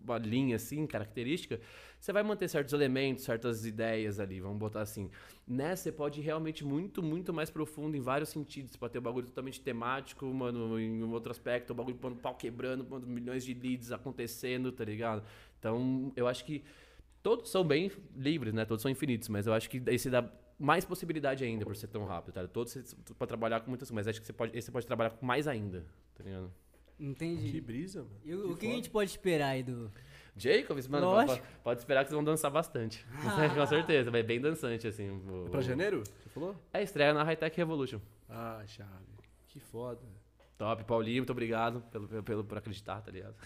uma 0.03 0.17
linha 0.17 0.55
assim, 0.55 0.85
característica, 0.87 1.59
você 1.99 2.11
vai 2.11 2.23
manter 2.23 2.47
certos 2.47 2.73
elementos, 2.73 3.23
certas 3.23 3.65
ideias 3.65 4.19
ali, 4.19 4.39
vamos 4.39 4.57
botar 4.57 4.81
assim. 4.81 5.09
Nessa 5.47 5.83
você 5.83 5.91
pode 5.91 6.19
ir 6.19 6.23
realmente 6.23 6.65
muito, 6.65 7.03
muito 7.03 7.33
mais 7.33 7.49
profundo 7.49 7.95
em 7.95 8.01
vários 8.01 8.29
sentidos. 8.29 8.71
Você 8.71 8.77
pode 8.77 8.93
ter 8.93 8.99
um 8.99 9.03
bagulho 9.03 9.27
totalmente 9.27 9.61
temático, 9.61 10.25
mano, 10.25 10.79
em 10.79 11.03
um 11.03 11.11
outro 11.11 11.31
aspecto, 11.31 11.71
o 11.71 11.75
bagulho 11.75 11.97
mano, 12.01 12.15
pau 12.15 12.35
quebrando, 12.35 12.83
mano, 12.89 13.05
milhões 13.05 13.43
de 13.43 13.53
leads 13.53 13.91
acontecendo, 13.91 14.71
tá 14.71 14.83
ligado? 14.83 15.23
Então, 15.59 16.11
eu 16.15 16.27
acho 16.27 16.43
que 16.45 16.63
todos 17.21 17.51
são 17.51 17.63
bem 17.63 17.91
livres, 18.15 18.53
né? 18.53 18.65
Todos 18.65 18.81
são 18.81 18.89
infinitos, 18.89 19.29
mas 19.29 19.45
eu 19.45 19.53
acho 19.53 19.69
que 19.69 19.81
esse 19.87 20.09
dá 20.09 20.27
mais 20.57 20.85
possibilidade 20.85 21.43
ainda 21.43 21.65
por 21.65 21.75
ser 21.75 21.87
tão 21.87 22.05
rápido, 22.05 22.33
tá? 22.33 22.47
Todos 22.47 22.73
você 22.73 22.95
pode 23.13 23.27
trabalhar 23.27 23.61
com 23.61 23.69
muitas 23.69 23.89
mas 23.91 24.07
acho 24.07 24.21
que 24.21 24.27
você 24.27 24.33
pode, 24.33 24.57
esse 24.57 24.65
você 24.65 24.71
pode 24.71 24.85
trabalhar 24.85 25.11
com 25.11 25.25
mais 25.25 25.47
ainda, 25.47 25.85
tá 26.15 26.23
ligado? 26.23 26.51
Entendi. 27.01 27.51
Que 27.51 27.59
brisa, 27.61 28.03
mano. 28.03 28.15
E 28.23 28.33
o, 28.35 28.49
Que 28.55 28.59
que 28.67 28.71
a 28.71 28.75
gente 28.75 28.89
pode 28.89 29.09
esperar 29.09 29.47
aí 29.49 29.63
do. 29.63 29.91
Jacobs, 30.37 30.87
mano, 30.87 31.07
pode, 31.25 31.41
pode 31.63 31.79
esperar 31.79 32.03
que 32.03 32.09
vocês 32.09 32.15
vão 32.15 32.23
dançar 32.23 32.49
bastante. 32.49 33.05
Com 33.55 33.67
certeza, 33.67 34.09
vai 34.09 34.23
bem 34.23 34.39
dançante, 34.39 34.87
assim. 34.87 35.09
o- 35.09 35.45
É 35.47 35.49
pra 35.49 35.61
janeiro? 35.61 36.03
Você 36.05 36.29
falou? 36.29 36.55
É 36.73 36.81
estreia 36.81 37.13
na 37.13 37.23
High 37.23 37.35
Tech 37.35 37.55
Revolution. 37.57 37.99
Ah, 38.29 38.63
chave. 38.65 38.89
Que 39.47 39.59
foda. 39.59 39.99
Top, 40.57 40.83
Paulinho, 40.85 41.17
muito 41.17 41.31
obrigado 41.31 41.81
pelo, 41.91 42.07
pelo, 42.07 42.23
pelo- 42.23 42.43
por 42.45 42.57
acreditar, 42.59 43.01
tá 43.01 43.11
ligado? 43.11 43.35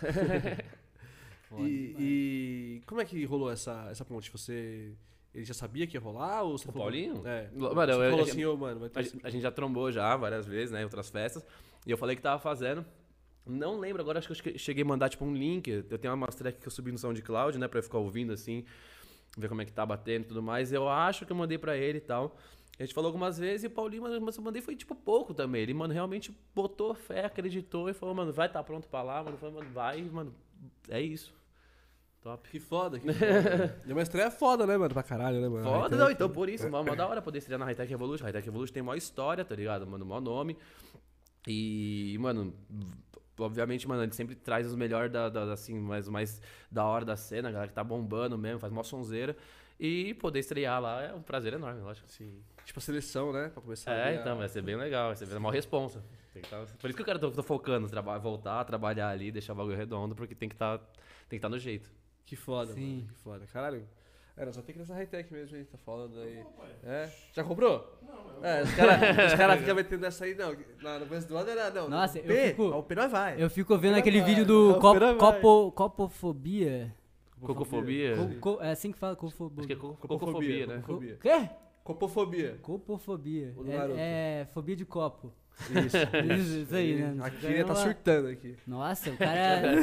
E, 1.60 1.96
e 2.00 2.82
como 2.86 3.00
é 3.02 3.06
que 3.06 3.24
rolou 3.26 3.52
essa, 3.52 3.88
essa 3.92 4.04
ponte? 4.04 4.32
Você. 4.32 4.94
Ele 5.34 5.46
já 5.46 5.54
sabia 5.54 5.86
que 5.86 5.96
ia 5.96 6.02
rolar? 6.02 6.42
Ou 6.44 6.58
você 6.58 6.68
O 6.68 6.72
falou- 6.72 6.84
Paulinho? 6.88 7.22
É. 7.28 7.50
Mano, 7.54 7.70
você 7.76 7.92
eu- 7.92 8.10
falou 8.10 8.18
eu- 8.20 8.24
assim, 8.24 8.46
ô, 8.46 8.58
mano, 8.58 8.80
vai 8.80 8.90
ter 8.90 9.00
A, 9.00 9.02
esse- 9.02 9.20
a 9.24 9.30
gente 9.30 9.42
já 9.42 9.52
trombou 9.52 9.92
já 9.92 10.16
várias 10.18 10.46
vezes, 10.46 10.72
né, 10.72 10.82
em 10.82 10.84
outras 10.86 11.10
festas. 11.10 11.46
E 11.86 11.92
eu 11.92 11.98
falei 11.98 12.16
que 12.16 12.22
tava 12.22 12.40
fazendo. 12.40 12.86
Não 13.46 13.80
lembro 13.80 14.02
agora, 14.02 14.18
acho 14.20 14.42
que 14.42 14.50
eu 14.50 14.58
cheguei 14.58 14.84
a 14.84 14.86
mandar 14.86 15.10
tipo 15.10 15.24
um 15.24 15.34
link. 15.34 15.68
Eu 15.90 15.98
tenho 16.00 16.14
uma 16.14 16.28
track 16.28 16.60
que 16.60 16.68
eu 16.68 16.72
subi 16.72 16.92
no 16.92 16.98
SoundCloud, 16.98 17.58
né, 17.60 17.68
pra 17.68 17.80
eu 17.80 17.84
ficar 17.84 18.00
ouvindo 18.00 18.34
assim, 18.34 18.66
ver 19.38 19.48
como 19.48 19.62
é 19.62 19.66
que 19.66 19.72
tá 19.72 19.86
batendo 19.86 20.24
e 20.24 20.28
tudo 20.28 20.42
mais. 20.42 20.74
Eu 20.74 20.90
acho 20.90 21.26
que 21.26 21.32
eu 21.32 21.36
mandei 21.36 21.58
pra 21.58 21.78
ele 21.78 22.00
e 22.00 22.02
tal. 22.02 22.36
A 22.78 22.84
gente 22.84 22.94
falou 22.94 23.08
algumas 23.08 23.38
vezes 23.38 23.64
e 23.64 23.68
o 23.68 23.70
Paulinho, 23.70 24.04
mano, 24.04 24.20
mas 24.20 24.36
eu 24.36 24.44
mandei 24.44 24.62
foi 24.62 24.76
tipo 24.76 24.96
pouco 24.96 25.34
também. 25.34 25.62
Ele, 25.62 25.74
mano, 25.74 25.94
realmente 25.94 26.36
botou 26.54 26.94
fé, 26.94 27.26
acreditou 27.26 27.90
e 27.90 27.94
falou, 27.94 28.14
mano, 28.14 28.34
vai 28.34 28.50
tá 28.50 28.62
pronto 28.64 28.88
pra 28.90 29.02
lá, 29.02 29.24
mano. 29.24 29.38
Falei, 29.38 29.56
mano, 29.56 29.70
vai, 29.72 30.02
mano, 30.02 30.34
é 30.90 31.00
isso. 31.00 31.34
Top. 32.22 32.50
Que 32.50 32.60
foda, 32.60 33.00
que 33.00 33.06
foda. 33.14 33.82
e 33.86 33.92
uma 33.92 34.02
estreia 34.02 34.32
foda, 34.32 34.66
né, 34.66 34.76
mano? 34.76 34.94
Pra 34.94 35.04
caralho, 35.04 35.40
né, 35.40 35.48
mano? 35.48 35.64
Foda, 35.64 35.96
não, 35.96 36.10
então 36.10 36.28
por 36.28 36.50
isso, 36.50 36.68
mó, 36.70 36.84
mó 36.84 36.96
da 36.96 37.08
hora 37.08 37.22
poder 37.22 37.38
estrear 37.38 37.60
na 37.60 37.66
High 37.66 37.76
Tech 37.76 37.90
Revolution. 37.90 38.24
High 38.26 38.34
Tech 38.34 38.46
Revolution 38.46 38.74
tem 38.74 38.84
maior 38.84 38.98
história, 38.98 39.46
tá 39.46 39.56
ligado? 39.56 39.86
Mano, 39.86 40.04
maior 40.04 40.22
nome. 40.22 40.58
E, 41.48 42.18
mano, 42.20 42.54
obviamente, 43.40 43.88
mano, 43.88 44.04
ele 44.04 44.12
sempre 44.14 44.36
traz 44.36 44.66
os 44.68 44.76
melhores 44.76 45.12
da, 45.12 45.30
da- 45.30 45.54
assim, 45.54 45.78
mais, 45.80 46.08
mais 46.08 46.42
da 46.72 46.86
hora 46.86 47.04
da 47.06 47.16
cena, 47.16 47.50
a 47.50 47.52
galera 47.52 47.68
que 47.70 47.74
tá 47.76 47.84
bombando 47.84 48.38
mesmo, 48.38 48.60
faz 48.60 48.72
mó 48.72 48.84
sonzeira. 48.84 49.36
E 49.80 50.14
poder 50.16 50.40
estrear 50.40 50.82
lá 50.82 51.02
é 51.04 51.14
um 51.14 51.22
prazer 51.22 51.54
enorme, 51.54 51.82
lógico. 51.82 52.08
Sim. 52.10 52.42
Tipo 52.64 52.80
a 52.80 52.82
seleção, 52.82 53.34
né? 53.34 53.50
Pra 53.50 53.62
começar 53.62 53.92
a 53.92 53.96
É, 53.96 54.08
a- 54.08 54.14
então, 54.22 54.38
vai 54.38 54.48
ser 54.48 54.62
bem 54.62 54.76
legal, 54.78 55.08
vai 55.08 55.16
ser 55.18 55.26
uma 55.36 55.52
responsa. 55.52 56.02
Tem 56.34 56.42
que 56.42 56.50
tá- 56.50 56.66
por 56.80 56.88
isso 56.90 56.96
que 56.96 57.02
eu 57.02 57.06
quero 57.06 57.20
tô, 57.20 57.30
tô 57.32 57.44
focando, 57.44 57.88
traba, 57.90 58.18
voltar, 58.18 58.64
trabalhar 58.64 59.10
ali, 59.10 59.32
deixar 59.32 59.54
o 59.54 59.56
bagulho 59.56 59.76
redondo, 59.76 60.16
porque 60.16 60.34
tem 60.34 60.48
que 60.50 60.56
tá, 60.56 60.78
tem 61.30 61.38
que 61.38 61.42
tá 61.42 61.50
no 61.50 61.60
jeito. 61.60 61.90
Que 62.26 62.36
foda, 62.36 62.74
Sim. 62.74 62.96
mano. 62.98 63.08
Que 63.08 63.14
foda. 63.16 63.46
Caralho. 63.48 63.88
É, 64.38 64.46
nós 64.46 64.54
só 64.56 64.62
tem 64.62 64.74
que 64.74 64.80
ir 64.80 64.82
nessa 64.82 64.94
high-tech 64.94 65.32
mesmo, 65.32 65.56
a 65.56 65.60
gente 65.60 65.70
tá 65.70 65.78
falando 65.78 66.20
aí. 66.20 66.44
É? 66.84 67.10
Já 67.34 67.44
comprou? 67.44 67.98
Não, 68.02 68.46
É, 68.46 68.64
os 68.64 68.74
caras 68.74 69.34
cara 69.34 69.56
ficam 69.58 69.76
metendo 69.76 70.06
essa 70.06 70.26
aí, 70.26 70.36
não. 70.36 70.54
Lá 70.82 71.00
no 71.00 71.06
começo 71.08 71.28
do 71.28 71.38
ano 71.38 71.50
era, 71.50 71.70
não. 71.72 71.88
Nossa, 71.90 72.18
o 72.18 72.22
eu 72.22 72.28
P, 72.28 72.48
fico- 72.50 72.64
O 72.70 72.84
P 72.84 72.96
nós 72.96 73.12
vai. 73.12 73.42
Eu 73.42 73.50
fico 73.50 73.78
vendo 73.78 73.96
aquele 73.98 74.20
vai, 74.20 74.30
vídeo 74.30 74.46
do 74.46 74.78
cop, 74.80 75.00
copo, 75.18 75.72
copofobia. 75.72 76.94
Cocofobia? 77.40 78.16
Co- 78.40 78.56
co- 78.58 78.64
é 78.64 78.72
assim 78.72 78.92
que 78.92 78.98
fala 78.98 79.16
copofobia. 79.16 79.60
Acho 79.60 79.68
que 79.68 79.74
é 79.74 79.76
co- 79.76 79.94
cocofobia, 79.96 80.68
né? 80.68 80.76
Co- 80.76 80.82
Copofobia. 80.82 81.18
Quê? 81.22 81.50
Copofobia. 81.84 82.60
Copofobia. 82.62 83.54
É, 83.98 84.42
é 84.42 84.46
fobia 84.54 84.76
de 84.76 84.86
copo. 84.86 85.32
Isso. 85.70 85.98
Isso, 86.42 86.58
isso 86.64 86.76
aí, 86.76 86.96
né? 86.96 87.16
Aqui 87.24 87.38
Isso 87.38 87.48
ele 87.48 87.64
tá 87.64 87.72
é 87.74 87.76
surtando 87.76 88.28
aqui. 88.28 88.56
Nossa, 88.68 89.10
o 89.10 89.16
cara. 89.18 89.76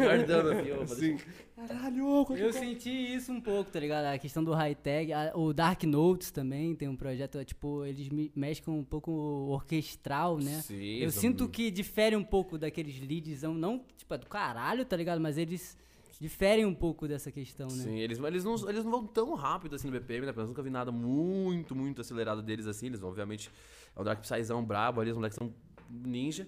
Guardando 0.00 0.50
aqui, 0.50 0.72
ó. 0.72 1.66
Caralho, 1.66 2.24
quanto 2.26 2.40
Eu 2.42 2.52
senti 2.52 2.90
isso 2.90 3.32
um 3.32 3.40
pouco, 3.40 3.70
tá 3.70 3.80
ligado? 3.80 4.04
A 4.06 4.18
questão 4.18 4.44
do 4.44 4.52
high-tech. 4.52 5.12
a- 5.12 5.32
O 5.34 5.52
Dark 5.54 5.82
Notes 5.84 6.30
também 6.30 6.74
tem 6.74 6.88
um 6.88 6.96
projeto, 6.96 7.38
é, 7.38 7.44
tipo, 7.44 7.84
eles 7.84 8.08
me- 8.08 8.30
mexem 8.34 8.62
com 8.64 8.78
um 8.78 8.84
pouco 8.84 9.10
orquestral, 9.66 10.38
né? 10.38 10.60
Sim, 10.62 10.98
Eu 10.98 11.10
sinto 11.10 11.48
que 11.48 11.70
difere 11.70 12.14
um 12.16 12.24
pouco 12.24 12.58
daqueles 12.58 13.00
leads, 13.00 13.42
não, 13.42 13.82
tipo, 13.96 14.12
é 14.12 14.18
do 14.18 14.26
caralho, 14.26 14.84
tá 14.84 14.96
ligado? 14.96 15.20
Mas 15.20 15.38
eles 15.38 15.76
diferem 16.20 16.64
um 16.64 16.74
pouco 16.74 17.06
dessa 17.06 17.30
questão, 17.30 17.68
né? 17.68 17.84
Sim, 17.84 17.98
eles, 17.98 18.18
eles, 18.18 18.44
não, 18.44 18.54
eles 18.68 18.84
não 18.84 18.90
vão 18.90 19.06
tão 19.06 19.34
rápido 19.34 19.76
assim 19.76 19.88
no 19.88 19.92
BPM, 19.92 20.26
né? 20.26 20.32
Eu 20.34 20.46
nunca 20.46 20.62
vi 20.62 20.70
nada 20.70 20.90
muito, 20.90 21.74
muito 21.74 22.00
acelerado 22.00 22.42
deles 22.42 22.66
assim. 22.66 22.86
Eles, 22.86 23.02
obviamente, 23.02 23.50
é 23.94 24.00
um 24.00 24.04
Dark 24.04 24.20
Psyzão 24.20 24.64
brabo 24.64 25.00
ali, 25.00 25.10
os 25.10 25.16
moleques 25.16 25.36
são 25.36 25.52
ninja. 25.90 26.46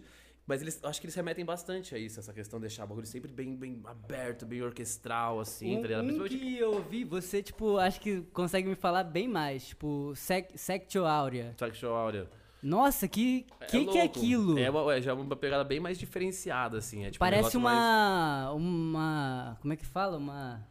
Mas 0.48 0.62
eles, 0.62 0.82
acho 0.82 0.98
que 0.98 1.06
eles 1.06 1.14
remetem 1.14 1.44
bastante 1.44 1.94
a 1.94 1.98
isso, 1.98 2.18
essa 2.18 2.32
questão 2.32 2.58
de 2.58 2.62
deixar 2.62 2.84
o 2.84 2.86
bagulho 2.86 3.06
sempre 3.06 3.30
bem, 3.30 3.54
bem 3.54 3.82
aberto, 3.84 4.46
bem 4.46 4.62
orquestral, 4.62 5.40
assim, 5.40 5.76
um, 5.76 5.82
tá 5.82 5.88
ligado? 5.88 6.06
um 6.06 6.24
que 6.24 6.56
eu 6.56 6.82
vi, 6.82 7.04
você, 7.04 7.42
tipo, 7.42 7.76
acho 7.76 8.00
que 8.00 8.22
consegue 8.32 8.66
me 8.66 8.74
falar 8.74 9.04
bem 9.04 9.28
mais. 9.28 9.68
Tipo, 9.68 10.14
sec 10.16 10.50
Sectio 10.54 11.04
Aurea. 11.04 11.54
Show 11.74 11.92
Aurea. 11.92 12.30
Nossa, 12.62 13.06
que 13.06 13.46
que, 13.68 13.84
que 13.84 13.98
é 13.98 14.02
louco. 14.02 14.18
aquilo? 14.18 14.58
É, 14.58 14.68
uma, 14.70 14.94
é 14.94 15.00
já 15.00 15.14
uma 15.14 15.36
pegada 15.36 15.62
bem 15.64 15.78
mais 15.80 15.98
diferenciada, 15.98 16.78
assim. 16.78 17.04
É, 17.04 17.10
tipo, 17.10 17.22
um 17.24 17.26
Parece 17.26 17.56
negócio 17.56 17.60
mais- 17.60 17.78
uma. 17.78 18.52
Uma. 18.54 19.58
Como 19.60 19.72
é 19.72 19.76
que 19.76 19.86
fala? 19.86 20.16
Uma. 20.16 20.66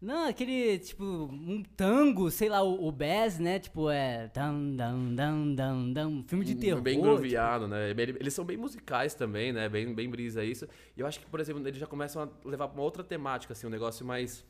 Não, 0.00 0.26
aquele, 0.28 0.80
tipo, 0.80 1.04
um 1.04 1.62
tango, 1.76 2.28
sei 2.28 2.48
lá, 2.48 2.60
o, 2.60 2.88
o 2.88 2.90
Bass, 2.90 3.38
né? 3.38 3.60
Tipo, 3.60 3.88
é. 3.88 4.28
Dam, 4.34 4.74
dam, 4.74 5.14
dam, 5.14 5.54
dam, 5.54 5.92
dam. 5.92 6.24
Filme 6.26 6.44
de 6.44 6.56
terror. 6.56 6.80
Hum, 6.80 6.82
Bem 6.82 6.94
tipo, 6.94 7.04
grooveado, 7.04 7.68
né? 7.68 7.90
Ele- 7.90 8.16
Eles 8.18 8.34
são 8.34 8.44
bem 8.44 8.56
musicais 8.56 9.14
também, 9.14 9.52
né? 9.52 9.68
Bem, 9.68 9.94
bem 9.94 10.10
brisa 10.10 10.44
isso. 10.44 10.66
E 10.96 11.00
eu 11.00 11.06
acho 11.06 11.20
que, 11.20 11.26
por 11.26 11.38
exemplo, 11.38 11.64
eles 11.64 11.78
já 11.78 11.86
começam 11.86 12.20
a 12.20 12.28
levar 12.48 12.66
pra 12.66 12.76
uma 12.76 12.82
outra 12.82 13.04
temática, 13.04 13.52
assim, 13.52 13.68
um 13.68 13.70
negócio 13.70 14.04
mais 14.04 14.44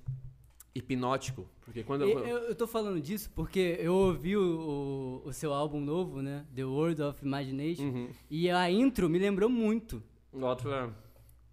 hipnótico. 0.75 1.49
Porque 1.61 1.83
quando 1.83 2.03
Eu, 2.05 2.19
eu, 2.21 2.39
eu 2.49 2.55
tô 2.55 2.67
falando 2.67 3.01
disso 3.01 3.31
porque 3.35 3.77
eu 3.81 3.95
ouvi 3.95 4.37
o, 4.37 5.21
o, 5.25 5.29
o 5.29 5.33
seu 5.33 5.53
álbum 5.53 5.81
novo, 5.81 6.23
né? 6.23 6.45
The 6.55 6.65
World 6.65 7.03
of 7.03 7.25
Imagination. 7.25 7.85
Uhum. 7.85 8.11
E 8.31 8.51
a 8.51 8.71
intro 8.71 9.09
me 9.09 9.19
lembrou 9.19 9.49
muito. 9.49 10.03
Outro 10.33 10.73
é. 10.73 10.91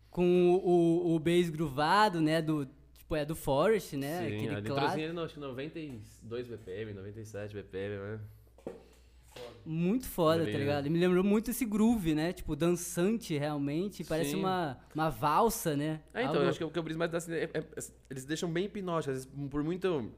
Com 0.10 0.52
o, 0.52 1.12
o, 1.12 1.16
o 1.16 1.20
bass 1.20 1.50
groovado, 1.50 2.20
né? 2.22 2.42
Do, 2.42 2.68
tipo, 2.98 3.16
é 3.16 3.26
do 3.26 3.36
Forest, 3.36 3.96
né? 3.98 4.20
Sim, 4.20 4.36
Aquele 4.36 4.56
ali 4.56 4.68
clássico. 4.68 5.00
ele, 5.02 5.14
não, 5.14 5.24
acho 5.24 5.34
que 5.36 5.40
92 5.40 6.48
BPM, 6.48 6.94
97 6.94 7.54
BPM, 7.54 7.96
né? 7.98 8.20
Muito 9.66 10.08
foda, 10.08 10.44
tá 10.46 10.58
ligado? 10.58 10.88
E 10.88 10.90
me 10.90 10.98
lembrou 10.98 11.24
muito 11.24 11.52
esse 11.52 11.66
groove, 11.66 12.16
né? 12.16 12.34
Tipo, 12.34 12.56
dançante 12.56 13.38
realmente. 13.38 14.04
Parece 14.04 14.32
Sim. 14.32 14.38
uma, 14.38 14.78
uma 14.96 15.10
valsa, 15.10 15.76
né? 15.76 16.02
É, 16.14 16.22
então, 16.22 16.34
Algo- 16.36 16.44
eu 16.46 16.50
acho 16.50 16.58
que 16.58 16.64
o 16.66 16.72
que 16.72 16.80
eu 16.80 16.84
briso 16.84 16.98
mais 16.98 17.14
assim, 17.14 17.34
é, 17.34 17.44
é- 17.54 17.60
é- 17.60 17.84
eles 18.10 18.26
deixam 18.26 18.50
bem 18.52 18.66
hipnótico, 18.66 19.12
às 19.12 19.26
vezes 19.26 19.32
por 19.50 19.64
muito 19.64 20.12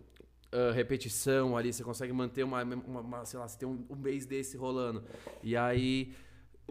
ah, 0.54 0.72
repetição 0.74 1.56
ali, 1.56 1.72
você 1.72 1.84
consegue 1.84 2.12
manter 2.12 2.44
uma, 2.44 2.62
uma, 2.64 3.00
uma- 3.02 3.26
sei 3.26 3.40
lá, 3.40 3.48
você 3.48 3.58
tem 3.58 3.68
um, 3.68 3.86
um 3.90 3.96
mês 3.96 4.26
desse 4.26 4.58
rolando, 4.58 5.04
e 5.42 5.56
aí 5.56 6.14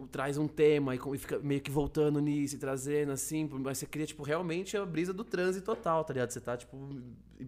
traz 0.07 0.37
um 0.37 0.47
tema 0.47 0.95
e, 0.95 0.99
e 1.13 1.17
fica 1.17 1.39
meio 1.39 1.61
que 1.61 1.71
voltando 1.71 2.19
nisso 2.19 2.55
e 2.55 2.57
trazendo 2.57 3.11
assim, 3.11 3.47
mas 3.51 3.77
você 3.77 3.85
cria, 3.85 4.05
tipo, 4.05 4.23
realmente 4.23 4.77
a 4.77 4.85
brisa 4.85 5.13
do 5.13 5.23
transe 5.23 5.61
total, 5.61 6.03
tá 6.03 6.13
ligado? 6.13 6.31
Você 6.31 6.39
tá, 6.39 6.55
tipo, 6.55 6.77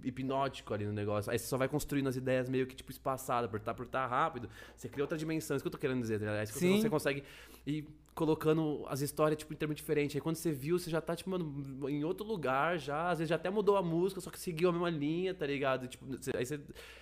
hipnótico 0.03 0.73
ali 0.73 0.85
no 0.85 0.93
negócio, 0.93 1.31
aí 1.31 1.39
você 1.39 1.45
só 1.45 1.57
vai 1.57 1.67
construindo 1.67 2.07
as 2.07 2.15
ideias 2.15 2.49
meio 2.49 2.67
que, 2.67 2.75
tipo, 2.75 2.91
espaçadas, 2.91 3.49
por 3.49 3.59
estar 3.59 3.73
por 3.73 3.85
tá 3.87 4.05
rápido, 4.05 4.49
você 4.75 4.89
cria 4.89 5.03
outra 5.03 5.17
dimensão, 5.17 5.55
isso 5.55 5.63
que 5.63 5.67
eu 5.67 5.71
tô 5.71 5.77
querendo 5.77 6.01
dizer, 6.01 6.19
tá 6.19 6.25
ligado? 6.25 6.39
É 6.39 6.43
isso 6.43 6.53
que 6.53 6.59
Sim. 6.59 6.81
você 6.81 6.89
consegue 6.89 7.23
ir 7.65 7.87
colocando 8.13 8.85
as 8.87 9.01
histórias, 9.01 9.37
tipo, 9.37 9.53
em 9.53 9.57
termos 9.57 9.75
diferentes. 9.75 10.15
Aí 10.15 10.21
quando 10.21 10.35
você 10.35 10.51
viu, 10.51 10.77
você 10.77 10.89
já 10.89 11.01
tá, 11.01 11.15
tipo, 11.15 11.29
mano, 11.29 11.89
em 11.89 12.03
outro 12.03 12.25
lugar 12.25 12.77
já. 12.77 13.09
Às 13.09 13.19
vezes 13.19 13.29
já 13.29 13.35
até 13.35 13.49
mudou 13.49 13.75
a 13.75 13.81
música, 13.81 14.21
só 14.21 14.29
que 14.29 14.39
seguiu 14.39 14.69
a 14.69 14.71
mesma 14.71 14.89
linha, 14.89 15.33
tá 15.33 15.45
ligado? 15.45 15.87
Tipo, 15.87 16.05
aí 16.35 16.45
você. 16.45 16.59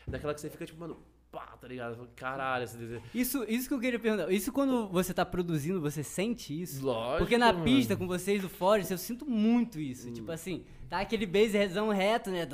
Daquela 0.08 0.34
que 0.34 0.42
você 0.42 0.50
fica, 0.50 0.66
tipo, 0.66 0.80
mano, 0.80 0.98
pá, 1.32 1.58
tá 1.60 1.68
ligado? 1.68 2.08
Caralho, 2.16 2.66
esse 2.66 2.78
desejo. 2.78 3.02
Isso, 3.14 3.46
isso 3.48 3.68
que 3.68 3.74
eu 3.74 3.80
queria 3.80 4.00
perguntar. 4.00 4.32
Isso 4.32 4.52
quando 4.52 4.88
você 4.90 5.14
tá 5.14 5.26
produzindo, 5.26 5.80
você 5.80 6.04
sente 6.04 6.60
isso? 6.60 6.86
Lógico. 6.86 7.20
Porque 7.20 7.38
na 7.38 7.54
mano. 7.54 7.64
pista 7.64 7.96
com 7.96 8.06
vocês 8.06 8.42
do 8.42 8.50
Forest, 8.50 8.92
eu 8.92 8.98
sinto 8.98 9.26
muito 9.26 9.80
isso. 9.80 10.10
Hum. 10.10 10.14
Tipo 10.14 10.32
assim, 10.32 10.66
tá 10.90 11.00
aquele 11.00 11.26
basszão 11.26 11.90
reto, 11.90 12.30
né? 12.30 12.48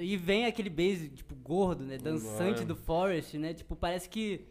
E 0.00 0.16
vem 0.16 0.46
aquele 0.46 0.70
bass, 0.70 1.10
tipo, 1.12 1.34
gordo, 1.34 1.84
né? 1.84 1.98
Dançante 1.98 2.62
Lógico. 2.62 2.68
do 2.68 2.76
Forest, 2.76 3.36
né? 3.36 3.52
Tipo, 3.52 3.74
parece 3.74 4.08
que. 4.08 4.46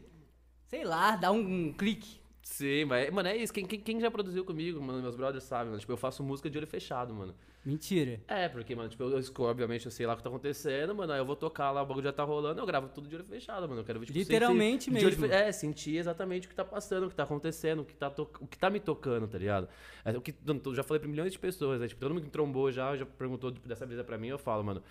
Sei 0.68 0.84
lá, 0.84 1.16
dá 1.16 1.32
um, 1.32 1.68
um 1.68 1.74
clique. 1.74 2.20
Sim, 2.48 2.86
mas, 2.86 3.10
mano, 3.12 3.28
é 3.28 3.36
isso. 3.36 3.52
Quem, 3.52 3.66
quem, 3.66 3.80
quem 3.80 4.00
já 4.00 4.12
produziu 4.12 4.46
comigo, 4.46 4.80
mano, 4.80 5.02
meus 5.02 5.16
brothers 5.16 5.44
sabem, 5.46 5.66
mano. 5.70 5.80
Tipo, 5.80 5.94
eu 5.94 5.98
faço 5.98 6.22
música 6.22 6.48
de 6.48 6.56
olho 6.60 6.68
fechado, 6.68 7.12
mano. 7.12 7.34
Mentira. 7.66 8.22
É, 8.28 8.48
porque, 8.48 8.76
mano, 8.76 8.88
tipo, 8.88 9.02
eu, 9.02 9.18
eu 9.20 9.24
obviamente 9.40 9.84
eu 9.88 9.92
sei 9.92 10.06
lá 10.06 10.14
o 10.14 10.18
que 10.18 10.22
tá 10.22 10.30
acontecendo, 10.30 10.94
mano. 10.94 11.12
Aí 11.12 11.18
eu 11.18 11.26
vou 11.26 11.36
tocar 11.36 11.72
lá, 11.72 11.82
o 11.82 11.86
bagulho 11.88 12.04
já 12.04 12.14
tá 12.14 12.24
rolando, 12.24 12.62
eu 12.62 12.66
gravo 12.68 12.88
tudo 12.90 13.08
de 13.08 13.16
olho 13.16 13.26
fechado, 13.26 13.68
mano. 13.68 13.82
Eu 13.82 13.84
quero 13.84 14.00
ver, 14.00 14.06
tipo, 14.06 14.20
Literalmente 14.20 14.86
sentir- 14.92 15.06
olho 15.08 15.20
mesmo. 15.22 15.34
é, 15.34 15.52
sentir 15.52 15.98
exatamente 15.98 16.46
o 16.46 16.50
que 16.52 16.56
tá 16.56 16.64
passando, 16.64 17.08
o 17.08 17.10
que 17.10 17.16
tá 17.16 17.24
acontecendo, 17.24 17.80
o 17.80 17.86
que 17.86 17.96
tá, 17.96 18.12
to- 18.12 18.30
o 18.40 18.46
que 18.46 18.60
tá 18.60 18.70
me 18.70 18.80
tocando, 18.80 19.28
tá 19.28 19.40
ligado? 19.40 19.68
É, 20.06 20.16
o 20.16 20.22
que 20.22 20.36
já 20.76 20.84
falei 20.84 21.00
pra 21.00 21.10
milhões 21.10 21.32
de 21.32 21.40
pessoas, 21.40 21.82
né? 21.82 21.88
Tipo, 21.88 22.00
todo 22.00 22.14
mundo 22.14 22.24
que 22.26 22.30
trombou 22.30 22.72
já, 22.72 22.96
já 22.96 23.08
perguntou 23.08 23.50
dessa 23.50 23.88
vez 23.88 24.00
pra 24.04 24.20
mim, 24.20 24.28
eu 24.28 24.38
falo, 24.38 24.64
mano. 24.64 24.84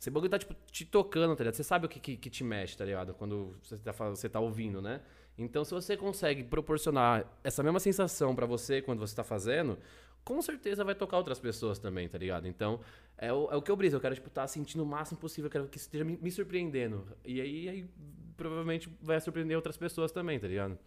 Esse 0.00 0.10
bagulho 0.10 0.28
tá, 0.30 0.40
tipo, 0.40 0.56
te 0.72 0.84
tocando, 0.84 1.36
tá 1.36 1.44
ligado? 1.44 1.54
Você 1.54 1.62
sabe 1.62 1.86
o 1.86 1.88
que, 1.88 2.00
que, 2.00 2.16
que 2.16 2.30
te 2.30 2.42
mexe, 2.42 2.76
tá 2.76 2.84
ligado? 2.84 3.14
Quando 3.14 3.54
você 3.62 3.76
tá, 3.78 3.92
você 3.92 4.28
tá 4.28 4.40
ouvindo, 4.40 4.82
né? 4.82 5.00
Então, 5.42 5.64
se 5.64 5.72
você 5.72 5.96
consegue 5.96 6.44
proporcionar 6.44 7.26
essa 7.42 7.62
mesma 7.62 7.80
sensação 7.80 8.34
pra 8.34 8.46
você 8.46 8.82
quando 8.82 8.98
você 8.98 9.14
tá 9.14 9.24
fazendo, 9.24 9.78
com 10.24 10.40
certeza 10.42 10.84
vai 10.84 10.94
tocar 10.94 11.16
outras 11.16 11.38
pessoas 11.38 11.78
também, 11.78 12.08
tá 12.08 12.18
ligado? 12.18 12.46
Então, 12.46 12.80
é 13.16 13.32
o, 13.32 13.50
é 13.50 13.56
o 13.56 13.62
que 13.62 13.70
eu 13.70 13.76
briso. 13.76 13.96
Eu 13.96 14.00
quero, 14.00 14.14
tipo, 14.14 14.28
estar 14.28 14.46
sentindo 14.46 14.82
o 14.82 14.86
máximo 14.86 15.18
possível. 15.18 15.46
Eu 15.46 15.50
quero 15.50 15.68
que 15.68 15.78
esteja 15.78 16.04
me, 16.04 16.16
me 16.16 16.30
surpreendendo. 16.30 17.06
E 17.24 17.40
aí, 17.40 17.68
aí, 17.68 17.88
provavelmente, 18.36 18.88
vai 19.00 19.20
surpreender 19.20 19.56
outras 19.56 19.76
pessoas 19.76 20.12
também, 20.12 20.38
tá 20.38 20.46
ligando? 20.46 20.78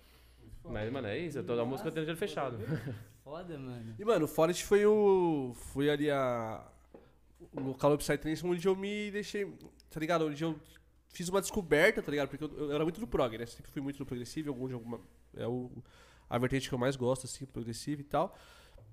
Mas, 0.64 0.92
mano, 0.92 1.08
é 1.08 1.18
isso. 1.18 1.40
Eu 1.40 1.44
tô 1.44 1.56
da 1.56 1.66
música 1.66 1.92
tendo 1.92 2.08
olho 2.08 2.18
fechado. 2.18 2.58
Foda, 3.24 3.58
mano. 3.58 3.96
E, 3.98 4.06
mano, 4.06 4.26
o 4.26 4.28
Forest 4.28 4.66
foi 4.66 4.86
o. 4.86 5.54
Foi 5.74 5.90
ali 5.90 6.10
a. 6.10 6.66
O 7.52 7.60
local 7.60 7.92
do 7.92 7.98
Psytrance 7.98 8.46
onde 8.46 8.68
eu 8.68 8.76
me 8.76 9.12
deixei. 9.12 9.46
Tá 9.90 10.00
ligado? 10.00 10.26
Onde 10.26 10.44
eu 10.44 10.56
fiz 11.14 11.30
uma 11.30 11.40
descoberta, 11.40 12.02
tá 12.02 12.12
ligado? 12.12 12.28
Porque 12.28 12.44
eu, 12.44 12.70
eu 12.70 12.72
era 12.74 12.84
muito 12.84 13.00
do 13.00 13.08
prog, 13.08 13.38
né? 13.38 13.46
Sempre 13.46 13.72
fui 13.72 13.82
muito 13.82 13.98
do 13.98 14.06
progressivo, 14.06 14.50
algum 14.50 14.68
de 14.68 14.74
alguma. 14.74 15.00
É 15.38 15.48
o, 15.48 15.72
a 16.30 16.38
vertente 16.38 16.68
que 16.68 16.76
eu 16.76 16.80
mais 16.80 16.96
gosto, 16.98 17.26
assim, 17.26 17.46
progressivo 17.46 18.02
e 18.02 18.04
tal. 18.04 18.36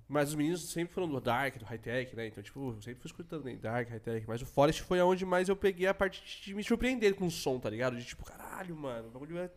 Mas 0.07 0.29
os 0.29 0.35
meninos 0.35 0.69
sempre 0.69 0.93
foram 0.93 1.07
do 1.07 1.19
Dark, 1.21 1.57
do 1.57 1.65
High-Tech, 1.65 2.15
né? 2.15 2.27
Então, 2.27 2.43
tipo, 2.43 2.59
eu 2.71 2.81
sempre 2.81 3.01
fui 3.01 3.07
escutando 3.09 3.45
né? 3.45 3.55
Dark, 3.55 3.89
High-Tech. 3.89 4.25
Mas 4.27 4.41
o 4.41 4.45
Forest 4.45 4.83
foi 4.83 4.99
aonde 4.99 5.25
mais 5.25 5.47
eu 5.49 5.55
peguei 5.55 5.87
a 5.87 5.93
parte 5.93 6.21
de 6.43 6.53
me 6.53 6.63
surpreender 6.63 7.15
com 7.15 7.25
o 7.25 7.31
som, 7.31 7.59
tá 7.59 7.69
ligado? 7.69 7.95
De 7.97 8.03
tipo, 8.05 8.23
caralho, 8.25 8.75
mano, 8.75 9.07
o 9.07 9.11
bagulho 9.11 9.37
é, 9.37 9.49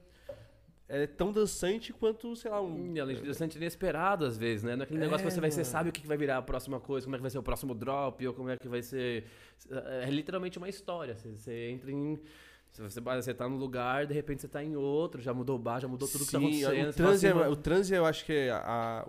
é 0.89 1.07
tão 1.09 1.33
dançante 1.33 1.93
quanto, 1.93 2.37
sei 2.37 2.51
lá, 2.53 2.62
um. 2.62 2.95
E 2.95 3.01
além 3.01 3.17
de 3.17 3.27
bastante 3.27 3.57
inesperado 3.57 4.25
às 4.25 4.39
vezes, 4.39 4.62
né? 4.62 4.77
Naquele 4.77 5.01
negócio 5.01 5.25
É, 5.25 5.29
que 5.29 5.35
você 5.35 5.41
vai, 5.41 5.51
você 5.51 5.61
mano. 5.62 5.71
sabe 5.73 5.89
o 5.89 5.93
que 5.93 6.03
que 6.03 6.07
vai 6.07 6.17
virar 6.17 6.37
a 6.39 6.43
próxima 6.43 6.79
coisa, 6.79 7.05
como 7.05 7.17
é 7.17 7.19
que 7.19 7.23
vai 7.23 7.31
ser 7.33 7.39
o 7.39 7.43
próximo 7.43 7.75
drop, 7.75 8.25
ou 8.25 8.33
como 8.33 8.49
é 8.49 8.57
que 8.57 8.69
vai 8.69 8.81
ser. 8.83 9.25
É 10.03 10.09
literalmente 10.09 10.57
uma 10.57 10.69
história. 10.69 11.17
Você, 11.17 11.31
você 11.33 11.71
entra 11.71 11.91
em. 11.91 12.21
Se 12.75 12.83
Você, 12.83 13.01
você 13.01 13.33
tá 13.33 13.49
num 13.49 13.57
lugar, 13.57 14.05
de 14.07 14.12
repente 14.12 14.43
você 14.43 14.49
tá 14.49 14.62
em 14.62 14.75
outro, 14.77 15.22
já 15.22 15.33
mudou 15.33 15.57
o 15.57 15.59
bar, 15.59 15.81
já 15.81 15.89
mudou 15.89 16.09
tudo 16.09 16.27
que 16.27 16.33
tá 16.33 16.39
Sim, 16.39 16.64
acontecendo. 16.64 16.89
O 16.89 16.93
fala 16.93 16.93
transe, 16.93 17.27
assim, 17.29 17.39
é, 17.39 17.49
o 17.49 17.57
transe 17.57 17.95
eu 17.95 18.05
acho 18.05 18.25
que 18.25 18.33
é 18.33 18.51
a- 18.51 19.07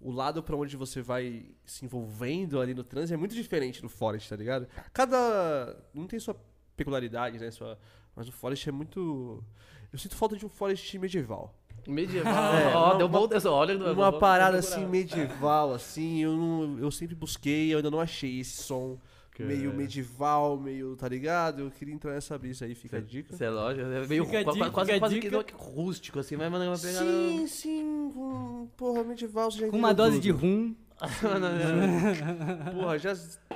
o, 0.00 0.08
o 0.08 0.12
lado 0.12 0.42
pra 0.42 0.56
onde 0.56 0.76
você 0.76 1.02
vai 1.02 1.44
se 1.66 1.84
envolvendo 1.84 2.58
ali 2.60 2.72
no 2.74 2.82
transe 2.82 3.12
é 3.12 3.16
muito 3.16 3.34
diferente 3.34 3.82
do 3.82 3.88
Forest, 3.88 4.30
tá 4.30 4.36
ligado? 4.36 4.66
Cada. 4.92 5.76
Não 5.92 6.06
tem 6.06 6.18
sua 6.18 6.34
peculiaridade, 6.76 7.38
né? 7.38 7.50
Sua, 7.50 7.78
mas 8.16 8.26
o 8.28 8.32
Forest 8.32 8.68
é 8.68 8.72
muito. 8.72 9.44
Eu 9.92 9.98
sinto 9.98 10.16
falta 10.16 10.36
de 10.36 10.46
um 10.46 10.48
Forest 10.48 10.98
medieval. 10.98 11.54
Medieval. 11.86 12.32
É, 12.54 12.74
ó, 12.74 12.86
uma- 12.90 12.94
deu 12.98 13.08
bom 13.08 13.26
dessa. 13.28 13.50
Olha, 13.50 13.76
Uma 13.76 14.10
vou- 14.10 14.18
parada 14.20 14.58
assim 14.58 14.86
medieval, 14.86 15.74
assim, 15.74 16.22
eu, 16.22 16.36
não, 16.36 16.78
eu 16.78 16.90
sempre 16.90 17.14
busquei, 17.14 17.72
eu 17.72 17.78
ainda 17.78 17.90
não 17.90 18.00
achei 18.00 18.40
esse 18.40 18.62
som 18.62 18.98
meio 19.38 19.64
Cara. 19.70 19.76
medieval, 19.76 20.58
meio, 20.58 20.96
tá 20.96 21.08
ligado? 21.08 21.60
Eu 21.62 21.70
queria 21.70 21.94
entrar 21.94 22.12
nessa 22.12 22.36
brisa 22.38 22.64
aí, 22.64 22.74
fica 22.74 22.96
a 22.98 23.00
dica. 23.00 23.32
Isso 23.34 23.44
é 23.44 23.50
lógico, 23.50 23.86
é 23.86 24.06
meio 24.06 24.24
Fica 24.24 24.38
dica, 24.52 24.70
quase, 24.70 24.92
a 24.92 24.98
quase 24.98 25.20
dica. 25.20 25.44
que 25.44 25.54
rústico, 25.54 26.18
assim, 26.18 26.36
mas 26.36 26.50
mano, 26.50 26.64
uma 26.70 26.78
pegada. 26.78 27.04
Sim, 27.06 27.46
sim, 27.46 28.10
com- 28.14 28.68
porra, 28.76 29.04
medieval, 29.04 29.50
você 29.50 29.60
já 29.60 29.68
Com 29.68 29.76
uma 29.76 29.92
dose 29.94 30.14
tudo. 30.16 30.22
de 30.22 30.30
rum. 30.30 30.74
Porra, 32.74 32.98
já 32.98 33.12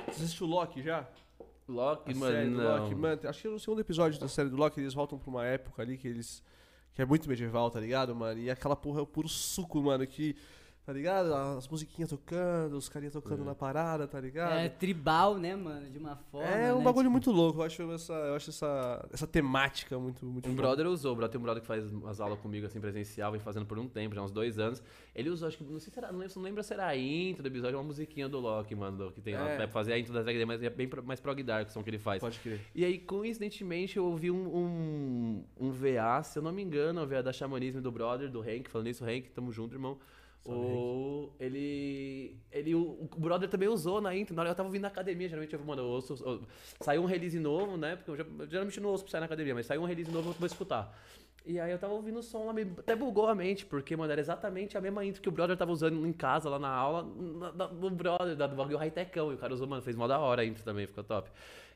assistiu 0.07 0.47
Loki 0.47 0.81
já? 0.81 1.07
Loki, 1.67 2.11
A 2.11 2.15
mano, 2.15 2.33
série 2.33 2.49
do 2.49 2.57
não. 2.57 2.77
Loki, 2.83 2.95
mano, 2.95 3.19
acho 3.25 3.41
que 3.41 3.47
no 3.47 3.59
segundo 3.59 3.79
episódio 3.81 4.19
da 4.19 4.27
série 4.27 4.49
do 4.49 4.55
Loki 4.57 4.79
eles 4.79 4.93
voltam 4.93 5.17
pra 5.17 5.29
uma 5.29 5.45
época 5.45 5.81
ali 5.81 5.97
que 5.97 6.07
eles. 6.07 6.43
que 6.93 7.01
é 7.01 7.05
muito 7.05 7.27
medieval, 7.27 7.69
tá 7.71 7.79
ligado, 7.79 8.13
mano? 8.15 8.39
E 8.39 8.49
aquela 8.49 8.75
porra 8.75 8.99
é 8.99 9.01
o 9.01 9.07
puro 9.07 9.27
suco, 9.29 9.81
mano, 9.81 10.05
que. 10.05 10.35
Tá 10.85 10.91
ligado? 10.91 11.33
As 11.33 11.65
musiquinhas 11.69 12.09
tocando, 12.09 12.73
os 12.75 12.89
carinhas 12.89 13.13
tocando 13.13 13.45
na 13.45 13.55
parada, 13.55 14.05
tá 14.05 14.19
ligado? 14.19 14.51
É 14.59 14.67
tribal, 14.67 15.37
né, 15.37 15.55
mano? 15.55 15.89
De 15.89 15.97
uma 15.97 16.17
forma. 16.17 16.45
É 16.49 16.73
um 16.73 16.79
né? 16.79 16.83
bagulho 16.83 17.03
Tipo, 17.05 17.11
muito 17.11 17.31
louco, 17.31 17.59
eu 17.61 17.63
acho 17.63 17.89
essa, 17.93 18.11
eu 18.11 18.35
acho 18.35 18.49
essa, 18.49 19.07
essa 19.13 19.25
temática 19.25 19.97
muito, 19.97 20.25
muito 20.25 20.45
Um 20.49 20.51
foda. 20.51 20.61
brother 20.61 20.87
usou, 20.87 21.15
brother, 21.15 21.31
tem 21.31 21.39
um 21.39 21.43
brother 21.43 21.61
que 21.61 21.67
faz 21.67 21.85
as 22.05 22.19
aulas 22.19 22.37
comigo, 22.39 22.65
assim, 22.65 22.81
presencial, 22.81 23.31
vem 23.31 23.39
fazendo 23.39 23.65
por 23.65 23.79
um 23.79 23.87
tempo, 23.87 24.13
já 24.13 24.21
uns 24.21 24.31
dois 24.33 24.59
anos. 24.59 24.83
Ele 25.15 25.29
usou, 25.29 25.47
acho 25.47 25.57
que, 25.57 25.63
não 25.63 25.79
sei 25.79 25.93
se 25.93 25.97
era, 25.97 26.11
não 26.11 26.19
lembro, 26.19 26.33
não 26.35 26.43
lembro 26.43 26.61
se 26.61 26.73
era 26.73 26.85
a 26.87 26.97
intro 26.97 27.41
do 27.43 27.47
episódio, 27.47 27.77
uma 27.77 27.83
musiquinha 27.85 28.27
do 28.27 28.41
Loki, 28.41 28.75
mano, 28.75 28.97
do- 29.05 29.11
que 29.13 29.21
tem 29.21 29.35
lá, 29.35 29.47
É. 29.51 29.55
pra 29.55 29.67
fazer 29.69 29.93
a 29.93 29.97
intro 29.99 30.11
da 30.11 30.21
drag 30.21 30.33
dele, 30.33 30.45
mas 30.45 30.61
é 30.61 30.69
bem 30.69 30.89
mais 31.05 31.21
prog 31.21 31.41
dark 31.43 31.69
o 31.69 31.71
som 31.71 31.81
que 31.81 31.89
ele 31.91 31.97
faz. 31.99 32.19
Pode 32.19 32.39
crer. 32.39 32.59
E 32.75 32.83
aí, 32.83 32.99
coincidentemente, 32.99 33.95
eu 33.95 34.03
ouvi 34.05 34.29
um, 34.29 34.53
um, 34.53 35.43
um 35.61 35.71
VA, 35.71 36.21
se 36.23 36.37
eu 36.39 36.43
não 36.43 36.51
me 36.51 36.61
engano, 36.61 37.01
o 37.03 37.07
VA 37.07 37.23
da 37.23 37.31
Xamanismo 37.31 37.81
do 37.81 37.89
brother, 37.89 38.29
do 38.29 38.41
Hank, 38.41 38.69
falando 38.69 38.87
isso, 38.89 39.05
Hank, 39.05 39.29
tamo 39.29 39.49
junto, 39.49 39.73
irmão. 39.73 39.97
O, 40.45 41.29
ele, 41.39 42.37
ele, 42.51 42.75
o, 42.75 43.07
o 43.15 43.19
brother 43.19 43.47
também 43.49 43.69
usou 43.69 44.01
na 44.01 44.13
intro, 44.13 44.35
na 44.35 44.41
hora 44.41 44.51
eu 44.51 44.55
tava 44.55 44.67
ouvindo 44.67 44.81
na 44.81 44.89
academia, 44.89 45.29
geralmente 45.29 45.53
eu, 45.53 45.63
mano, 45.63 45.81
eu 45.83 45.85
ouço, 45.87 46.15
eu- 46.25 46.41
saiu 46.81 47.01
um 47.01 47.05
release 47.05 47.39
novo, 47.39 47.77
né, 47.77 47.95
porque 47.95 48.11
eu, 48.11 48.17
já, 48.17 48.23
eu 48.39 48.49
geralmente 48.49 48.79
não 48.81 48.89
ouço 48.89 49.05
pra 49.05 49.11
sair 49.11 49.21
na 49.21 49.25
academia, 49.25 49.55
mas 49.55 49.65
saiu 49.65 49.81
um 49.81 49.85
release 49.85 50.11
novo, 50.11 50.31
eu 50.31 50.33
vou 50.33 50.45
escutar. 50.45 50.93
E 51.45 51.59
aí 51.59 51.71
eu 51.71 51.77
tava 51.77 51.93
ouvindo 51.93 52.19
o 52.19 52.23
som 52.23 52.45
lá, 52.45 52.53
até 52.77 52.95
bugou 52.95 53.27
a 53.27 53.35
mente, 53.35 53.65
porque, 53.65 53.95
mano, 53.95 54.11
era 54.11 54.19
exatamente 54.19 54.77
a 54.77 54.81
mesma 54.81 55.03
intro 55.05 55.21
que 55.21 55.27
o 55.29 55.31
brother 55.31 55.55
tava 55.57 55.71
usando 55.71 56.05
em 56.05 56.13
casa, 56.13 56.49
lá 56.49 56.59
na 56.59 56.69
aula, 56.69 57.03
na, 57.03 57.51
na, 57.51 57.67
do 57.67 57.89
brother, 57.89 58.35
da, 58.35 58.47
do 58.47 58.55
bagulho 58.55 58.77
high-techão, 58.77 59.31
e 59.31 59.35
o 59.35 59.37
cara 59.37 59.53
usou, 59.53 59.67
mano, 59.67 59.81
fez 59.81 59.95
mó 59.95 60.07
da 60.07 60.19
hora 60.19 60.41
a 60.41 60.45
intro 60.45 60.63
também, 60.63 60.87
ficou 60.87 61.03
top. 61.03 61.29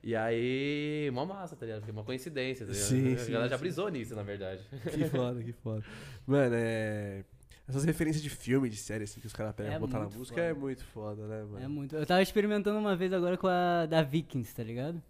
E 0.04 0.16
aí, 0.16 1.10
mó 1.14 1.26
massa, 1.26 1.56
tá 1.56 1.66
ligado? 1.66 1.84
Foi 1.84 1.92
uma 1.92 2.04
coincidência, 2.04 2.66
tá 2.66 2.72
ligado? 2.72 2.88
Sim, 2.90 3.14
a 3.14 3.18
sim, 3.18 3.32
galera 3.32 3.50
já 3.50 3.58
sim. 3.58 3.62
brisou 3.62 3.90
nisso, 3.90 4.16
na 4.16 4.24
verdade. 4.24 4.62
Que 4.94 5.06
foda, 5.06 5.44
que 5.44 5.52
foda. 5.54 5.84
Mano, 6.26 6.56
é. 6.56 7.24
Essas 7.68 7.84
referências 7.84 8.24
de 8.24 8.30
filme, 8.30 8.70
de 8.70 8.78
série, 8.78 9.04
assim, 9.04 9.20
que 9.20 9.28
os 9.28 9.34
caras 9.34 9.54
pegam 9.54 9.74
É 9.74 9.78
pra 9.78 9.86
botar 9.86 10.00
na 10.00 10.06
música 10.06 10.36
foda. 10.36 10.42
é 10.42 10.54
muito 10.54 10.84
foda, 10.86 11.28
né, 11.28 11.44
mano? 11.44 11.66
É 11.66 11.68
muito. 11.68 11.96
Eu 11.96 12.06
tava 12.06 12.22
experimentando 12.22 12.80
uma 12.80 12.96
vez 12.96 13.12
agora 13.12 13.36
com 13.38 13.48
a 13.48 13.86
da 13.86 14.02
Vikings, 14.02 14.56
tá 14.56 14.64
ligado? 14.64 15.02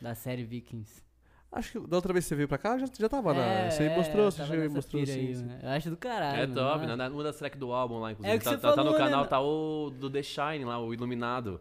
Da 0.00 0.14
série 0.14 0.44
Vikings. 0.44 1.02
Acho 1.52 1.72
que 1.80 1.88
da 1.88 1.96
outra 1.96 2.12
vez 2.12 2.24
que 2.24 2.28
você 2.28 2.36
veio 2.36 2.46
pra 2.46 2.58
cá, 2.58 2.78
já, 2.78 2.86
já 2.98 3.08
tava 3.08 3.34
na. 3.34 3.42
É, 3.42 3.70
Você 3.70 3.82
é, 3.84 3.96
mostrou, 3.96 4.30
você 4.30 4.44
me 4.56 4.68
mostrou 4.68 5.02
assim. 5.02 5.12
aí, 5.12 5.34
sim. 5.34 5.44
mano. 5.44 5.58
Eu 5.62 5.68
acho 5.70 5.90
do 5.90 5.96
caralho. 5.96 6.36
é 6.42 6.46
mano. 6.46 6.54
top, 6.54 6.84
Nossa. 6.86 6.96
né? 6.96 7.08
Uma 7.08 7.22
das 7.24 7.36
tracks 7.38 7.58
do 7.58 7.72
álbum 7.72 7.98
lá, 7.98 8.12
inclusive. 8.12 8.34
É 8.36 8.38
que 8.38 8.44
tá, 8.44 8.50
você 8.52 8.56
tá- 8.58 8.62
tá 8.70 8.76
no 8.76 8.76
falou, 8.76 8.92
né, 8.92 8.98
canal, 8.98 9.18
mano? 9.20 9.30
tá 9.30 9.40
o 9.40 9.90
do 9.90 10.08
The 10.10 10.22
Shine 10.22 10.64
lá, 10.64 10.78
o 10.80 10.94
Iluminado. 10.94 11.60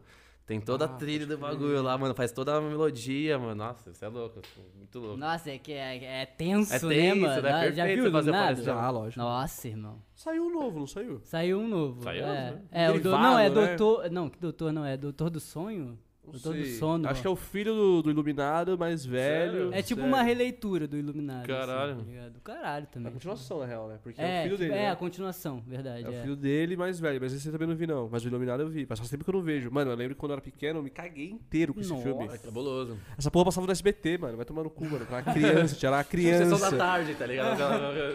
Tem 0.49 0.59
toda 0.59 0.85
a 0.85 0.87
Ah, 0.87 0.93
trilha 0.97 1.27
pode 1.27 1.37
do 1.37 1.37
bagulho 1.37 1.79
lá, 1.83 1.95
mano. 1.95 2.15
Faz 2.15 2.31
toda 2.31 2.55
a 2.57 2.59
melodia, 2.59 3.37
mano. 3.37 3.53
Nossa, 3.53 3.93
você 3.93 4.03
é 4.03 4.07
louco. 4.07 4.41
Muito 4.75 4.97
louco. 4.99 5.15
Nossa, 5.15 5.51
é 5.51 5.59
que 5.59 5.71
é, 5.71 6.21
é 6.23 6.25
tenso, 6.25 6.73
É 6.73 6.79
né, 6.79 6.95
tenso, 6.95 7.21
mano? 7.21 7.41
né? 7.43 7.51
Ah, 7.51 7.71
já 7.71 7.83
Perfeito 7.83 8.01
viu 8.01 8.11
fazer 8.11 8.29
Iluminado? 8.31 8.51
aparecer. 8.53 8.69
Ah, 8.71 8.89
lógico. 8.89 9.19
Nossa, 9.21 9.67
irmão. 9.67 10.01
Saiu 10.15 10.43
um 10.47 10.51
novo, 10.51 10.79
não 10.79 10.87
saiu? 10.87 11.21
Saiu 11.23 11.59
um 11.59 11.67
novo. 11.67 12.01
Saiu, 12.01 12.25
é, 12.25 12.51
né? 12.51 12.61
é 12.71 12.89
o 12.89 12.93
do, 12.93 12.99
Derivado, 12.99 13.23
não, 13.23 13.37
é 13.39 13.47
né? 13.47 13.55
doutor. 13.75 14.09
Não, 14.09 14.27
que 14.27 14.39
doutor 14.39 14.73
não, 14.73 14.83
é 14.83 14.97
doutor 14.97 15.29
do 15.29 15.39
sonho? 15.39 15.99
Não 16.33 16.39
Doutor 16.39 16.55
do 16.55 16.65
sei. 16.65 16.73
sono. 16.77 17.07
Acho 17.09 17.21
que 17.21 17.27
é 17.27 17.29
o 17.29 17.35
filho 17.35 17.73
do, 17.73 18.01
do 18.03 18.09
Iluminado, 18.11 18.77
mais 18.77 19.05
velho. 19.05 19.73
É 19.73 19.81
tipo 19.81 20.01
sério. 20.01 20.13
uma 20.13 20.21
releitura 20.21 20.87
do 20.87 20.97
Iluminado. 20.97 21.47
Caralho. 21.47 21.93
Assim, 21.93 22.03
tá 22.03 22.09
ligado? 22.11 22.31
Do 22.33 22.39
caralho 22.41 22.83
É 22.83 22.87
também. 22.93 23.07
a 23.09 23.11
continuação, 23.11 23.59
na 23.59 23.65
real, 23.65 23.87
né? 23.87 23.99
Porque 24.03 24.21
é, 24.21 24.23
É, 24.23 24.39
o 24.39 24.43
filho 24.43 24.57
tipo, 24.57 24.63
dele. 24.69 24.73
é 24.73 24.83
né? 24.83 24.91
a 24.91 24.95
continuação, 24.95 25.63
verdade. 25.67 26.05
É 26.05 26.09
o 26.09 26.13
é. 26.13 26.21
filho 26.21 26.35
dele 26.35 26.77
mais 26.77 26.99
velho, 26.99 27.19
mas 27.21 27.33
esse 27.33 27.47
eu 27.47 27.51
também 27.51 27.67
não 27.67 27.75
vi, 27.75 27.87
não. 27.87 28.07
Mas 28.11 28.23
o 28.23 28.27
Iluminado 28.27 28.61
eu 28.63 28.69
vi. 28.69 28.85
Mas 28.89 28.99
faz 28.99 29.09
tempo 29.09 29.23
que 29.23 29.29
eu 29.29 29.33
não 29.33 29.41
vejo. 29.41 29.71
Mano, 29.71 29.91
eu 29.91 29.95
lembro 29.95 30.15
que 30.15 30.19
quando 30.19 30.31
eu 30.31 30.35
era 30.35 30.41
pequeno, 30.41 30.79
eu 30.79 30.83
me 30.83 30.89
caguei 30.89 31.29
inteiro 31.31 31.73
com 31.73 31.79
esse 31.81 31.89
Nossa. 31.89 32.03
filme. 32.03 32.25
É 32.25 32.37
cabuloso. 32.37 32.97
Essa 33.17 33.31
porra 33.31 33.45
passava 33.45 33.65
no 33.65 33.71
SBT, 33.71 34.17
mano. 34.17 34.37
Vai 34.37 34.45
tomar 34.45 34.63
no 34.63 34.69
cu, 34.69 34.85
mano. 34.85 35.05
Pra 35.05 35.17
uma 35.17 35.33
criança, 35.33 35.75
tinha 35.75 35.89
lá 35.91 35.97
uma 35.97 36.03
criança. 36.03 36.55
Sessão 36.55 36.71
da 36.71 36.77
tarde, 36.77 37.15
tá 37.15 37.25
ligado? 37.25 37.59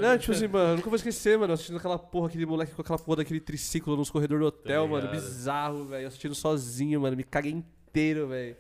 Não, 0.01 0.19
tipo 0.19 0.33
assim, 0.33 0.49
mano, 0.49 0.71
eu 0.73 0.77
nunca 0.77 0.89
vou 0.89 0.97
esquecer, 0.97 1.39
mano, 1.39 1.53
assistindo 1.53 1.77
aquela 1.77 1.99
porra, 1.99 2.29
aquele 2.29 2.47
moleque 2.47 2.73
com 2.75 2.83
aquela 2.83 2.99
porra 2.99 3.19
daquele 3.19 3.41
triciclo 3.41 3.97
nos 3.97 4.11
corredores 4.11 4.41
do 4.43 4.47
hotel, 4.49 4.85
Tá 4.85 4.89
mano, 4.91 5.09
bizarro, 5.11 5.85
velho, 5.85 6.07
assistindo 6.07 6.35
sozinho, 6.35 7.01
mano, 7.01 7.17
me 7.17 7.25
caguei 7.25 7.53
inteiro, 7.53 7.74
velho. 8.01 8.57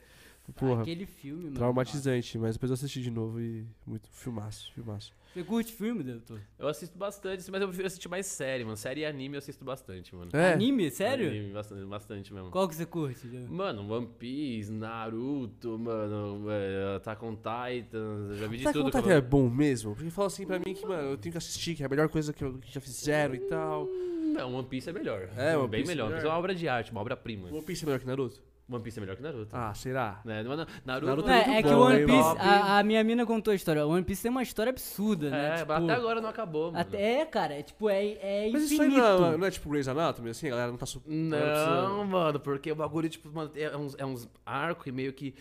Porra, 0.57 0.82
Aquele 0.82 1.07
filme, 1.07 1.45
mano. 1.45 1.57
traumatizante, 1.57 2.37
mas 2.37 2.55
depois 2.55 2.68
eu 2.70 2.74
assisti 2.74 3.01
de 3.01 3.11
novo 3.11 3.41
e 3.41 3.64
muito 3.87 4.11
filmaço, 4.12 4.70
filmaço. 4.74 5.11
Você 5.32 5.43
curte 5.43 5.72
filme, 5.72 6.03
doutor? 6.05 6.39
Eu 6.59 6.68
assisto 6.68 6.99
bastante, 6.99 7.51
mas 7.51 7.61
eu 7.62 7.66
prefiro 7.66 7.87
assistir 7.87 8.09
mais 8.11 8.26
série, 8.26 8.62
mano. 8.62 8.76
Série 8.76 9.01
e 9.01 9.07
anime 9.07 9.37
eu 9.37 9.39
assisto 9.39 9.64
bastante, 9.64 10.14
mano. 10.14 10.30
É. 10.35 10.53
Anime? 10.53 10.91
Sério? 10.91 11.28
Anime, 11.30 11.51
bastante, 11.53 11.85
bastante 11.87 12.35
mesmo. 12.35 12.51
Qual 12.51 12.68
que 12.68 12.74
você 12.74 12.85
curte? 12.85 13.26
Mano, 13.49 13.91
One 13.91 14.07
Piece, 14.18 14.70
Naruto, 14.70 15.78
mano, 15.78 16.45
é, 16.51 16.97
Attack 16.97 17.24
on 17.24 17.37
Titan, 17.37 18.28
eu 18.28 18.37
já 18.37 18.47
vi 18.47 18.59
de 18.59 18.64
tudo. 18.72 18.91
que 18.93 19.03
que 19.03 19.11
é 19.11 19.16
eu- 19.16 19.22
bom 19.22 19.49
mesmo? 19.49 19.95
Porque 19.97 20.11
fala 20.11 20.26
assim 20.28 20.47
pra 20.47 20.59
mim 20.59 20.74
que, 20.74 20.85
mano, 20.87 21.09
eu 21.09 21.16
tenho 21.16 21.32
que 21.32 21.39
assistir, 21.39 21.74
que 21.74 21.82
é 21.82 21.87
a 21.87 21.89
melhor 21.89 22.09
coisa 22.11 22.35
que, 22.35 22.45
eu- 22.45 22.59
que 22.59 22.70
já 22.70 22.82
fizeram 22.82 23.35
e 23.35 23.41
tal. 23.41 23.87
Não, 23.87 24.55
One 24.55 24.68
Piece 24.68 24.91
é 24.91 24.93
melhor. 24.93 25.28
É, 25.39 25.57
One 25.57 25.68
bem 25.68 25.80
Piece 25.80 25.93
é 25.93 25.95
melhor. 25.95 26.05
One 26.09 26.14
melhor. 26.16 26.26
É 26.28 26.30
uma 26.32 26.39
obra 26.39 26.55
de 26.55 26.68
arte, 26.68 26.93
uma 26.93 27.01
obra-prima. 27.01 27.49
One 27.49 27.62
Piece 27.62 27.82
é 27.82 27.87
melhor 27.87 27.99
que 27.99 28.07
Naruto? 28.07 28.43
One 28.71 28.83
Piece 28.83 28.99
é 28.99 29.01
melhor 29.01 29.15
que 29.17 29.23
Naruto. 29.23 29.55
Ah, 29.55 29.75
será? 29.75 30.21
Né? 30.25 30.43
Mano, 30.43 30.67
Naruto, 30.87 31.07
Naruto 31.07 31.29
Não, 31.29 31.35
muito 31.37 31.51
é, 31.51 31.59
é 31.59 31.62
que 31.62 31.69
o 31.69 31.79
One 31.81 32.07
Piece, 32.07 32.39
a, 32.39 32.79
a 32.79 32.83
minha 32.83 33.05
mina 33.05 33.27
contou 33.27 33.53
a 33.53 33.55
história. 33.55 33.87
O 33.87 33.91
One 33.91 34.03
Piece 34.03 34.23
tem 34.23 34.31
uma 34.31 34.43
história 34.43 34.71
absurda, 34.71 35.29
né? 35.29 35.55
É, 35.55 35.57
Tipo, 35.59 35.73
até 35.73 35.93
agora 35.93 36.21
não 36.21 36.29
acabou, 36.31 36.67
mano. 36.73 36.79
até- 36.79 37.21
é, 37.21 37.27
cara, 37.27 37.55
é 37.55 37.62
tipo, 37.62 37.91
é, 37.91 38.12
é 38.21 38.51
Mas 38.51 38.65
infinito. 38.65 38.73
isso 38.91 39.03
aí 39.03 39.21
não, 39.21 39.39
não 39.39 39.47
é 39.47 39.51
tipo 39.51 39.69
Grey's 39.69 39.87
Anatomy, 39.87 40.31
assim? 40.31 40.47
A 40.47 40.51
galera 40.51 40.71
não 40.71 40.79
tá... 40.79 40.87
Su... 40.87 41.03
Não, 41.07 42.05
mano, 42.07 42.41
porque 42.41 42.73
o 42.73 42.77
bagulho, 42.77 43.09
tipo, 43.09 43.29
mano, 43.31 43.51
é 43.55 43.77
uns, 43.77 43.95
é 43.99 44.05
uns 44.07 44.29
arcos 44.47 44.87
e 44.87 44.93
meio 44.93 45.12
que. 45.12 45.35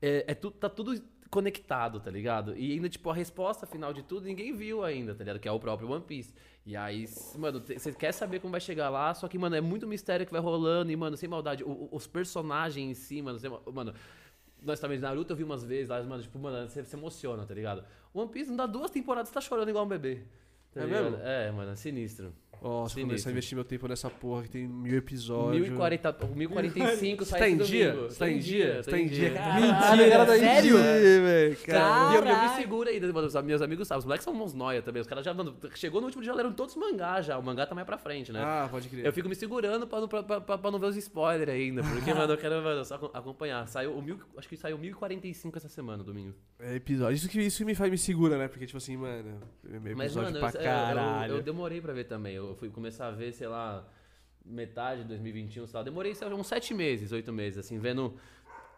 É, 0.00 0.24
é 0.28 0.34
tudo, 0.34 0.52
tá 0.54 0.68
tudo 0.68 0.94
conectado, 1.30 2.00
tá 2.00 2.10
ligado? 2.10 2.56
E 2.56 2.72
ainda, 2.72 2.88
tipo, 2.88 3.08
a 3.08 3.14
resposta 3.14 3.64
final 3.66 3.92
de 3.92 4.02
tudo 4.02 4.26
ninguém 4.26 4.52
viu 4.52 4.82
ainda, 4.82 5.14
tá 5.14 5.20
ligado? 5.20 5.38
Que 5.38 5.48
é 5.48 5.52
o 5.52 5.60
próprio 5.60 5.88
One 5.90 6.02
Piece. 6.02 6.34
E 6.66 6.76
aí, 6.76 7.06
mano, 7.38 7.60
você 7.60 7.92
quer 7.92 8.12
saber 8.12 8.40
como 8.40 8.50
vai 8.50 8.60
chegar 8.60 8.90
lá, 8.90 9.14
só 9.14 9.28
que, 9.28 9.38
mano, 9.38 9.54
é 9.54 9.60
muito 9.60 9.86
mistério 9.86 10.26
que 10.26 10.32
vai 10.32 10.40
rolando. 10.40 10.90
E, 10.90 10.96
mano, 10.96 11.16
sem 11.16 11.28
maldade, 11.28 11.62
o- 11.64 11.68
o- 11.68 11.88
os 11.92 12.06
personagens 12.06 12.90
em 12.90 12.94
si, 12.94 13.22
mano, 13.22 13.38
sem 13.38 13.48
ma- 13.48 13.60
mano. 13.72 13.94
Nós 14.62 14.78
também, 14.78 14.98
Naruto 14.98 15.32
eu 15.32 15.36
vi 15.36 15.44
umas 15.44 15.64
vezes 15.64 15.88
lá, 15.88 16.02
mano, 16.02 16.22
tipo, 16.22 16.38
mano, 16.38 16.68
você 16.68 16.84
se 16.84 16.94
emociona, 16.96 17.46
tá 17.46 17.54
ligado? 17.54 17.82
One 18.12 18.28
Piece 18.30 18.50
não 18.50 18.56
dá 18.56 18.66
duas 18.66 18.90
temporadas, 18.90 19.28
você 19.28 19.34
tá 19.34 19.40
chorando 19.40 19.68
igual 19.70 19.84
um 19.84 19.88
bebê. 19.88 20.22
Tá 20.74 20.82
É 20.82 20.84
ligado? 20.84 21.04
mesmo? 21.04 21.18
É, 21.24 21.50
mano, 21.50 21.70
é 21.72 21.76
sinistro. 21.76 22.32
Nossa, 22.62 23.00
começar 23.00 23.28
a 23.30 23.32
investir 23.32 23.54
meu 23.56 23.64
tempo 23.64 23.88
nessa 23.88 24.10
porra 24.10 24.42
que 24.42 24.50
tem 24.50 24.66
mil 24.68 24.96
episódios. 24.96 25.62
1040, 25.68 26.12
1045 26.34 27.24
Você 27.24 27.30
sai 27.30 27.40
tá 27.40 27.48
em 27.48 27.56
dia? 27.56 27.92
domingo. 27.92 28.10
Você 28.10 28.18
tá 28.18 28.30
em 28.30 28.38
dia? 28.38 28.82
Você 28.82 28.90
tá 28.90 28.98
em 28.98 29.06
dia? 29.06 29.28
Mentira, 29.30 29.40
Caralho, 29.40 30.04
a 30.04 30.08
galera 30.08 30.26
tá 30.26 30.36
em 30.38 30.62
dia, 30.62 30.72
velho. 30.74 30.80
E 30.80 31.10
eu, 31.20 31.42
eu 31.46 31.52
me 31.52 31.56
Caralho. 31.56 32.56
seguro 32.60 32.88
ainda, 32.88 33.12
mano. 33.12 33.26
Os 33.26 33.34
meus 33.42 33.62
amigos 33.62 33.88
sabem. 33.88 33.98
Os 34.00 34.04
moleques 34.04 34.24
são 34.24 34.34
uns 34.42 34.52
noia 34.54 34.82
também. 34.82 35.00
Os 35.00 35.06
caras 35.06 35.24
já, 35.24 35.32
mano, 35.32 35.56
chegou 35.74 36.00
no 36.00 36.06
último 36.06 36.22
dia, 36.22 36.32
já 36.32 36.36
leram 36.36 36.52
todos 36.52 36.74
os 36.76 36.80
mangá 36.80 37.20
já. 37.22 37.38
O 37.38 37.42
mangá 37.42 37.66
tá 37.66 37.74
mais 37.74 37.86
pra 37.86 37.96
frente, 37.96 38.30
né? 38.32 38.40
Ah, 38.42 38.68
pode 38.70 38.88
crer. 38.88 39.06
Eu 39.06 39.12
fico 39.12 39.28
me 39.28 39.34
segurando 39.34 39.86
pra, 39.86 40.00
não- 40.00 40.08
pra, 40.08 40.22
pra, 40.22 40.40
pra- 40.58 40.70
não 40.70 40.78
ver 40.78 40.86
os 40.86 40.96
spoilers 40.96 41.48
ainda. 41.50 41.82
Porque, 41.82 42.12
mano, 42.14 42.32
eu 42.32 42.38
quero 42.38 42.62
mano, 42.62 42.84
só 42.84 42.96
acom- 42.96 43.10
acompanhar. 43.14 43.66
Saiu 43.68 43.92
o 43.96 44.02
mil, 44.02 44.18
acho 44.36 44.48
que 44.48 44.56
saiu 44.56 44.76
1045 44.78 45.56
essa 45.56 45.68
semana, 45.68 46.02
domingo. 46.04 46.34
É 46.58 46.74
episódio. 46.76 47.14
Isso 47.14 47.28
que, 47.28 47.40
isso 47.40 47.58
que 47.58 47.64
me 47.64 47.74
faz 47.74 47.90
me 47.90 47.96
segura, 47.98 48.36
né? 48.36 48.48
Porque, 48.48 48.66
tipo 48.66 48.76
assim, 48.78 48.96
mano, 48.96 49.40
é 49.64 49.76
episódio 49.76 49.96
Mas, 49.96 50.14
mano, 50.14 50.36
eu, 50.36 50.40
pra 50.40 50.60
eu- 50.60 50.64
caralho. 50.64 51.32
eu, 51.32 51.36
eu 51.38 51.42
demorei 51.42 51.80
pra 51.80 51.92
ver 51.92 52.04
também. 52.04 52.34
Eu 52.34 52.49
fui 52.54 52.68
começar 52.70 53.08
a 53.08 53.10
ver, 53.10 53.32
sei 53.32 53.48
lá, 53.48 53.86
metade 54.44 55.02
de 55.02 55.08
2021, 55.08 55.66
sei 55.66 55.76
lá. 55.78 55.82
Demorei 55.84 56.14
sei 56.14 56.28
lá, 56.28 56.34
uns 56.34 56.46
sete 56.46 56.72
meses, 56.74 57.12
oito 57.12 57.32
meses, 57.32 57.58
assim, 57.58 57.78
vendo. 57.78 58.14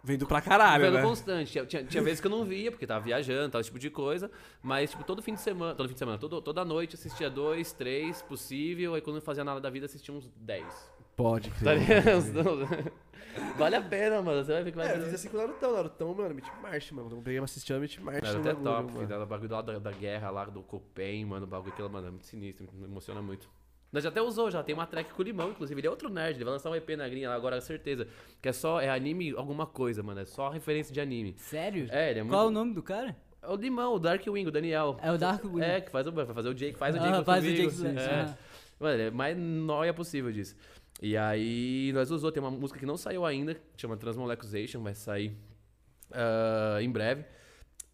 Vendo 0.04 0.26
pra 0.26 0.40
caralho, 0.42 0.82
vendo 0.84 0.94
né? 0.94 1.02
constante. 1.02 1.52
Tinha, 1.52 1.64
tinha, 1.64 1.84
tinha 1.84 2.02
vezes 2.02 2.20
que 2.20 2.26
eu 2.26 2.30
não 2.30 2.44
via, 2.44 2.72
porque 2.72 2.84
tava 2.86 3.04
viajando, 3.04 3.52
tal, 3.52 3.60
esse 3.60 3.68
tipo 3.70 3.78
de 3.78 3.88
coisa. 3.88 4.28
Mas, 4.60 4.90
tipo, 4.90 5.04
todo 5.04 5.22
fim 5.22 5.34
de 5.34 5.40
semana, 5.40 5.76
todo 5.76 5.86
fim 5.86 5.92
de 5.94 5.98
semana, 6.00 6.18
todo, 6.18 6.42
toda 6.42 6.64
noite 6.64 6.96
assistia 6.96 7.30
dois, 7.30 7.72
três, 7.72 8.20
possível. 8.20 8.94
Aí 8.94 9.00
quando 9.00 9.14
não 9.16 9.22
fazia 9.22 9.44
nada 9.44 9.60
da 9.60 9.70
vida, 9.70 9.86
assistia 9.86 10.12
uns 10.12 10.28
dez. 10.36 10.90
Pode 11.14 11.50
Tá 11.50 11.56
crer. 11.76 11.78
ligado? 11.78 12.92
vale 13.56 13.76
a 13.76 13.82
pena, 13.82 14.20
mano. 14.22 14.42
Você 14.44 14.52
vai 14.54 14.64
ver 14.64 14.70
que 14.72 14.76
vai 14.76 14.88
É, 14.88 14.96
eu 14.98 15.04
fiz 15.04 15.14
assim 15.14 15.28
com 15.28 15.36
o 15.36 15.40
Narutão. 15.40 15.72
Narutão, 15.72 16.14
mano, 16.14 16.34
Meet 16.34 16.46
March, 16.60 16.90
mano. 16.90 17.08
Eu 17.12 17.22
peguei 17.22 17.38
uma 17.38 17.44
assistida 17.44 17.78
Meet 17.78 17.98
March 18.00 18.24
Era 18.24 18.32
no 18.32 18.40
até 18.40 18.54
bagulho, 18.54 18.64
top, 18.64 18.92
mano. 18.94 19.06
filho. 19.06 19.22
O 19.22 19.26
bagulho 19.26 19.52
lá 19.52 19.62
da, 19.62 19.78
da 19.78 19.92
guerra 19.92 20.30
lá, 20.30 20.44
do 20.46 20.62
Copen, 20.62 21.24
mano. 21.26 21.44
O 21.44 21.48
bagulho 21.48 21.72
que 21.72 21.80
ela, 21.80 21.88
mano, 21.90 22.08
é 22.08 22.10
muito 22.10 22.26
sinistro, 22.26 22.66
me 22.72 22.86
emociona 22.86 23.22
muito. 23.22 23.48
Nós 23.92 24.02
já 24.02 24.08
até 24.08 24.22
usou, 24.22 24.50
já 24.50 24.62
tem 24.62 24.74
uma 24.74 24.86
track 24.86 25.12
com 25.12 25.20
o 25.20 25.24
Limão, 25.24 25.50
inclusive. 25.50 25.78
Ele 25.78 25.86
é 25.86 25.90
outro 25.90 26.08
nerd, 26.08 26.36
ele 26.36 26.44
vai 26.44 26.54
lançar 26.54 26.70
um 26.70 26.74
EP 26.74 26.88
na 26.96 27.06
gringa 27.08 27.28
lá 27.28 27.34
agora, 27.34 27.60
certeza. 27.60 28.08
Que 28.40 28.48
é 28.48 28.52
só, 28.52 28.80
é 28.80 28.88
anime 28.88 29.34
alguma 29.36 29.66
coisa, 29.66 30.02
mano. 30.02 30.20
É 30.20 30.24
só 30.24 30.48
referência 30.48 30.94
de 30.94 31.00
anime. 31.00 31.34
Sério? 31.36 31.86
É, 31.90 32.10
ele 32.10 32.20
é 32.20 32.22
muito. 32.22 32.34
Qual 32.34 32.46
o 32.46 32.50
nome 32.50 32.72
do 32.72 32.82
cara? 32.82 33.14
É 33.42 33.48
o 33.48 33.56
Limão, 33.56 33.94
o 33.94 33.98
Darkwing, 33.98 34.46
o 34.46 34.50
Daniel. 34.50 34.96
É 35.02 35.12
o 35.12 35.18
Darkwing. 35.18 35.60
É, 35.60 35.80
que 35.80 35.90
faz 35.90 36.06
o, 36.06 36.12
vai 36.12 36.24
fazer 36.24 36.48
o 36.48 36.54
Jake, 36.54 36.78
faz 36.78 36.96
o 36.96 36.98
Ah, 36.98 37.02
Jake 37.02 37.24
faz 37.24 37.44
o 37.44 37.46
comigo. 37.48 37.70
Jake 37.70 37.82
Black. 37.82 37.98
É. 37.98 38.14
aham. 38.14 38.38
Mano, 38.80 38.94
ele 38.94 39.02
é 39.02 39.10
mais 39.10 39.36
nóia 39.36 39.92
possível 39.92 40.32
disso. 40.32 40.56
E 41.00 41.16
aí, 41.16 41.90
nós 41.92 42.10
usou, 42.10 42.32
tem 42.32 42.42
uma 42.42 42.50
música 42.50 42.78
que 42.78 42.86
não 42.86 42.96
saiu 42.96 43.26
ainda, 43.26 43.54
que 43.54 43.60
chama 43.76 43.96
Transmolecuzation, 43.96 44.82
vai 44.82 44.94
sair 44.94 45.36
ah, 46.12 46.78
em 46.80 46.90
breve. 46.90 47.24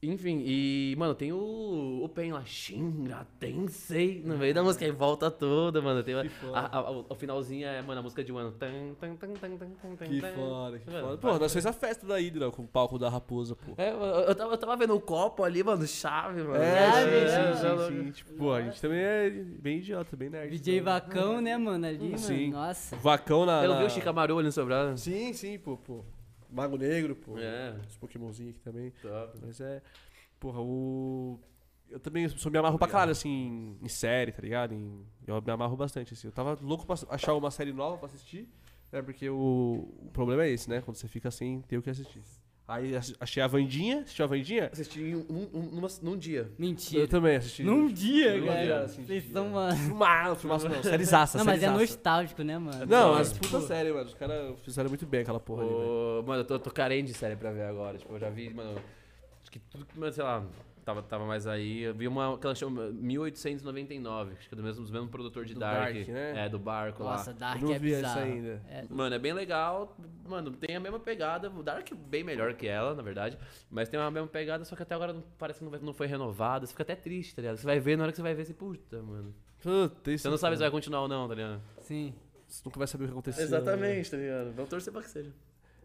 Enfim, 0.01 0.41
e, 0.47 0.95
mano, 0.97 1.13
tem 1.13 1.33
o, 1.33 2.03
o 2.05 2.09
Pen 2.09 2.31
lá, 2.33 2.45
Shinra 2.45 3.27
Tensei, 3.41 4.23
no 4.25 4.39
meio 4.39 4.55
da 4.55 4.63
música, 4.63 4.85
aí 4.85 4.93
volta 4.93 5.29
toda, 5.29 5.83
mano. 5.83 6.05
Tem 6.05 6.15
a, 6.15 6.23
a- 6.55 6.79
a- 6.79 6.91
o 6.93 7.15
finalzinho 7.17 7.67
é, 7.67 7.83
mano, 7.83 7.99
a 7.99 8.03
música 8.05 8.23
de 8.23 8.31
Wano. 8.31 8.53
Tan, 8.53 8.95
tan, 9.01 9.17
tan, 9.17 9.33
tan, 9.33 9.57
tan, 9.57 9.71
tan, 9.71 9.97
tan, 9.97 10.07
Que 10.07 10.21
tan. 10.21 10.29
foda, 10.35 10.79
que 10.79 10.89
Mano, 10.89 11.05
foda. 11.05 11.19
Pô, 11.19 11.37
nós 11.41 11.53
fez 11.53 11.67
a 11.67 11.73
festa 11.73 12.07
da 12.07 12.15
Hydra 12.17 12.49
com 12.53 12.63
o 12.63 12.67
palco 12.69 12.97
da 12.97 13.09
raposa, 13.09 13.57
pô. 13.57 13.73
É, 13.77 13.91
eu, 13.91 13.97
eu 13.99 14.35
tava, 14.37 14.53
eu 14.53 14.59
tava 14.59 14.77
vendo 14.77 14.95
o 14.95 15.01
copo 15.01 15.43
ali, 15.43 15.65
mano, 15.65 15.85
chave, 15.85 16.45
mano. 16.45 16.63
É, 16.63 16.93
sim, 16.93 17.61
chave. 17.61 17.83
sim, 17.83 17.97
sim, 17.97 18.05
sim. 18.05 18.11
Tipo, 18.13 18.33
pô, 18.35 18.53
a 18.53 18.63
gente 18.63 18.81
também 18.81 19.01
é 19.01 19.31
bem 19.31 19.79
idiota, 19.79 20.17
bem 20.17 20.31
nerd. 20.31 20.51
DJ 20.57 20.81
Vacão, 20.81 21.41
né, 21.41 21.57
mano? 21.57 21.85
Ali, 21.85 22.17
Sim. 22.17 22.51
mano. 22.53 22.67
Nossa. 22.69 22.95
Vacão 22.95 23.45
na. 23.45 23.65
Eu 23.65 23.71
na- 23.71 23.79
vi 23.81 23.85
o 23.87 23.91
Shikamaru 23.91 24.39
ali 24.39 24.47
no 24.47 24.53
sobrado? 24.53 24.97
Sim, 24.97 25.33
sim, 25.33 25.59
pô, 25.59 25.77
pô. 25.77 26.05
Mago 26.51 26.77
Negro, 26.77 27.15
pô. 27.17 27.39
É. 27.39 27.77
Os 27.89 27.97
Pokémonzinhos 27.97 28.51
aqui 28.55 28.61
também. 28.61 28.91
Top. 29.03 29.39
Mas 29.43 29.61
é. 29.61 29.83
Porra, 30.41 30.61
o. 30.61 31.39
Eu 31.91 31.99
também 31.99 32.29
sou, 32.29 32.53
me 32.53 32.59
amarro 32.59 32.79
pra 32.79 32.87
caralho, 32.87 33.13
assim, 33.13 33.31
em, 33.31 33.79
em 33.83 33.89
série, 33.89 34.31
tá 34.31 34.43
ligado? 34.43 34.75
Em- 34.75 35.07
eu 35.27 35.41
me 35.41 35.51
amarro 35.51 35.75
bastante, 35.77 36.13
assim. 36.13 36.29
Eu 36.29 36.33
tava 36.33 36.59
louco 36.61 36.85
pra 36.87 36.97
achar 37.09 37.35
uma 37.35 37.51
série 37.51 37.73
nova 37.73 37.97
pra 37.97 38.07
assistir, 38.07 38.47
né? 38.93 39.01
Porque 39.01 39.29
o, 39.31 39.89
o 40.03 40.11
problema 40.13 40.45
é 40.45 40.51
esse, 40.51 40.69
né? 40.69 40.83
Quando 40.83 40.97
você 40.97 41.09
fica 41.09 41.31
sem 41.31 41.63
ter 41.63 41.79
o 41.79 41.83
que 41.83 41.89
assistir. 41.89 42.23
Aí 42.69 42.93
achei 43.19 43.43
a 43.43 43.47
Vandinha, 43.47 44.01
assistiu 44.01 44.27
a 44.27 44.29
Vandinha? 44.29 44.69
Assisti 44.71 45.01
em 45.01 45.17
um, 45.17 45.49
um- 45.55 45.63
numa- 45.73 45.89
num 46.03 46.19
dia. 46.19 46.53
Mentira. 46.59 47.03
Eu 47.05 47.09
também 47.09 47.37
assisti. 47.37 47.63
Num 47.63 47.89
dia, 47.89 48.37
Num 48.37 48.47
cara. 48.47 48.63
dia, 48.63 48.79
assim, 48.81 49.05
Vocês 49.07 49.25
são 49.33 49.47
uma... 49.49 49.75
Filmaço, 49.75 50.69
não, 50.69 50.83
sériezaça, 50.83 51.39
Não, 51.39 51.47
mas 51.47 51.63
é 51.63 51.71
nostálgico, 51.71 52.43
né, 52.43 52.59
mano? 52.59 52.85
Não, 52.85 53.09
Não, 53.09 53.15
mas 53.15 53.33
tipo- 53.33 53.49
puta 53.49 53.67
série, 53.67 53.91
mano. 53.91 54.05
Os 54.05 54.13
caras 54.15 54.55
fizeram 54.63 54.91
muito 54.91 55.07
bem 55.07 55.21
aquela 55.23 55.41
porra 55.41 55.63
ali, 55.63 55.71
velho. 55.73 55.81
Ô, 56.21 56.23
mano, 56.27 56.41
eu 56.43 56.45
tô, 56.45 56.59
tô 56.59 56.71
carente 56.71 57.07
de 57.11 57.15
série 57.17 57.37
pra 57.37 57.51
ver 57.53 57.63
agora. 57.63 57.97
Tipo, 57.97 58.13
eu 58.13 58.19
já 58.21 58.29
vi, 58.29 58.53
mano. 58.53 58.79
Acho 59.41 59.51
que 59.51 59.59
tudo 59.61 59.87
que, 59.87 59.99
mano, 59.99 60.13
sei 60.13 60.23
lá, 60.25 60.45
tava, 60.89 61.03
tava 61.03 61.25
mais 61.27 61.47
aí. 61.47 61.83
Eu 61.83 61.95
vi 61.95 62.09
uma 62.09 62.39
que 62.39 62.47
ela 62.47 62.55
chama 62.55 62.91
1899, 62.91 64.33
acho 64.39 64.49
que 64.49 64.55
é 64.55 64.57
do 64.57 64.63
mesmo, 64.63 64.85
do 64.85 64.93
mesmo 64.93 65.09
produtor 65.09 65.45
de 65.45 65.55
Do 65.55 65.61
Dark. 65.61 65.95
Dark, 65.95 66.09
né? 66.09 66.45
É, 66.47 66.49
do 66.49 66.59
barco 66.59 67.03
Nossa, 67.05 67.31
lá. 67.33 67.37
Dark 67.37 67.61
Eu 67.63 67.69
não 67.69 67.75
é 67.75 67.79
vi 67.79 67.93
essa 67.93 68.01
bizarro. 68.09 68.21
ainda. 68.33 68.63
É, 68.69 68.85
Mano, 68.89 69.15
é 69.15 69.19
bem 69.19 69.33
legal. 69.33 69.97
Mano, 70.27 70.51
tem 70.53 70.77
a 70.77 70.81
mesma 70.81 70.99
pegada. 70.99 71.51
O 71.51 71.63
Dark 71.63 71.91
é 71.91 71.95
bem 71.95 72.25
melhor 72.25 72.55
que 72.55 72.67
ela, 72.67 72.95
na 72.95 73.03
verdade. 73.03 73.39
Mas 73.71 73.89
tem 73.89 73.99
a 74.01 74.11
mesma 74.11 74.29
pegada, 74.29 74.65
só 74.65 74.75
que 74.75 74.83
até 74.83 74.95
agora 74.95 75.13
não- 75.13 75.25
parece 75.39 75.59
que 75.59 75.65
não, 75.65 75.71
vai- 75.71 75.81
não 75.81 75.93
foi 75.93 76.07
renovada. 76.07 76.67
Você 76.67 76.73
fica 76.73 76.83
até 76.83 76.97
triste, 76.97 77.35
tá 77.35 77.43
ligado? 77.43 77.59
Você 77.59 77.67
vai 77.67 77.79
ver, 77.79 77.97
na 77.97 78.05
hora 78.05 78.13
que 78.13 78.17
você 78.17 78.23
vai 78.23 78.35
ver, 78.35 78.45
você, 78.45 78.55
puta, 78.55 79.03
mano. 79.03 79.35
Puta, 79.63 80.13
isso 80.13 80.23
Você 80.23 80.29
não 80.31 80.37
sabe 80.39 80.57
se 80.57 80.61
cara. 80.61 80.71
vai 80.71 80.79
continuar 80.79 81.03
ou 81.03 81.09
não, 81.09 81.29
tá 81.29 81.35
ligado? 81.35 81.61
sim. 81.81 82.15
Você 82.47 82.63
nunca 82.65 82.79
vai 82.79 82.87
saber 82.89 83.05
o 83.05 83.07
que 83.09 83.13
aconteceu. 83.13 83.43
né? 83.43 83.47
Exatamente, 83.59 84.11
tá 84.11 84.17
ligado? 84.17 84.53
Vamos 84.55 84.71
torcer 84.71 84.91
pra 84.91 85.03
que 85.03 85.11
seja. 85.11 85.31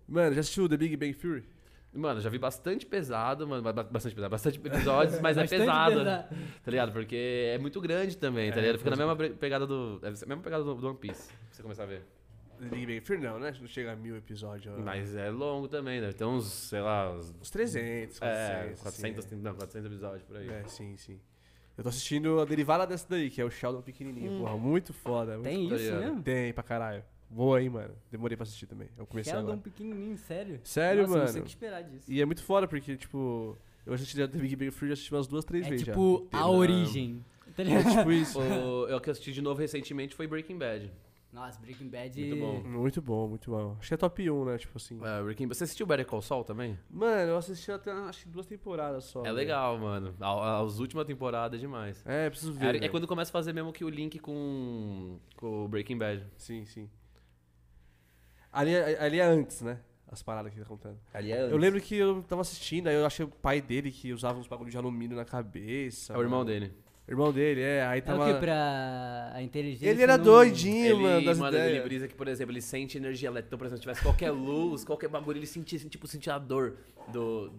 Mano, 0.08 0.34
já 0.34 0.39
assistiu 0.39 0.70
The 0.70 0.78
Big 0.78 0.95
Bang 0.95 1.14
Theory? 1.14 1.43
Mano, 1.93 2.19
já 2.21 2.29
vi 2.29 2.39
bastante 2.39 2.85
pesado, 2.85 3.47
mano. 3.47 3.61
ba- 3.61 3.83
Bastante 3.83 4.15
pesado, 4.15 4.31
bastante 4.31 4.59
episódios, 4.65 5.19
mas 5.21 5.37
é 5.37 5.41
Bastante 5.41 5.59
pesado. 5.59 5.95
pesado. 5.97 6.27
Tá 6.63 6.71
ligado? 6.71 6.91
Porque 6.91 7.51
é 7.53 7.57
muito 7.59 7.79
grande 7.79 8.17
também, 8.17 8.51
tá 8.51 8.57
É, 8.57 8.61
ligado? 8.61 8.77
Fica 8.79 8.89
na 8.89 8.95
mesma 8.95 9.15
pegada 9.37 9.67
do. 9.67 9.99
É 10.01 10.07
a 10.07 10.11
mesma 10.11 10.37
pegada 10.37 10.63
do, 10.63 10.73
do 10.75 10.87
One 10.87 10.97
Piece. 10.97 11.27
Pra 11.29 11.37
você 11.51 11.61
começar 11.61 11.83
a 11.83 11.87
ver. 11.87 12.01
Big 12.59 12.85
Bang 12.85 13.01
Theory 13.01 13.21
não, 13.23 13.39
né? 13.39 13.53
Não 13.59 13.67
chega 13.67 13.91
a 13.91 13.95
mil 13.95 14.15
episódios. 14.15 14.73
Mas 14.79 15.15
é 15.15 15.29
longo 15.29 15.67
também, 15.67 15.99
deve 15.99 16.13
ter 16.13 16.23
uns, 16.25 16.45
sei 16.45 16.81
lá, 16.81 17.11
uns. 17.11 17.33
Uns 17.41 17.49
300, 17.51 18.19
400. 18.19 18.21
É, 18.21 18.71
assim, 18.71 19.13
400, 19.13 19.43
não, 19.43 19.53
400 19.55 19.91
episódios 19.91 20.23
por 20.23 20.37
aí. 20.37 20.49
É, 20.49 20.63
sim, 20.67 20.95
sim. 20.97 21.19
Eu 21.77 21.83
tô 21.83 21.89
assistindo 21.89 22.39
a 22.39 22.45
derivada 22.45 22.85
dessa 22.87 23.05
daí, 23.09 23.29
que 23.29 23.41
é 23.41 23.45
o 23.45 23.49
Sheldon 23.49 23.81
pequenininho. 23.81 24.39
Porra, 24.39 24.55
muito 24.55 24.93
foda. 24.93 25.33
muito 25.33 25.43
Tem 25.43 25.67
tá 25.69 25.75
isso 25.75 25.83
ligado? 25.85 25.99
mesmo? 26.03 26.21
Tem 26.23 26.53
pra 26.53 26.63
caralho. 26.63 27.03
Boa 27.34 27.57
aí, 27.57 27.69
mano. 27.69 27.93
Demorei 28.11 28.38
pra 28.38 28.43
assistir 28.43 28.67
também. 28.67 28.88
Eu 28.97 29.05
comecei 29.07 29.31
Sheldon 29.34 29.47
agora. 29.53 29.61
pequenininho, 29.63 30.17
sério? 30.17 30.59
Sério, 30.63 31.01
Nossa, 31.03 31.11
mano? 31.13 31.25
não 31.25 31.31
sei 31.31 31.41
o 31.41 31.43
que 31.43 31.49
esperar 31.49 31.81
disso. 31.84 32.11
E 32.11 32.21
é 32.21 32.25
muito 32.25 32.43
foda, 32.43 32.67
porque, 32.67 32.95
tipo... 32.95 33.57
Eu 33.86 33.93
assisti 33.93 34.15
The 34.15 34.27
Big 34.27 34.55
Bang 34.55 34.71
Theory, 34.71 34.88
já 34.88 34.93
assisti 34.93 35.13
umas 35.13 35.27
duas, 35.27 35.43
três 35.43 35.65
É 35.65 35.69
vezes 35.71 35.86
tipo 35.86 36.27
já. 36.31 36.39
a 36.39 36.49
origem. 36.49 37.25
Tá 37.55 37.63
É 37.63 37.65
ligado? 37.65 37.97
tipo 37.97 38.11
isso. 38.11 38.39
O, 38.39 38.88
eu 38.88 38.99
que 39.01 39.09
assisti 39.09 39.33
de 39.33 39.41
novo 39.41 39.59
recentemente 39.59 40.16
foi 40.16 40.25
Breaking 40.28 40.58
Bad. 40.58 40.89
Nossa, 41.33 41.59
Breaking 41.59 41.89
Bad... 41.89 42.17
Muito 42.24 42.39
bom. 42.39 42.63
Muito 42.63 43.01
bom, 43.01 43.28
muito 43.28 43.51
bom. 43.51 43.75
Acho 43.79 43.87
que 43.89 43.93
é 43.95 43.97
top 43.97 44.29
1, 44.29 44.45
né? 44.45 44.58
Tipo 44.59 44.78
assim. 44.78 44.99
É, 45.03 45.21
Breaking 45.24 45.47
Bad. 45.47 45.58
Você 45.58 45.63
assistiu 45.66 45.86
Better 45.87 46.05
Call 46.05 46.21
Saul 46.21 46.43
também? 46.45 46.78
Mano, 46.89 47.32
eu 47.32 47.37
assisti 47.37 47.71
até, 47.71 47.91
acho 47.91 48.24
que 48.24 48.29
duas 48.29 48.45
temporadas 48.45 49.03
só. 49.05 49.20
É 49.21 49.24
velho. 49.24 49.36
legal, 49.36 49.78
mano. 49.79 50.13
A- 50.21 50.59
As 50.62 50.79
últimas 50.79 51.05
temporadas 51.05 51.58
é 51.58 51.59
demais. 51.59 52.01
É, 52.05 52.29
preciso 52.29 52.51
É, 52.51 52.59
ver. 52.59 52.75
é 52.75 52.79
velho. 52.79 52.91
quando 52.91 53.08
começa 53.08 53.32
a 53.32 53.33
fazer 53.33 53.51
mesmo 53.51 53.74
que 53.74 53.83
o 53.83 53.89
link 53.89 54.17
com, 54.20 55.17
com 55.36 55.66
o 55.66 55.67
Breaking 55.67 55.97
Bad. 55.97 56.24
Sim, 56.37 56.66
sim. 56.66 56.87
Ali, 58.54 58.74
é- 58.75 58.97
ali 59.04 59.20
é 59.20 59.24
antes, 59.25 59.62
né? 59.62 59.80
as 60.12 60.21
paradas 60.21 60.51
que 60.51 60.59
ele 60.59 60.63
tá 60.63 60.70
contando. 60.70 61.00
Ali 61.12 61.32
é 61.32 61.42
Eu 61.42 61.58
lembro 61.58 61.82
que 61.82 61.96
eu 61.96 62.21
tava 62.30 62.42
assistindo, 62.43 62.88
aí 62.88 62.93
eu 62.93 63.04
achei 63.04 63.25
o 63.25 63.28
pai 63.30 63.59
dele 63.59 63.89
que 63.92 64.13
usava 64.13 64.38
uns 64.38 64.46
bagulho 64.46 64.70
de 64.70 64.78
alumínio 64.78 65.17
na 65.17 65.25
cabeça. 65.25 66.13
É 66.13 66.17
o 66.17 66.21
irmão 66.21 66.42
mano. 66.42 66.51
dele. 66.51 66.71
Irmão 67.09 67.34
dele, 67.34 67.62
é. 67.62 67.84
Aí 67.84 67.97
É 67.97 68.01
tava. 68.01 68.30
o 68.30 68.34
que 68.34 68.39
pra 68.39 69.32
a 69.34 69.42
inteligência. 69.42 69.89
Ele 69.89 70.04
era 70.04 70.16
não- 70.17 70.24
doidinho, 70.24 70.86
Ele, 70.86 71.01
mano, 71.04 71.25
das 71.25 71.38
mano, 71.39 71.58
ele 71.58 71.66
ideias. 71.66 71.84
brisa 71.84 72.08
que, 72.08 72.13
por 72.13 72.28
exemplo, 72.28 72.54
ele 72.54 72.62
sente 72.62 72.96
energia 72.96 73.28
elétrica. 73.28 73.47
Então, 73.50 73.58
por 73.58 73.66
exemplo, 73.66 73.78
se 73.80 73.82
tivesse 73.82 74.04
qualquer 74.04 74.30
luz, 74.30 74.86
qualquer 74.86 75.09
bagulho, 75.09 75.39
ele 75.39 75.47
sentia, 75.47 75.80
assim, 75.80 75.88
tipo, 75.89 76.05
sentia 76.08 76.36
a 76.36 76.39
dor 76.39 76.78
do, 77.12 77.51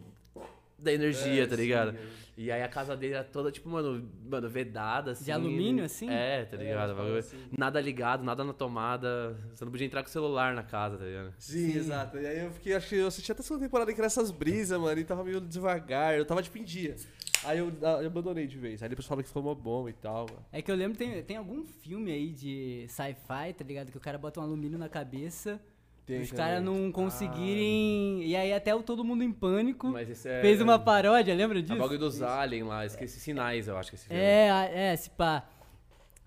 da 0.78 0.92
energia, 0.92 1.44
É, 1.44 1.46
tá 1.46 1.56
sim, 1.56 1.62
ligado? 1.62 1.96
é. 1.96 2.24
E 2.36 2.50
aí 2.50 2.62
a 2.64 2.68
casa 2.68 2.96
dele 2.96 3.14
era 3.14 3.22
toda, 3.22 3.52
tipo, 3.52 3.68
mano, 3.68 4.10
mano 4.28 4.48
vedada, 4.50 5.12
assim. 5.12 5.30
alumínio, 5.30 5.78
ele- 5.78 5.82
assim? 5.82 6.10
É, 6.10 6.44
tá 6.44 6.56
ligado? 6.56 6.92
Bagulho- 6.96 7.18
assim. 7.18 7.38
Nada 7.56 7.80
ligado, 7.80 8.24
nada 8.24 8.42
na 8.42 8.52
tomada. 8.52 9.36
Você 9.54 9.64
não 9.64 9.70
podia 9.70 9.86
entrar 9.86 10.02
com 10.02 10.08
o 10.08 10.12
celular 10.12 10.52
na 10.52 10.64
casa, 10.64 10.96
tá 10.98 11.04
ligado? 11.04 11.32
Sim, 11.38 11.76
exato. 11.76 12.18
E 12.18 12.26
aí 12.26 12.44
eu 12.44 12.50
fiquei, 12.50 12.74
acho 12.74 12.88
que 12.88 12.96
eu 12.96 13.06
assisti 13.06 13.30
até 13.30 13.40
a 13.40 13.44
segunda 13.44 13.64
temporada 13.64 13.92
que 13.92 14.00
era 14.00 14.06
essas 14.06 14.32
brisas, 14.32 14.78
mano, 14.80 15.00
e 15.00 15.04
tava 15.04 15.22
meio 15.22 15.40
devagar, 15.40 16.16
eu 16.18 16.24
tava 16.24 16.42
tipo 16.42 16.58
em 16.58 16.64
dia. 16.64 16.96
Aí 17.44 17.58
eu, 17.58 17.70
eu 17.80 18.06
abandonei 18.06 18.46
de 18.48 18.58
vez. 18.58 18.82
Aí 18.82 18.88
depois 18.88 19.06
falaram 19.06 19.22
que 19.22 19.28
ficou 19.28 19.42
mó 19.42 19.54
bom 19.54 19.88
e 19.88 19.92
tal, 19.92 20.26
mano. 20.28 20.44
É 20.50 20.60
que 20.60 20.70
eu 20.70 20.74
lembro, 20.74 20.98
tem, 20.98 21.22
tem 21.22 21.36
algum 21.36 21.62
filme 21.62 22.10
aí 22.10 22.30
de 22.32 22.86
sci-fi, 22.88 23.52
tá 23.56 23.62
ligado? 23.64 23.92
Que 23.92 23.98
o 23.98 24.00
cara 24.00 24.18
bota 24.18 24.40
um 24.40 24.42
alumínio 24.42 24.78
na 24.78 24.88
cabeça, 24.88 25.60
Tem 26.06 26.20
os 26.20 26.30
caras 26.32 26.62
não 26.62 26.92
conseguirem. 26.92 28.22
E 28.24 28.36
aí 28.36 28.52
até 28.52 28.74
o 28.74 28.82
Todo 28.82 29.02
Mundo 29.04 29.24
em 29.24 29.32
Pânico 29.32 29.88
Mas 29.88 30.08
esse 30.10 30.28
é. 30.28 30.40
fez 30.42 30.60
uma 30.60 30.78
paródia, 30.78 31.34
lembra 31.34 31.58
A 31.58 31.62
disso? 31.62 31.76
bagulho 31.78 31.98
dos 31.98 32.20
aliens 32.22 32.66
lá, 32.66 32.84
esqueci 32.84 33.18
sinais, 33.18 33.68
eu 33.68 33.76
acho 33.78 33.90
que 33.90 33.96
esse 33.96 34.06
filme. 34.06 34.20
É, 34.22 34.50
a- 34.50 34.64
é, 34.66 34.96
se 34.96 35.08
pá. 35.10 35.44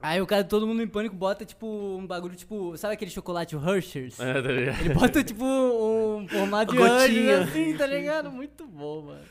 Aí 0.01 0.21
o 0.21 0.27
cara, 0.27 0.43
todo 0.43 0.67
mundo 0.67 0.81
em 0.83 0.87
pânico, 0.87 1.15
bota 1.15 1.43
tipo 1.43 1.65
um 1.67 2.05
bagulho, 2.05 2.35
tipo, 2.35 2.77
sabe 2.77 2.93
aquele 2.93 3.09
chocolate 3.09 3.55
Hershey's? 3.55 4.19
É, 4.19 4.33
tá 4.41 4.51
ligado? 4.51 4.79
Ele 4.81 4.93
bota 4.93 5.23
tipo 5.23 5.43
um 5.43 6.27
formato 6.27 6.71
de 6.71 6.77
Gotinha. 6.77 6.97
Hershey's 7.31 7.49
assim, 7.49 7.77
tá 7.77 7.87
ligado? 7.87 8.31
Muito 8.31 8.67
bom, 8.67 9.01
mano. 9.03 9.23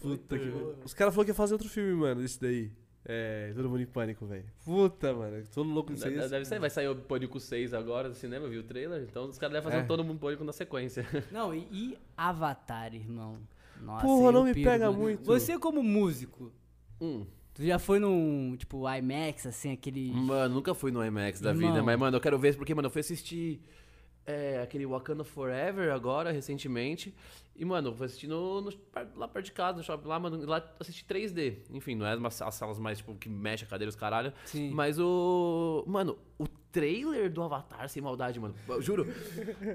Puta 0.00 0.38
que. 0.38 0.52
Os 0.84 0.92
caras 0.92 1.14
falaram 1.14 1.24
que 1.26 1.30
ia 1.30 1.34
fazer 1.34 1.54
outro 1.54 1.68
filme, 1.68 1.92
mano, 1.94 2.20
desse 2.20 2.38
daí. 2.40 2.70
É, 3.04 3.52
todo 3.56 3.68
mundo 3.68 3.80
em 3.82 3.86
pânico, 3.86 4.24
velho. 4.26 4.44
Puta, 4.64 5.12
mano. 5.12 5.42
Todo 5.52 5.68
louco 5.68 5.90
nisso 5.92 6.06
aí. 6.06 6.16
Deve 6.16 6.44
ser, 6.44 6.60
vai 6.60 6.70
sair 6.70 6.88
o 6.88 6.94
Pânico 6.94 7.40
6 7.40 7.74
agora 7.74 8.08
do 8.08 8.14
cinema, 8.14 8.48
viu 8.48 8.60
o 8.60 8.64
trailer? 8.64 9.02
Então 9.02 9.24
os 9.28 9.38
caras 9.38 9.54
devem 9.54 9.70
fazer 9.70 9.82
É. 9.82 9.86
todo 9.86 10.04
mundo 10.04 10.20
Pânico 10.20 10.44
na 10.44 10.52
sequência. 10.52 11.04
Não, 11.32 11.52
e, 11.52 11.66
e 11.72 11.98
Avatar, 12.16 12.94
irmão? 12.94 13.38
Nossa, 13.80 14.06
Porra, 14.06 14.30
não 14.30 14.44
me 14.44 14.54
piro, 14.54 14.70
pega 14.70 14.86
mano. 14.86 14.98
muito. 15.02 15.24
Você 15.24 15.58
como 15.58 15.82
músico, 15.82 16.52
Hum. 17.00 17.26
tu 17.52 17.64
já 17.64 17.80
foi 17.80 17.98
num, 17.98 18.54
tipo, 18.56 18.88
IMAX, 18.88 19.46
assim, 19.46 19.72
aquele... 19.72 20.12
Mano, 20.12 20.54
nunca 20.54 20.72
fui 20.72 20.92
no 20.92 21.04
IMAX 21.04 21.40
da 21.40 21.50
Irmão. 21.50 21.70
vida, 21.72 21.82
mas, 21.82 21.98
mano, 21.98 22.16
eu 22.16 22.20
quero 22.20 22.38
ver 22.38 22.56
porque, 22.56 22.72
mano, 22.76 22.86
eu 22.86 22.90
fui 22.92 23.00
assistir 23.00 23.60
é, 24.24 24.60
aquele 24.62 24.86
Wakanda 24.86 25.24
Forever 25.24 25.92
agora, 25.92 26.30
recentemente. 26.30 27.12
E, 27.54 27.64
mano, 27.64 27.90
eu 27.90 27.94
fui 27.94 28.06
assistir 28.06 28.26
no, 28.26 28.60
no- 28.62 28.72
lá 29.16 29.28
perto 29.28 29.46
de 29.46 29.52
casa, 29.52 29.76
no 29.78 29.84
shopping 29.84 30.08
lá, 30.08 30.18
mano, 30.18 30.44
lá 30.46 30.64
assisti 30.80 31.04
3D. 31.04 31.58
Enfim, 31.70 31.94
não 31.94 32.06
é 32.06 32.12
as 32.12 32.54
salas 32.54 32.78
mais, 32.78 32.98
tipo, 32.98 33.14
que 33.14 33.28
mexe 33.28 33.64
a 33.64 33.66
cadeira 33.68 33.88
os 33.90 33.96
caralho. 33.96 34.32
Sim. 34.44 34.70
Mas 34.72 34.98
o. 34.98 35.84
Mano, 35.86 36.18
o 36.38 36.44
trailer 36.72 37.30
do 37.30 37.42
Avatar, 37.42 37.88
sem 37.88 38.02
maldade, 38.02 38.40
mano. 38.40 38.54
Eu 38.66 38.80
juro. 38.80 39.06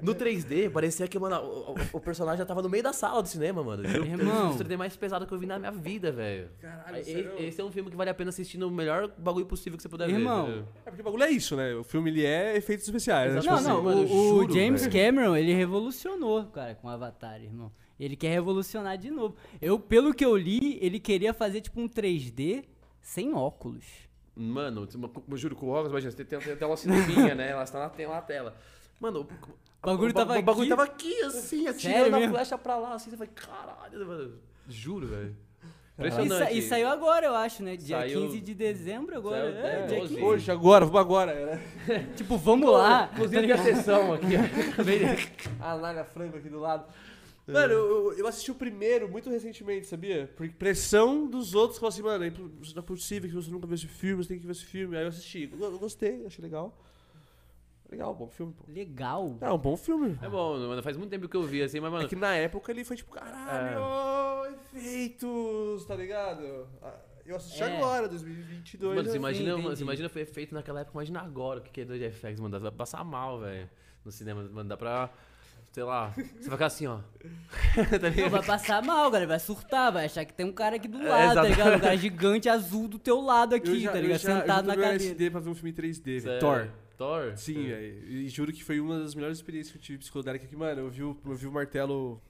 No 0.02 0.14
3D, 0.14 0.68
parecia 0.70 1.06
que, 1.06 1.18
mano, 1.18 1.36
o, 1.40 1.70
o- 1.72 1.76
o 1.94 2.00
personagem 2.00 2.38
já 2.38 2.44
tava 2.46 2.60
no 2.60 2.68
meio 2.68 2.82
da 2.82 2.92
sala 2.92 3.22
do 3.22 3.28
cinema, 3.28 3.62
mano. 3.62 3.86
Juro, 3.86 4.04
Irmão. 4.04 4.50
O 4.50 4.58
3D 4.58 4.76
mais 4.76 4.96
pesado 4.96 5.26
que 5.26 5.32
eu 5.32 5.38
vi 5.38 5.46
na 5.46 5.58
minha 5.58 5.70
vida, 5.70 6.10
velho. 6.10 6.48
Caralho, 6.60 7.04
sério? 7.04 7.32
Esse 7.38 7.60
é 7.60 7.64
um 7.64 7.70
filme 7.70 7.90
que 7.90 7.96
vale 7.96 8.10
a 8.10 8.14
pena 8.14 8.30
assistir 8.30 8.58
no 8.58 8.70
melhor 8.70 9.08
bagulho 9.16 9.46
possível 9.46 9.76
que 9.76 9.82
você 9.82 9.88
puder 9.88 10.10
Irmão. 10.10 10.46
ver. 10.46 10.52
entendeu? 10.52 10.68
É 10.84 10.90
porque 10.90 11.00
o 11.02 11.04
bagulho 11.04 11.22
é 11.22 11.30
isso, 11.30 11.54
né? 11.56 11.74
O 11.76 11.84
filme 11.84 12.10
ele 12.10 12.24
é 12.26 12.56
efeitos 12.56 12.84
especiais. 12.86 13.32
Né? 13.34 13.40
Tipo 13.40 13.52
Não, 13.52 13.58
assim, 13.60 13.68
não, 13.68 13.82
mano, 13.82 14.00
o, 14.02 14.04
o 14.04 14.40
juro, 14.42 14.52
James 14.54 14.84
velho. 14.86 14.92
Cameron, 15.06 15.36
ele 15.36 15.54
revolucionou, 15.54 16.44
cara, 16.46 16.74
com 16.74 16.88
o 16.88 16.90
Avatar, 16.90 17.40
irmão. 17.42 17.70
Ele 17.98 18.16
quer 18.16 18.30
revolucionar 18.30 18.96
de 18.98 19.10
novo. 19.10 19.34
Eu, 19.60 19.78
pelo 19.78 20.12
que 20.14 20.24
eu 20.24 20.36
li, 20.36 20.78
ele 20.80 21.00
queria 21.00 21.32
fazer, 21.34 21.60
tipo, 21.60 21.80
um 21.80 21.88
3D 21.88 22.64
sem 23.00 23.34
óculos. 23.34 23.84
Mano, 24.40 24.88
eu 25.28 25.36
juro, 25.36 25.56
com 25.56 25.66
o 25.66 25.70
óculos, 25.70 25.90
imagina, 25.90 26.12
você 26.12 26.24
tem, 26.24 26.38
tem 26.38 26.52
até 26.52 26.64
uma 26.64 26.76
cineminha, 26.76 27.34
né? 27.34 27.50
Ela 27.50 27.64
está 27.64 27.80
na, 27.80 27.88
tem 27.90 28.06
na 28.06 28.22
tela. 28.22 28.54
Mano, 29.00 29.28
o 29.82 29.86
bagulho 29.86 30.10
o, 30.10 30.14
tava 30.14 30.38
o 30.38 30.42
bagulho 30.42 30.62
aqui. 30.62 30.68
tava 30.68 30.84
aqui, 30.84 31.22
assim, 31.22 31.64
Sério 31.64 31.70
atirando 31.70 32.16
a 32.24 32.28
flecha 32.30 32.56
pra 32.56 32.76
lá, 32.76 32.94
assim, 32.94 33.10
você 33.10 33.16
vai, 33.16 33.26
caralho, 33.26 34.06
mano. 34.06 34.34
Juro, 34.68 35.08
velho. 35.08 35.34
E, 35.98 36.10
sa- 36.10 36.22
Impressionante. 36.22 36.56
e 36.58 36.62
saiu 36.62 36.88
agora, 36.88 37.26
eu 37.26 37.34
acho, 37.34 37.60
né? 37.64 37.76
Dia 37.76 37.98
Saiu- 37.98 38.20
15 38.20 38.40
de 38.40 38.54
dezembro 38.54 39.16
agora. 39.16 39.52
Saiu 39.52 39.56
é, 39.66 39.72
até 39.74 39.86
dia 39.86 39.98
12. 39.98 40.14
15. 40.14 40.26
Hoje, 40.26 40.50
agora, 40.52 40.84
vamos 40.84 41.00
agora. 41.00 41.34
Né? 41.86 42.06
Tipo, 42.14 42.36
vamos 42.38 42.70
lá. 42.70 43.10
Inclusive, 43.12 43.50
a 43.52 43.58
sessão 43.58 44.12
aqui, 44.12 44.26
ó. 44.36 45.58
A 45.66 45.76
Naga 45.76 46.04
Franco 46.04 46.36
aqui 46.36 46.48
do 46.48 46.60
lado. 46.60 46.84
Mano, 47.52 47.72
eu, 47.72 48.12
eu- 48.14 48.26
assisti 48.26 48.50
o 48.50 48.54
primeiro 48.54 49.08
muito 49.08 49.30
recentemente, 49.30 49.86
sabia? 49.86 50.30
Por 50.36 50.48
pressão 50.50 51.26
dos 51.26 51.54
outros, 51.54 51.78
falaram 51.78 51.94
assim, 51.94 52.02
mano, 52.02 52.24
é 52.24 52.30
não 52.74 52.82
é 52.82 52.82
possível 52.82 53.28
que 53.28 53.34
você 53.34 53.50
nunca 53.50 53.66
viu 53.66 53.74
esse 53.74 53.86
filme, 53.86 54.22
você 54.22 54.28
tem 54.30 54.38
que 54.38 54.46
ver 54.46 54.52
esse 54.52 54.64
filme. 54.64 54.96
Aí 54.96 55.02
eu 55.04 55.08
assisti. 55.08 55.50
Eu, 55.52 55.58
eu 55.72 55.78
gostei, 55.78 56.24
achei 56.26 56.42
legal. 56.42 56.76
Legal, 57.90 58.14
bom 58.14 58.28
filme, 58.28 58.52
pô. 58.52 58.64
Legal. 58.70 59.38
É 59.40 59.50
um 59.50 59.56
bom 59.56 59.74
filme. 59.76 60.18
É 60.20 60.28
bom, 60.28 60.58
mano, 60.58 60.82
faz 60.82 60.94
muito 60.96 61.10
tempo 61.10 61.26
que 61.26 61.36
eu 61.36 61.42
vi, 61.44 61.62
assim, 61.62 61.80
mas, 61.80 61.90
mano, 61.90 62.04
É 62.04 62.08
que 62.08 62.14
na 62.16 62.34
época 62.34 62.70
ele 62.70 62.84
foi 62.84 62.96
tipo, 62.98 63.10
caralho, 63.10 64.54
efeitos, 64.74 65.84
tá 65.86 65.96
ligado? 65.96 66.68
Ah, 66.82 67.00
Eu 67.24 67.36
assisti 67.36 67.62
É. 67.62 67.76
agora, 67.76 68.08
2022. 68.08 68.94
Mano, 68.96 69.06
você 69.06 69.12
né? 69.12 69.16
imagina, 69.18 69.50
entendi. 69.52 69.68
você 69.68 69.82
imagina 69.82 70.08
foi 70.08 70.24
feito 70.24 70.54
naquela 70.54 70.80
época, 70.80 70.96
imagina 70.96 71.20
agora 71.20 71.60
o 71.60 71.62
que 71.62 71.70
que 71.70 71.80
é 71.82 71.84
2FX, 71.84 72.40
mano, 72.40 72.52
dá 72.52 72.60
pra 72.60 72.72
passar 72.72 73.04
mal, 73.04 73.40
velho, 73.40 73.68
no 74.04 74.10
cinema, 74.10 74.42
mano, 74.44 74.68
dá 74.68 74.76
pra, 74.78 75.10
sei 75.72 75.82
lá, 75.82 76.10
você 76.16 76.22
vai 76.48 76.50
ficar 76.58 76.66
assim, 76.66 76.86
ó. 76.86 76.98
tá 77.90 77.98
Não, 78.02 78.08
ligado? 78.08 78.30
vai 78.30 78.42
passar 78.44 78.82
mal, 78.82 79.10
galera. 79.10 79.28
Vai 79.28 79.38
surtar, 79.38 79.92
vai 79.92 80.06
achar 80.06 80.24
que 80.24 80.32
tem 80.34 80.46
um 80.46 80.52
cara 80.52 80.76
aqui 80.76 80.88
do 80.88 81.00
É, 81.00 81.08
lado, 81.08 81.22
tá 81.22 81.30
exato. 81.32 81.48
ligado? 81.48 81.76
Um 81.76 81.80
cara 81.80 81.96
gigante 81.96 82.48
azul 82.48 82.88
do 82.88 82.98
teu 82.98 83.20
lado 83.20 83.54
aqui, 83.54 83.68
Eu 83.70 83.80
já, 83.80 83.92
tá 83.92 83.98
eu 83.98 84.02
ligado? 84.02 84.20
já, 84.20 84.30
eu 84.32 84.40
Sentado 84.40 84.66
na 84.66 84.72
um 84.72 84.76
cadeira. 84.76 84.94
LSD 84.96 85.30
pra 85.30 85.40
ver 85.40 85.50
um 85.50 85.54
filme 85.54 85.70
em 85.70 85.74
3D, 85.74 86.20
velho. 86.20 86.40
Thor. 86.40 86.68
Thor? 86.96 87.32
Sim, 87.36 87.68
velho. 87.68 88.08
E 88.10 88.28
juro 88.28 88.52
que 88.52 88.64
foi 88.64 88.80
uma 88.80 88.98
das 88.98 89.14
melhores 89.14 89.38
experiências 89.38 89.70
que 89.72 89.78
eu 89.78 89.82
tive 89.82 89.98
psicodélica 89.98 90.44
aqui, 90.44 90.56
mano. 90.56 90.80
Eu 90.80 90.90
vi 90.90 91.02
o, 91.04 91.16
eu 91.24 91.34
vi 91.36 91.46
o 91.46 91.52
martelo. 91.52 92.20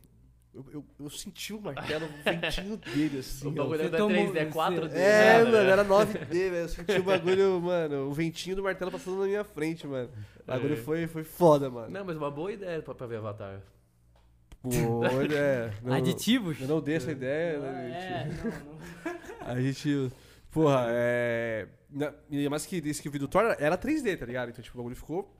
Eu, 0.59 0.65
eu, 0.73 0.85
eu 0.99 1.11
senti 1.11 1.53
o 1.53 1.61
martelo, 1.61 2.07
o 2.07 2.09
ventinho 2.25 2.77
dele, 2.93 3.19
assim. 3.21 3.47
O 3.47 3.51
bagulho 3.53 3.79
não 3.79 3.95
é 3.95 3.97
tomou- 3.97 4.33
3D, 4.33 4.37
é 4.37 4.45
4D. 4.47 4.93
É, 4.93 5.39
né, 5.39 5.45
mano, 5.45 5.57
era 5.57 5.85
9D, 5.85 6.27
velho. 6.29 6.57
Eu 6.57 6.69
senti 6.69 6.99
o 6.99 7.03
bagulho, 7.05 7.61
mano, 7.61 8.09
o 8.09 8.13
ventinho 8.13 8.57
do 8.57 8.63
martelo 8.65 8.91
passando 8.91 9.21
na 9.21 9.27
minha 9.27 9.45
frente, 9.45 9.87
mano. 9.87 10.11
O 10.43 10.47
bagulho 10.47 10.75
É. 10.75 10.77
foi, 10.77 11.07
foi 11.07 11.23
foda, 11.23 11.71
mano. 11.71 11.89
Não, 11.91 12.05
mas 12.05 12.17
uma 12.17 12.31
boa 12.31 12.51
ideia 12.53 12.83
pra, 12.83 12.93
pra 12.95 13.07
ver 13.07 13.19
Avatar. 13.19 13.61
Pô, 14.61 15.05
é. 15.33 15.73
Não, 15.85 15.95
Aditivos? 15.95 16.61
Eu 16.61 16.67
não 16.67 16.81
dei 16.81 16.97
essa 16.97 17.13
ideia, 17.13 17.59
Ah, 17.59 17.61
né? 17.61 17.91
é, 17.91 18.25
gente? 18.31 18.45
não, 18.45 18.73
não. 18.75 19.49
A 19.53 19.61
gente. 19.61 20.13
Porra, 20.51 20.87
é. 20.89 21.69
na- 21.89 22.13
E 22.31 22.49
mais 22.49 22.67
que 22.67 22.77
esse 22.79 23.01
que 23.01 23.07
eu 23.07 23.13
vi 23.13 23.19
do 23.21 23.29
Thor 23.29 23.55
era 23.61 23.79
3D, 23.79 24.17
tá 24.19 24.27
ligado? 24.27 24.49
Então, 24.51 24.63
tipo, 24.63 24.77
o 24.77 24.81
bagulho 24.81 24.97
ficou. 24.97 25.33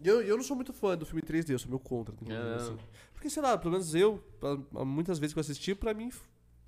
E 0.00 0.06
Eu, 0.06 0.22
eu 0.22 0.36
não 0.36 0.44
sou 0.44 0.54
muito 0.54 0.72
fã 0.72 0.96
do 0.96 1.04
filme 1.06 1.22
3D, 1.22 1.50
eu 1.54 1.58
sou 1.58 1.68
meio 1.70 1.80
contra. 1.80 2.14
tá 2.14 2.20
ligado? 2.22 2.40
É, 2.46 2.48
não. 2.50 2.56
Assim. 2.56 2.76
Porque, 3.26 3.30
sei 3.30 3.42
lá, 3.42 3.58
pelo 3.58 3.72
menos 3.72 3.94
eu, 3.94 4.22
muitas 4.84 5.18
vezes 5.18 5.34
que 5.34 5.38
eu 5.38 5.40
assisti, 5.40 5.74
pra 5.74 5.92
mim. 5.92 6.10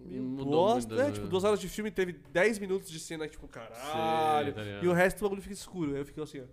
Eu 0.00 0.22
Mudou 0.22 0.46
gosto, 0.46 0.88
muito, 0.88 0.96
né? 1.00 1.06
né? 1.08 1.12
Tipo, 1.12 1.28
duas 1.28 1.44
horas 1.44 1.60
de 1.60 1.68
filme 1.68 1.90
teve 1.90 2.12
10 2.32 2.58
minutos 2.58 2.90
de 2.90 2.98
cena, 3.00 3.28
tipo, 3.28 3.46
caralho. 3.48 4.52
Sei, 4.54 4.64
tá 4.64 4.82
e 4.82 4.88
o 4.88 4.92
resto 4.92 5.18
do 5.18 5.22
bagulho 5.22 5.42
fica 5.42 5.54
escuro. 5.54 5.92
Aí 5.94 5.98
eu 6.00 6.06
fico 6.06 6.20
assim, 6.22 6.40
ó. 6.40 6.44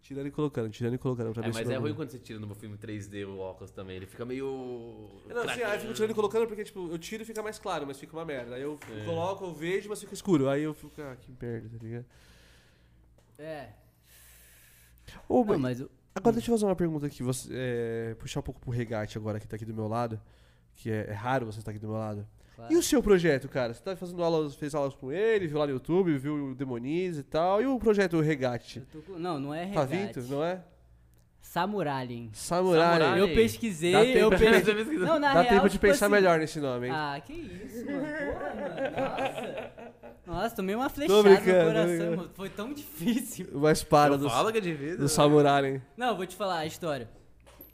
Tirando 0.00 0.28
e 0.28 0.30
colocando, 0.30 0.70
tirando 0.70 0.94
e 0.94 0.98
colocando. 0.98 1.32
Pra 1.32 1.42
É, 1.42 1.50
ver 1.50 1.54
mas 1.54 1.68
é 1.70 1.76
ruim 1.76 1.92
quando 1.94 2.10
você 2.10 2.18
tira 2.20 2.38
no 2.38 2.54
filme 2.54 2.76
3D 2.78 3.24
o 3.26 3.38
óculos 3.38 3.70
também. 3.72 3.96
Ele 3.96 4.06
fica 4.06 4.24
meio. 4.24 5.10
Não, 5.28 5.42
assim, 5.42 5.62
aí 5.62 5.74
eu 5.76 5.80
fico 5.80 5.92
tirando 5.94 6.10
e 6.12 6.14
colocando 6.14 6.46
porque, 6.46 6.64
tipo, 6.64 6.88
eu 6.88 6.98
tiro 6.98 7.22
e 7.24 7.26
fica 7.26 7.42
mais 7.42 7.58
claro, 7.58 7.84
mas 7.86 7.98
fica 7.98 8.16
uma 8.16 8.24
merda. 8.24 8.54
Aí 8.54 8.62
eu 8.62 8.78
É. 9.00 9.04
coloco, 9.04 9.44
eu 9.44 9.52
vejo, 9.54 9.88
mas 9.88 10.00
fica 10.00 10.14
escuro. 10.14 10.48
Aí 10.48 10.62
eu 10.62 10.72
fico, 10.72 10.92
ah, 11.02 11.16
que 11.16 11.32
merda, 11.40 11.68
tá 11.68 11.84
ligado? 11.84 12.06
É. 13.38 13.70
Ô, 15.28 15.38
Não, 15.38 15.44
mas- 15.44 15.60
mas 15.60 15.80
o- 15.80 15.90
Agora 16.14 16.32
deixa 16.34 16.50
eu 16.50 16.54
fazer 16.56 16.66
uma 16.66 16.74
pergunta 16.76 17.06
aqui, 17.06 17.22
você, 17.22 17.48
é, 17.52 18.14
puxar 18.18 18.40
um 18.40 18.42
pouco 18.42 18.60
pro 18.60 18.70
regate 18.70 19.16
agora 19.16 19.38
que 19.38 19.46
tá 19.46 19.54
aqui 19.56 19.64
do 19.64 19.72
meu 19.74 19.86
lado, 19.86 20.20
que 20.74 20.90
é, 20.90 21.06
é 21.08 21.12
raro 21.12 21.46
você 21.46 21.60
estar 21.60 21.70
aqui 21.70 21.78
do 21.80 21.86
meu 21.88 21.96
lado. 21.96 22.26
claro. 22.56 22.72
E 22.72 22.76
o 22.76 22.82
seu 22.82 23.00
projeto, 23.02 23.48
cara? 23.48 23.72
Você 23.72 23.80
tá 23.82 23.94
fazendo 23.96 24.22
aulas, 24.24 24.54
fez 24.56 24.74
aulas 24.74 24.94
com 24.94 25.12
ele, 25.12 25.46
viu 25.46 25.58
lá 25.58 25.66
no 25.66 25.72
YouTube, 25.72 26.18
viu 26.18 26.50
o 26.50 26.54
Demonize 26.56 27.20
e 27.20 27.22
tal. 27.22 27.62
E 27.62 27.66
o 27.66 27.78
projeto 27.78 28.20
Regate? 28.20 28.80
Eu 28.80 28.86
tô 29.00 29.12
com- 29.12 29.18
Não, 29.18 29.38
não 29.38 29.54
é 29.54 29.66
Tá 29.68 29.84
regate. 29.84 30.18
vindo, 30.20 30.28
não 30.34 30.42
é? 30.44 30.60
Samuralien. 31.40 32.30
Samurai. 32.32 32.98
Samurai. 33.00 33.20
Eu 33.20 33.28
pesquisei, 33.28 33.94
eu 34.20 34.28
pesquisei. 34.30 34.98
Não, 34.98 35.18
na 35.18 35.32
Dá 35.34 35.40
real, 35.42 35.54
tempo 35.54 35.66
de 35.68 35.72
tipo 35.76 35.86
pensar 35.86 36.06
assim- 36.06 36.14
melhor 36.14 36.38
nesse 36.38 36.60
nome, 36.60 36.88
hein? 36.88 36.92
Ah, 36.94 37.18
que 37.24 37.32
isso, 37.32 37.86
mano. 37.86 38.00
Porra, 38.00 38.54
mano. 38.54 38.96
Nossa. 39.00 39.97
Nossa, 40.28 40.54
tomei 40.54 40.74
uma 40.74 40.90
flechada 40.90 41.22
no 41.22 41.64
coração, 41.64 42.16
mano. 42.16 42.30
Foi 42.34 42.50
tão 42.50 42.72
difícil. 42.74 43.48
Mas 43.58 43.82
para 43.82 44.12
Eu 44.14 44.18
do, 44.18 44.28
falo 44.28 44.52
que 44.52 44.58
é 44.58 44.60
difícil. 44.60 44.98
do 44.98 45.08
Samurai, 45.08 45.66
hein? 45.66 45.82
Não, 45.96 46.14
vou 46.14 46.26
te 46.26 46.36
falar 46.36 46.58
a 46.58 46.66
história. 46.66 47.08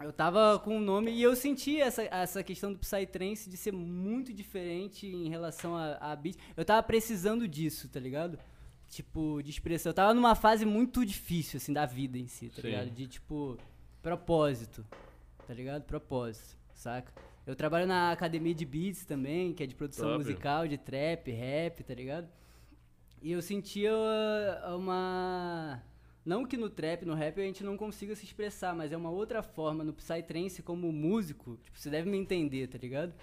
Eu 0.01 0.13
tava 0.13 0.59
com 0.61 0.77
o 0.77 0.81
nome 0.81 1.11
e 1.11 1.21
eu 1.23 1.35
senti 1.35 1.81
essa, 1.81 2.03
essa 2.05 2.43
questão 2.45 2.73
do 2.73 2.79
Psytrance 2.79 3.51
de 3.51 3.57
ser 3.57 3.73
muito 3.73 4.33
diferente 4.33 5.07
em 5.07 5.29
relação 5.29 5.77
a, 5.77 5.97
a 6.13 6.15
beat. 6.15 6.37
Eu 6.57 6.65
tava 6.65 6.83
precisando 6.83 7.49
disso, 7.49 7.89
tá 7.89 7.99
ligado? 7.99 8.39
Tipo, 8.89 9.43
de 9.43 9.51
expressão. 9.51 9.91
Eu 9.91 9.95
tava 9.95 10.15
numa 10.15 10.37
fase 10.37 10.65
muito 10.65 11.05
difícil, 11.05 11.57
assim, 11.57 11.73
da 11.73 11.87
vida 11.87 12.17
em 12.19 12.29
si, 12.29 12.51
tá 12.51 12.63
Sim. 12.63 12.69
ligado? 12.69 12.91
De, 12.91 13.07
tipo, 13.09 13.59
propósito, 14.01 14.85
tá 15.47 15.55
ligado? 15.55 15.83
Propósito. 15.83 16.57
saca? 16.75 17.13
Eu 17.47 17.57
trabalho 17.57 17.87
na 17.87 18.13
academia 18.13 18.55
de 18.55 18.65
beats 18.65 19.05
também, 19.05 19.53
que 19.53 19.63
é 19.63 19.67
de 19.67 19.75
produção 19.75 20.07
Top. 20.07 20.19
musical, 20.19 20.69
de 20.69 20.79
trap, 20.79 21.31
rap, 21.31 21.83
tá 21.83 21.95
ligado? 21.95 22.29
E 23.25 23.33
eu 23.33 23.41
sentia 23.41 23.91
uh, 23.91 24.77
uma. 24.77 25.83
Não 26.27 26.45
que 26.45 26.59
no 26.59 26.69
trap, 26.69 27.07
no 27.07 27.15
rap 27.15 27.41
a 27.41 27.45
gente 27.45 27.65
não 27.65 27.75
consiga 27.75 28.15
se 28.15 28.23
expressar, 28.23 28.75
mas 28.75 28.93
é 28.93 28.97
uma 28.99 29.09
outra 29.09 29.43
forma. 29.43 29.83
No 29.83 29.95
Psytrance, 29.95 30.63
como 30.63 30.93
músico, 30.93 31.59
tipo, 31.65 31.79
você 31.79 31.89
deve 31.89 32.11
me 32.11 32.19
entender, 32.19 32.67
tá 32.69 32.77
ligado? 32.77 33.15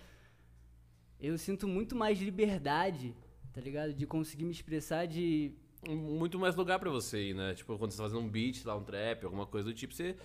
Eu 1.20 1.38
sinto 1.38 1.68
muito 1.68 1.96
mais 1.96 2.20
liberdade, 2.20 3.14
tá 3.54 3.62
ligado? 3.62 3.94
De 3.94 4.08
conseguir 4.08 4.44
me 4.44 4.52
expressar 4.52 5.06
de. 5.06 5.52
Muito 5.88 6.40
mais 6.40 6.56
lugar 6.56 6.80
pra 6.80 6.90
você 6.90 7.30
ir, 7.30 7.36
né? 7.36 7.54
Tipo, 7.54 7.78
quando 7.78 7.92
você 7.92 7.98
tá 7.98 8.04
fazendo 8.04 8.22
um 8.22 8.28
beat, 8.28 8.66
lá, 8.66 8.76
um 8.76 8.84
trap, 8.84 9.26
alguma 9.26 9.46
coisa 9.46 9.68
do 9.70 9.74
tipo, 9.74 9.94
você. 9.94 10.16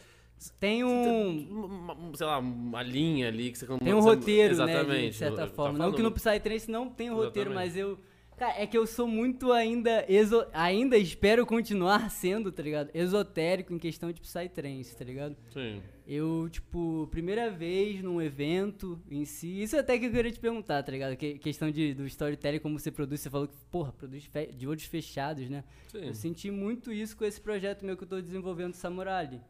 Tem 0.58 0.84
um. 0.84 1.50
uma- 1.66 2.16
sei 2.16 2.26
lá, 2.26 2.38
uma 2.38 2.82
linha 2.82 3.28
ali 3.28 3.52
que 3.52 3.58
você 3.58 3.66
Tem 3.66 3.92
um 3.92 4.00
roteiro, 4.00 4.56
né? 4.56 4.72
Exatamente. 4.72 5.10
De 5.10 5.16
certa 5.16 5.46
forma. 5.48 5.78
tava 5.78 5.90
Não 5.90 5.94
que 5.94 6.02
no. 6.02 6.10
Psytrance 6.12 6.70
não 6.70 6.88
tem 6.88 7.10
um 7.10 7.16
roteiro, 7.16 7.52
mas 7.52 7.76
eu. 7.76 7.98
Cara, 8.36 8.60
é 8.60 8.66
que 8.66 8.76
eu 8.76 8.86
sou 8.86 9.08
muito 9.08 9.50
ainda. 9.50 10.04
Exo... 10.08 10.46
Ainda 10.52 10.98
espero 10.98 11.46
continuar 11.46 12.08
sendo, 12.12 12.52
tá 12.52 12.62
ligado? 12.62 12.90
Esotérico 12.92 13.72
em 13.72 13.78
questão 13.78 14.12
de 14.12 14.20
Psytrance, 14.20 14.94
tá 14.94 15.04
ligado? 15.04 15.34
Sim. 15.50 15.82
Eu, 16.06 16.46
tipo, 16.50 17.08
primeira 17.10 17.50
vez 17.50 18.02
num 18.02 18.20
evento 18.20 19.00
em 19.10 19.24
si. 19.24 19.62
Isso 19.62 19.76
até 19.76 19.98
que 19.98 20.06
eu 20.06 20.10
queria 20.10 20.30
te 20.30 20.38
perguntar, 20.38 20.82
tá 20.82 20.92
ligado? 20.92 21.16
Que, 21.16 21.38
questão 21.38 21.70
de, 21.70 21.94
do 21.94 22.06
storytelling, 22.06 22.58
como 22.58 22.78
você 22.78 22.90
produz. 22.90 23.22
Você 23.22 23.30
falou 23.30 23.48
que, 23.48 23.56
porra, 23.70 23.92
produz 23.92 24.30
de 24.54 24.68
olhos 24.68 24.84
fechados, 24.84 25.48
né? 25.48 25.64
Sim. 25.88 26.06
Eu 26.06 26.14
senti 26.14 26.50
muito 26.50 26.92
isso 26.92 27.16
com 27.16 27.24
esse 27.24 27.40
projeto 27.40 27.86
meu 27.86 27.96
que 27.96 28.04
eu 28.04 28.08
tô 28.08 28.20
desenvolvendo 28.20 28.74
Samurai. 28.74 29.40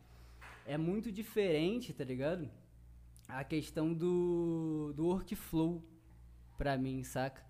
É 0.64 0.78
muito 0.78 1.10
diferente, 1.10 1.92
tá 1.92 2.04
ligado? 2.04 2.48
A 3.28 3.42
questão 3.42 3.92
do, 3.92 4.92
do 4.94 5.06
workflow 5.06 5.82
pra 6.56 6.78
mim, 6.78 7.02
saca? 7.02 7.45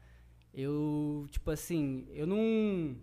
Eu, 0.57 1.27
tipo 1.31 1.51
assim, 1.51 2.07
eu 2.15 2.27
não 2.27 2.97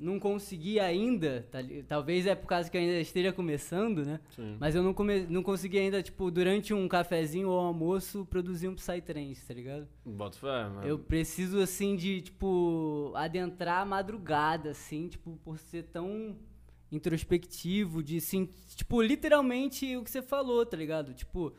não 0.00 0.18
consegui 0.18 0.80
ainda, 0.80 1.46
tá 1.50 1.58
talvez 1.86 2.26
é 2.26 2.34
por 2.34 2.46
causa 2.46 2.70
que 2.70 2.76
eu 2.76 2.80
ainda 2.80 2.98
esteja 3.00 3.32
começando, 3.34 4.02
né? 4.02 4.18
Sim. 4.34 4.56
Mas 4.58 4.74
eu 4.74 4.82
não, 4.82 4.94
come, 4.94 5.26
não 5.26 5.42
consegui 5.42 5.78
ainda, 5.78 6.02
tipo, 6.02 6.30
durante 6.30 6.72
um 6.72 6.88
cafezinho 6.88 7.50
ou 7.50 7.60
almoço, 7.60 8.24
produzir 8.24 8.66
um 8.66 8.74
Psytrance, 8.74 9.46
tá 9.46 9.52
ligado? 9.52 9.86
Bota 10.04 10.38
fé, 10.38 10.68
mano. 10.70 10.86
Eu 10.86 10.98
preciso, 10.98 11.60
assim, 11.60 11.96
de, 11.96 12.22
tipo, 12.22 13.12
adentrar 13.14 13.82
a 13.82 13.84
madrugada, 13.84 14.70
assim, 14.70 15.06
tipo, 15.08 15.38
por 15.44 15.58
ser 15.58 15.82
tão 15.84 16.34
introspectivo, 16.90 18.02
de, 18.02 18.16
assim, 18.16 18.48
tipo, 18.74 19.02
literalmente 19.02 19.96
o 19.98 20.02
que 20.02 20.10
você 20.10 20.22
falou, 20.22 20.64
tá 20.64 20.78
ligado? 20.78 21.12
Tipo, 21.12 21.52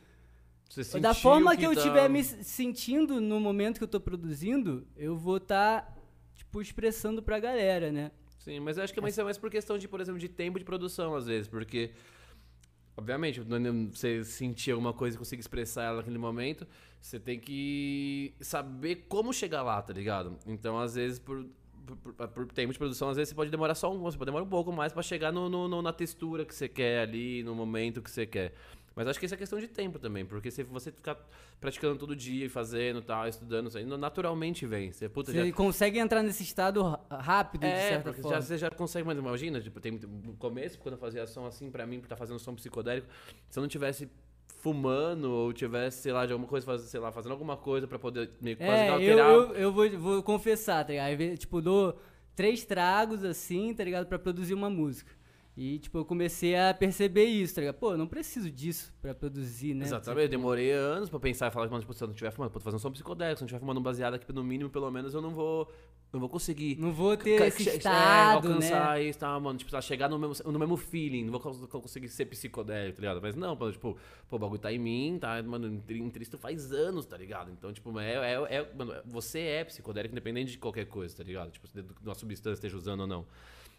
Você 0.71 0.99
da 0.99 1.13
forma 1.13 1.55
que, 1.57 1.65
eu 1.65 1.73
tá- 1.73 1.79
estiver 1.81 2.09
me 2.09 2.19
s- 2.19 2.43
sentindo 2.43 3.19
no 3.19 3.39
momento 3.39 3.77
que 3.77 3.83
eu 3.83 3.87
tô 3.87 3.99
produzindo, 3.99 4.87
eu 4.95 5.17
vou 5.17 5.37
estar, 5.37 5.97
tipo, 6.33 6.61
expressando 6.61 7.21
pra 7.21 7.39
galera, 7.39 7.91
né? 7.91 8.11
Sim, 8.39 8.59
mas 8.61 8.77
eu 8.77 8.83
acho 8.83 8.93
que 8.93 8.99
é 8.99 9.01
mais, 9.01 9.17
é 9.17 9.23
mais 9.23 9.37
por 9.37 9.49
questão 9.51 9.77
de, 9.77 9.87
por 9.87 9.99
exemplo, 9.99 10.19
de 10.19 10.29
tempo 10.29 10.57
de 10.57 10.65
produção, 10.65 11.13
às 11.15 11.25
vezes, 11.27 11.47
porque. 11.47 11.91
Obviamente, 12.97 13.41
você 13.91 14.23
sentir 14.23 14.71
alguma 14.71 14.93
coisa 14.93 15.15
e 15.15 15.17
conseguir 15.17 15.39
expressar 15.39 15.83
ela 15.85 15.97
naquele 15.97 16.17
momento, 16.17 16.67
você 16.99 17.19
tem 17.19 17.39
que 17.39 18.33
saber 18.41 19.05
como 19.07 19.33
chegar 19.33 19.63
lá, 19.63 19.81
tá 19.81 19.93
ligado? 19.93 20.37
Então, 20.45 20.77
às 20.77 20.95
vezes, 20.95 21.17
por, 21.17 21.45
por, 21.85 21.95
por- 22.13 22.27
por 22.27 22.45
tempo 22.51 22.71
de 22.73 22.77
produção, 22.77 23.09
às 23.09 23.15
vezes 23.15 23.29
você 23.29 23.35
pode 23.35 23.49
demorar 23.49 23.75
só 23.75 23.91
um, 23.91 23.99
você 23.99 24.17
pode 24.17 24.27
demorar 24.27 24.43
um 24.43 24.49
pouco 24.49 24.71
mais 24.71 24.91
pra 24.93 25.01
chegar 25.01 25.31
no, 25.31 25.49
no- 25.49 25.67
no- 25.67 25.81
na 25.81 25.93
textura 25.93 26.45
que 26.45 26.53
você 26.53 26.67
quer 26.67 26.99
ali, 27.01 27.41
no 27.43 27.55
momento 27.55 28.01
que 28.01 28.11
você 28.11 28.25
quer. 28.25 28.53
Mas 29.01 29.07
acho 29.07 29.19
que 29.19 29.25
isso 29.25 29.33
é 29.33 29.37
questão 29.37 29.59
de 29.59 29.67
tempo 29.67 29.97
também, 29.97 30.23
porque 30.23 30.51
se 30.51 30.61
você 30.61 30.91
ficar 30.91 31.17
praticando 31.59 31.97
todo 31.97 32.15
dia 32.15 32.45
e 32.45 32.49
fazendo 32.49 33.01
tal, 33.01 33.27
estudando, 33.27 33.67
isso 33.67 33.77
aí 33.79 33.83
naturalmente 33.85 34.63
vem. 34.67 34.91
Você, 34.91 35.09
puta, 35.09 35.33
já, 35.33 35.43
Você 35.43 35.51
consegue 35.51 35.97
entrar 35.97 36.21
nesse 36.21 36.43
estado 36.43 36.83
rápido, 37.09 37.61
de 37.61 37.67
é, 37.67 37.89
certa 37.89 38.03
porque 38.03 38.21
forma. 38.21 38.37
já, 38.39 38.45
você 38.45 38.57
já 38.59 38.69
consegue, 38.69 39.07
mas 39.07 39.17
imagina, 39.17 39.59
tipo, 39.59 39.79
tem 39.79 39.93
no 39.93 40.33
começo, 40.35 40.77
quando 40.77 40.93
eu 40.93 40.99
fazia 40.99 41.25
som 41.25 41.47
assim, 41.47 41.71
pra 41.71 41.87
mim, 41.87 41.97
por 41.99 42.05
estar 42.05 42.15
fazendo 42.15 42.37
som 42.37 42.53
psicodélico, 42.53 43.07
se 43.49 43.57
eu 43.57 43.61
não 43.61 43.67
tivesse 43.67 44.07
fumando 44.59 45.31
ou 45.31 45.51
tivesse, 45.51 46.03
sei 46.03 46.11
lá, 46.11 46.25
de 46.25 46.33
alguma 46.33 46.47
coisa, 46.47 46.63
faz- 46.65 46.81
sei 46.81 46.99
lá, 46.99 47.11
fazendo 47.11 47.31
alguma 47.31 47.57
coisa 47.57 47.87
pra 47.87 47.97
poder 47.97 48.29
meio 48.39 48.55
que 48.57 48.63
quase 48.63 48.83
É, 48.83 48.85
que 48.85 48.91
eu, 48.91 48.93
alterar. 48.93 49.31
eu, 49.31 49.53
eu 49.55 49.71
vou, 49.73 49.89
vou 49.97 50.23
confessar, 50.23 50.85
tá 50.85 50.93
ligado? 50.93 51.37
Tipo, 51.37 51.59
dou 51.61 51.99
três 52.35 52.63
tragos, 52.63 53.23
assim, 53.23 53.73
tá 53.73 53.83
ligado? 53.83 54.05
Pra 54.05 54.19
produzir 54.19 54.53
uma 54.53 54.69
música. 54.69 55.11
E, 55.55 55.79
tipo, 55.79 55.97
eu 55.97 56.05
comecei 56.05 56.55
a 56.55 56.73
perceber 56.73 57.25
isso, 57.25 57.53
tá 57.55 57.61
ligado? 57.61 57.75
Pô, 57.75 57.91
eu 57.91 57.97
não 57.97 58.07
preciso 58.07 58.49
disso 58.49 58.93
pra 59.01 59.13
produzir, 59.13 59.73
né? 59.73 59.85
Exatamente, 59.85 60.23
eu 60.23 60.29
demorei 60.29 60.71
anos 60.71 61.09
pra 61.09 61.19
pensar 61.19 61.47
e 61.47 61.51
falar, 61.51 61.67
mano, 61.69 61.81
tipo, 61.81 61.93
se 61.93 62.01
eu 62.01 62.07
não 62.07 62.13
estiver 62.13 62.31
fumando, 62.31 62.51
pô, 62.51 62.59
tô 62.59 62.63
fazendo 62.63 62.79
som 62.79 62.89
psicodélico, 62.91 63.37
se 63.37 63.43
eu 63.43 63.45
não 63.45 63.47
estiver 63.47 63.59
fumando 63.59 63.79
um 63.79 63.83
baseado 63.83 64.13
aqui, 64.13 64.31
no 64.31 64.43
mínimo, 64.45 64.69
pelo 64.69 64.89
menos, 64.89 65.13
eu 65.13 65.21
não 65.21 65.31
vou, 65.31 65.69
não 66.13 66.21
vou 66.21 66.29
conseguir 66.29 66.77
Não 66.79 66.93
vou 66.93 67.17
ter 67.17 67.41
esse 67.47 67.67
é, 67.67 67.75
estado, 67.75 68.47
alcançar 68.47 68.97
né? 68.97 69.03
isso, 69.03 69.19
tá, 69.19 69.37
mano? 69.41 69.59
Tipo, 69.59 69.69
tá, 69.71 69.81
chegar 69.81 70.07
no 70.07 70.17
mesmo, 70.17 70.51
no 70.51 70.57
mesmo 70.57 70.77
feeling, 70.77 71.25
não 71.25 71.31
vou 71.33 71.41
cons- 71.41 71.65
conseguir 71.65 72.07
ser 72.07 72.25
psicodélico, 72.27 72.95
tá 72.95 73.01
ligado? 73.01 73.21
Mas 73.21 73.35
não, 73.35 73.53
mano, 73.53 73.73
tipo, 73.73 73.97
pô, 74.29 74.35
o 74.37 74.39
bagulho 74.39 74.57
tá 74.59 74.71
em 74.71 74.79
mim, 74.79 75.17
tá, 75.19 75.43
mano, 75.43 75.67
em 75.89 76.09
Tristo 76.09 76.37
faz 76.37 76.71
anos, 76.71 77.05
tá 77.05 77.17
ligado? 77.17 77.51
Então, 77.51 77.73
tipo, 77.73 77.99
é, 77.99 78.13
é, 78.13 78.55
é- 78.55 78.73
mano, 78.73 78.93
você 79.05 79.39
é 79.39 79.65
psicodélico 79.65 80.13
independente 80.13 80.53
de 80.53 80.57
qualquer 80.57 80.85
coisa, 80.85 81.13
tá 81.17 81.23
ligado? 81.25 81.51
Tipo, 81.51 81.67
se 81.67 81.83
uma 82.05 82.15
substância 82.15 82.53
esteja 82.53 82.77
usando 82.77 83.01
ou 83.01 83.07
não. 83.07 83.25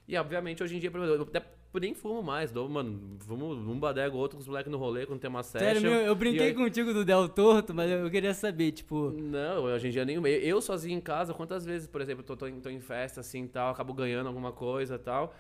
E, 0.07 0.17
obviamente, 0.17 0.63
hoje 0.63 0.77
em 0.77 0.79
dia, 0.79 0.91
eu 0.93 1.23
até 1.23 1.43
nem 1.81 1.95
fumo 1.95 2.23
mais, 2.23 2.51
dou, 2.53 2.69
mano, 2.69 3.17
fumo 3.21 3.53
um 3.55 3.79
badego 3.79 4.17
ou 4.17 4.23
outro 4.23 4.37
com 4.37 4.43
os 4.43 4.49
moleques 4.49 4.71
no 4.71 4.77
rolê, 4.77 5.07
quando 5.07 5.21
tem 5.21 5.31
uma 5.31 5.43
session. 5.43 5.67
Sério, 5.67 5.81
meu, 5.81 6.01
eu 6.01 6.15
brinquei 6.15 6.49
aí- 6.49 6.55
contigo 6.55 6.93
do 6.93 7.05
Del 7.05 7.29
Torto, 7.29 7.73
mas 7.73 7.91
eu 7.91 7.99
eu 8.01 8.11
queria 8.11 8.35
saber, 8.35 8.73
tipo... 8.73 9.11
Não, 9.11 9.63
hoje 9.65 9.89
em 9.89 9.91
dia 9.91 10.05
nenhum. 10.05 10.27
Eu, 10.27 10.41
eu 10.41 10.61
sozinho 10.61 10.99
em 10.99 11.01
casa, 11.01 11.33
quantas 11.33 11.65
vezes, 11.65 11.87
por 11.87 12.01
exemplo, 12.01 12.23
tô, 12.23 12.37
tô, 12.37 12.47
em, 12.47 12.61
tô 12.61 12.69
em 12.69 12.81
festa 12.81 13.21
assim 13.21 13.45
e 13.45 13.49
tal, 13.49 13.71
acabo 13.71 13.95
ganhando 13.95 14.27
alguma 14.27 14.53
coisa 14.53 14.97
e 14.97 14.99
tal. 14.99 15.35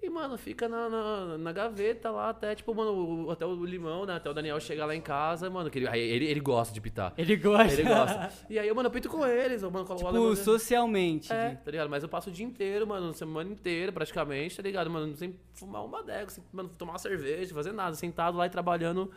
E, 0.00 0.08
mano, 0.08 0.38
fica 0.38 0.68
na, 0.68 0.88
na, 0.88 1.38
na 1.38 1.52
gaveta 1.52 2.08
lá 2.12 2.30
até, 2.30 2.54
tipo, 2.54 2.72
mano, 2.72 3.26
o- 3.26 3.30
até 3.32 3.44
o 3.44 3.64
limão, 3.64 4.06
né? 4.06 4.14
Até 4.14 4.30
o 4.30 4.32
Daniel 4.32 4.60
chegar 4.60 4.86
lá 4.86 4.94
em 4.94 5.00
casa, 5.00 5.50
mano, 5.50 5.68
que 5.68 5.78
ele, 5.80 5.88
ele, 5.98 6.24
ele 6.26 6.38
gosta 6.40 6.72
de 6.72 6.80
pitar. 6.80 7.12
Ele 7.18 7.36
gosta. 7.36 7.72
Ele 7.72 7.82
gosta. 7.82 8.30
E 8.48 8.58
aí, 8.60 8.68
eu, 8.68 8.74
mano, 8.76 8.86
eu 8.86 8.92
pito 8.92 9.08
com 9.08 9.26
eles, 9.26 9.60
eu, 9.62 9.70
mano, 9.72 9.84
coloco 9.84 10.04
o 10.04 10.06
tipo, 10.08 10.16
alemão- 10.18 10.36
socialmente. 10.36 11.32
É, 11.32 11.56
tá 11.56 11.70
ligado? 11.70 11.90
Mas 11.90 12.04
eu 12.04 12.08
passo 12.08 12.30
o 12.30 12.32
dia 12.32 12.46
inteiro, 12.46 12.86
mano, 12.86 13.12
semana 13.12 13.50
inteira 13.50 13.90
praticamente, 13.90 14.56
tá 14.56 14.62
ligado? 14.62 14.88
Mano, 14.88 15.16
sem 15.16 15.34
fumar 15.54 15.84
um 15.84 15.88
badeco, 15.90 16.30
sem 16.30 16.44
mano, 16.52 16.68
tomar 16.78 16.92
uma 16.92 16.98
cerveja, 17.00 17.52
fazer 17.52 17.72
nada, 17.72 17.96
sentado 17.96 18.36
lá 18.38 18.46
e 18.46 18.50
trabalhando 18.50 19.10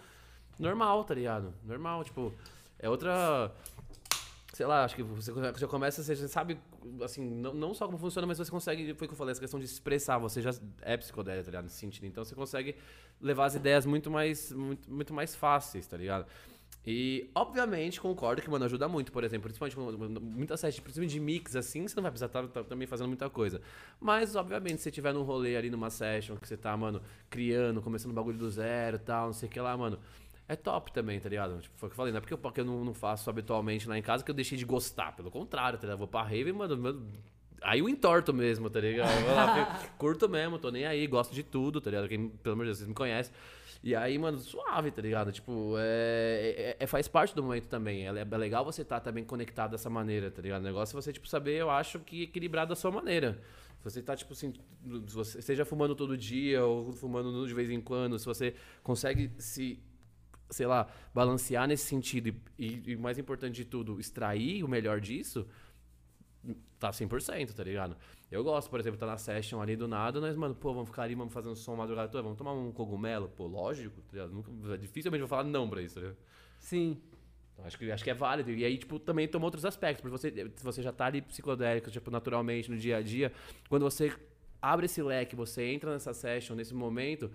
normal, 0.57 1.03
tá 1.03 1.13
ligado? 1.13 1.53
Normal, 1.63 2.03
tipo, 2.03 2.33
é 2.79 2.89
outra. 2.89 3.51
Sei 4.53 4.65
lá, 4.65 4.83
acho 4.83 4.95
que 4.95 5.03
você 5.03 5.31
já 5.57 5.67
começa, 5.67 6.03
você 6.03 6.15
já 6.15 6.27
sabe, 6.27 6.57
assim, 7.03 7.23
não, 7.23 7.53
não 7.53 7.73
só 7.73 7.85
como 7.85 7.97
funciona, 7.97 8.27
mas 8.27 8.37
você 8.37 8.49
consegue, 8.49 8.93
foi 8.93 9.05
o 9.05 9.09
que 9.09 9.13
eu 9.13 9.17
falei, 9.17 9.31
essa 9.31 9.41
questão 9.41 9.59
de 9.59 9.65
expressar, 9.65 10.17
você 10.17 10.41
já 10.41 10.51
é 10.81 10.97
psicodélico, 10.97 11.45
tá 11.45 11.51
ligado? 11.51 11.63
Nesse 11.63 11.77
sentido. 11.77 12.05
Então 12.05 12.23
você 12.23 12.35
consegue 12.35 12.75
levar 13.19 13.45
as 13.45 13.55
ideias 13.55 13.85
muito 13.85 14.09
mais, 14.09 14.51
muito, 14.51 14.91
muito 14.91 15.13
mais 15.13 15.35
fáceis, 15.35 15.87
tá 15.87 15.97
ligado? 15.97 16.25
E, 16.85 17.29
obviamente, 17.35 18.01
concordo 18.01 18.41
que, 18.41 18.49
mano, 18.49 18.65
ajuda 18.65 18.87
muito, 18.87 19.11
por 19.11 19.23
exemplo, 19.23 19.43
principalmente 19.43 19.75
com 19.75 20.19
muita 20.19 20.57
sete, 20.57 20.81
principalmente 20.81 21.11
de 21.11 21.19
mix, 21.19 21.55
assim, 21.55 21.87
você 21.87 21.95
não 21.95 22.01
vai 22.01 22.11
precisar 22.11 22.25
estar 22.25 22.63
também 22.63 22.87
fazendo 22.87 23.07
muita 23.07 23.29
coisa. 23.29 23.61
Mas, 23.99 24.35
obviamente, 24.35 24.77
se 24.77 24.83
você 24.83 24.91
tiver 24.91 25.13
num 25.13 25.21
rolê 25.21 25.55
ali 25.55 25.69
numa 25.69 25.91
session, 25.91 26.35
que 26.37 26.47
você 26.47 26.57
tá, 26.57 26.75
mano, 26.75 26.99
criando, 27.29 27.83
começando 27.83 28.11
um 28.11 28.15
bagulho 28.15 28.37
do 28.37 28.49
zero 28.49 28.95
e 28.95 28.99
tal, 28.99 29.27
não 29.27 29.33
sei 29.33 29.47
o 29.47 29.51
que 29.51 29.59
lá, 29.59 29.77
mano, 29.77 29.99
é 30.51 30.55
top 30.55 30.91
também, 30.91 31.19
tá 31.19 31.29
ligado? 31.29 31.59
Tipo, 31.59 31.77
foi 31.77 31.87
o 31.87 31.89
que 31.89 31.93
eu 31.93 31.97
falei, 31.97 32.11
não 32.11 32.17
é 32.17 32.21
porque 32.21 32.33
eu, 32.33 32.37
porque 32.37 32.61
eu 32.61 32.65
não, 32.65 32.83
não 32.83 32.93
faço 32.93 33.29
habitualmente 33.29 33.87
lá 33.87 33.97
em 33.97 34.01
casa 34.01 34.23
que 34.23 34.29
eu 34.31 34.35
deixei 34.35 34.57
de 34.57 34.65
gostar, 34.65 35.15
pelo 35.15 35.31
contrário, 35.31 35.77
tá 35.77 35.83
ligado? 35.83 35.95
Eu 35.95 35.99
vou 35.99 36.07
pra 36.07 36.23
rave 36.23 36.49
e, 36.49 36.53
mano, 36.53 36.77
mano, 36.77 37.07
aí 37.61 37.79
eu 37.79 37.89
entorto 37.89 38.33
mesmo, 38.33 38.69
tá 38.69 38.79
ligado? 38.79 39.25
Lá, 39.27 39.79
curto 39.97 40.27
mesmo, 40.27 40.57
tô 40.59 40.69
nem 40.71 40.85
aí, 40.85 41.05
gosto 41.07 41.33
de 41.33 41.43
tudo, 41.43 41.79
tá 41.79 41.89
ligado? 41.89 42.07
Quem, 42.09 42.29
pelo 42.29 42.53
amor 42.53 42.63
de 42.63 42.69
Deus, 42.69 42.77
vocês 42.79 42.87
me 42.87 42.93
conhecem. 42.95 43.33
E 43.83 43.95
aí, 43.95 44.15
mano, 44.19 44.37
suave, 44.37 44.91
tá 44.91 45.01
ligado? 45.01 45.31
Tipo, 45.31 45.73
é, 45.79 46.75
é- 46.79 46.83
é- 46.83 46.87
faz 46.87 47.07
parte 47.07 47.33
do 47.33 47.41
momento 47.41 47.67
também. 47.67 48.05
É, 48.07 48.09
é 48.09 48.37
legal 48.37 48.63
você 48.63 48.83
estar 48.83 48.99
também 48.99 49.23
conectado 49.23 49.71
dessa 49.71 49.89
maneira, 49.89 50.29
tá 50.29 50.39
ligado? 50.39 50.61
O 50.61 50.65
negócio 50.65 50.95
é 50.95 51.01
você, 51.01 51.11
tipo, 51.11 51.27
saber, 51.27 51.55
eu 51.55 51.69
acho 51.69 51.99
que 51.99 52.23
equilibrar 52.23 52.67
da 52.67 52.75
sua 52.75 52.91
maneira. 52.91 53.41
Se 53.79 53.83
você 53.89 54.01
tá, 54.03 54.15
tipo 54.15 54.33
assim, 54.33 54.53
se 55.07 55.15
você 55.15 55.41
seja 55.41 55.65
fumando 55.65 55.95
todo 55.95 56.15
dia 56.15 56.63
ou 56.63 56.93
fumando 56.93 57.47
de 57.47 57.53
vez 57.55 57.71
em 57.71 57.81
quando, 57.81 58.19
se 58.19 58.25
você 58.27 58.53
consegue 58.83 59.31
se, 59.39 59.79
sei 60.51 60.67
lá, 60.67 60.87
balancear 61.13 61.67
nesse 61.67 61.85
sentido 61.85 62.27
e, 62.27 62.35
e, 62.59 62.91
e 62.91 62.95
mais 62.95 63.17
importante 63.17 63.55
de 63.55 63.65
tudo, 63.65 63.99
extrair 63.99 64.63
o 64.63 64.67
melhor 64.67 64.99
disso, 64.99 65.47
tá 66.79 66.91
100%, 66.91 67.53
tá 67.53 67.63
ligado? 67.63 67.95
Eu 68.29 68.43
gosto, 68.43 68.69
por 68.69 68.79
exemplo, 68.79 68.99
tá 68.99 69.05
na 69.05 69.17
session 69.17 69.61
ali 69.61 69.75
do 69.75 69.87
nada, 69.87 70.19
nós, 70.19 70.35
mano, 70.35 70.55
pô, 70.55 70.73
vamos 70.73 70.89
ficar 70.89 71.03
ali, 71.03 71.15
vamos 71.15 71.33
fazer 71.33 71.49
um 71.49 71.55
som 71.55 71.75
madrugada 71.75 72.09
toda, 72.09 72.23
vamos 72.23 72.37
tomar 72.37 72.53
um 72.53 72.71
cogumelo? 72.71 73.29
Pô, 73.29 73.45
lógico, 73.47 74.01
tá 74.01 74.13
ligado? 74.13 74.33
Nunca, 74.33 74.77
dificilmente 74.77 75.19
vou 75.19 75.27
falar 75.27 75.43
não 75.43 75.69
pra 75.69 75.81
isso, 75.81 75.95
tá 75.95 76.01
ligado? 76.01 76.17
Sim. 76.59 77.01
Então, 77.53 77.65
acho, 77.65 77.77
que, 77.77 77.91
acho 77.91 78.03
que 78.03 78.09
é 78.09 78.13
válido. 78.13 78.51
E 78.51 78.63
aí, 78.63 78.77
tipo, 78.77 78.99
também 78.99 79.27
toma 79.27 79.45
outros 79.45 79.65
aspectos. 79.65 80.01
Porque 80.01 80.17
você, 80.17 80.51
você 80.63 80.81
já 80.81 80.91
tá 80.91 81.05
ali 81.05 81.21
psicodélico, 81.21 81.91
tipo, 81.91 82.09
naturalmente, 82.09 82.71
no 82.71 82.77
dia 82.77 82.97
a 82.97 83.01
dia, 83.01 83.31
quando 83.67 83.83
você 83.83 84.13
abre 84.61 84.85
esse 84.85 85.01
leque, 85.01 85.35
você 85.35 85.65
entra 85.65 85.91
nessa 85.91 86.13
session, 86.13 86.55
nesse 86.55 86.73
momento, 86.73 87.31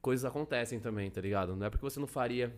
coisas 0.00 0.24
acontecem 0.24 0.78
também, 0.80 1.10
tá 1.10 1.20
ligado? 1.20 1.54
Não 1.56 1.66
é 1.66 1.70
porque 1.70 1.84
você 1.84 1.98
não 2.00 2.06
faria 2.06 2.54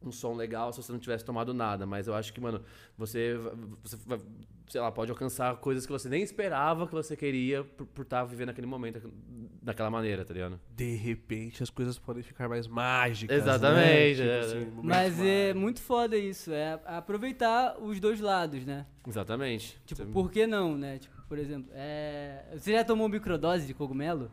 um 0.00 0.12
som 0.12 0.34
legal 0.34 0.72
se 0.72 0.80
você 0.80 0.92
não 0.92 0.98
tivesse 1.00 1.24
tomado 1.24 1.52
nada. 1.52 1.84
Mas 1.84 2.06
eu 2.06 2.14
acho 2.14 2.32
que, 2.32 2.40
mano, 2.40 2.62
você, 2.96 3.36
você 3.82 3.96
vai, 4.06 4.20
sei 4.68 4.80
lá, 4.80 4.92
pode 4.92 5.10
alcançar 5.10 5.56
coisas 5.56 5.84
que 5.84 5.90
você 5.90 6.08
nem 6.08 6.22
esperava 6.22 6.86
que 6.86 6.92
você 6.92 7.16
queria 7.16 7.64
por 7.64 8.02
estar 8.02 8.22
vivendo 8.24 8.50
aquele 8.50 8.66
momento 8.68 9.12
daquela 9.60 9.90
maneira, 9.90 10.24
tá 10.24 10.32
ligado? 10.32 10.60
De 10.76 10.94
repente 10.94 11.64
as 11.64 11.68
coisas 11.70 11.98
podem 11.98 12.22
ficar 12.22 12.48
mais 12.48 12.68
mágicas. 12.68 13.36
Exatamente, 13.36 14.20
Né? 14.22 14.38
é. 14.38 14.40
Tipo 14.40 14.46
assim, 14.46 14.58
momentos 14.66 14.84
Mas 14.84 15.18
é 15.18 15.22
mágicos. 15.46 15.60
muito 15.62 15.80
foda 15.82 16.16
isso, 16.16 16.52
é 16.52 16.80
aproveitar 16.86 17.76
os 17.82 17.98
dois 17.98 18.20
lados, 18.20 18.64
né? 18.64 18.86
Exatamente. 19.04 19.80
Tipo, 19.84 20.04
Você- 20.04 20.12
por 20.12 20.30
que 20.30 20.46
não, 20.46 20.78
né? 20.78 20.98
Tipo, 20.98 21.20
por 21.28 21.38
exemplo, 21.40 21.70
é... 21.74 22.44
você 22.56 22.72
já 22.72 22.84
tomou 22.84 23.08
microdose 23.08 23.66
de 23.66 23.74
cogumelo? 23.74 24.30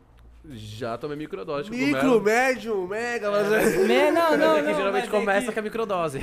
Já 0.50 0.96
tomei 0.96 1.16
microdose 1.16 1.68
Micro, 1.70 2.20
médio, 2.22 2.86
mega, 2.86 3.30
mas 3.30 3.50
é. 3.52 3.76
Me- 3.86 4.10
Não, 4.12 4.30
Mas 4.30 4.38
não, 4.40 4.56
é 4.56 4.62
que 4.62 4.68
não. 4.68 4.74
geralmente 4.76 5.06
é 5.06 5.10
começa 5.10 5.46
que- 5.48 5.52
com 5.52 5.58
a 5.58 5.62
microdose. 5.62 6.20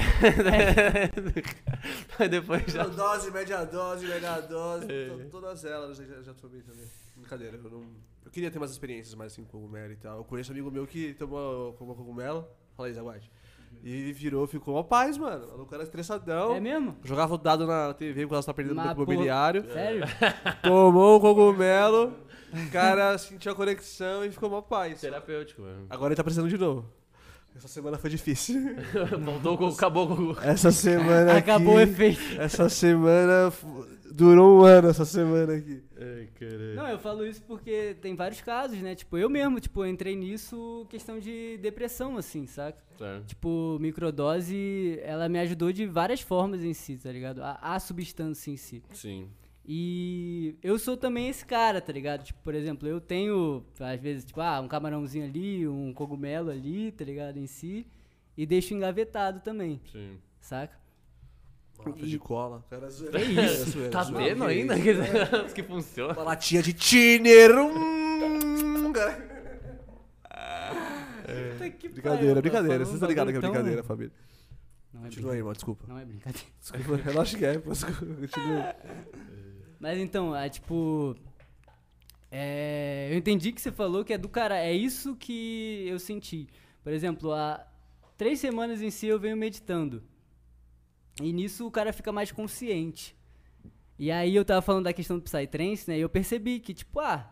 Aí 2.19 2.29
depois 2.29 2.63
já. 2.67 2.83
Dose, 2.85 3.31
média 3.31 3.65
dose, 3.65 4.05
mega 4.07 4.39
dose, 4.41 4.85
É. 4.91 5.07
to- 5.09 5.29
todas 5.29 5.65
elas 5.65 5.97
já, 5.97 6.21
já 6.21 6.33
tomei 6.33 6.61
também. 6.61 6.85
Brincadeira, 7.17 7.59
eu 7.63 7.69
não. 7.69 7.83
Eu 8.25 8.31
queria 8.31 8.49
ter 8.49 8.57
umas 8.57 8.71
experiências 8.71 9.13
mais 9.15 9.33
assim 9.33 9.43
com 9.43 9.51
cogumelo 9.51 9.91
e 9.91 9.95
tal. 9.97 10.17
Eu 10.19 10.23
conheço 10.23 10.51
um 10.51 10.53
amigo 10.53 10.71
meu 10.71 10.87
que 10.87 11.13
tomou, 11.15 11.73
tomou 11.73 11.95
cogumelo. 11.95 12.47
Fala 12.75 12.87
aí, 12.87 12.93
Zaguate. 12.93 13.29
E 13.83 14.13
virou, 14.13 14.47
ficou 14.47 14.75
uma 14.75 14.83
paz, 14.83 15.17
mano. 15.17 15.45
O 15.45 15.49
maluco 15.51 15.73
era 15.73 15.83
estressadão. 15.83 16.55
É 16.55 16.59
mesmo? 16.59 16.95
Jogava 17.03 17.33
o 17.33 17.37
dado 17.37 17.65
na 17.67 17.93
TV 17.93 18.23
quando 18.25 18.35
ela 18.35 18.43
tá 18.43 18.53
perdendo 18.53 18.75
Mas, 18.75 18.89
no 18.89 18.95
pô, 18.95 19.03
imobiliário. 19.03 19.65
Sério? 19.73 20.03
Tomou 20.63 21.17
o 21.17 21.19
cogumelo. 21.19 22.13
O 22.53 22.71
cara 22.71 23.17
sentiu 23.17 23.51
a 23.51 23.55
conexão 23.55 24.23
e 24.23 24.31
ficou 24.31 24.49
uma 24.49 24.61
paz. 24.61 25.01
Terapêutico, 25.01 25.61
mano. 25.61 25.87
Agora 25.89 26.09
ele 26.09 26.15
tá 26.15 26.23
precisando 26.23 26.49
de 26.49 26.57
novo. 26.57 26.85
Essa 27.55 27.67
semana 27.67 27.97
foi 27.97 28.09
difícil. 28.09 28.75
Voltou 29.21 29.57
com 29.57 29.67
acabou 29.67 30.07
com. 30.07 30.31
Essa 30.41 30.71
semana 30.71 31.37
Acabou 31.37 31.75
o 31.75 31.77
aqui, 31.77 31.91
efeito. 31.91 32.41
Essa 32.41 32.67
semana 32.67 33.51
durou 34.11 34.59
um 34.59 34.63
ano 34.63 34.89
essa 34.89 35.05
semana 35.05 35.53
aqui. 35.55 35.83
Ai, 35.97 36.29
caralho. 36.39 36.75
Não, 36.75 36.87
eu 36.87 36.99
falo 36.99 37.25
isso 37.25 37.41
porque 37.43 37.95
tem 38.01 38.15
vários 38.15 38.41
casos, 38.41 38.79
né? 38.79 38.95
Tipo, 38.95 39.17
eu 39.17 39.29
mesmo, 39.29 39.59
tipo, 39.59 39.83
eu 39.83 39.89
entrei 39.89 40.15
nisso 40.15 40.85
questão 40.89 41.19
de 41.19 41.57
depressão, 41.57 42.17
assim, 42.17 42.45
saca? 42.45 42.77
Certo. 42.97 43.25
Tipo, 43.25 43.77
microdose, 43.79 44.99
ela 45.03 45.27
me 45.27 45.39
ajudou 45.39 45.71
de 45.71 45.85
várias 45.85 46.21
formas 46.21 46.63
em 46.63 46.73
si, 46.73 46.97
tá 46.97 47.11
ligado? 47.11 47.43
A, 47.43 47.57
a 47.61 47.79
substância 47.79 48.51
em 48.51 48.57
si. 48.57 48.83
Sim. 48.93 49.27
E 49.65 50.55
eu 50.61 50.77
sou 50.77 50.97
também 50.97 51.29
esse 51.29 51.45
cara, 51.45 51.79
tá 51.79 51.93
ligado? 51.93 52.23
Tipo, 52.23 52.39
por 52.43 52.53
exemplo, 52.53 52.87
eu 52.87 52.99
tenho, 52.99 53.63
às 53.79 53.99
vezes, 53.99 54.25
tipo, 54.25 54.41
ah, 54.41 54.59
um 54.59 54.67
camarãozinho 54.67 55.25
ali, 55.25 55.65
um 55.67 55.93
cogumelo 55.93 56.49
ali, 56.49 56.91
tá 56.91 57.05
ligado? 57.05 57.37
Em 57.37 57.47
si. 57.47 57.87
E 58.35 58.45
deixo 58.45 58.73
engavetado 58.73 59.39
também, 59.39 59.79
Sim. 59.91 60.17
saca? 60.41 60.77
Lata 61.85 62.05
de 62.05 62.19
cola. 62.19 62.63
Cara, 62.69 62.87
Que 62.91 63.41
isso? 63.41 63.89
Tá 63.89 64.03
vendo 64.03 64.43
ainda? 64.43 64.75
Que, 64.75 65.53
que 65.53 65.63
funciona. 65.63 66.13
Uma 66.13 66.23
latinha 66.23 66.61
de 66.61 66.73
tiner. 66.73 67.51
hum, 67.57 68.91
cara. 68.93 69.33
Puta 71.53 71.69
que 71.69 71.89
Brincadeira, 71.89 72.35
pariu, 72.35 72.41
brincadeira. 72.41 72.73
falou 72.73 72.85
Vocês 72.85 72.93
estão 72.95 73.09
ligados 73.09 73.31
que 73.31 73.37
é 73.37 73.41
brincadeira, 73.41 73.83
família. 73.83 74.11
Não 74.93 75.01
é 75.01 75.03
Continua 75.05 75.31
aí, 75.31 75.37
irmão, 75.37 75.53
desculpa. 75.53 75.85
Não 75.87 75.97
é 75.97 76.05
brincadeira. 76.05 76.47
Desculpa, 76.59 77.11
eu 77.11 77.21
acho 77.21 77.37
que 77.37 77.45
é. 77.45 77.57
Continua. 77.57 78.75
Mas 79.83 79.99
então, 79.99 80.33
é 80.33 80.47
tipo. 80.47 81.13
é, 82.31 83.09
eu 83.11 83.17
entendi 83.17 83.51
que 83.51 83.59
você 83.59 83.69
falou 83.69 84.05
que 84.05 84.13
é 84.13 84.17
do 84.17 84.29
cara. 84.29 84.57
É 84.57 84.71
isso 84.71 85.13
que 85.13 85.83
eu 85.85 85.99
senti. 85.99 86.47
Por 86.81 86.93
exemplo, 86.93 87.33
há 87.33 87.67
três 88.17 88.39
semanas 88.39 88.81
em 88.81 88.89
si 88.89 89.07
eu 89.07 89.19
venho 89.19 89.35
meditando. 89.35 90.01
E 91.21 91.33
nisso 91.33 91.67
o 91.67 91.71
cara 91.71 91.91
fica 91.91 92.13
mais 92.13 92.31
consciente. 92.31 93.13
E 93.99 94.09
aí 94.09 94.33
eu 94.33 94.45
tava 94.45 94.61
falando 94.61 94.85
da 94.85 94.93
questão 94.93 95.17
do 95.19 95.23
Psytrance, 95.23 95.89
né? 95.89 95.97
E 95.97 96.01
eu 96.01 96.07
percebi 96.07 96.61
que, 96.61 96.73
tipo, 96.73 97.01
ah, 97.01 97.29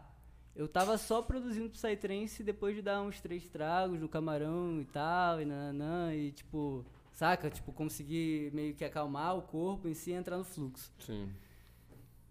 eu 0.53 0.67
tava 0.67 0.97
só 0.97 1.21
produzindo 1.21 1.69
Psytrance 1.69 2.43
depois 2.43 2.75
de 2.75 2.81
dar 2.81 3.01
uns 3.01 3.21
três 3.21 3.47
tragos 3.47 3.97
no 3.97 4.09
camarão 4.09 4.81
e 4.81 4.85
tal, 4.85 5.41
e 5.41 5.45
nananã, 5.45 6.13
e 6.13 6.33
tipo, 6.33 6.85
saca? 7.13 7.49
Tipo, 7.49 7.71
conseguir 7.71 8.53
meio 8.53 8.73
que 8.75 8.83
acalmar 8.83 9.37
o 9.37 9.41
corpo 9.41 9.87
em 9.87 9.93
si 9.93 10.11
e 10.11 10.15
entrar 10.15 10.37
no 10.37 10.43
fluxo. 10.43 10.91
Sim. 10.99 11.29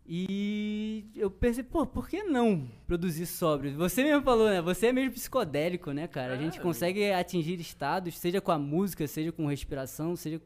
E 0.06 1.05
eu 1.14 1.31
pensei, 1.31 1.62
pô, 1.62 1.86
por 1.86 2.09
que 2.09 2.22
não 2.24 2.68
produzir 2.86 3.27
sóbrio? 3.27 3.72
Você 3.77 4.02
mesmo 4.02 4.22
falou, 4.22 4.48
né? 4.48 4.60
Você 4.60 4.89
é 4.89 4.93
meio 4.93 5.10
psicodélico, 5.12 5.93
né, 5.93 6.09
cara? 6.09 6.35
A 6.35 6.36
gente 6.36 6.59
É. 6.59 6.62
consegue 6.62 7.10
atingir 7.12 7.60
estados, 7.60 8.18
seja 8.18 8.40
com 8.40 8.51
a 8.51 8.59
música, 8.59 9.06
seja 9.06 9.31
com 9.31 9.47
respiração, 9.47 10.16
seja. 10.16 10.40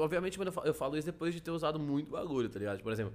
Obviamente, 0.00 0.38
mano, 0.38 0.48
eu 0.48 0.52
fa- 0.52 0.62
eu 0.64 0.72
falo 0.74 0.96
isso 0.96 1.04
depois 1.06 1.34
de 1.34 1.40
ter 1.42 1.50
usado 1.50 1.78
muito 1.78 2.10
bagulho, 2.10 2.48
tá 2.48 2.58
ligado? 2.58 2.82
Por 2.82 2.92
exemplo, 2.92 3.12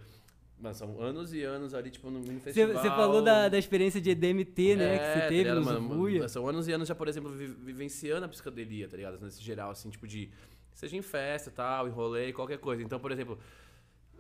mano, 0.60 0.76
são 0.76 1.02
anos 1.02 1.34
e 1.34 1.42
anos 1.42 1.74
ali, 1.74 1.90
tipo, 1.90 2.12
no, 2.12 2.22
Você, 2.22 2.40
festival. 2.40 2.74
você 2.82 2.90
falou 2.90 3.22
da, 3.24 3.50
da 3.50 3.58
experiência 3.58 4.00
de 4.00 4.12
EDMT, 4.12 4.76
né? 4.76 4.96
É, 4.96 5.00
que 5.00 5.06
você 5.06 5.14
tá 5.22 5.28
teve 5.28 5.38
ligado, 5.44 5.60
no 5.60 5.66
mano? 5.66 5.80
Zubuia. 5.80 6.30
São 6.30 6.48
anos 6.48 6.68
e 6.68 6.72
anos 6.74 6.88
já, 6.88 6.94
por 6.94 7.08
exemplo, 7.08 7.32
vi- 7.32 7.48
vivenciando 7.48 8.26
a 8.26 8.30
psicodelia, 8.30 8.88
tá 8.88 8.96
ligado? 8.98 9.20
Nesse 9.24 9.42
geral, 9.42 9.72
assim, 9.72 9.90
tipo 9.90 10.06
de. 10.08 10.30
Seja 10.76 10.96
em 10.96 11.02
festa 11.02 11.50
tal, 11.50 11.88
em 11.88 11.92
rolê, 11.92 12.32
qualquer 12.32 12.60
coisa. 12.60 12.84
Então, 12.84 13.00
por 13.00 13.12
exemplo, 13.12 13.40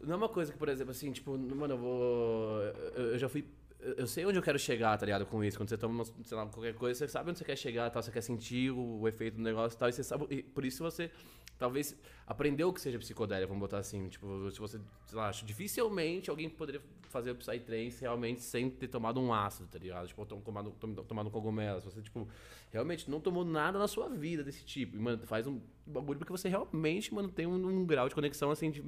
não 0.03 0.13
é 0.13 0.17
uma 0.17 0.29
coisa 0.29 0.51
que, 0.51 0.57
por 0.57 0.69
exemplo, 0.69 0.91
assim, 0.91 1.11
tipo, 1.11 1.37
mano, 1.37 1.73
eu 1.73 1.77
vou. 1.77 2.61
Eu, 2.95 3.03
eu 3.13 3.17
já 3.19 3.27
fui. 3.29 3.45
Eu 3.79 4.07
sei 4.07 4.25
onde 4.25 4.37
eu 4.37 4.41
quero 4.43 4.57
chegar, 4.57 4.97
tá 4.97 5.05
ligado? 5.05 5.25
Com 5.25 5.43
isso. 5.43 5.55
Quando 5.57 5.69
você 5.69 5.77
toma, 5.77 6.03
sei 6.03 6.35
lá, 6.35 6.45
qualquer 6.47 6.73
coisa, 6.73 6.97
você 6.97 7.07
sabe 7.07 7.29
onde 7.29 7.37
você 7.39 7.45
quer 7.45 7.55
chegar, 7.55 7.89
tal, 7.91 8.01
você 8.01 8.11
quer 8.11 8.21
sentir 8.21 8.71
o, 8.71 9.01
o 9.01 9.07
efeito 9.07 9.35
do 9.37 9.43
negócio 9.43 9.75
e 9.75 9.79
tal, 9.79 9.87
e 9.89 9.93
você 9.93 10.03
sabe. 10.03 10.25
E 10.29 10.41
por 10.41 10.65
isso 10.65 10.83
você 10.83 11.11
talvez 11.59 11.95
aprendeu 12.25 12.71
que 12.73 12.81
seja 12.81 12.97
psicodélico, 12.99 13.47
vamos 13.49 13.61
botar 13.61 13.77
assim. 13.77 14.07
Tipo, 14.09 14.49
se 14.51 14.59
você, 14.59 14.79
sei 15.05 15.17
lá, 15.17 15.29
dificilmente 15.31 16.29
alguém 16.29 16.49
poderia 16.49 16.81
fazer 17.09 17.31
o 17.31 17.35
Psytrance 17.35 18.01
realmente 18.01 18.41
sem 18.41 18.69
ter 18.69 18.87
tomado 18.87 19.19
um 19.21 19.31
ácido, 19.33 19.67
tá 19.71 19.79
ligado? 19.79 20.07
Tipo, 20.07 20.25
tom- 20.25 20.41
tomado, 20.41 20.71
tom- 20.71 20.93
tomado 20.93 21.27
um 21.27 21.31
cogumelo. 21.31 21.79
Se 21.79 21.85
você, 21.85 22.01
tipo, 22.01 22.27
realmente 22.71 23.09
não 23.09 23.19
tomou 23.21 23.45
nada 23.45 23.77
na 23.79 23.87
sua 23.87 24.09
vida 24.09 24.43
desse 24.43 24.65
tipo. 24.65 24.97
E, 24.97 24.99
mano, 24.99 25.19
faz 25.25 25.45
um 25.47 25.61
bagulho 25.85 26.17
porque 26.19 26.31
você 26.31 26.49
realmente, 26.49 27.13
mano, 27.13 27.29
tem 27.29 27.45
um, 27.45 27.53
um 27.55 27.85
grau 27.85 28.09
de 28.09 28.15
conexão, 28.15 28.49
assim, 28.51 28.71
de. 28.71 28.83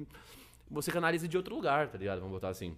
Você 0.70 0.90
canaliza 0.92 1.26
de 1.26 1.36
outro 1.36 1.54
lugar, 1.54 1.88
tá 1.88 1.98
ligado? 1.98 2.18
Vamos 2.20 2.32
botar 2.32 2.48
assim. 2.50 2.76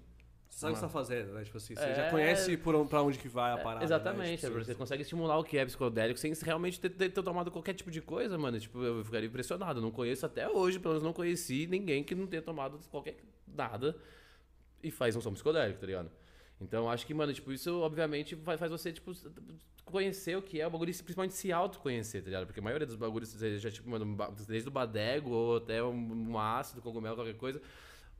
Sabe 0.49 0.73
o 0.73 0.75
que 0.75 0.81
você 0.81 0.87
tá 0.87 0.93
fazendo, 0.93 1.33
né? 1.33 1.45
Tipo 1.45 1.57
assim, 1.57 1.75
você 1.75 1.83
É. 1.83 1.95
já 1.95 2.11
conhece 2.11 2.57
por 2.59 2.75
onde, 2.75 2.89
pra 2.91 3.03
onde 3.03 3.19
que 3.19 3.27
vai 3.29 3.53
a 3.53 3.59
É, 3.59 3.63
parada. 3.63 3.85
Exatamente, 3.85 4.29
né? 4.29 4.35
é, 4.35 4.37
Tipo, 4.53 4.65
você 4.65 4.75
consegue 4.75 5.03
estimular 5.03 5.39
o 5.39 5.45
que 5.45 5.57
é 5.57 5.65
psicodélico 5.65 6.19
sem 6.21 6.33
realmente 6.43 6.79
ter, 6.79 6.91
ter- 6.91 7.11
ter 7.11 7.23
tomado 7.23 7.51
qualquer 7.51 7.73
tipo 7.75 7.91
de 7.91 8.03
coisa, 8.03 8.37
mano. 8.37 8.61
Tipo, 8.61 8.83
eu 8.83 9.03
ficaria 9.05 9.27
impressionado. 9.29 9.81
Não 9.81 9.91
conheço 9.91 10.27
até 10.27 10.47
hoje, 10.49 10.79
pelo 10.79 10.93
menos 10.95 11.03
não 11.05 11.13
conheci 11.13 11.67
ninguém 11.67 12.05
que 12.05 12.15
não 12.15 12.27
tenha 12.27 12.43
tomado 12.43 12.79
qualquer 12.91 13.17
nada 13.47 13.97
e 14.83 14.91
faz 14.91 15.17
um 15.17 15.21
som 15.23 15.33
psicodélico, 15.33 15.81
tá 15.81 15.87
ligado? 15.87 16.11
Então 16.63 16.91
acho 16.91 17.07
que, 17.07 17.13
mano, 17.15 17.33
tipo, 17.33 17.53
isso 17.53 17.81
obviamente 17.81 18.37
faz 18.37 18.71
você, 18.71 18.93
tipo, 18.93 19.13
conhecer 19.85 20.37
o 20.37 20.43
que 20.43 20.61
é 20.61 20.67
o 20.67 20.71
bagulho, 20.71 20.93
principalmente 20.93 21.35
se 21.35 21.53
autoconhecer, 21.53 22.23
tá 22.23 22.27
ligado? 22.27 22.47
Porque 22.47 22.61
a 22.61 22.63
maioria 22.63 22.87
dos 22.87 22.97
bagulhos, 22.97 23.33
já, 23.59 23.71
tipo, 23.71 23.89
mano, 23.91 24.17
desde 24.47 24.69
o 24.69 24.73
badego 24.73 25.31
ou 25.31 25.57
até 25.57 25.83
um, 25.83 26.31
um 26.31 26.39
ácido, 26.39 26.81
cogumelo, 26.81 27.17
qualquer 27.17 27.37
coisa, 27.37 27.61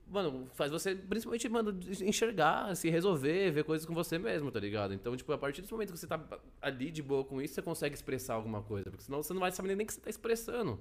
mano, 0.07 0.47
faz 0.55 0.71
você, 0.71 0.95
principalmente, 0.95 1.49
mano, 1.49 1.79
enxergar, 2.03 2.75
se 2.77 2.91
resolver, 2.91 3.51
ver 3.51 3.65
coisas 3.65 3.87
com 3.87 3.95
você 3.95 4.19
mesmo, 4.19 4.51
tá 4.51 4.61
ligado? 4.61 4.93
Então, 4.93 5.17
tipo, 5.17 5.33
a 5.33 5.39
partir 5.39 5.63
do 5.63 5.71
momento 5.71 5.93
que 5.93 5.99
você 5.99 6.07
tá 6.07 6.21
ali 6.61 6.91
de 6.91 7.03
boa 7.03 7.25
com 7.25 7.41
isso, 7.41 7.55
você 7.55 7.63
consegue 7.63 7.95
expressar 7.95 8.35
alguma 8.35 8.63
coisa. 8.63 8.91
Porque 8.91 9.05
senão 9.05 9.23
você 9.23 9.33
não 9.33 9.41
vai 9.41 9.51
saber 9.51 9.75
nem 9.75 9.85
o 9.85 9.87
que 9.87 9.95
você 9.95 10.01
tá 10.01 10.11
expressando. 10.11 10.79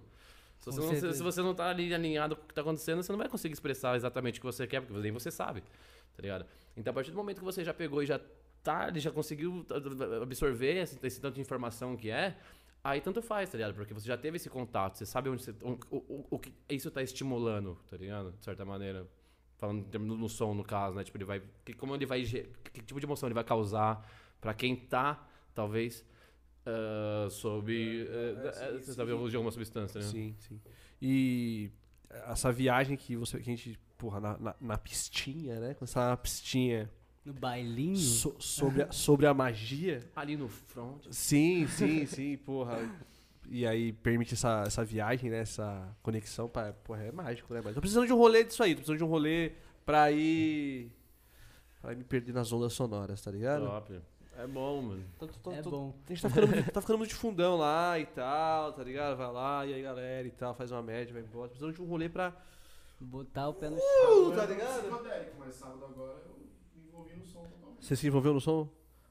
Se 0.61 0.69
você, 0.69 0.81
não, 1.07 1.13
se, 1.13 1.23
você 1.23 1.41
não 1.41 1.55
tá 1.55 1.69
ali 1.69 1.93
alinhado 1.93 2.35
com 2.35 2.43
o 2.43 2.47
que 2.47 2.53
tá 2.53 2.61
acontecendo, 2.61 3.01
você 3.01 3.11
não 3.11 3.17
vai 3.19 3.27
conseguir 3.27 3.53
expressar 3.53 3.95
exatamente 3.95 4.37
o 4.37 4.41
que 4.41 4.45
você 4.45 4.67
quer, 4.67 4.81
porque 4.81 4.95
nem 5.01 5.11
você 5.11 5.31
sabe, 5.31 5.61
tá 5.61 6.21
ligado? 6.21 6.45
Então, 6.77 6.91
a 6.91 6.93
partir 6.93 7.09
do 7.11 7.17
momento 7.17 7.39
que 7.39 7.43
você 7.45 7.63
já 7.63 7.73
pegou 7.73 8.03
e 8.03 8.05
já 8.05 8.19
tá, 8.63 8.87
ele 8.87 8.99
já 8.99 9.09
conseguiu 9.11 9.65
absorver 10.21 10.77
esse, 10.81 10.99
esse 11.05 11.19
tanto 11.19 11.35
de 11.35 11.41
informação 11.41 11.95
que 11.97 12.09
é, 12.09 12.37
aí 12.83 13.01
tanto 13.01 13.21
faz, 13.21 13.49
tá 13.49 13.57
ligado? 13.57 13.73
Porque 13.73 13.93
você 13.93 14.07
já 14.07 14.17
teve 14.17 14.37
esse 14.37 14.49
contato, 14.49 14.95
você 14.97 15.05
sabe 15.05 15.29
onde 15.29 15.43
você, 15.43 15.51
o, 15.63 15.79
o, 15.89 16.27
o 16.31 16.39
que 16.39 16.53
isso 16.69 16.89
tá 16.91 17.01
estimulando, 17.01 17.77
tá 17.89 17.97
ligado? 17.97 18.31
De 18.33 18.43
certa 18.45 18.63
maneira. 18.65 19.07
Falando 19.57 19.79
em 19.79 19.83
termos 19.83 20.17
no 20.17 20.27
som, 20.27 20.55
no 20.55 20.63
caso, 20.63 20.95
né? 20.95 21.03
Tipo, 21.03 21.17
ele 21.17 21.25
vai. 21.25 21.41
que- 21.63 21.73
Como 21.73 21.93
ele 21.93 22.05
vai. 22.05 22.23
ge- 22.25 22.49
Que 22.73 22.81
tipo 22.81 22.99
de 22.99 23.05
emoção 23.05 23.27
ele 23.27 23.35
vai 23.35 23.43
causar 23.43 24.03
pra 24.39 24.55
quem 24.55 24.75
tá, 24.75 25.23
talvez, 25.53 26.03
ah, 26.65 27.27
sob. 27.29 27.71
eh, 27.71 28.35
eh, 28.45 28.71
você 28.79 28.93
sabe 28.93 29.11
o 29.11 29.19
uso 29.19 29.29
de 29.31 29.35
alguma 29.35 29.51
substância, 29.51 29.99
né? 30.01 30.07
Sim, 30.07 30.35
sim. 30.39 30.59
E 31.01 31.71
essa 32.27 32.51
viagem 32.51 32.95
que, 32.97 33.15
você, 33.15 33.37
que 33.39 33.49
a 33.49 33.55
gente, 33.55 33.79
porra, 33.97 34.19
na, 34.19 34.37
na, 34.37 34.55
na 34.61 34.77
pistinha, 34.77 35.59
né? 35.59 35.73
Quando 35.73 35.87
você 35.87 35.93
tá 35.95 36.09
na 36.09 36.17
pistinha 36.17 36.89
No 37.25 37.33
bailinho. 37.33 37.95
so- 37.97 38.35
sobre, 38.39 38.83
a, 38.83 38.91
sobre 38.91 39.25
a 39.25 39.33
magia. 39.33 39.99
Ali 40.15 40.35
no 40.37 40.47
front. 40.47 41.05
Sim, 41.11 41.67
sim, 41.67 42.05
sim, 42.05 42.37
porra. 42.37 42.77
E 43.49 43.65
aí 43.65 43.91
permite 43.91 44.33
essa, 44.35 44.63
essa 44.67 44.83
viagem, 44.85 45.29
né? 45.29 45.39
Essa 45.39 45.95
conexão, 46.03 46.47
pra, 46.47 46.71
porra, 46.73 47.03
é 47.03 47.11
mágico, 47.11 47.53
né? 47.53 47.61
Mas 47.63 47.73
tô 47.73 47.81
precisando 47.81 48.05
de 48.07 48.13
um 48.13 48.17
rolê 48.17 48.43
disso 48.43 48.61
aí, 48.63 48.71
tô 48.71 48.77
precisando 48.77 48.97
de 48.99 49.03
um 49.03 49.07
rolê 49.07 49.53
pra 49.85 50.11
ir. 50.11 50.91
Pra 51.81 51.93
ir 51.93 51.95
me 51.97 52.03
perder 52.03 52.31
nas 52.33 52.51
ondas 52.53 52.73
sonoras, 52.73 53.19
tá 53.21 53.31
ligado? 53.31 53.65
Top. 53.65 53.99
É 54.43 54.47
bom, 54.47 54.81
mano. 54.81 55.03
Tô- 55.19 55.27
tô- 55.27 55.51
É 55.51 55.61
tô- 55.61 55.69
bom. 55.69 55.93
A 56.05 56.09
gente 56.09 56.21
tá 56.21 56.29
ficando, 56.29 56.47
muito- 56.47 56.71
tá 56.71 56.81
ficando 56.81 56.97
muito 56.97 57.09
de 57.09 57.15
fundão 57.15 57.57
lá 57.57 57.99
e 57.99 58.05
tal, 58.05 58.73
tá 58.73 58.83
ligado? 58.83 59.17
Vai 59.17 59.31
lá, 59.31 59.65
e 59.65 59.73
aí 59.73 59.81
galera 59.83 60.27
e 60.27 60.31
tal, 60.31 60.53
faz 60.55 60.71
uma 60.71 60.81
média, 60.81 61.13
vai 61.13 61.21
embora. 61.21 61.47
Precisamos 61.49 61.75
de 61.75 61.81
um 61.81 61.85
rolê 61.85 62.09
pra. 62.09 62.35
Botar 62.99 63.49
o 63.49 63.53
pé 63.55 63.69
no 63.69 63.77
chão. 63.77 64.35
tá 64.35 64.45
ligado? 64.45 64.89
Mas 65.39 65.55
sábado 65.55 65.85
agora 65.85 66.21
eu 66.27 66.37
me 66.75 66.87
envolvi 66.87 67.15
no 67.15 67.25
som 67.25 67.41
totalmente. 67.45 67.83
Você 67.85 67.95
se 67.95 68.07
envolveu 68.07 68.33
no 68.33 68.39
som? 68.41 68.69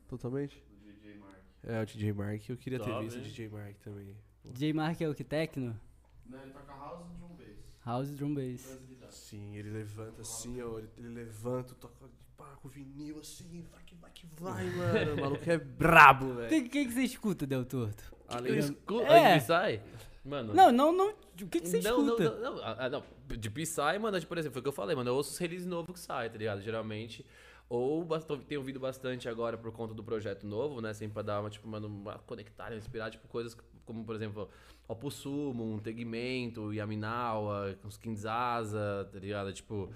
Totalmente? 0.09 0.63
Do 0.85 0.93
DJ 0.93 1.19
Mark. 1.19 1.37
É, 1.65 1.83
o 1.83 1.87
DJ 1.87 2.13
Mark. 2.13 2.49
Eu 2.49 2.57
queria 2.57 2.79
ter 2.79 2.85
Top, 2.91 3.05
visto 3.05 3.17
o 3.17 3.19
hein? 3.19 3.25
DJ 3.25 3.49
Mark 3.49 3.77
também. 3.83 4.17
DJ 4.45 4.73
Mark 4.73 5.01
é 5.01 5.09
o 5.09 5.15
que? 5.15 5.25
Tecno? 5.25 5.79
Né, 6.27 6.39
ele 6.43 6.53
toca 6.53 6.73
house 6.73 7.01
e 7.11 7.15
drum 7.19 7.35
bass. 7.37 7.79
House 7.85 8.11
Drum 8.13 8.35
Bass. 8.35 8.79
Sim, 9.11 9.57
ele 9.57 9.71
levanta 9.71 10.23
assim, 10.23 10.63
ó. 10.63 10.79
Ele, 10.79 10.89
ele 10.97 11.09
levanta, 11.09 11.75
toca 11.75 12.09
pá, 12.51 12.57
com 12.61 12.69
o 12.69 12.71
vinil 12.71 13.19
assim, 13.21 13.65
vai 13.71 13.83
que 13.85 13.95
vai 13.95 14.11
que 14.13 14.27
vai, 14.39 14.65
mano. 14.71 15.15
O 15.15 15.21
maluco 15.21 15.51
é 15.51 15.59
brabo, 15.59 16.35
velho. 16.35 16.47
O 16.47 16.69
que, 16.69 16.85
que 16.87 16.93
você 16.93 17.03
escuta, 17.03 17.47
Del 17.47 17.65
Torto? 17.65 18.15
Além 18.29 18.53
Eu 18.53 18.61
de- 18.61 18.73
escuto. 18.73 19.03
É. 19.03 19.37
É. 19.37 19.39
Psy? 19.39 19.81
Mano. 20.25 20.53
Não, 20.55 20.71
não, 20.71 20.93
não. 20.93 21.09
O 21.11 21.47
que, 21.49 21.61
que 21.61 21.69
você 21.69 21.81
não, 21.81 22.03
não, 22.03 22.15
escuta? 22.19 22.39
não, 22.41 22.57
não, 22.57 22.63
ah, 22.63 22.89
não, 22.91 23.03
De 23.27 23.51
Psy, 23.51 23.99
mano, 24.01 24.19
tipo, 24.19 24.29
por 24.29 24.39
exemplo, 24.39 24.53
foi 24.55 24.61
o 24.61 24.63
que 24.63 24.69
eu 24.69 24.73
falei, 24.73 24.95
mano. 24.95 25.11
Eu 25.11 25.15
ouço 25.15 25.31
os 25.31 25.39
releases 25.39 25.67
novos 25.67 25.93
que 25.95 26.01
sai, 26.01 26.29
tá 26.29 26.37
ligado? 26.37 26.61
Geralmente. 26.61 27.25
Ou 27.69 28.05
tenho 28.49 28.61
ouvido 28.61 28.81
bastante 28.81 29.29
agora 29.29 29.57
por 29.57 29.71
conta 29.71 29.95
do 29.95 30.03
projeto 30.03 30.45
novo, 30.45 30.81
né? 30.81 30.93
Sempre 30.93 31.15
pra 31.15 31.23
dar 31.23 31.41
uma, 31.41 31.49
tipo, 31.49 31.69
mano, 31.69 31.87
uma 31.87 32.19
conectar, 32.19 32.75
inspirar, 32.77 33.11
tipo, 33.11 33.29
coisas 33.29 33.57
como, 33.85 34.05
por 34.05 34.15
exemplo, 34.17 34.49
Opussumo, 34.89 35.81
Tegmento, 35.81 36.73
Yaminawa, 36.73 37.77
os 37.85 37.97
Kinzaza, 37.97 39.09
tá 39.13 39.19
ligado? 39.21 39.53
Tipo, 39.53 39.89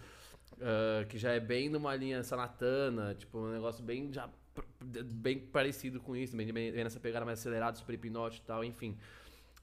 ah, 0.61 1.05
que 1.09 1.19
já 1.19 1.33
é 1.33 1.41
bem 1.41 1.69
numa 1.69 1.95
linha 1.95 2.23
sanatana, 2.23 3.15
tipo, 3.15 3.39
um 3.39 3.53
negócio 3.53 3.83
bem 3.83 4.13
já 4.13 4.29
bem 4.81 5.39
parecido 5.39 6.01
com 6.01 6.15
isso, 6.15 6.37
bem, 6.37 6.53
bem, 6.53 6.71
nessa 6.73 7.01
pegada 7.01 7.25
mais 7.25 7.41
acelerada, 7.41 7.77
super 7.77 7.95
hipnótico 7.95 8.45
e 8.45 8.47
tal, 8.47 8.65
enfim. 8.65 8.97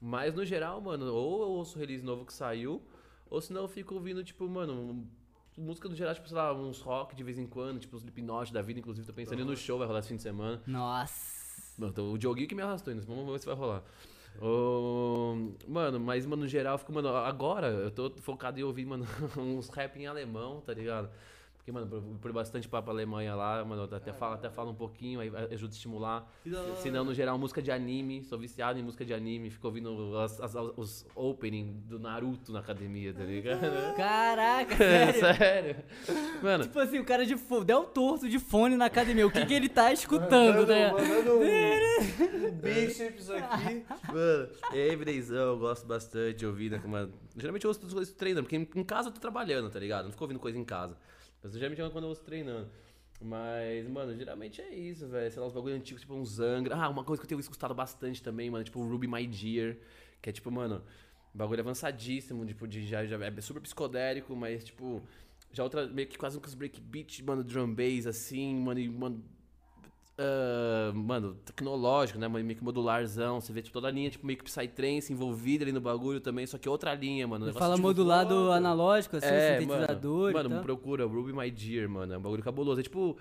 Mas 0.00 0.34
no 0.34 0.44
geral, 0.44 0.80
mano, 0.80 1.06
ou 1.14 1.42
eu 1.42 1.48
ouço 1.48 1.76
o 1.76 1.80
release 1.80 2.04
novo 2.04 2.26
que 2.26 2.32
saiu, 2.32 2.82
ou 3.30 3.40
senão 3.40 3.62
eu 3.62 3.68
fico 3.68 3.94
ouvindo, 3.94 4.22
tipo, 4.22 4.46
mano, 4.48 5.06
música 5.56 5.88
no 5.88 5.94
geral, 5.94 6.14
tipo, 6.14 6.28
sei 6.28 6.36
lá, 6.36 6.52
uns 6.52 6.80
rock 6.80 7.14
de 7.14 7.22
vez 7.22 7.38
em 7.38 7.46
quando, 7.46 7.78
tipo, 7.78 7.96
os 7.96 8.02
Slipknot 8.02 8.52
da 8.52 8.60
vida, 8.60 8.80
inclusive, 8.80 9.06
tô 9.06 9.12
pensando 9.12 9.44
no 9.44 9.56
show, 9.56 9.78
vai 9.78 9.86
rolar 9.86 10.00
esse 10.00 10.08
fim 10.08 10.16
de 10.16 10.22
semana. 10.22 10.60
Nossa. 10.66 11.40
Mano, 11.78 11.92
então, 11.92 12.12
o 12.12 12.18
Dioguinho 12.18 12.48
que 12.48 12.54
me 12.54 12.62
arrastou 12.62 12.92
ainda, 12.92 13.06
vamos 13.06 13.30
ver 13.30 13.38
se 13.38 13.46
vai 13.46 13.54
rolar. 13.54 13.82
Ô, 14.40 15.34
mano, 15.68 16.00
mas, 16.00 16.26
mano, 16.26 16.42
no 16.42 16.48
geral, 16.48 16.74
eu 16.74 16.78
fico, 16.78 16.92
mano, 16.92 17.08
agora 17.16 17.68
eu 17.68 17.90
tô 17.90 18.10
focado 18.20 18.58
em 18.58 18.62
ouvir, 18.62 18.84
mano, 18.86 19.06
uns 19.38 19.68
rap 19.68 19.96
em 19.98 20.06
alemão, 20.06 20.60
tá 20.60 20.74
ligado? 20.74 21.10
Porque, 21.62 21.70
mano, 21.70 22.18
por, 22.20 22.32
bastante 22.32 22.68
papo 22.68 22.90
Alemanha 22.90 23.36
lá, 23.36 23.64
mano, 23.64 23.84
até 23.84 24.12
falo, 24.12 24.34
até 24.34 24.50
falo 24.50 24.72
um 24.72 24.74
pouquinho, 24.74 25.20
aí 25.20 25.28
ajuda 25.52 25.72
a 25.72 25.76
estimular. 25.76 26.28
Que 26.42 26.50
da 26.50 26.60
hora. 26.60 26.74
Se 26.74 26.90
não, 26.90 27.04
no 27.04 27.14
geral, 27.14 27.38
música 27.38 27.62
de 27.62 27.70
anime, 27.70 28.24
sou 28.24 28.36
viciado 28.36 28.80
em 28.80 28.82
música 28.82 29.04
de 29.04 29.14
anime, 29.14 29.48
fico 29.48 29.68
ouvindo 29.68 30.18
as- 30.18 30.40
as- 30.40 30.56
os 30.76 31.06
opening 31.14 31.80
do 31.86 32.00
Naruto 32.00 32.50
na 32.52 32.58
academia, 32.58 33.14
tá 33.14 33.22
ligado? 33.22 33.94
Caraca, 33.96 34.74
É, 34.82 35.12
sério. 35.14 35.36
sério. 35.38 35.76
Mano, 36.42 36.64
Tipo 36.64 36.80
assim, 36.80 36.98
o 36.98 37.04
cara 37.04 37.24
de 37.24 37.36
fone, 37.36 37.64
Del 37.64 37.84
Torto 37.84 38.28
de 38.28 38.40
fone 38.40 38.76
na 38.76 38.86
academia. 38.86 39.24
O 39.24 39.30
que, 39.30 39.46
que 39.46 39.54
ele 39.54 39.68
tá 39.68 39.92
escutando, 39.94 40.66
né? 40.66 40.90
Mandando 40.90 41.38
um, 41.38 41.42
um 42.48 42.50
bíceps 42.60 43.30
aqui. 43.30 43.84
Mano, 44.12 44.48
Everydaysão, 44.72 45.52
eu 45.52 45.58
gosto 45.60 45.86
bastante 45.86 46.38
de 46.38 46.46
ouvir, 46.46 46.72
né? 46.72 46.82
uma- 46.84 47.08
Geralmente 47.36 47.64
eu 47.64 47.68
ouço 47.70 47.80
tudo 47.80 48.02
isso 48.02 48.16
treinando, 48.16 48.48
porque 48.48 48.56
em, 48.56 48.68
em 48.80 48.84
casa 48.84 49.08
eu 49.08 49.12
tô 49.12 49.20
trabalhando, 49.20 49.70
tá 49.70 49.78
ligado? 49.78 50.06
Não 50.06 50.10
fico 50.10 50.24
ouvindo 50.24 50.40
coisa 50.40 50.58
em 50.58 50.64
casa. 50.64 50.96
Mas 51.42 51.52
geralmente 51.52 51.82
é 51.82 51.90
quando 51.90 52.04
eu 52.04 52.08
ouço 52.08 52.22
treinando. 52.22 52.70
Mas, 53.20 53.88
mano, 53.88 54.16
geralmente 54.16 54.60
é 54.60 54.74
isso, 54.74 55.06
velho. 55.08 55.30
Sei 55.30 55.40
lá, 55.40 55.46
os 55.46 55.52
bagulho 55.52 55.74
antigos, 55.74 56.02
tipo 56.02 56.14
um 56.14 56.24
Zangra. 56.24 56.74
Ah, 56.76 56.88
uma 56.88 57.04
coisa 57.04 57.20
que 57.20 57.24
eu 57.24 57.28
tenho 57.28 57.40
escutado 57.40 57.74
bastante 57.74 58.22
também, 58.22 58.50
mano, 58.50 58.64
tipo 58.64 58.80
o 58.80 58.88
Ruby 58.88 59.06
My 59.06 59.26
Dear. 59.26 59.76
Que 60.20 60.30
é 60.30 60.32
tipo, 60.32 60.50
mano, 60.50 60.82
bagulho 61.34 61.60
avançadíssimo, 61.60 62.44
tipo, 62.46 62.66
de 62.66 62.86
já, 62.86 63.04
já 63.06 63.16
é 63.24 63.40
super 63.40 63.60
psicodélico, 63.60 64.34
mas 64.36 64.64
tipo. 64.64 65.02
Já 65.52 65.62
outra, 65.64 65.86
meio 65.86 66.08
que 66.08 66.16
quase 66.16 66.38
os 66.38 66.54
breakbeat, 66.54 67.22
mano, 67.22 67.44
drum 67.44 67.74
bass, 67.74 68.06
assim, 68.06 68.54
mano, 68.54 68.80
e, 68.80 68.88
mano, 68.88 69.22
ah, 70.18 70.92
mano, 70.94 71.34
tecnológico, 71.44 72.18
né? 72.18 72.28
Meio 72.28 72.54
que 72.56 72.62
modularzão. 72.64 73.40
Você 73.40 73.52
vê 73.52 73.62
tipo, 73.62 73.72
toda 73.72 73.88
a 73.88 73.90
linha, 73.90 74.10
tipo, 74.10 74.26
meio 74.26 74.38
que 74.38 74.44
Psytrance 74.44 75.12
envolvida 75.12 75.64
ali 75.64 75.72
no 75.72 75.80
bagulho 75.80 76.20
também, 76.20 76.46
só 76.46 76.58
que 76.58 76.68
outra 76.68 76.94
linha, 76.94 77.26
mano. 77.26 77.46
negócio, 77.46 77.58
fala 77.60 77.74
tipo, 77.76 77.86
modulado 77.86 78.34
foda. 78.34 78.56
analógico, 78.56 79.16
assim, 79.16 79.26
É, 79.26 79.58
sintetizador 79.60 80.32
Mano, 80.32 80.32
e 80.32 80.34
mano 80.34 80.50
tal. 80.50 80.62
procura 80.62 81.04
Ruby 81.06 81.32
My 81.32 81.50
Dear, 81.50 81.88
mano. 81.88 82.12
É 82.12 82.18
um 82.18 82.22
bagulho 82.22 82.42
cabuloso. 82.42 82.80
É 82.80 82.82
tipo 82.82 83.16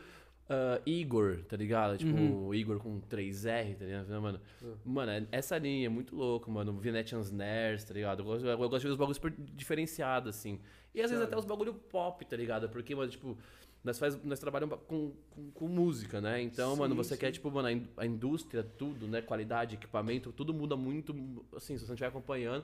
ah, 0.49 0.81
Igor, 0.85 1.37
tá 1.47 1.55
ligado? 1.55 1.97
Tipo, 1.97 2.11
Uhum. 2.13 2.53
Igor 2.53 2.77
com 2.77 2.99
3R, 2.99 3.73
tá 3.77 3.85
ligado? 3.85 4.09
Mano, 4.21 4.41
mano 4.83 5.11
é- 5.11 5.25
essa 5.31 5.57
linha 5.57 5.85
é 5.85 5.89
muito 5.89 6.13
louco, 6.13 6.51
mano. 6.51 6.73
Venetian 6.77 7.21
Snares, 7.21 7.85
tá 7.85 7.93
ligado? 7.93 8.19
Eu 8.19 8.25
gosto, 8.25 8.45
eu 8.45 8.57
gosto 8.57 8.79
de 8.81 8.87
ver 8.87 8.91
os 8.91 8.97
bagulhos 8.97 9.15
super 9.15 9.33
diferenciados, 9.55 10.35
assim. 10.35 10.59
E 10.93 11.01
às 11.01 11.09
vezes 11.09 11.23
até 11.23 11.37
os 11.37 11.45
bagulho 11.45 11.73
pop, 11.73 12.25
tá 12.25 12.35
ligado? 12.35 12.67
Porque, 12.67 12.93
mano, 12.93 13.09
tipo, 13.09 13.37
nós, 13.83 13.97
faz, 13.97 14.23
nós 14.23 14.39
trabalhamos 14.39 14.77
com, 14.87 15.11
com, 15.31 15.51
com 15.51 15.67
música, 15.67 16.21
né? 16.21 16.41
Então, 16.41 16.75
mano, 16.75 16.95
você 16.95 17.17
quer, 17.17 17.31
tipo, 17.31 17.49
mano, 17.49 17.83
a 17.97 18.05
indústria, 18.05 18.63
tudo, 18.63 19.07
né? 19.07 19.21
Qualidade, 19.21 19.75
equipamento, 19.75 20.31
tudo 20.31 20.53
muda 20.53 20.75
muito, 20.75 21.13
assim, 21.55 21.77
se 21.77 21.85
você 21.85 21.87
não 21.87 21.95
estiver 21.95 22.07
acompanhando. 22.09 22.63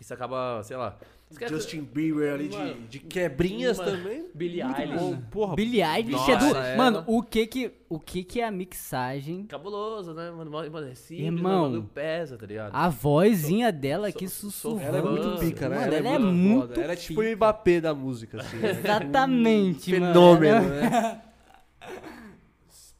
Isso 0.00 0.14
acaba, 0.14 0.62
sei 0.62 0.76
lá. 0.76 0.96
esquece- 1.28 1.52
Justin 1.54 1.82
Bieber 1.82 2.32
ali 2.34 2.48
Mano, 2.48 2.74
de, 2.74 2.80
de 2.88 2.98
quebrinhas 3.00 3.78
mano, 3.78 3.90
também. 3.98 4.26
Billie 4.32 4.62
Eilish. 4.62 5.18
Porra, 5.30 5.56
Billie 5.56 5.82
Eilish 5.82 6.12
Nossa, 6.12 6.32
é 6.32 6.36
do... 6.36 6.44
ela- 6.46 6.76
Mano, 6.76 7.04
o 7.06 7.20
que 7.22 7.46
que, 7.48 7.72
o 7.88 7.98
que 7.98 8.22
que 8.22 8.40
é 8.40 8.44
a 8.46 8.50
mixagem, 8.52 9.44
Cabuloso, 9.46 10.14
né, 10.14 10.30
mano? 10.30 10.50
Mano, 10.52 10.86
é 10.86 10.94
simples, 10.94 11.26
Irmão, 11.26 11.42
mas 11.42 11.60
o 11.60 11.62
bagulho 11.64 11.90
pesa, 11.92 12.38
tá 12.38 12.46
ligado? 12.46 12.72
a 12.74 12.88
vozinha 12.88 13.72
dela 13.72 14.12
que 14.12 14.28
sou- 14.28 14.50
sussurrando. 14.50 14.86
ela 14.86 14.98
é 14.98 15.02
muito 15.02 15.26
Mano, 15.26 15.40
pica, 15.40 15.68
né? 15.68 15.76
Mano, 15.80 15.94
ela 15.94 16.08
é 16.08 16.18
muito 16.18 16.32
muito 16.36 16.60
foda. 16.68 16.80
Ela 16.80 16.92
é 16.92 16.96
tipo 16.96 17.20
o. 17.20 17.24
Mbappé 17.36 17.80
da 17.80 17.92
música, 17.94 18.40
assim. 18.40 18.56
né? 18.58 18.70
Exatamente, 18.70 19.92
mano. 19.98 20.06
Fenômeno, 20.14 20.68
né? 20.68 21.22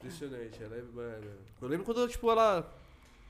Impressionante, 0.01 0.63
ela 0.63 0.77
é, 0.77 0.83
mano. 0.95 1.27
Eu 1.61 1.69
lembro 1.69 1.85
quando, 1.85 2.09
tipo, 2.09 2.31
ela. 2.31 2.69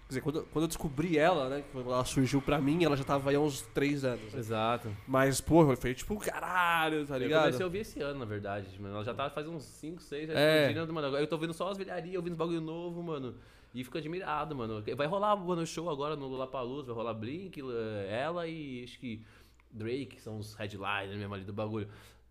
Quer 0.08 0.12
dizer, 0.14 0.20
quando, 0.22 0.42
quando 0.50 0.62
eu 0.62 0.68
descobri 0.68 1.18
ela, 1.18 1.50
né? 1.50 1.62
Quando 1.70 1.92
ela 1.92 2.02
surgiu 2.02 2.40
pra 2.40 2.58
mim, 2.58 2.82
ela 2.82 2.96
já 2.96 3.04
tava 3.04 3.28
aí 3.28 3.36
há 3.36 3.40
uns 3.40 3.60
3 3.60 4.04
anos. 4.04 4.32
né? 4.32 4.38
Exato. 4.38 4.88
Mas, 5.06 5.38
porra, 5.38 5.76
foi 5.76 5.92
tipo, 5.94 6.16
caralho, 6.18 7.06
tá 7.06 7.16
Eu 7.16 7.20
ligado? 7.20 7.42
comecei 7.42 7.62
a 7.62 7.66
ouvir 7.66 7.78
esse 7.80 8.00
ano, 8.00 8.18
na 8.20 8.24
verdade, 8.24 8.66
mano. 8.80 8.94
Ela 8.94 9.04
já 9.04 9.12
tá 9.12 9.28
faz 9.28 9.46
uns 9.46 9.64
5, 9.64 10.00
6, 10.02 10.28
já 10.28 10.32
É. 10.38 10.62
explodindo, 10.68 10.94
mano. 10.94 11.08
Agora 11.08 11.22
eu 11.22 11.26
tô 11.26 11.36
vendo 11.36 11.52
só 11.52 11.68
as 11.70 11.76
velharias, 11.76 12.16
ouvindo 12.16 12.32
os 12.32 12.38
bagulho 12.38 12.60
novo, 12.62 13.02
mano. 13.02 13.34
E 13.74 13.84
fico 13.84 13.98
admirado, 13.98 14.56
mano. 14.56 14.82
Vai 14.96 15.06
rolar 15.06 15.36
mano, 15.36 15.66
show 15.66 15.90
agora 15.90 16.16
no 16.16 16.26
Lollapalooza, 16.26 16.86
vai 16.86 16.94
rolar 16.96 17.12
Blink, 17.12 17.60
eh, 17.60 18.08
ela 18.22 18.46
e 18.48 18.82
acho 18.84 18.98
que 18.98 19.22
Drake, 19.70 20.06
que 20.16 20.22
são 20.22 20.38
os 20.38 20.54
headliners 20.54 21.18
mesmo 21.18 21.34
ali 21.34 21.44
do 21.44 21.52
bagulho. 21.52 21.86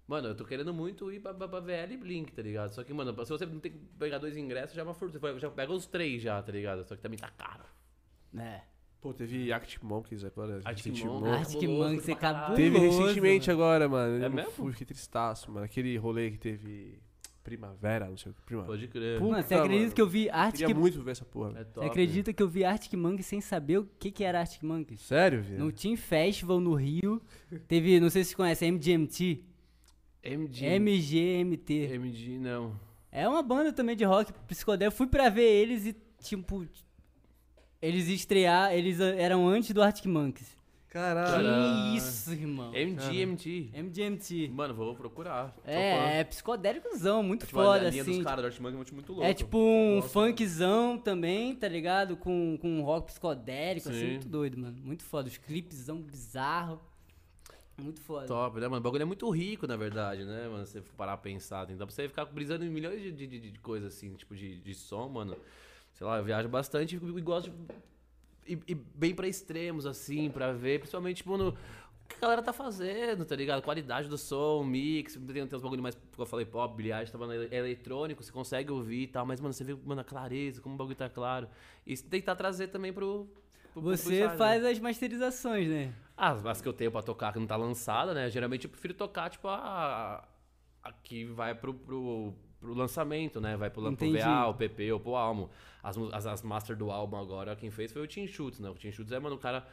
Mano, 0.08 0.30
eu 0.30 0.36
tô 0.36 0.46
querendo 0.46 0.74
muito 0.74 1.12
ir 1.12 1.20
pra, 1.20 1.34
pra, 1.34 1.50
pra 1.50 1.60
VL 1.60 1.92
e 1.92 1.98
Blink, 1.98 2.32
tá 2.32 2.42
ligado? 2.42 2.74
Só 2.74 2.82
que, 2.82 2.94
mano, 2.94 3.12
se 3.26 3.30
você 3.30 3.46
não 3.46 3.60
tem 3.60 3.74
que 3.74 3.78
pegar 4.00 4.18
dois 4.20 4.38
ingressos, 4.38 4.74
já 4.74 4.82
é 4.82 4.86
uma 4.86 4.94
fortuna. 4.94 5.20
Você 5.20 5.40
Já 5.40 5.52
pega 5.52 5.74
os 5.74 5.86
três 5.86 6.22
já, 6.22 6.42
tá 6.42 6.52
ligado? 6.52 6.86
Só 6.88 6.96
que 6.96 7.02
também 7.02 7.20
tá 7.20 7.30
caro. 7.30 7.66
É. 8.38 8.62
Pô, 9.02 9.14
teve 9.14 9.52
Arctic 9.52 9.84
Monkeys 9.84 10.24
agora. 10.24 10.62
Arctic. 10.64 11.04
Monkeys. 11.04 11.34
Arctic 11.34 11.70
Monkeys 11.70 12.10
é 12.10 12.16
caralho. 12.16 12.56
cabuloso. 12.56 12.56
Teve 12.56 12.80
recentemente 12.80 13.48
mano. 13.50 13.62
agora, 13.62 13.90
mano. 13.90 14.24
É 14.24 14.30
mesmo? 14.30 14.52
Fui, 14.52 14.72
fiquei 14.72 14.88
tristaço, 14.88 15.52
mano. 15.52 15.66
Aquele 15.66 15.98
rolê 15.98 16.32
que 16.32 16.38
teve 16.38 17.00
primavera, 17.44 18.10
não 18.10 18.18
sei 18.18 18.32
o 18.32 18.36
que. 18.36 18.42
Primavera. 18.44 18.74
Pode 18.74 18.88
crer. 18.88 19.20
Puta, 19.20 19.32
Mano, 19.32 19.44
você 19.44 19.56
acredita 19.56 19.82
mano. 19.84 19.96
que 19.96 20.02
eu 20.02 20.08
vi 20.08 20.30
Arctic... 20.30 20.60
Queria 20.68 20.76
muito 20.76 21.02
ver 21.02 21.12
essa 21.12 21.26
porra. 21.26 21.50
É 21.50 21.54
velho. 21.54 21.66
top. 21.66 21.86
Você 21.86 21.92
acredita 21.92 22.34
que 22.34 22.44
eu 22.44 22.50
vi 22.50 22.64
Arctic 22.66 22.94
Monkeys 22.94 23.26
sem 23.26 23.40
saber 23.40 23.78
o 23.78 23.86
que 24.00 24.12
que 24.12 24.24
era 24.24 24.40
Arctic 24.40 24.64
Monkeys? 24.64 25.02
Sério, 25.02 25.42
viu? 25.42 25.60
No 25.60 25.72
Team 25.72 25.96
Festival 25.96 26.60
no 26.60 26.74
Rio, 26.76 27.22
teve, 27.68 28.00
não 28.00 28.10
sei 28.10 28.24
se 28.24 28.30
vocês 28.30 28.36
conhecem, 28.36 28.72
MGMT. 28.72 29.44
MG. 30.32 30.66
MGMT. 30.80 31.74
MG, 31.94 32.38
não. 32.38 32.80
É 33.12 33.28
uma 33.28 33.42
banda 33.42 33.72
também 33.72 33.96
de 33.96 34.04
rock 34.04 34.32
psicodélico. 34.48 34.98
Fui 34.98 35.08
pra 35.08 35.30
ver 35.30 35.44
eles 35.50 35.86
e, 35.86 35.96
tipo, 36.22 36.68
eles 37.82 38.08
estrear, 38.10 38.74
eles 38.74 39.00
eram 39.00 39.48
antes 39.48 39.72
do 39.72 39.82
Arctic 39.82 40.06
Monkeys. 40.06 40.58
Caralho. 40.90 41.92
Que 41.92 41.98
isso, 41.98 42.32
irmão. 42.32 42.74
MG, 42.74 43.22
MG. 43.22 43.70
MGMT. 43.74 44.50
Mano, 44.50 44.74
vou 44.74 44.96
procurar. 44.96 45.56
É, 45.66 46.20
é 46.20 46.24
psicodélicozão, 46.24 47.22
muito 47.22 47.46
Tipo, 47.46 47.60
a 47.60 47.64
foda, 47.64 47.90
linha 47.90 48.02
assim. 48.02 48.16
dos 48.16 48.24
caras 48.24 48.42
do 48.42 48.46
Arctic 48.46 48.62
Monkeys 48.64 48.90
é 48.90 48.94
muito, 48.94 49.12
louco. 49.14 49.26
É 49.28 49.34
tipo 49.34 49.58
um 49.60 49.96
Gosto. 50.02 50.10
funkzão 50.12 50.98
também, 50.98 51.54
tá 51.56 51.68
ligado? 51.68 52.18
Com, 52.18 52.58
com 52.60 52.68
um 52.80 52.82
rock 52.82 53.08
psicodélico, 53.08 53.90
assim, 53.90 54.00
Sim. 54.00 54.12
muito 54.12 54.28
doido, 54.28 54.58
mano. 54.58 54.78
Muito 54.84 55.04
foda. 55.04 55.28
Os 55.28 55.38
clipezão 55.38 56.02
bizarro. 56.02 56.82
Muito 57.80 58.02
foda. 58.02 58.26
Top, 58.26 58.60
né, 58.60 58.68
mano? 58.68 58.80
O 58.80 58.84
bagulho 58.84 59.04
é 59.04 59.06
muito 59.06 59.30
rico, 59.30 59.68
na 59.68 59.76
verdade, 59.78 60.26
né, 60.26 60.48
mano? 60.48 60.66
Você 60.66 60.82
parar 60.98 61.14
a 61.14 61.18
pensar. 61.18 61.70
Então, 61.70 61.86
pra 61.86 61.96
você 61.96 62.08
ficar 62.08 62.26
brisando 62.26 62.66
em 62.66 62.70
milhões 62.70 63.02
de, 63.02 63.12
de, 63.12 63.28
de- 63.52 63.60
coisas, 63.60 63.94
assim, 63.94 64.14
tipo, 64.16 64.36
de, 64.36 64.60
de 64.60 64.74
som, 64.74 65.08
mano. 65.08 65.36
Sei 65.94 66.06
lá, 66.06 66.18
eu 66.18 66.24
viajo 66.24 66.50
bastante 66.50 66.96
e, 66.96 67.00
gosto 67.22 67.52
de. 67.52 67.58
E, 68.54 68.60
e 68.68 68.76
bem 68.76 69.14
pra 69.14 69.28
extremos, 69.28 69.86
assim, 69.86 70.30
pra 70.32 70.54
ver. 70.54 70.80
Principalmente, 70.80 71.18
tipo, 71.18 71.38
no, 71.38 71.52
que 72.08 72.16
a 72.18 72.20
galera 72.22 72.42
tá 72.42 72.52
fazendo, 72.54 73.26
tá 73.26 73.36
ligado? 73.36 73.62
Qualidade 73.62 74.08
do 74.08 74.18
som, 74.18 74.64
mix, 74.64 75.14
tem, 75.14 75.48
tem 75.48 75.58
uns 75.58 75.62
bagulho 75.62 75.84
mais, 75.84 75.96
como 75.96 76.24
eu 76.24 76.26
falei, 76.26 76.46
pop, 76.46 76.76
bilhagem, 76.76 77.12
tá 77.12 77.20
falando 77.20 77.54
eletrônico, 77.54 78.24
você 78.24 78.32
consegue 78.32 78.72
ouvir 78.72 79.04
e 79.04 79.08
tal, 79.08 79.26
mas, 79.26 79.40
mano, 79.40 79.54
você 79.54 79.64
vê, 79.64 79.76
mano, 79.86 80.02
a 80.02 80.04
clareza, 80.04 80.62
como 80.62 80.74
o 80.76 80.78
bagulho 80.78 80.96
tá 80.96 81.10
claro. 81.10 81.48
E 81.86 81.96
tentar 81.96 82.36
trazer 82.36 82.70
também 82.70 82.92
pro. 82.92 83.28
Pro- 83.82 83.90
pro 83.90 83.98
Você 83.98 84.20
site, 84.20 84.32
né? 84.32 84.38
faz 84.38 84.66
as 84.66 84.80
masterizações, 84.80 85.68
né? 85.70 85.94
As, 86.16 86.46
as 86.46 86.62
que 86.62 86.68
eu 86.68 86.74
tenho 86.74 86.92
pra 86.92 87.02
tocar 87.02 87.32
que 87.34 87.40
não 87.40 87.48
tá 87.48 87.56
lançada, 87.56 88.14
né? 88.14 88.30
Geralmente 88.30 88.66
eu 88.66 88.70
prefiro 88.72 88.94
tocar, 88.94 89.30
tipo, 89.30 89.48
a. 89.48 90.28
a 90.84 90.92
que 91.04 91.26
vai 91.26 91.54
pro, 91.54 91.74
pro, 91.74 92.34
pro 92.60 92.74
lançamento, 92.74 93.40
né? 93.40 93.56
Vai 93.56 93.70
pro, 93.70 93.84
pro 93.84 93.92
Entendi. 93.92 94.18
VA, 94.20 94.48
o 94.48 94.54
PP 94.54 94.92
ou 94.94 95.00
pro 95.00 95.16
álbum. 95.16 95.48
As, 95.84 95.98
as, 96.14 96.26
as 96.26 96.42
master 96.42 96.76
do 96.76 96.90
álbum 96.92 97.18
agora, 97.18 97.56
quem 97.56 97.70
fez 97.70 97.92
foi 97.92 98.02
o 98.02 98.08
Tim 98.08 98.28
Schultz, 98.28 98.60
né? 98.60 98.70
O 98.70 98.74
Tim 98.74 98.92
Schultz 98.92 99.12
é, 99.12 99.20
mano, 99.20 99.36
o 99.36 99.40
cara. 99.40 99.66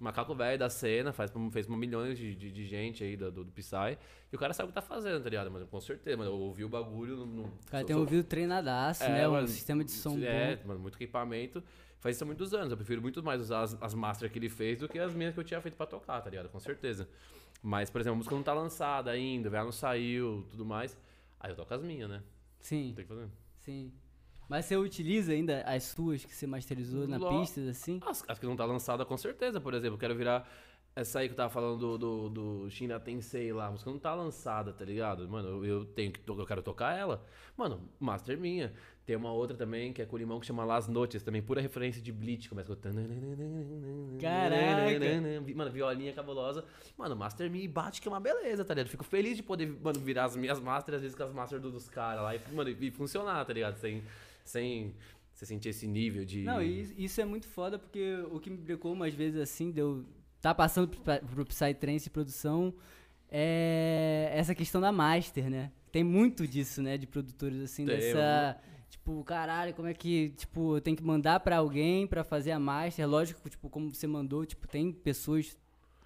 Macaco 0.00 0.34
velho 0.34 0.58
da 0.58 0.70
cena, 0.70 1.12
faz, 1.12 1.30
fez 1.52 1.66
pra 1.66 1.76
milhões 1.76 2.16
de, 2.18 2.34
de, 2.34 2.50
de 2.50 2.64
gente 2.66 3.02
aí 3.04 3.16
do, 3.16 3.30
do, 3.30 3.44
do 3.44 3.52
Psy. 3.52 3.98
E 4.32 4.36
o 4.36 4.38
cara 4.38 4.52
sabe 4.54 4.66
o 4.66 4.68
que 4.68 4.74
tá 4.74 4.80
fazendo, 4.82 5.22
tá 5.22 5.28
ligado? 5.28 5.50
Mano, 5.50 5.66
com 5.66 5.80
certeza, 5.80 6.16
mano. 6.16 6.30
Eu 6.30 6.36
ouvi 6.38 6.64
o 6.64 6.68
bagulho. 6.68 7.16
No, 7.16 7.26
no, 7.26 7.42
O 7.42 7.50
cara 7.66 7.80
sou- 7.80 7.84
tem 7.86 7.94
sou- 7.94 8.00
ouvido 8.04 8.24
treinadaço, 8.24 9.02
é, 9.04 9.08
né? 9.08 9.28
Mano, 9.28 9.46
sistema 9.48 9.84
de 9.84 9.90
som 9.90 10.16
É, 10.22 10.56
bom. 10.56 10.68
mano, 10.68 10.80
muito 10.80 10.96
equipamento. 10.96 11.62
Faz 11.98 12.16
isso 12.16 12.24
há 12.24 12.26
muitos 12.26 12.54
anos. 12.54 12.70
Eu 12.70 12.76
prefiro 12.78 13.02
muito 13.02 13.22
mais 13.22 13.42
usar 13.42 13.60
as, 13.60 13.76
as 13.82 13.92
master 13.94 14.30
que 14.30 14.38
ele 14.38 14.48
fez 14.48 14.78
do 14.78 14.88
que 14.88 14.98
as 14.98 15.12
minhas 15.12 15.34
que 15.34 15.40
eu 15.40 15.44
tinha 15.44 15.60
feito 15.60 15.74
pra 15.74 15.84
tocar, 15.86 16.18
tá 16.22 16.30
ligado? 16.30 16.48
Com 16.48 16.58
certeza. 16.60 17.06
Mas, 17.62 17.90
por 17.90 18.00
exemplo, 18.00 18.14
a 18.14 18.16
música 18.16 18.34
não 18.34 18.42
tá 18.42 18.54
lançada 18.54 19.10
ainda, 19.10 19.48
ela 19.50 19.64
não 19.64 19.72
saiu, 19.72 20.46
tudo 20.50 20.64
mais. 20.64 20.96
Aí 21.38 21.50
eu 21.52 21.56
toco 21.56 21.74
as 21.74 21.82
minhas, 21.82 22.08
né? 22.08 22.22
Sim, 22.58 22.92
Tem 22.96 23.04
que 23.04 23.08
fazer. 23.14 23.28
sim. 23.58 23.92
Mas 24.50 24.64
você 24.66 24.76
utiliza 24.76 25.30
ainda 25.32 25.62
as 25.62 25.84
suas 25.84 26.24
que 26.24 26.34
você 26.34 26.44
masterizou 26.44 27.06
na 27.06 27.18
Lo- 27.18 27.28
pista, 27.40 27.60
assim? 27.70 28.00
As, 28.04 28.24
as 28.26 28.36
que 28.36 28.44
não 28.46 28.56
tá 28.56 28.64
lançada, 28.64 29.04
com 29.04 29.16
certeza. 29.16 29.60
Por 29.60 29.72
exemplo, 29.74 29.94
eu 29.94 29.98
quero 29.98 30.16
virar 30.16 30.50
essa 30.96 31.20
aí 31.20 31.28
que 31.28 31.34
eu 31.34 31.36
tava 31.36 31.50
falando 31.50 31.78
do, 31.78 31.96
do, 31.98 32.28
do 32.64 32.68
China 32.70 32.98
Tensei 32.98 33.52
lá. 33.52 33.68
A 33.68 33.70
música 33.70 33.88
não 33.88 33.98
tá 34.00 34.12
lançada, 34.12 34.72
tá 34.72 34.84
ligado? 34.84 35.28
Mano, 35.28 35.48
eu, 35.48 35.64
eu 35.64 35.84
tenho 35.84 36.10
que 36.10 36.20
eu 36.28 36.44
quero 36.44 36.62
tocar 36.62 36.98
ela. 36.98 37.24
Mano, 37.56 37.80
master 38.00 38.36
minha. 38.36 38.72
Tem 39.06 39.14
uma 39.14 39.32
outra 39.32 39.56
também 39.56 39.92
que 39.92 40.02
é 40.02 40.04
com 40.06 40.16
limão 40.16 40.40
que 40.40 40.46
chama 40.46 40.64
Las 40.64 40.88
Noches, 40.88 41.22
também 41.22 41.40
pura 41.40 41.60
referência 41.60 42.02
de 42.02 42.10
Bleach, 42.12 42.48
começa 42.48 42.68
com 42.74 42.80
Caraca! 44.20 45.54
Mano, 45.54 45.70
violinha 45.70 46.12
cabulosa. 46.12 46.64
Mano, 46.98 47.14
Master 47.16 47.48
Me 47.50 47.66
bate 47.68 48.00
que 48.00 48.08
é 48.08 48.10
uma 48.10 48.20
beleza, 48.20 48.64
tá 48.64 48.74
ligado? 48.74 48.88
Fico 48.90 49.04
feliz 49.04 49.36
de 49.36 49.42
poder, 49.42 49.66
mano, 49.82 49.98
virar 50.00 50.24
as 50.24 50.36
minhas 50.36 50.58
masters 50.60 50.96
às 50.96 51.02
vezes 51.02 51.16
com 51.16 51.22
as 51.22 51.32
masters 51.32 51.62
do- 51.62 51.70
dos 51.70 51.88
caras 51.88 52.22
lá 52.22 52.34
e, 52.36 52.40
mano, 52.52 52.68
e 52.70 52.90
funcionar, 52.90 53.44
tá 53.44 53.52
ligado? 53.52 53.76
Sem 53.78 54.02
sem 54.44 54.94
você 55.32 55.46
sentir 55.46 55.70
esse 55.70 55.86
nível 55.86 56.24
de 56.24 56.42
Não, 56.42 56.60
isso- 56.62 57.20
é 57.20 57.24
muito 57.24 57.46
foda 57.48 57.78
porque 57.78 58.16
o 58.30 58.38
que 58.40 58.50
me 58.50 58.56
brecou 58.58 58.92
umas 58.92 59.14
vezes 59.14 59.40
assim, 59.40 59.70
deu 59.70 60.04
tá 60.40 60.54
passando 60.54 60.88
pro, 60.88 61.44
Psytrance 61.44 62.06
e 62.08 62.10
produção 62.10 62.72
é 63.30 64.30
essa 64.34 64.54
questão 64.54 64.80
da 64.80 64.90
master, 64.90 65.48
né? 65.50 65.70
Tem 65.92 66.02
muito 66.04 66.46
disso, 66.46 66.82
né, 66.82 66.96
de 66.96 67.06
produtores 67.06 67.60
assim, 67.60 67.84
Tem, 67.84 67.96
dessa 67.96 68.56
tipo, 68.88 69.22
caralho, 69.24 69.72
como 69.74 69.86
é 69.88 69.94
que, 69.94 70.30
tipo, 70.30 70.76
eu 70.76 70.80
tenho 70.80 70.96
que 70.96 71.02
mandar 71.04 71.40
pra 71.40 71.58
alguém 71.58 72.06
pra 72.06 72.24
fazer 72.24 72.50
a 72.52 72.58
master? 72.58 73.08
Lógico, 73.08 73.48
tipo, 73.48 73.68
como 73.68 73.92
você 73.94 74.06
mandou, 74.06 74.44
tipo, 74.44 74.66
tem 74.66 74.92
pessoas 74.92 75.56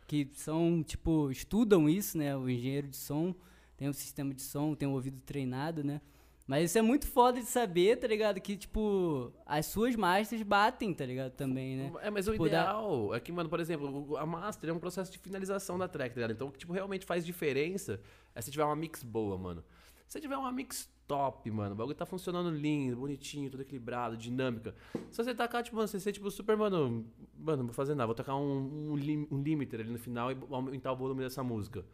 que 0.06 0.28
são, 0.34 0.82
tipo, 0.82 1.30
estudam 1.30 1.88
isso, 1.88 2.18
né, 2.18 2.36
o 2.36 2.48
engenheiro 2.48 2.88
de 2.88 2.96
som, 2.96 3.34
tem 3.76 3.88
um 3.88 3.92
sistema 3.92 4.34
de 4.34 4.42
som, 4.42 4.74
tem 4.74 4.86
um 4.86 4.92
ouvido 4.92 5.18
treinado, 5.24 5.82
né? 5.82 6.00
Mas 6.46 6.66
isso 6.70 6.78
é 6.78 6.82
muito 6.82 7.06
foda 7.06 7.40
de 7.40 7.46
saber, 7.46 7.96
tá 7.96 8.06
ligado? 8.06 8.38
Que, 8.38 8.54
tipo, 8.56 9.32
as 9.46 9.64
suas 9.66 9.96
masters 9.96 10.42
batem, 10.42 10.92
tá 10.92 11.06
ligado? 11.06 11.32
Também, 11.32 11.76
né? 11.76 11.92
É, 12.02 12.10
mas 12.10 12.28
o 12.28 12.32
Tipo, 12.32 12.44
dá- 12.50 12.62
ideal 12.64 13.14
é 13.14 13.20
que, 13.20 13.32
mano, 13.32 13.48
por 13.48 13.60
exemplo, 13.60 14.14
a 14.18 14.26
master 14.26 14.68
é 14.68 14.72
um 14.72 14.78
processo 14.78 15.10
de 15.10 15.16
finalização 15.18 15.78
da 15.78 15.88
track, 15.88 16.10
tá 16.14 16.20
ligado? 16.20 16.32
Então, 16.36 16.48
o 16.48 16.52
que, 16.52 16.58
tipo, 16.58 16.72
realmente 16.74 17.06
faz 17.06 17.24
diferença 17.24 17.98
é 18.34 18.40
se 18.42 18.50
tiver 18.50 18.64
uma 18.64 18.76
mix 18.76 19.02
boa, 19.02 19.38
mano. 19.38 19.64
Se 20.06 20.20
tiver 20.20 20.36
uma 20.36 20.52
mix 20.52 20.86
top, 21.08 21.50
mano, 21.50 21.72
o 21.72 21.76
bagulho 21.76 21.94
tá 21.96 22.04
funcionando 22.04 22.50
lindo, 22.50 22.96
bonitinho, 22.98 23.50
tudo 23.50 23.62
equilibrado, 23.62 24.14
dinâmica. 24.14 24.74
Se 25.10 25.24
você 25.24 25.34
tacar, 25.34 25.62
tipo, 25.62 25.76
mano, 25.76 25.88
você 25.88 25.98
ser, 25.98 26.12
tipo, 26.12 26.30
super, 26.30 26.58
mano, 26.58 27.06
mano, 27.38 27.58
não 27.58 27.64
vou 27.66 27.74
fazer 27.74 27.94
nada, 27.94 28.06
vou 28.06 28.14
tacar 28.14 28.36
um, 28.36 28.90
um, 28.92 28.96
lim- 28.96 29.26
um 29.30 29.42
limiter 29.42 29.80
ali 29.80 29.90
no 29.90 29.98
final 29.98 30.30
e 30.30 30.36
aumentar 30.50 30.92
o 30.92 30.96
volume 30.96 31.22
dessa 31.22 31.42
música. 31.42 31.84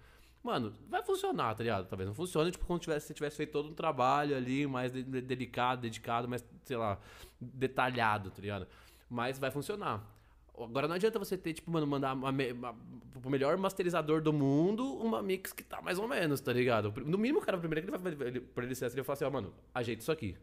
Mano, 0.43 0.73
vai 0.89 1.03
funcionar, 1.03 1.55
tá 1.55 1.63
ligado? 1.63 1.87
Talvez 1.87 2.09
não 2.09 2.15
funcione, 2.15 2.51
tipo, 2.51 2.65
quando 2.65 2.81
tivesse, 2.81 3.09
você 3.09 3.15
tivesse 3.15 3.37
feito 3.37 3.53
todo 3.53 3.69
um 3.69 3.75
trabalho 3.75 4.35
ali, 4.35 4.67
mais 4.67 4.91
de- 4.91 5.03
de- 5.03 5.21
delicado, 5.21 5.83
dedicado, 5.83 6.27
mais, 6.27 6.43
sei 6.65 6.77
lá, 6.79 6.99
detalhado, 7.39 8.31
tá 8.31 8.41
ligado? 8.41 8.67
Mas 9.09 9.39
vai 9.39 9.51
funcionar. 9.51 10.03
Agora 10.59 10.87
não 10.89 10.95
adianta 10.95 11.19
você 11.19 11.37
ter, 11.39 11.53
tipo, 11.55 11.71
mano, 11.71 11.87
mandar 11.87 12.15
uma, 12.15 12.31
uma, 12.31 12.75
pro 13.21 13.31
melhor 13.31 13.57
masterizador 13.57 14.21
do 14.23 14.33
mundo 14.33 14.85
uma 14.99 15.23
mix 15.23 15.53
que 15.53 15.63
tá 15.63 15.81
mais 15.81 15.99
ou 15.99 16.07
menos, 16.09 16.41
tá 16.41 16.53
ligado? 16.53 16.93
No 17.05 17.17
mínimo, 17.19 17.41
cara, 17.41 17.57
primeiro 17.59 17.87
que 17.87 17.95
ele 17.95 18.15
vai, 18.15 18.29
ele, 18.29 18.41
pra 18.41 18.65
ele 18.65 18.75
ser 18.75 18.87
assim, 18.87 18.95
ele 18.97 19.03
vai 19.03 19.07
falar 19.07 19.15
assim, 19.15 19.25
ó, 19.25 19.31
mano, 19.31 19.55
ajeita 19.75 20.03
isso 20.03 20.13
aqui. 20.13 20.37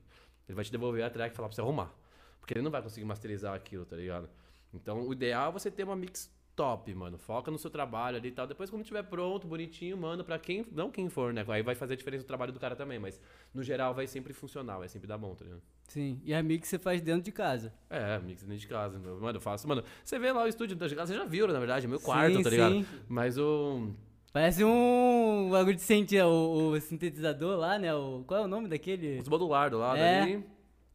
Ele 0.48 0.56
vai 0.56 0.64
te 0.66 0.72
devolver 0.72 1.04
a 1.04 1.10
track 1.10 1.34
e 1.34 1.36
falar 1.36 1.50
pra 1.50 1.56
você 1.56 1.62
arrumar. 1.62 1.92
Porque 2.40 2.54
ele 2.54 2.62
não 2.62 2.72
vai 2.72 2.82
conseguir 2.82 3.06
masterizar 3.06 3.54
aquilo, 3.54 3.86
tá 3.86 3.96
ligado? 3.96 4.30
Então, 4.74 5.08
o 5.08 5.12
ideal 5.14 5.50
é 5.50 5.52
você 5.52 5.70
ter 5.70 5.84
uma 5.84 5.96
mix 5.96 6.32
top, 6.58 6.94
mano. 6.96 7.18
Foca 7.20 7.50
no 7.52 7.58
seu 7.58 7.70
trabalho 7.70 8.18
ali 8.18 8.30
e 8.30 8.32
tal. 8.32 8.48
Depois, 8.48 8.70
quando 8.70 8.84
tiver 8.84 9.04
pronto, 9.04 9.48
bonitinho, 9.48 9.96
manda 9.96 10.24
pra 10.24 10.38
quem, 10.40 10.66
não 10.72 10.90
quem 10.92 11.08
for, 11.08 11.32
né? 11.32 11.46
Aí 11.48 11.62
vai 11.62 11.76
fazer 11.76 11.94
a 11.94 11.96
diferença 11.96 12.24
do 12.24 12.28
trabalho 12.28 12.52
do 12.52 12.60
cara 12.60 12.76
também, 12.76 12.98
mas 13.00 13.22
no 13.54 13.62
geral 13.64 13.94
vai 13.94 14.08
sempre 14.08 14.34
funcionar, 14.34 14.80
vai 14.80 14.90
sempre 14.90 15.08
dar 15.08 15.18
bom, 15.20 15.34
tá 15.36 15.46
ligado? 15.46 15.62
Sim. 15.88 16.20
E 16.26 16.34
a 16.34 16.42
mix 16.42 16.68
você 16.68 16.80
faz 16.80 17.00
dentro 17.00 17.22
de 17.22 17.32
casa. 17.32 17.72
É, 17.90 18.18
mix 18.20 18.42
dentro 18.44 18.58
de 18.58 18.68
casa. 18.68 18.98
Mano, 19.00 19.38
eu 19.38 19.42
faço. 19.42 19.68
Mano, 19.68 19.84
você 20.04 20.18
vê 20.20 20.32
lá 20.32 20.44
o 20.44 20.48
estúdio 20.48 20.76
dentro 20.76 20.90
de 20.90 20.96
casa, 20.96 21.14
você 21.14 21.20
já 21.20 21.26
viu, 21.26 21.48
na 21.48 21.60
verdade, 21.60 21.86
é 21.86 21.88
meu 21.90 22.00
quarto, 22.00 22.36
Sim, 22.38 22.44
tá 22.44 22.50
ligado? 22.50 22.74
sim. 22.74 22.86
Mas 23.08 23.38
o. 23.38 23.92
Parece 24.34 24.64
um 24.64 25.50
bagulho 25.52 25.76
de 25.76 25.82
sentir 25.82 26.22
o, 26.24 26.72
o 26.72 26.82
sintetizador 26.82 27.58
lá, 27.58 27.80
né? 27.80 27.94
O, 27.96 28.24
qual 28.28 28.42
é 28.42 28.44
o 28.44 28.48
nome 28.48 28.68
daquele? 28.68 29.20
Os 29.20 29.28
modular 29.30 29.70
do 29.70 29.78
lado 29.78 29.98
É. 30.00 30.22
ali. 30.22 30.46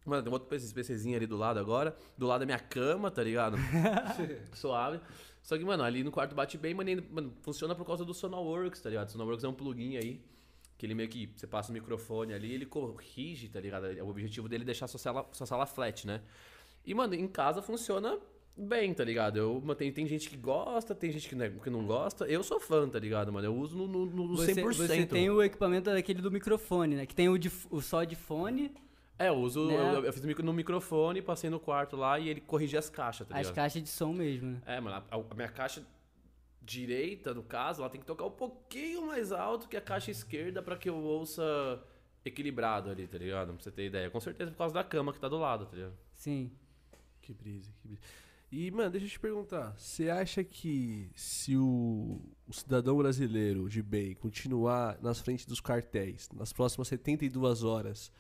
Mano, 0.05 0.21
tem 0.23 0.33
outro 0.33 0.49
PC 0.49 0.75
PCzinho 0.75 1.17
ali 1.17 1.27
do 1.27 1.37
lado 1.37 1.59
agora. 1.61 1.97
Do 2.19 2.27
lado 2.27 2.41
da 2.41 2.47
minha 2.47 2.59
cama, 2.59 3.09
tá 3.11 3.23
ligado? 3.23 3.57
Suave. 4.53 5.01
Só 5.43 5.59
que, 5.59 5.65
mano, 5.65 5.83
ali 5.83 6.05
no 6.05 6.11
quarto 6.13 6.35
bate 6.35 6.57
bem, 6.57 6.73
mano, 6.73 6.89
ainda- 6.89 7.05
mano, 7.11 7.35
funciona 7.43 7.75
por 7.75 7.85
causa 7.85 8.05
do 8.05 8.15
Sonalworks, 8.15 8.81
tá 8.81 8.89
ligado? 8.89 9.11
Sonalworks 9.11 9.43
é 9.45 9.49
um 9.49 9.53
plugin 9.55 9.97
aí. 9.97 10.21
Que 10.79 10.87
ele 10.87 10.95
meio 10.95 11.09
que, 11.09 11.31
você 11.37 11.47
passa 11.47 11.71
o 11.71 11.73
microfone 11.73 12.33
ali, 12.33 12.53
ele 12.53 12.67
corrige, 12.67 13.49
tá 13.49 13.61
ligado? 13.61 13.85
O 14.05 14.09
objetivo 14.09 14.49
dele 14.49 14.63
é 14.63 14.67
deixar 14.67 14.87
sua 14.89 14.99
sala, 14.99 15.29
sua 15.33 15.47
sala 15.47 15.67
flat, 15.67 16.07
né? 16.07 16.23
E, 16.85 16.95
mano, 16.95 17.15
em 17.15 17.29
casa 17.29 17.61
funciona 17.63 18.19
bem, 18.57 18.93
tá 18.93 19.05
ligado? 19.05 19.37
Eu, 19.39 19.63
tem, 19.77 19.93
tem 19.93 20.07
gente 20.07 20.29
que 20.29 20.37
gosta, 20.37 20.95
tem 20.95 21.11
gente 21.11 21.29
que 21.29 21.35
não, 21.35 21.45
é- 21.45 21.51
que 21.51 21.71
não 21.71 21.87
gosta. 21.87 22.25
Eu 22.27 22.43
sou 22.43 22.59
fã, 22.61 22.89
tá 22.89 22.99
ligado, 22.99 23.33
mano? 23.33 23.47
Eu 23.47 23.55
uso 23.57 23.77
no, 23.77 23.87
no, 23.87 24.07
no 24.07 24.37
Você, 24.37 24.55
100%. 24.55 24.73
você 24.75 25.07
tem 25.07 25.31
o 25.31 25.43
equipamento 25.43 25.91
daquele 25.91 26.21
do 26.21 26.31
microfone, 26.31 26.97
né? 26.97 27.07
Que 27.07 27.15
tem 27.15 27.29
o, 27.29 27.39
de, 27.39 27.51
o 27.71 27.81
só 27.81 28.03
de 28.05 28.17
fone, 28.17 28.73
É, 29.25 29.29
eu 29.29 29.35
uso. 29.35 29.67
Né? 29.67 29.75
Eu, 29.75 30.05
eu 30.05 30.13
fiz 30.13 30.23
no 30.23 30.53
microfone, 30.53 31.23
passei 31.23 31.49
no 31.51 31.61
quarto 31.61 31.97
lá 31.97 32.19
e 32.19 32.29
ele 32.29 32.41
corrigia 32.41 32.79
as 32.79 32.91
caixas, 32.91 33.27
tá 33.27 33.35
as 33.35 33.41
ligado? 33.43 33.55
caixas 33.55 33.83
de 33.83 33.89
som 33.89 34.13
mesmo, 34.13 34.53
né? 34.53 34.63
É, 34.67 34.81
mano, 34.81 35.03
a, 35.11 35.17
a 35.17 35.35
minha 35.35 35.49
caixa 35.49 35.85
direita, 36.61 37.35
no 37.35 37.43
caso, 37.43 37.83
ela 37.83 37.91
tem 37.91 38.01
que 38.01 38.07
tocar 38.07 38.25
um 38.25 38.31
pouquinho 38.31 39.07
mais 39.07 39.33
alto 39.33 39.69
que 39.69 39.77
a 39.77 39.81
caixa 39.81 40.11
esquerda 40.11 40.63
pra 40.63 40.77
que 40.77 40.89
eu 40.89 40.97
ouça 40.97 41.43
equilibrado 42.25 42.91
ali, 42.91 43.07
tá 43.07 43.19
ligado? 43.19 43.53
Pra 43.53 43.63
você 43.63 43.71
ter 43.71 43.87
ideia. 43.87 44.11
Com 44.11 44.21
certeza 44.21 44.51
por 44.51 44.59
causa 44.59 44.75
da 44.75 44.85
cama 44.85 45.13
que 45.13 45.19
tá 45.19 45.29
do 45.29 45.39
lado, 45.39 45.67
tá 45.67 45.77
ligado? 45.77 45.95
Sim. 46.15 46.51
Que 47.21 47.33
brisa, 47.33 47.71
que 47.81 47.89
brisa. 47.89 48.01
E, 48.51 48.71
mano, 48.71 48.91
deixa 48.91 49.07
eu 49.07 49.11
te 49.11 49.19
perguntar. 49.19 49.75
Você 49.79 50.11
acha 50.11 50.45
que 50.45 51.11
se 51.15 51.57
o, 51.57 52.21
o 52.47 52.53
cidadão 52.53 52.99
brasileiro 52.99 53.69
de 53.69 53.83
bem 53.83 54.15
continuar 54.15 54.99
nas 55.01 55.21
frentes 55.21 55.47
dos 55.47 55.59
cartéis 55.59 56.29
nas 56.35 56.53
próximas 56.53 56.89
72 56.89 57.65
horas, 57.65 58.13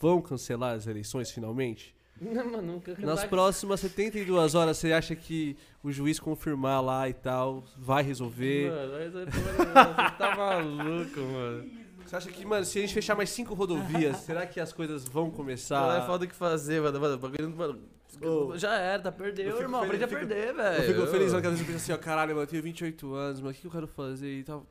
vão 0.00 0.20
cancelar 0.20 0.74
as 0.74 0.86
eleições 0.86 1.30
finalmente? 1.30 1.94
Não, 2.20 2.50
mano, 2.50 2.62
nunca 2.74 2.94
Nas 2.98 3.24
próximas 3.24 3.80
72 3.80 4.54
horas, 4.54 4.78
você 4.78 4.90
acha 4.92 5.14
que 5.14 5.54
o 5.82 5.92
juiz 5.92 6.18
confirmar 6.18 6.82
lá 6.82 7.08
e 7.08 7.12
tal 7.12 7.62
vai 7.76 8.02
resolver? 8.02 8.70
Mano, 8.70 8.92
mas 8.92 9.14
é- 9.14 9.24
você 9.30 10.18
tá 10.18 10.34
maluco, 10.36 11.20
mano. 11.20 11.70
Você 12.06 12.16
acha 12.16 12.30
que, 12.30 12.44
mano, 12.46 12.64
se 12.64 12.78
a 12.78 12.80
gente 12.82 12.94
fechar 12.94 13.14
mais 13.16 13.28
cinco 13.30 13.52
rodovias, 13.52 14.16
será 14.18 14.46
que 14.46 14.60
as 14.60 14.72
coisas 14.72 15.04
vão 15.06 15.24
Não 15.26 15.32
é 15.32 15.36
começar? 15.36 16.06
falta 16.06 16.24
o 16.24 16.28
que 16.28 16.34
fazer, 16.34 16.80
mano. 16.80 17.00
mano, 17.00 17.18
mano, 17.56 17.80
Ô. 18.22 18.56
já 18.56 18.74
era, 18.76 19.02
tá 19.02 19.12
perdeu, 19.12 19.46
Eu 19.46 19.50
fico 19.52 19.62
irmão. 19.64 19.80
feliz- 19.84 20.02
Aprende 20.02 20.14
a 20.14 20.18
perder, 20.18 20.54
velho. 20.54 20.84
Eu 20.84 20.94
fico 20.94 21.06
feliz, 21.08 21.32
vezes 21.32 21.60
eu 21.60 21.66
penso 21.66 21.76
assim, 21.76 21.92
ó, 21.92 21.98
caralho, 21.98 22.30
mano, 22.30 22.42
eu 22.44 22.46
tenho 22.46 22.62
28 22.62 23.12
anos, 23.14 23.40
mas 23.40 23.58
o 23.58 23.60
que 23.60 23.66
eu 23.66 23.70
quero 23.70 23.86
fazer 23.88 24.38
e 24.38 24.44
tal. 24.44 24.64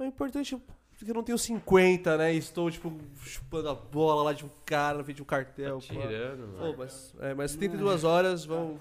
É 0.00 0.06
importante 0.06 0.54
porque 0.98 1.12
eu 1.12 1.14
não 1.14 1.22
tenho 1.22 1.38
50, 1.38 2.16
né? 2.18 2.34
E 2.34 2.38
estou, 2.38 2.68
tipo, 2.68 2.92
chupando 3.22 3.68
a 3.68 3.74
bola 3.74 4.24
lá 4.24 4.32
de 4.32 4.44
um 4.44 4.50
cara 4.66 5.04
de 5.04 5.22
um 5.22 5.24
cartel. 5.24 5.78
Tá 5.78 5.86
tirando, 5.86 6.48
mano. 6.48 6.72
Pô, 6.72 6.78
mas, 6.78 7.14
é, 7.20 7.34
mas 7.34 7.52
72 7.52 8.02
horas 8.02 8.44
vão. 8.44 8.80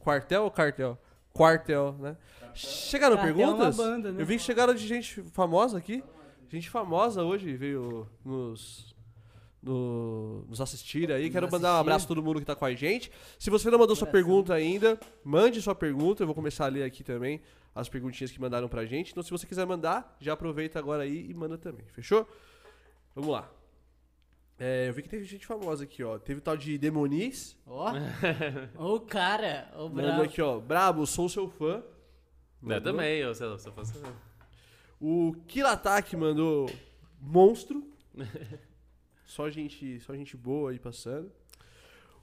Quartel 0.00 0.42
ou 0.42 0.50
cartel? 0.50 0.98
Quartel, 1.32 1.96
né? 2.00 2.16
Chegaram 2.54 3.16
Cartel 3.16 3.32
é 3.32 3.36
perguntas? 3.36 3.76
banda, 3.76 4.12
né? 4.12 4.20
Eu 4.20 4.26
vi 4.26 4.36
que 4.36 4.42
chegaram 4.42 4.74
de 4.74 4.86
gente 4.86 5.22
famosa 5.22 5.78
aqui. 5.78 6.02
Gente 6.48 6.68
famosa 6.68 7.22
hoje 7.22 7.56
veio 7.56 8.06
nos, 8.24 8.93
no- 9.64 10.44
nos 10.48 10.60
assistir 10.60 11.10
aí. 11.10 11.24
Nos 11.24 11.32
Quero 11.32 11.50
mandar 11.50 11.76
um 11.76 11.80
abraço 11.80 12.04
a 12.04 12.08
todo 12.08 12.22
mundo 12.22 12.38
que 12.40 12.46
tá 12.46 12.54
com 12.54 12.64
a 12.64 12.74
gente. 12.74 13.10
Se 13.38 13.48
você 13.50 13.70
não 13.70 13.78
mandou 13.78 13.96
sua 13.96 14.06
Coração. 14.06 14.26
pergunta 14.28 14.54
ainda, 14.54 15.00
mande 15.24 15.60
sua 15.62 15.74
pergunta. 15.74 16.22
Eu 16.22 16.26
vou 16.26 16.34
começar 16.34 16.66
a 16.66 16.68
ler 16.68 16.82
aqui 16.84 17.02
também 17.02 17.40
as 17.74 17.88
perguntinhas 17.88 18.30
que 18.30 18.40
mandaram 18.40 18.68
pra 18.68 18.84
gente. 18.86 19.10
Então, 19.10 19.22
se 19.22 19.30
você 19.30 19.46
quiser 19.46 19.66
mandar, 19.66 20.16
já 20.20 20.34
aproveita 20.34 20.78
agora 20.78 21.02
aí 21.02 21.28
e 21.28 21.34
manda 21.34 21.56
também. 21.58 21.86
Fechou? 21.88 22.28
Vamos 23.14 23.30
lá. 23.30 23.50
É, 24.58 24.88
eu 24.88 24.92
vi 24.94 25.02
que 25.02 25.08
teve 25.08 25.24
gente 25.24 25.44
famosa 25.46 25.82
aqui, 25.82 26.04
ó. 26.04 26.16
Teve 26.18 26.38
o 26.38 26.42
tal 26.42 26.56
de 26.56 26.78
Demoniz. 26.78 27.56
Ó. 27.66 27.92
Ô, 28.78 29.00
cara. 29.00 29.68
Ô, 29.74 29.88
Mandou 29.88 30.02
bravo. 30.02 30.22
aqui, 30.22 30.40
ó. 30.40 30.60
Brabo, 30.60 31.04
sou 31.06 31.28
seu 31.28 31.48
fã. 31.48 31.82
Eu 32.62 32.68
Mandou. 32.68 32.80
também, 32.92 33.18
eu, 33.18 33.34
se 33.34 33.42
eu, 33.44 33.58
se 33.58 33.68
eu 33.68 33.72
fosse. 33.72 33.94
O 35.00 35.34
Killatak 35.48 36.16
mandou 36.16 36.70
monstro. 37.20 37.82
só 39.26 39.48
gente, 39.50 40.00
só 40.00 40.14
gente 40.14 40.36
boa 40.36 40.70
aí 40.70 40.78
passando. 40.78 41.30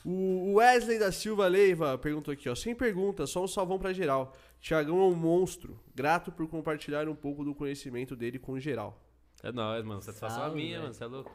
O 0.03 0.53
Wesley 0.55 0.97
da 0.97 1.11
Silva 1.11 1.47
Leiva 1.47 1.95
perguntou 1.97 2.31
aqui, 2.33 2.49
ó, 2.49 2.55
sem 2.55 2.73
pergunta, 2.73 3.27
só 3.27 3.43
um 3.43 3.47
salvão 3.47 3.77
pra 3.77 3.93
geral. 3.93 4.35
Tiagão 4.59 4.99
é 4.99 5.05
um 5.05 5.15
monstro, 5.15 5.79
grato 5.93 6.31
por 6.31 6.47
compartilhar 6.47 7.07
um 7.07 7.15
pouco 7.15 7.43
do 7.43 7.53
conhecimento 7.53 8.15
dele 8.15 8.39
com 8.39 8.59
geral. 8.59 8.99
É 9.43 9.51
nóis, 9.51 9.83
mano. 9.85 10.01
Satisfação 10.01 10.39
Salve, 10.41 10.55
minha, 10.55 10.69
velho. 10.71 10.81
mano. 10.83 10.93
Você 10.93 11.03
é 11.03 11.07
louco. 11.07 11.31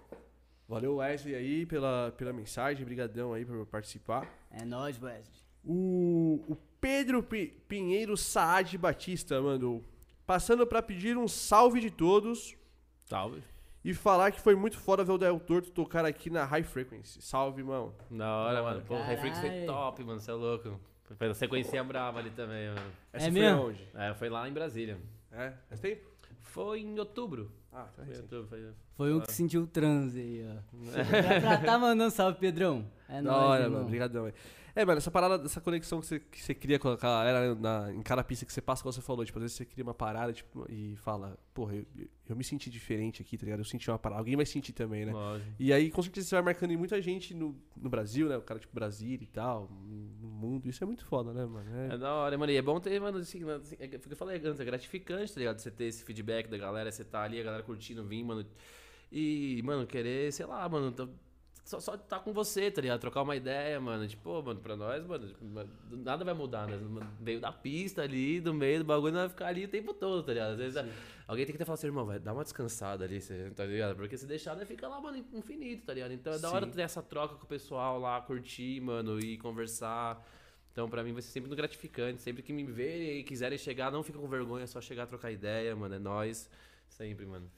Valeu 0.69 0.97
Wesley 0.97 1.35
aí 1.37 1.65
pela, 1.67 2.13
pela 2.17 2.33
mensagem, 2.33 2.85
brigadão 2.85 3.33
aí 3.33 3.45
por 3.45 3.65
participar. 3.67 4.29
É 4.51 4.65
nóis, 4.65 5.01
Wesley. 5.01 5.37
O, 5.65 6.45
o 6.49 6.57
Pedro 6.81 7.23
Pi- 7.23 7.53
Pinheiro 7.69 8.17
Saad 8.17 8.77
Batista 8.79 9.41
mandou, 9.41 9.85
passando 10.27 10.67
pra 10.67 10.83
pedir 10.83 11.17
um 11.17 11.29
salve 11.29 11.81
de 11.81 11.91
todos, 11.91 12.57
Salve. 13.05 13.41
E 13.87 13.95
falar 13.95 14.33
que 14.33 14.41
foi 14.41 14.57
muito 14.57 14.77
foda 14.77 15.05
ver 15.05 15.13
o 15.13 15.19
Del 15.19 15.39
Torto 15.39 15.71
tocar 15.71 16.05
aqui 16.05 16.29
na 16.29 16.45
High 16.45 16.65
Frequency. 16.65 17.23
Salve, 17.23 17.61
irmão. 17.61 17.95
Da 18.11 18.37
hora, 18.37 18.61
mano. 18.61 18.83
Pô, 18.83 18.97
o 18.97 19.03
Reflex 19.05 19.39
foi 19.39 19.65
top, 19.65 20.03
mano. 20.03 20.19
Você 20.19 20.29
é 20.33 20.35
louco. 20.35 20.81
Foi 21.17 21.29
a 21.29 21.35
sequência 21.35 21.85
brava 21.85 22.19
ali 22.19 22.31
também, 22.31 22.67
mano. 22.67 22.81
Essa 23.13 23.29
É 23.29 23.31
foi 23.31 23.41
mesmo? 23.41 23.63
aonde? 23.63 23.89
É, 23.95 24.13
foi 24.15 24.29
lá 24.29 24.49
em 24.49 24.53
Brasília. 24.53 24.99
É? 25.31 25.53
Faz 25.69 25.81
tempo? 25.81 26.05
Foi 26.41 26.81
em 26.81 26.99
outubro. 26.99 27.53
Ah, 27.73 27.85
tá 27.97 28.03
Foi 28.05 28.13
em 28.13 28.17
outubro, 28.17 28.49
foi... 28.49 28.73
Foi 28.97 29.15
um 29.15 29.21
que 29.21 29.31
sentiu 29.33 29.63
o 29.63 29.67
transe 29.69 30.19
aí, 30.19 30.45
ó. 30.51 31.03
pra, 31.05 31.41
pra 31.59 31.59
tá 31.59 31.79
mandando 31.79 32.11
salve, 32.11 32.41
Pedrão. 32.41 32.91
É 33.09 33.23
Da 33.23 33.31
nóis, 33.31 33.45
hora, 33.45 33.71
mano. 33.71 33.85
Obrigadão, 33.85 34.25
velho. 34.25 34.35
É, 34.77 34.85
mano, 34.85 34.99
essa 34.99 35.11
parada, 35.11 35.43
essa 35.47 35.59
conexão 35.59 36.01
que 36.03 36.07
você, 36.07 36.21
que 36.21 36.39
você 36.43 36.55
cria 36.55 36.79
com 36.79 36.89
a 36.91 36.97
galera 36.97 37.55
na, 37.55 37.91
em 37.95 38.03
cada 38.03 38.23
pista 38.23 38.45
que 38.45 38.53
você 38.53 38.61
passa, 38.61 38.83
como 38.83 38.93
você 38.93 39.01
falou, 39.01 39.25
tipo, 39.25 39.39
às 39.39 39.43
vezes 39.45 39.57
você 39.57 39.65
cria 39.65 39.83
uma 39.83 39.95
parada, 39.95 40.35
tipo, 40.35 40.67
e 40.71 40.95
fala, 40.97 41.39
porra, 41.55 41.77
eu, 41.77 41.87
eu 42.29 42.37
me 42.37 42.45
senti 42.45 42.69
diferente 42.69 43.23
aqui, 43.23 43.39
tá 43.39 43.45
ligado? 43.47 43.61
Eu 43.61 43.65
senti 43.65 43.91
uma 43.91 43.99
parada. 43.99 44.21
Alguém 44.21 44.37
vai 44.37 44.45
sentir 44.45 44.73
também, 44.75 45.07
né? 45.07 45.13
Lógico. 45.13 45.51
E 45.59 45.73
aí, 45.73 45.91
com 45.91 46.03
certeza, 46.03 46.29
você 46.29 46.35
vai 46.35 46.45
marcando 46.45 46.73
em 46.73 46.77
muita 46.77 47.01
gente 47.01 47.33
no, 47.33 47.57
no 47.75 47.89
Brasil, 47.89 48.29
né? 48.29 48.37
O 48.37 48.43
cara, 48.43 48.61
tipo, 48.61 48.75
Brasília 48.75 49.25
e 49.25 49.27
tal, 49.27 49.67
no 50.21 50.29
mundo. 50.29 50.69
Isso 50.69 50.85
é 50.85 50.87
muito 50.87 51.07
foda, 51.07 51.33
né, 51.33 51.47
mano? 51.47 51.75
É- 51.75 51.95
É 51.95 51.97
da 51.99 52.13
hora, 52.13 52.37
mano. 52.37 52.53
E 52.53 52.57
é 52.57 52.61
bom 52.63 52.79
ter, 52.79 53.01
mano, 53.01 53.17
assim, 53.17 53.43
mano, 53.45 53.63
assim, 53.63 53.77
é 53.81 53.89
eu 54.11 54.17
falei 54.17 54.37
antes, 54.45 54.61
é 54.61 54.65
gratificante, 54.65 55.33
tá 55.33 55.39
ligado? 55.41 55.59
Você 55.59 55.71
ter 55.71 55.85
esse 55.85 56.05
feedback 56.05 56.49
da 56.49 56.59
galera, 56.59 56.93
você 56.93 57.03
tá 57.03 57.23
ali, 57.23 57.41
a 57.41 57.45
galera 57.45 57.63
curtindo, 57.63 58.05
vir, 58.05 58.23
mano. 58.23 58.45
E, 59.11 59.63
mano, 59.65 59.87
querer, 59.87 60.31
sei 60.35 60.45
lá, 60.45 60.69
mano, 60.69 60.93
tá- 60.93 61.09
só, 61.67 61.81
só 61.81 61.97
tá 61.97 62.21
com 62.21 62.33
você, 62.33 62.71
tá 62.71 62.81
ligado? 62.81 63.01
Trocar 63.01 63.23
uma 63.23 63.35
ideia, 63.35 63.81
mano. 63.81 64.07
Tipo, 64.07 64.41
mano, 64.41 64.61
pra 64.61 64.77
nós, 64.77 65.05
mano, 65.05 65.27
tipo, 65.27 65.45
mano, 65.45 65.69
nada 65.91 66.25
vai 66.25 66.33
mudar, 66.33 66.69
né? 66.69 66.79
Veio 67.21 67.41
da 67.41 67.51
pista 67.51 68.03
ali, 68.03 68.41
do 68.41 68.55
meio 68.55 68.79
do 68.79 68.85
bagulho, 68.85 69.13
não 69.13 69.21
vai 69.23 69.29
ficar 69.29 69.49
ali 69.49 69.65
o 69.65 69.69
tempo 69.69 69.93
todo, 69.93 70.23
tá 70.23 70.33
ligado? 70.33 70.53
Às 70.53 70.59
vezes 70.59 70.77
alguém 71.27 71.45
tem 71.45 71.53
que 71.53 71.59
ter 71.59 71.65
falado 71.65 71.79
assim, 71.81 71.89
irmão, 71.89 72.07
vai, 72.07 72.21
dá 72.21 72.33
uma 72.33 72.45
descansada 72.45 73.05
ali, 73.05 73.19
tá 73.57 73.65
ligado? 73.65 73.97
Porque 73.97 74.17
se 74.17 74.27
deixar, 74.27 74.55
né, 74.55 74.65
fica 74.65 74.87
lá, 74.87 75.01
mano, 75.01 75.19
infinito, 75.33 75.85
tá 75.87 75.93
ligado? 75.93 76.13
Então 76.13 76.33
é 76.33 76.39
da 76.39 76.53
hora 76.53 76.67
Sim. 76.67 76.73
ter 76.73 76.83
essa 76.83 77.03
troca 77.03 77.35
com 77.35 77.45
o 77.45 77.49
pessoal 77.49 77.99
lá, 77.99 78.21
curtir, 78.21 78.81
mano, 78.81 79.19
e 79.19 79.37
conversar. 79.37 80.25
Então, 80.71 80.89
pra 80.89 81.03
mim, 81.03 81.13
vai 81.13 81.23
ser 81.23 81.31
sempre 81.31 81.49
muito 81.49 81.59
gratificante. 81.59 82.23
Sempre 82.23 82.45
que 82.45 82.53
me 82.53 82.63
verem 82.63 83.19
e 83.19 83.25
quiserem 83.25 83.59
chegar, 83.59 83.91
não 83.91 84.05
fica 84.05 84.21
com 84.21 84.29
vergonha, 84.29 84.63
é 84.63 84.67
só 84.69 84.81
chegar, 84.81 85.07
trocar 85.07 85.33
ideia, 85.33 85.75
mano. 85.75 85.97
É 85.97 85.99
nóis. 85.99 86.49
Sempre, 86.87 87.27
mano. 87.27 87.51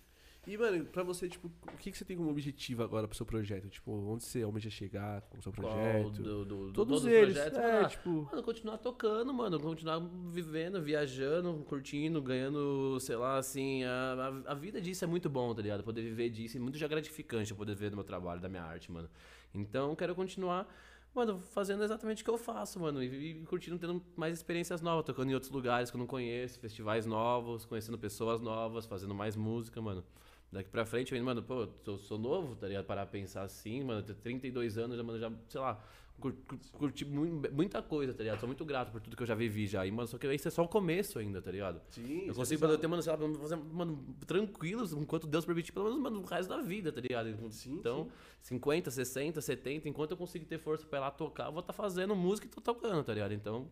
E, 0.49 0.57
mano, 0.57 0.83
pra 0.87 1.03
você, 1.03 1.29
tipo, 1.29 1.51
o 1.71 1.77
que, 1.77 1.91
que 1.91 1.99
você 1.99 2.07
tem 2.07 2.17
como 2.17 2.31
objetivo 2.31 2.83
agora 2.83 3.07
pro 3.07 3.15
seu 3.15 3.27
projeto? 3.27 3.69
Tipo, 3.69 3.93
onde 3.93 4.25
você 4.25 4.41
almeja 4.43 4.71
chegar 4.71 5.21
com 5.21 5.37
o 5.39 5.43
seu 5.43 5.53
projeto? 5.53 6.11
do- 6.23 6.45
do- 6.47 6.67
do- 6.69 6.73
Todos 6.73 7.03
os 7.05 7.07
eles. 7.07 7.35
projetos, 7.35 7.59
é, 7.59 7.63
mano, 7.73 7.85
ah, 7.85 7.89
tipo. 7.89 8.11
Mano, 8.31 8.43
continuar 8.43 8.79
tocando, 8.79 9.35
mano, 9.35 9.61
continuar 9.61 10.01
vivendo, 10.31 10.81
viajando, 10.81 11.53
curtindo, 11.69 12.23
ganhando, 12.23 12.99
sei 12.99 13.17
lá, 13.17 13.37
assim, 13.37 13.85
a, 13.85 14.43
a, 14.47 14.53
a 14.53 14.55
vida 14.55 14.81
disso 14.81 15.05
é 15.05 15.07
muito 15.07 15.29
bom, 15.29 15.55
tá 15.55 15.61
ligado? 15.61 15.85
Poder 15.85 16.01
viver 16.01 16.31
disso 16.31 16.57
é 16.57 16.61
muito 16.61 16.79
já 16.79 16.89
gratificante 16.89 17.51
eu 17.51 17.57
poder 17.57 17.75
ver 17.75 17.91
do 17.91 17.97
meu 17.97 18.05
trabalho, 18.05 18.41
da 18.41 18.49
minha 18.49 18.63
arte, 18.63 18.91
mano. 18.91 19.11
Então, 19.55 19.95
quero 19.95 20.15
continuar, 20.15 20.67
mano, 21.15 21.39
fazendo 21.39 21.85
exatamente 21.85 22.23
o 22.23 22.25
que 22.25 22.31
eu 22.31 22.39
faço, 22.39 22.81
mano, 22.81 23.03
e, 23.03 23.33
e 23.43 23.45
curtindo, 23.45 23.79
tendo 23.79 24.03
mais 24.17 24.35
experiências 24.35 24.81
novas, 24.81 25.05
tocando 25.05 25.31
em 25.31 25.35
outros 25.35 25.53
lugares 25.53 25.91
que 25.91 25.97
eu 25.97 25.99
não 25.99 26.07
conheço, 26.07 26.59
festivais 26.59 27.05
novos, 27.05 27.67
conhecendo 27.67 27.99
pessoas 27.99 28.41
novas, 28.41 28.87
fazendo 28.87 29.15
mais 29.15 29.37
música, 29.37 29.79
mano. 29.83 30.03
Daqui 30.51 30.71
pra 30.71 30.87
frente, 30.87 31.15
eu, 31.15 31.23
mano, 31.23 31.43
pô, 31.43 31.69
eu 31.87 31.99
sou 31.99 32.19
novo, 32.19 32.57
tá 32.57 32.67
ligado? 32.67 32.85
Parar 32.87 33.03
pra 33.07 33.13
pensar 33.13 33.43
assim, 33.43 33.85
mano, 33.85 34.03
ter 34.03 34.15
32 34.15 34.79
anos, 34.79 34.97
já, 34.97 35.03
mano, 35.03 35.19
já, 35.19 35.31
sei 35.47 35.61
lá, 35.61 35.79
cur- 36.19 36.33
cur- 36.49 36.59
curti 36.73 37.05
mu- 37.05 37.43
muita 37.53 37.83
coisa, 37.83 38.15
tá 38.15 38.23
ligado? 38.23 38.41
Sou 38.41 38.47
muito 38.47 38.65
grato 38.65 38.91
por 38.91 38.99
tudo 38.99 39.15
que 39.15 39.23
eu 39.23 39.27
já 39.27 39.35
vivi 39.35 39.67
já. 39.67 39.85
E, 39.87 39.91
mano, 39.91 40.09
só 40.09 40.17
que 40.17 40.27
isso 40.33 40.49
é 40.49 40.51
só 40.51 40.63
o 40.65 40.69
começo 40.69 41.19
ainda, 41.19 41.43
tá 41.43 41.51
ligado? 41.51 41.83
Sim, 41.91 42.29
Eu 42.29 42.35
consigo, 42.35 42.63
mano, 42.63 42.73
eu 42.73 42.79
ter, 42.79 42.87
mano, 42.87 43.03
sei 43.03 43.13
lá, 43.13 43.19
fazer, 43.39 43.57
mano, 43.57 44.03
tranquilos, 44.27 44.95
enquanto 44.95 45.27
Deus 45.27 45.45
permitir, 45.45 45.71
pelo 45.73 45.85
menos, 45.85 46.01
mano, 46.01 46.21
o 46.21 46.25
resto 46.25 46.49
da 46.49 46.63
vida, 46.63 46.91
tá 46.91 47.01
ligado? 47.03 47.29
Sim, 47.51 47.75
então, 47.75 48.09
50, 48.41 48.91
60, 48.91 49.43
70, 49.43 49.87
enquanto 49.87 50.13
eu 50.13 50.17
conseguir 50.17 50.47
ter 50.47 50.59
força 50.59 50.87
pra 50.87 50.99
ir 50.99 51.03
lá 51.03 51.11
tocar, 51.11 51.49
eu 51.49 51.53
vou 51.53 51.61
estar 51.61 51.75
fazendo 51.75 52.17
música 52.17 52.47
e 52.47 52.51
tô 52.51 52.63
tocando, 52.63 53.05
tá 53.05 53.13
ligado? 53.13 53.33
Então, 53.35 53.71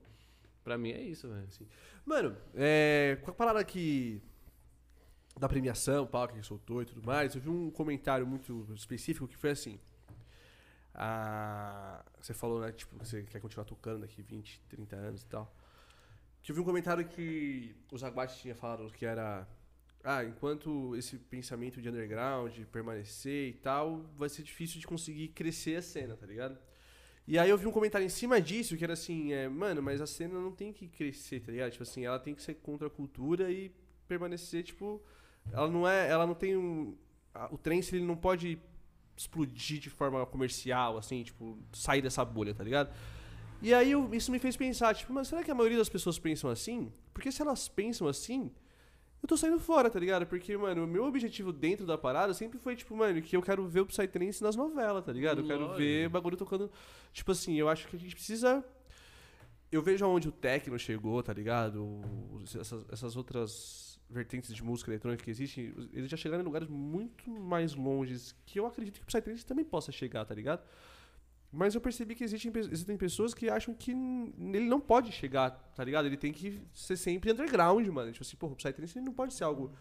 pra 0.63 0.77
mim 0.77 0.91
é 0.91 1.01
isso, 1.01 1.27
velho. 1.27 1.49
Mano, 2.05 2.37
é, 2.55 3.17
com 3.23 3.31
a 3.31 3.35
parada 3.35 3.65
que. 3.65 4.21
Da 5.39 5.49
premiação, 5.49 6.07
pau, 6.07 6.27
que 6.29 6.43
soltou 6.43 6.83
e 6.83 6.87
tudo 6.87 7.03
mais, 7.05 7.35
eu 7.35 7.41
vi 7.41 7.51
um 7.51 7.71
comentário 7.71 8.27
muito 8.27 8.67
específico 8.75 9.29
que 9.29 9.37
foi 9.37 9.51
assim. 9.51 9.79
ah, 10.95 12.03
você 12.21 12.33
falou, 12.33 12.61
né? 12.61 12.73
Tipo, 12.73 12.97
você 12.99 13.23
quer 13.25 13.41
continuar 13.41 13.65
tocando 13.67 14.01
daqui 14.01 14.23
20, 14.23 14.63
30 14.69 14.97
anos 14.97 15.23
e 15.23 15.27
tal. 15.27 15.55
Que 16.43 16.53
eu 16.53 16.57
vi 16.57 16.61
um 16.63 16.65
comentário 16.65 17.07
que 17.07 17.75
o 17.93 17.99
Zaguate 17.99 18.39
tinha 18.41 18.55
falado 18.55 18.91
que 18.93 19.05
era. 19.05 19.47
Ah, 20.03 20.25
enquanto 20.25 20.95
esse 20.97 21.19
pensamento 21.19 21.83
de 21.83 21.89
underground 21.89 22.57
permanecer 22.73 23.49
e 23.49 23.53
tal, 23.55 24.03
vai 24.17 24.29
ser 24.29 24.43
difícil 24.43 24.81
de 24.81 24.87
conseguir 24.87 25.29
crescer 25.29 25.77
a 25.77 25.83
cena, 25.83 26.17
tá 26.17 26.25
ligado? 26.27 26.57
E 27.27 27.39
aí 27.39 27.51
eu 27.51 27.59
vi 27.59 27.67
um 27.67 27.73
comentário 27.73 28.05
em 28.07 28.09
cima 28.09 28.41
disso 28.41 28.77
que 28.77 28.85
era 28.85 28.93
assim, 28.93 29.33
é, 29.33 29.49
mano, 29.49 29.83
mas 29.83 30.01
a 30.01 30.07
cena 30.07 30.41
não 30.41 30.53
tem 30.53 30.73
que 30.73 30.87
crescer, 30.89 31.41
tá 31.41 31.51
ligado? 31.51 31.73
Tipo 31.73 31.83
assim, 31.83 32.07
ela 32.07 32.21
tem 32.21 32.35
que 32.35 32.43
ser 32.43 32.55
contra 32.55 32.87
a 32.87 32.91
cultura 32.91 33.51
e 33.51 33.73
permanecer, 34.07 34.63
tipo, 34.63 35.03
ela 35.53 35.69
não 35.69 35.87
é, 35.89 36.09
ela 36.09 36.27
não 36.27 36.35
tem 36.35 36.57
um 36.57 36.95
a- 37.35 37.49
o 37.53 37.59
trance 37.59 37.95
ele 37.95 38.05
não 38.05 38.17
pode 38.17 38.59
explodir 39.17 39.79
de 39.81 39.91
forma 39.91 40.25
comercial, 40.27 40.97
assim, 40.99 41.23
tipo, 41.23 41.59
sair 41.73 42.01
dessa 42.03 42.25
bolha, 42.25 42.55
tá 42.55 42.63
ligado? 42.65 42.91
E 43.63 43.73
aí 43.73 43.91
eu- 43.93 44.13
isso 44.15 44.31
me 44.31 44.39
fez 44.39 44.57
pensar, 44.57 44.95
tipo, 44.95 45.13
mas 45.13 45.29
será 45.29 45.43
que 45.43 45.51
a 45.51 45.55
maioria 45.55 45.79
das 45.79 45.89
pessoas 45.89 46.19
pensam 46.19 46.51
assim? 46.51 46.93
Porque 47.15 47.31
se 47.33 47.41
elas 47.43 47.69
pensam 47.69 48.07
assim, 48.09 48.51
eu 49.23 49.27
tô 49.29 49.37
saindo 49.37 49.59
fora, 49.59 49.89
tá 49.91 49.99
ligado? 49.99 50.27
Porque, 50.27 50.55
mano, 50.57 50.85
o 50.85 50.87
meu 50.87 51.05
objetivo 51.05 51.53
dentro 51.53 51.87
da 51.87 51.97
parada 51.97 52.33
sempre 52.35 52.59
foi, 52.59 52.77
tipo, 52.77 52.95
mano, 52.95 53.21
que 53.23 53.35
eu 53.37 53.43
quero 53.43 53.67
ver 53.67 53.81
o 53.81 53.87
Psytrance 53.87 54.43
nas 54.43 54.55
novelas, 54.57 55.05
tá 55.05 55.13
ligado? 55.13 55.41
Eu 55.41 55.47
quero 55.47 55.61
Lógico. 55.61 55.79
ver 55.79 56.09
bagulho 56.11 56.37
tocando. 56.37 56.71
Tipo 57.13 57.33
assim, 57.33 57.55
eu 57.55 57.69
acho 57.69 57.89
que 57.89 57.97
a 57.97 57.99
gente 57.99 58.15
precisa. 58.15 58.63
Eu 59.73 59.83
vejo 59.83 60.05
aonde 60.05 60.29
o 60.29 60.33
techno 60.33 60.79
chegou, 60.79 61.23
tá 61.23 61.33
ligado? 61.33 62.01
Essas, 62.45 62.85
essas 62.91 63.17
outras 63.17 63.86
vertentes 64.09 64.55
de 64.55 64.63
música 64.63 64.91
eletrônica 64.91 65.25
que 65.25 65.31
existem, 65.31 65.75
eles 65.93 66.11
já 66.11 66.17
chegaram 66.17 66.43
em 66.43 66.47
lugares 66.47 66.69
muito 66.69 67.31
mais 67.31 67.75
longes 67.75 68.35
que 68.45 68.59
eu 68.59 68.67
acredito 68.67 69.01
que 69.01 69.03
o 69.03 69.07
Psytrance 69.07 69.45
também 69.45 69.65
possa 69.65 69.91
chegar, 69.91 70.25
tá 70.25 70.35
ligado? 70.35 70.63
Mas 71.53 71.75
eu 71.75 71.81
percebi 71.81 72.15
que 72.15 72.25
existem, 72.25 72.53
existem 72.57 72.97
pessoas 72.97 73.33
que 73.33 73.49
acham 73.49 73.73
que 73.73 73.91
ele 73.91 74.67
não 74.69 74.81
pode 74.81 75.13
chegar, 75.13 75.51
tá 75.75 75.83
ligado? 75.83 76.07
Ele 76.07 76.17
tem 76.17 76.33
que 76.33 76.61
ser 76.73 76.97
sempre 76.97 77.33
underground, 77.33 77.87
mano. 77.89 78.13
Tipo 78.13 78.25
assim, 78.25 78.37
porra, 78.37 78.53
o 78.53 78.57
Psytrance 78.57 79.01
não 79.01 79.13
pode 79.13 79.33
ser 79.33 79.45
algo. 79.45 79.73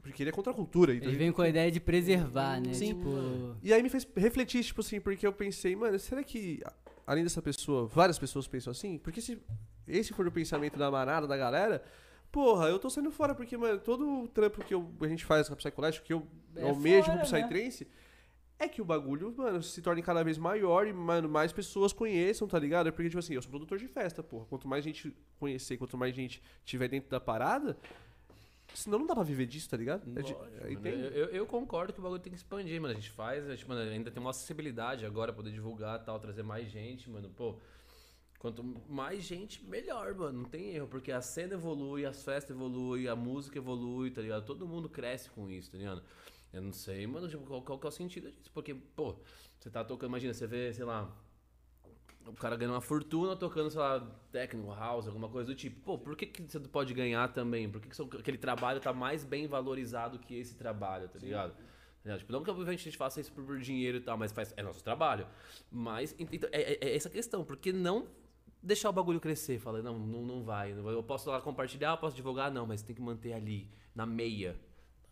Porque 0.00 0.22
ele 0.22 0.30
é 0.30 0.32
contra 0.32 0.52
a 0.52 0.54
cultura. 0.54 0.94
Então 0.94 1.08
Ele 1.08 1.18
vem 1.18 1.32
com 1.32 1.42
a 1.42 1.48
ideia 1.48 1.70
de 1.70 1.80
preservar, 1.80 2.60
né? 2.60 2.72
Sim. 2.72 2.94
Tipo, 2.94 3.56
E 3.62 3.72
aí 3.74 3.82
me 3.82 3.90
fez 3.90 4.06
refletir, 4.16 4.62
tipo 4.64 4.80
assim, 4.80 5.00
porque 5.00 5.26
eu 5.26 5.32
pensei, 5.32 5.74
mano, 5.76 5.98
será 5.98 6.22
que 6.22 6.62
além 7.06 7.24
dessa 7.24 7.42
pessoa, 7.42 7.86
várias 7.86 8.18
pessoas 8.18 8.46
pensam 8.46 8.70
assim? 8.70 8.96
Porque 8.98 9.20
se 9.20 9.38
esse 9.86 10.12
for 10.12 10.26
o 10.26 10.32
pensamento 10.32 10.78
da 10.78 10.90
manada, 10.90 11.26
da 11.26 11.36
galera, 11.36 11.82
porra, 12.30 12.68
eu 12.68 12.78
tô 12.78 12.88
saindo 12.90 13.10
fora, 13.10 13.34
porque, 13.34 13.56
mano, 13.56 13.78
todo 13.80 14.22
o 14.24 14.28
trampo 14.28 14.62
que 14.64 14.74
eu- 14.74 14.90
a 15.00 15.06
gente 15.08 15.24
faz 15.24 15.48
com 15.48 15.54
a 15.54 15.56
Psycolégio, 15.56 16.02
que 16.02 16.12
eu 16.12 16.26
É 16.56 16.62
almejo 16.62 17.06
fora, 17.06 17.18
pro 17.20 17.32
né? 17.32 17.42
Psytrance, 17.46 17.86
é 18.58 18.68
que 18.68 18.82
o 18.82 18.84
bagulho, 18.84 19.32
mano, 19.36 19.62
se 19.62 19.80
torne 19.80 20.02
cada 20.02 20.22
vez 20.24 20.36
maior 20.38 20.86
e, 20.86 20.92
mano, 20.92 21.28
mais 21.28 21.52
pessoas 21.52 21.92
conheçam, 21.92 22.46
tá 22.48 22.58
ligado? 22.58 22.92
Porque, 22.92 23.08
tipo 23.08 23.18
assim, 23.18 23.34
eu 23.34 23.42
sou 23.42 23.50
produtor 23.50 23.78
de 23.78 23.86
festa, 23.88 24.22
porra. 24.22 24.46
Quanto 24.46 24.66
mais 24.66 24.84
gente 24.84 25.14
conhecer, 25.38 25.76
quanto 25.76 25.96
mais 25.96 26.14
gente 26.14 26.42
tiver 26.64 26.88
dentro 26.88 27.08
da 27.10 27.20
parada, 27.20 27.76
Senão 28.74 28.98
não 28.98 29.06
dá 29.06 29.14
pra 29.14 29.24
viver 29.24 29.46
disso, 29.46 29.68
tá 29.70 29.78
ligado? 29.78 30.02
É 30.14 30.22
de- 30.22 30.34
Lógico, 30.34 30.80
tem- 30.82 30.92
eu, 30.92 31.28
eu 31.30 31.46
concordo 31.46 31.90
que 31.90 31.98
o 31.98 32.02
bagulho 32.02 32.20
tem 32.20 32.30
que 32.30 32.36
expandir, 32.38 32.78
mano. 32.80 32.92
A 32.92 32.94
gente 32.96 33.10
faz, 33.10 33.48
a 33.48 33.56
gente, 33.56 33.66
mano, 33.66 33.80
ainda 33.90 34.10
tem 34.10 34.20
uma 34.20 34.28
acessibilidade 34.30 35.06
agora, 35.06 35.32
poder 35.32 35.50
divulgar 35.50 35.98
e 35.98 36.04
tal, 36.04 36.20
trazer 36.20 36.42
mais 36.42 36.70
gente, 36.70 37.08
mano. 37.08 37.30
Pô, 37.30 37.56
quanto 38.38 38.62
mais 38.88 39.22
gente, 39.24 39.64
melhor, 39.64 40.14
mano. 40.14 40.42
Não 40.42 40.48
tem 40.48 40.74
erro, 40.74 40.88
porque 40.88 41.10
a 41.12 41.20
cena 41.20 41.54
evolui, 41.54 42.04
as 42.06 42.22
festas 42.22 42.54
evoluem, 42.56 43.08
a 43.08 43.16
música 43.16 43.58
evolui, 43.58 44.10
tá 44.10 44.22
ligado? 44.22 44.44
Todo 44.44 44.66
mundo 44.66 44.88
cresce 44.88 45.30
com 45.30 45.50
isso, 45.50 45.70
tá 45.70 45.78
ligado? 45.78 46.02
Eu 46.52 46.62
não 46.62 46.72
sei, 46.72 47.06
mano, 47.06 47.28
tipo, 47.28 47.44
qual, 47.44 47.62
qual 47.62 47.78
que 47.78 47.86
é 47.86 47.88
o 47.88 47.92
sentido 47.92 48.30
disso? 48.30 48.50
Porque, 48.52 48.74
pô, 48.74 49.16
você 49.58 49.70
tá 49.70 49.84
tocando, 49.84 50.08
imagina, 50.10 50.32
você 50.32 50.46
vê, 50.46 50.72
sei 50.72 50.84
lá, 50.84 51.14
o 52.26 52.32
cara 52.32 52.56
ganha 52.56 52.70
uma 52.70 52.80
fortuna 52.80 53.36
tocando, 53.36 53.70
sei 53.70 53.80
lá, 53.80 54.00
techno, 54.30 54.74
house, 54.74 55.06
alguma 55.06 55.28
coisa 55.28 55.48
do 55.48 55.54
tipo. 55.54 55.80
Pô, 55.80 55.98
por 55.98 56.16
que, 56.16 56.26
que 56.26 56.42
você 56.42 56.60
pode 56.60 56.94
ganhar 56.94 57.28
também? 57.32 57.68
Por 57.70 57.80
que, 57.80 57.88
que 57.88 58.16
aquele 58.16 58.38
trabalho 58.38 58.80
tá 58.80 58.92
mais 58.92 59.24
bem 59.24 59.46
valorizado 59.46 60.18
que 60.18 60.34
esse 60.34 60.54
trabalho, 60.54 61.08
tá 61.08 61.18
ligado? 61.18 61.54
Tá 62.04 62.16
Tipo, 62.16 62.32
não 62.32 62.42
que 62.42 62.50
obviamente 62.50 62.80
a 62.80 62.84
gente 62.84 62.96
faça 62.96 63.20
isso 63.20 63.30
por, 63.32 63.58
dinheiro 63.58 63.98
e 63.98 64.00
tal, 64.00 64.16
mas 64.16 64.32
faz, 64.32 64.54
é 64.56 64.62
nosso 64.62 64.82
trabalho. 64.82 65.26
Mas 65.70 66.14
então, 66.18 66.48
é, 66.52 66.74
é- 66.74 66.78
é 66.88 66.96
essa 66.96 67.10
questão, 67.10 67.44
por 67.44 67.56
que 67.56 67.72
não 67.72 68.06
deixar 68.68 68.90
o 68.90 68.92
bagulho 68.92 69.18
crescer? 69.18 69.58
Fala, 69.58 69.82
não, 69.82 69.98
não, 69.98 70.22
não 70.22 70.42
vai. 70.44 70.72
não 70.74 70.82
vai. 70.84 70.94
Eu 70.94 71.02
posso 71.02 71.28
lá 71.30 71.40
compartilhar, 71.40 71.90
eu 71.92 71.96
posso 71.98 72.14
divulgar, 72.14 72.50
não, 72.52 72.66
mas 72.66 72.82
tem 72.82 72.94
que 72.94 73.02
manter 73.02 73.32
ali, 73.32 73.68
na 73.94 74.06
meia. 74.06 74.54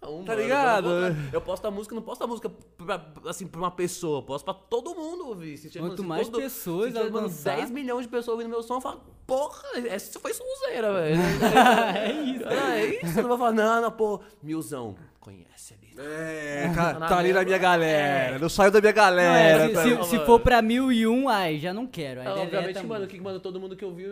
Não, 0.01 0.23
Tá 0.24 0.33
mano, 0.33 0.43
ligado? 0.43 0.89
Eu, 0.91 1.01
não 1.11 1.15
vou- 1.23 1.31
eu 1.33 1.41
posto 1.41 1.65
a 1.66 1.70
música, 1.70 1.95
não 1.95 2.03
posto 2.03 2.23
a 2.23 2.27
música 2.27 2.51
pra, 2.51 3.12
assim, 3.24 3.47
pra 3.47 3.59
uma 3.59 3.70
pessoa, 3.70 4.19
eu 4.19 4.23
posto 4.23 4.45
pra 4.45 4.53
todo 4.55 4.95
mundo 4.95 5.27
ouvir. 5.28 5.57
Se 5.57 5.70
Quanto 5.78 6.03
se 6.03 6.07
mais 6.07 6.28
todo- 6.28 6.41
pessoas 6.43 6.93
se 6.93 6.99
tiver, 6.99 7.11
mano, 7.11 7.27
alcançar- 7.27 7.57
10 7.57 7.70
milhões 7.70 8.03
de 8.03 8.09
pessoas 8.09 8.37
ouvindo 8.37 8.51
meu 8.51 8.62
som, 8.62 8.74
eu 8.74 8.81
falo, 8.83 9.01
porra, 9.27 9.65
essa 9.89 10.20
foi 10.20 10.35
sonzeira, 10.35 10.93
velho. 10.93 11.16
é 11.97 12.12
isso. 12.12 12.45
É 12.47 12.87
isso, 13.03 13.19
eu 13.19 13.23
não 13.23 13.28
vou 13.31 13.39
falar, 13.39 13.53
não, 13.53 13.81
não, 13.83 13.91
pô, 13.91 14.20
milzão, 14.43 14.95
conhece 15.27 15.74
ali. 15.74 15.93
É, 15.98 16.70
tá, 16.73 16.98
na 17.01 17.09
tá 17.09 17.19
ali 17.19 17.32
na 17.32 17.43
minha 17.43 17.59
galera. 17.59 18.39
Não 18.39 18.48
saiu 18.48 18.70
da 18.70 18.81
minha 18.81 18.93
Não, 18.93 19.03
é, 19.03 19.05
galera. 19.05 19.66
se, 19.69 19.74
tá 19.74 19.82
se- 19.82 19.89
ligado? 19.89 20.05
se 20.07 20.19
for 20.24 20.39
pra 20.40 20.62
mil 20.62 20.93
e 20.93 21.05
um, 21.05 21.28
ai, 21.28 21.59
já 21.59 21.74
não 21.74 21.85
quero. 21.85 22.20
Aí 22.20 22.27
Ah, 22.28 22.35
deleta 22.35 22.57
obviamente, 22.57 22.86
mano, 22.86 23.07
que, 23.09 23.20
mano, 23.20 23.40
todo 23.40 23.59
mundo 23.59 23.74
que 23.74 23.85
ouviu, 23.85 24.11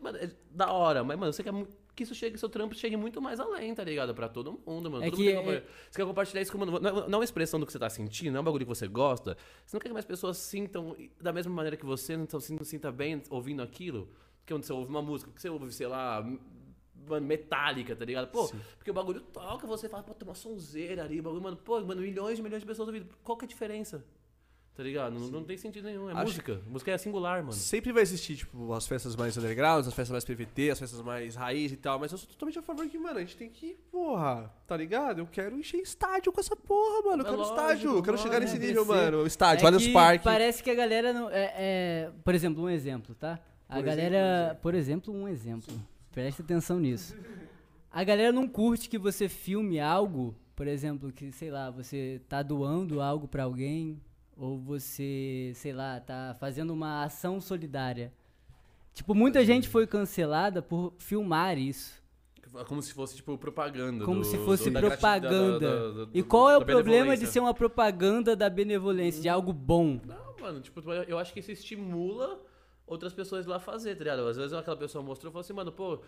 mano, 0.00 0.18
é 0.18 0.30
da 0.50 0.72
hora, 0.72 1.04
mas, 1.04 1.18
mano, 1.18 1.30
você 1.32 1.42
quer 1.42 1.52
que 1.94 2.02
isso 2.04 2.14
chegue, 2.14 2.38
seu 2.38 2.48
trampo 2.48 2.74
chegue 2.74 2.96
muito 2.96 3.20
mais 3.20 3.38
além, 3.38 3.74
tá 3.74 3.84
ligado? 3.84 4.14
Pra 4.14 4.28
todo 4.28 4.58
mundo, 4.66 4.90
mano. 4.90 5.04
É 5.04 5.10
Todo 5.10 5.16
que 5.20 5.34
mundo 5.34 5.44
tem 5.44 5.54
é- 5.56 5.62
Você 5.90 6.00
quer 6.00 6.06
compartilhar 6.06 6.40
isso 6.42 6.50
com, 6.50 6.58
mano, 6.58 6.80
não, 6.80 6.88
é- 6.90 6.92
não 6.92 7.14
é 7.14 7.16
uma 7.18 7.24
expressão 7.24 7.60
do 7.60 7.66
que 7.66 7.72
você 7.72 7.78
tá 7.78 7.90
sentindo, 7.90 8.32
não 8.32 8.38
é 8.38 8.40
um 8.40 8.44
bagulho 8.44 8.64
que 8.64 8.68
você 8.74 8.88
gosta. 8.88 9.36
Você 9.66 9.76
não 9.76 9.80
quer 9.80 9.88
que 9.88 9.92
mais 9.92 10.06
pessoas 10.06 10.38
sintam 10.38 10.96
da 11.20 11.32
mesma 11.34 11.52
maneira 11.52 11.76
que 11.76 11.84
você, 11.84 12.16
não, 12.16 12.26
se- 12.40 12.52
não 12.54 12.64
sinta 12.64 12.90
bem 12.90 13.22
ouvindo 13.28 13.62
aquilo. 13.62 14.08
Porque 14.40 14.54
quando 14.54 14.64
você 14.64 14.72
ouve 14.72 14.88
uma 14.90 15.02
música, 15.02 15.30
que 15.30 15.40
você 15.40 15.48
ouve, 15.50 15.70
sei 15.72 15.86
lá, 15.86 16.26
mano, 17.08 17.26
metálica, 17.26 17.94
tá 17.96 18.04
ligado? 18.04 18.28
Pô, 18.28 18.50
porque 18.76 18.90
o 18.90 18.94
bagulho 18.94 19.20
toca, 19.20 19.66
você 19.66 19.88
fala, 19.88 20.02
pô, 20.02 20.14
tem 20.14 20.26
uma 20.28 20.34
sonzeira 20.34 21.04
ali, 21.04 21.20
o 21.20 21.22
bagulho, 21.22 21.42
mano, 21.42 21.56
pô, 21.56 21.80
mano, 21.80 22.00
milhões 22.02 22.38
e 22.38 22.42
milhões 22.42 22.62
de 22.62 22.66
pessoas 22.66 22.88
ouvindo. 22.88 23.06
Qual 23.22 23.36
que 23.38 23.44
é 23.44 23.46
a 23.46 23.48
diferença? 23.48 24.04
Tá 24.76 24.82
ligado? 24.82 25.12
Não, 25.14 25.28
não 25.28 25.44
tem 25.44 25.56
sentido 25.56 25.84
nenhum. 25.84 26.10
É 26.10 26.14
Acho- 26.14 26.24
música. 26.24 26.60
Música 26.66 26.90
é 26.90 26.98
singular, 26.98 27.38
mano. 27.42 27.52
Sempre 27.52 27.92
vai 27.92 28.02
existir, 28.02 28.34
tipo, 28.38 28.72
as 28.72 28.88
festas 28.88 29.14
mais 29.14 29.36
underground, 29.36 29.86
as 29.86 29.94
festas 29.94 30.10
mais 30.10 30.24
PVT, 30.24 30.70
as 30.70 30.80
festas 30.80 31.00
mais 31.00 31.36
raiz 31.36 31.70
e 31.70 31.76
tal, 31.76 31.96
mas 32.00 32.10
eu 32.10 32.18
sou 32.18 32.28
totalmente 32.28 32.58
a 32.58 32.62
favor 32.62 32.84
que, 32.88 32.98
mano, 32.98 33.18
a 33.18 33.20
gente 33.20 33.36
tem 33.36 33.48
que, 33.48 33.74
porra, 33.92 34.52
tá 34.66 34.76
ligado? 34.76 35.20
Eu 35.20 35.28
quero 35.28 35.56
encher 35.56 35.76
estádio 35.80 36.32
com 36.32 36.40
essa 36.40 36.56
porra, 36.56 37.02
mano. 37.08 37.22
Eu 37.22 37.26
É 37.26 37.30
quero 37.30 37.36
lógico, 37.36 37.54
estádio, 37.60 37.90
eu 37.90 38.02
quero 38.02 38.16
lógico, 38.16 38.28
chegar 38.28 38.40
nesse 38.40 38.58
né, 38.58 38.66
nível, 38.66 38.84
crescer. 38.84 39.00
mano. 39.04 39.22
O 39.22 39.26
estádio, 39.28 39.62
É 39.62 39.66
olha 39.68 39.76
os 39.76 39.86
que 39.86 39.92
parques. 39.92 40.24
Parece 40.24 40.60
que 40.60 40.70
a 40.70 40.74
galera 40.74 41.12
não. 41.12 41.30
É, 41.30 41.52
é- 41.56 42.10
por 42.24 42.34
exemplo, 42.34 42.64
um 42.64 42.68
exemplo, 42.68 43.14
tá? 43.14 43.38
A 43.68 43.76
Por 43.76 43.84
galera. 43.84 44.58
Por 44.60 44.74
exemplo, 44.74 45.14
um 45.14 45.28
exemplo. 45.28 45.72
Presta 46.14 46.42
atenção 46.42 46.78
nisso. 46.78 47.16
A 47.90 48.04
galera 48.04 48.32
não 48.32 48.46
curte 48.48 48.88
que 48.88 48.98
você 48.98 49.28
filme 49.28 49.80
algo, 49.80 50.34
por 50.56 50.66
exemplo, 50.66 51.12
que, 51.12 51.30
sei 51.32 51.50
lá, 51.50 51.70
você 51.70 52.20
tá 52.28 52.42
doando 52.42 53.00
algo 53.00 53.26
pra 53.28 53.44
alguém, 53.44 54.00
ou 54.36 54.58
você, 54.58 55.52
sei 55.54 55.72
lá, 55.72 56.00
tá 56.00 56.36
fazendo 56.38 56.72
uma 56.72 57.04
ação 57.04 57.40
solidária. 57.40 58.12
Tipo, 58.92 59.14
muita 59.14 59.44
gente 59.44 59.68
foi 59.68 59.86
cancelada 59.86 60.62
por 60.62 60.94
filmar 60.98 61.58
isso. 61.58 62.02
Como 62.68 62.80
se 62.80 62.92
fosse, 62.94 63.16
tipo, 63.16 63.36
propaganda. 63.36 64.04
Como 64.04 64.20
do- 64.20 64.26
se 64.26 64.38
fosse 64.38 64.70
do- 64.70 64.74
da 64.74 64.80
grati- 64.80 65.02
da- 65.02 65.10
propaganda. 65.18 65.58
da- 65.58 66.04
da- 66.04 66.10
e 66.14 66.22
qual 66.22 66.48
é 66.50 66.56
o 66.56 66.64
problema 66.64 67.16
de 67.16 67.26
ser 67.26 67.40
uma 67.40 67.52
propaganda 67.54 68.36
da 68.36 68.48
benevolência, 68.48 69.20
de 69.20 69.28
algo 69.28 69.52
bom? 69.52 70.00
Não, 70.06 70.36
mano, 70.40 70.60
tipo, 70.60 70.80
eu 70.92 71.18
acho 71.18 71.32
que 71.32 71.40
isso 71.40 71.50
estimula 71.50 72.40
outras 72.86 73.12
pessoas 73.12 73.46
lá 73.46 73.58
fazer, 73.58 73.94
tá 73.96 74.04
ligado? 74.04 74.26
Às 74.26 74.36
vezes 74.36 74.52
aquela 74.52 74.76
pessoa 74.76 75.02
mostrou 75.02 75.30
e 75.30 75.32
falou 75.32 75.40
assim, 75.40 75.52
mano, 75.52 75.72
pô. 75.72 76.00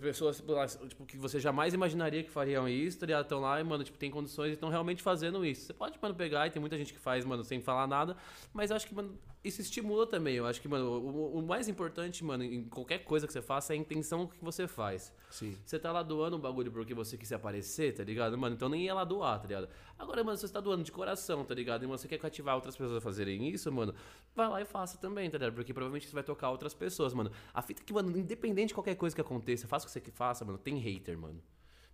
Pessoas 0.00 0.42
tipo, 0.88 1.04
que 1.04 1.18
você 1.18 1.38
jamais 1.38 1.74
imaginaria 1.74 2.24
que 2.24 2.30
fariam 2.30 2.66
isso, 2.66 2.98
tá 2.98 3.04
ligado? 3.04 3.24
Estão 3.24 3.40
lá 3.40 3.60
e, 3.60 3.64
mano, 3.64 3.84
tipo, 3.84 3.98
tem 3.98 4.10
condições 4.10 4.50
e 4.50 4.54
estão 4.54 4.70
realmente 4.70 5.02
fazendo 5.02 5.44
isso. 5.44 5.66
Você 5.66 5.74
pode, 5.74 5.98
mano, 6.00 6.14
pegar 6.14 6.46
e 6.46 6.50
tem 6.50 6.60
muita 6.60 6.78
gente 6.78 6.94
que 6.94 6.98
faz, 6.98 7.26
mano, 7.26 7.44
sem 7.44 7.60
falar 7.60 7.86
nada, 7.86 8.16
mas 8.54 8.70
acho 8.70 8.86
que, 8.86 8.94
mano, 8.94 9.18
isso 9.42 9.60
estimula 9.60 10.06
também. 10.06 10.34
Eu 10.34 10.46
acho 10.46 10.60
que, 10.60 10.68
mano, 10.68 10.86
o, 10.86 11.38
o 11.38 11.42
mais 11.42 11.68
importante, 11.68 12.22
mano, 12.22 12.44
em 12.44 12.64
qualquer 12.64 12.98
coisa 12.98 13.26
que 13.26 13.32
você 13.32 13.40
faça 13.40 13.72
é 13.72 13.74
a 13.74 13.78
intenção 13.78 14.26
que 14.26 14.44
você 14.44 14.68
faz. 14.68 15.14
Sim. 15.30 15.56
Você 15.64 15.78
tá 15.78 15.90
lá 15.90 16.02
doando 16.02 16.36
um 16.36 16.40
bagulho 16.40 16.70
porque 16.70 16.92
você 16.92 17.16
quis 17.16 17.32
aparecer, 17.32 17.94
tá 17.94 18.04
ligado? 18.04 18.36
Mano, 18.36 18.54
então 18.54 18.68
nem 18.68 18.84
ia 18.84 18.92
lá 18.92 19.02
doar, 19.02 19.40
tá 19.40 19.48
ligado? 19.48 19.68
Agora, 19.98 20.22
mano, 20.22 20.36
se 20.36 20.46
você 20.46 20.52
tá 20.52 20.60
doando 20.60 20.82
de 20.82 20.92
coração, 20.92 21.44
tá 21.44 21.54
ligado? 21.54 21.84
E 21.84 21.86
você 21.86 22.06
quer 22.06 22.18
cativar 22.18 22.54
outras 22.54 22.76
pessoas 22.76 22.98
a 22.98 23.00
fazerem 23.00 23.48
isso, 23.48 23.72
mano, 23.72 23.94
vai 24.34 24.48
lá 24.48 24.60
e 24.60 24.64
faça 24.66 24.98
também, 24.98 25.30
tá 25.30 25.38
ligado? 25.38 25.54
Porque 25.54 25.72
provavelmente 25.72 26.06
você 26.06 26.14
vai 26.14 26.22
tocar 26.22 26.50
outras 26.50 26.74
pessoas, 26.74 27.14
mano. 27.14 27.30
A 27.54 27.62
fita 27.62 27.82
é 27.82 27.84
que, 27.84 27.92
mano, 27.94 28.16
independente 28.18 28.68
de 28.68 28.74
qualquer 28.74 28.94
coisa 28.94 29.14
que 29.14 29.22
aconteça, 29.22 29.66
faça 29.66 29.86
o 29.86 29.88
que 29.88 29.92
você 29.92 30.00
que 30.00 30.10
faça, 30.10 30.44
mano, 30.44 30.58
tem 30.58 30.76
hater, 30.76 31.18
mano. 31.18 31.42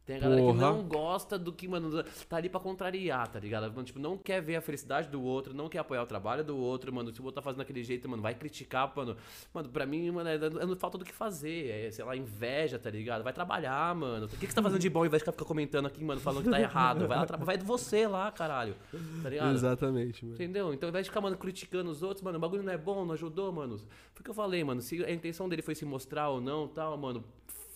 Tem 0.07 0.17
a 0.17 0.21
galera 0.21 0.41
que 0.41 0.47
Porra. 0.47 0.61
não 0.61 0.85
gosta 0.85 1.37
do 1.37 1.53
que, 1.53 1.67
mano, 1.67 2.05
tá 2.29 2.37
ali 2.37 2.49
pra 2.49 2.61
contrariar, 2.61 3.27
tá 3.27 3.41
ligado? 3.41 3.69
Mano, 3.73 3.83
tipo, 3.83 3.99
não 3.99 4.17
quer 4.17 4.41
ver 4.41 4.55
a 4.55 4.61
felicidade 4.61 5.09
do 5.09 5.21
outro, 5.21 5.53
não 5.53 5.69
quer 5.69 5.81
apoiar 5.81 6.01
o 6.01 6.07
trabalho 6.07 6.45
do 6.45 6.57
outro, 6.57 6.95
mano. 6.95 7.13
Se 7.13 7.21
o 7.21 7.25
outro 7.25 7.35
tá 7.35 7.43
fazendo 7.43 7.59
daquele 7.59 7.83
jeito, 7.83 8.09
mano, 8.09 8.23
vai 8.23 8.33
criticar, 8.33 8.93
mano. 8.95 9.17
Mano, 9.53 9.69
pra 9.69 9.85
mim, 9.85 10.09
mano, 10.13 10.29
é, 10.29 10.37
é 10.37 10.77
falta 10.77 10.97
do 10.97 11.05
que 11.05 11.13
fazer. 11.13 11.71
É, 11.71 11.91
sei 11.91 12.05
lá, 12.05 12.17
inveja, 12.17 12.79
tá 12.79 12.89
ligado? 12.89 13.25
Vai 13.25 13.33
trabalhar, 13.33 13.93
mano. 13.97 14.27
O 14.27 14.29
que, 14.29 14.47
que 14.47 14.47
você 14.47 14.55
tá 14.55 14.63
fazendo 14.63 14.79
de 14.79 14.89
bom 14.89 15.01
ao 15.01 15.07
invés 15.07 15.25
de 15.25 15.29
ficar 15.33 15.45
comentando 15.45 15.87
aqui, 15.87 16.05
mano, 16.05 16.21
falando 16.21 16.45
que 16.45 16.51
tá 16.51 16.61
errado? 16.61 17.09
Vai 17.09 17.19
lá, 17.19 17.25
vai 17.25 17.59
você 17.59 18.07
lá, 18.07 18.31
caralho. 18.31 18.77
Tá 19.25 19.29
ligado? 19.29 19.55
Exatamente, 19.55 20.25
mano. 20.25 20.37
Entendeu? 20.37 20.73
Então, 20.73 20.87
ao 20.87 20.91
invés 20.91 21.07
de 21.07 21.11
ficar, 21.11 21.21
mano, 21.21 21.37
criticando 21.37 21.91
os 21.91 22.05
outros, 22.05 22.23
mano, 22.23 22.39
o 22.39 22.41
bagulho 22.41 22.63
não 22.63 22.73
é 22.73 22.79
bom, 22.79 23.05
não 23.05 23.15
ajudou, 23.15 23.51
mano. 23.51 23.77
Foi 23.77 24.21
o 24.21 24.23
que 24.23 24.31
eu 24.31 24.35
falei, 24.35 24.63
mano. 24.63 24.81
Se 24.81 25.05
a 25.05 25.11
intenção 25.11 25.49
dele 25.49 25.63
foi 25.63 25.75
se 25.75 25.85
mostrar 25.85 26.29
ou 26.29 26.41
não, 26.41 26.69
tal, 26.69 26.97
mano, 26.97 27.25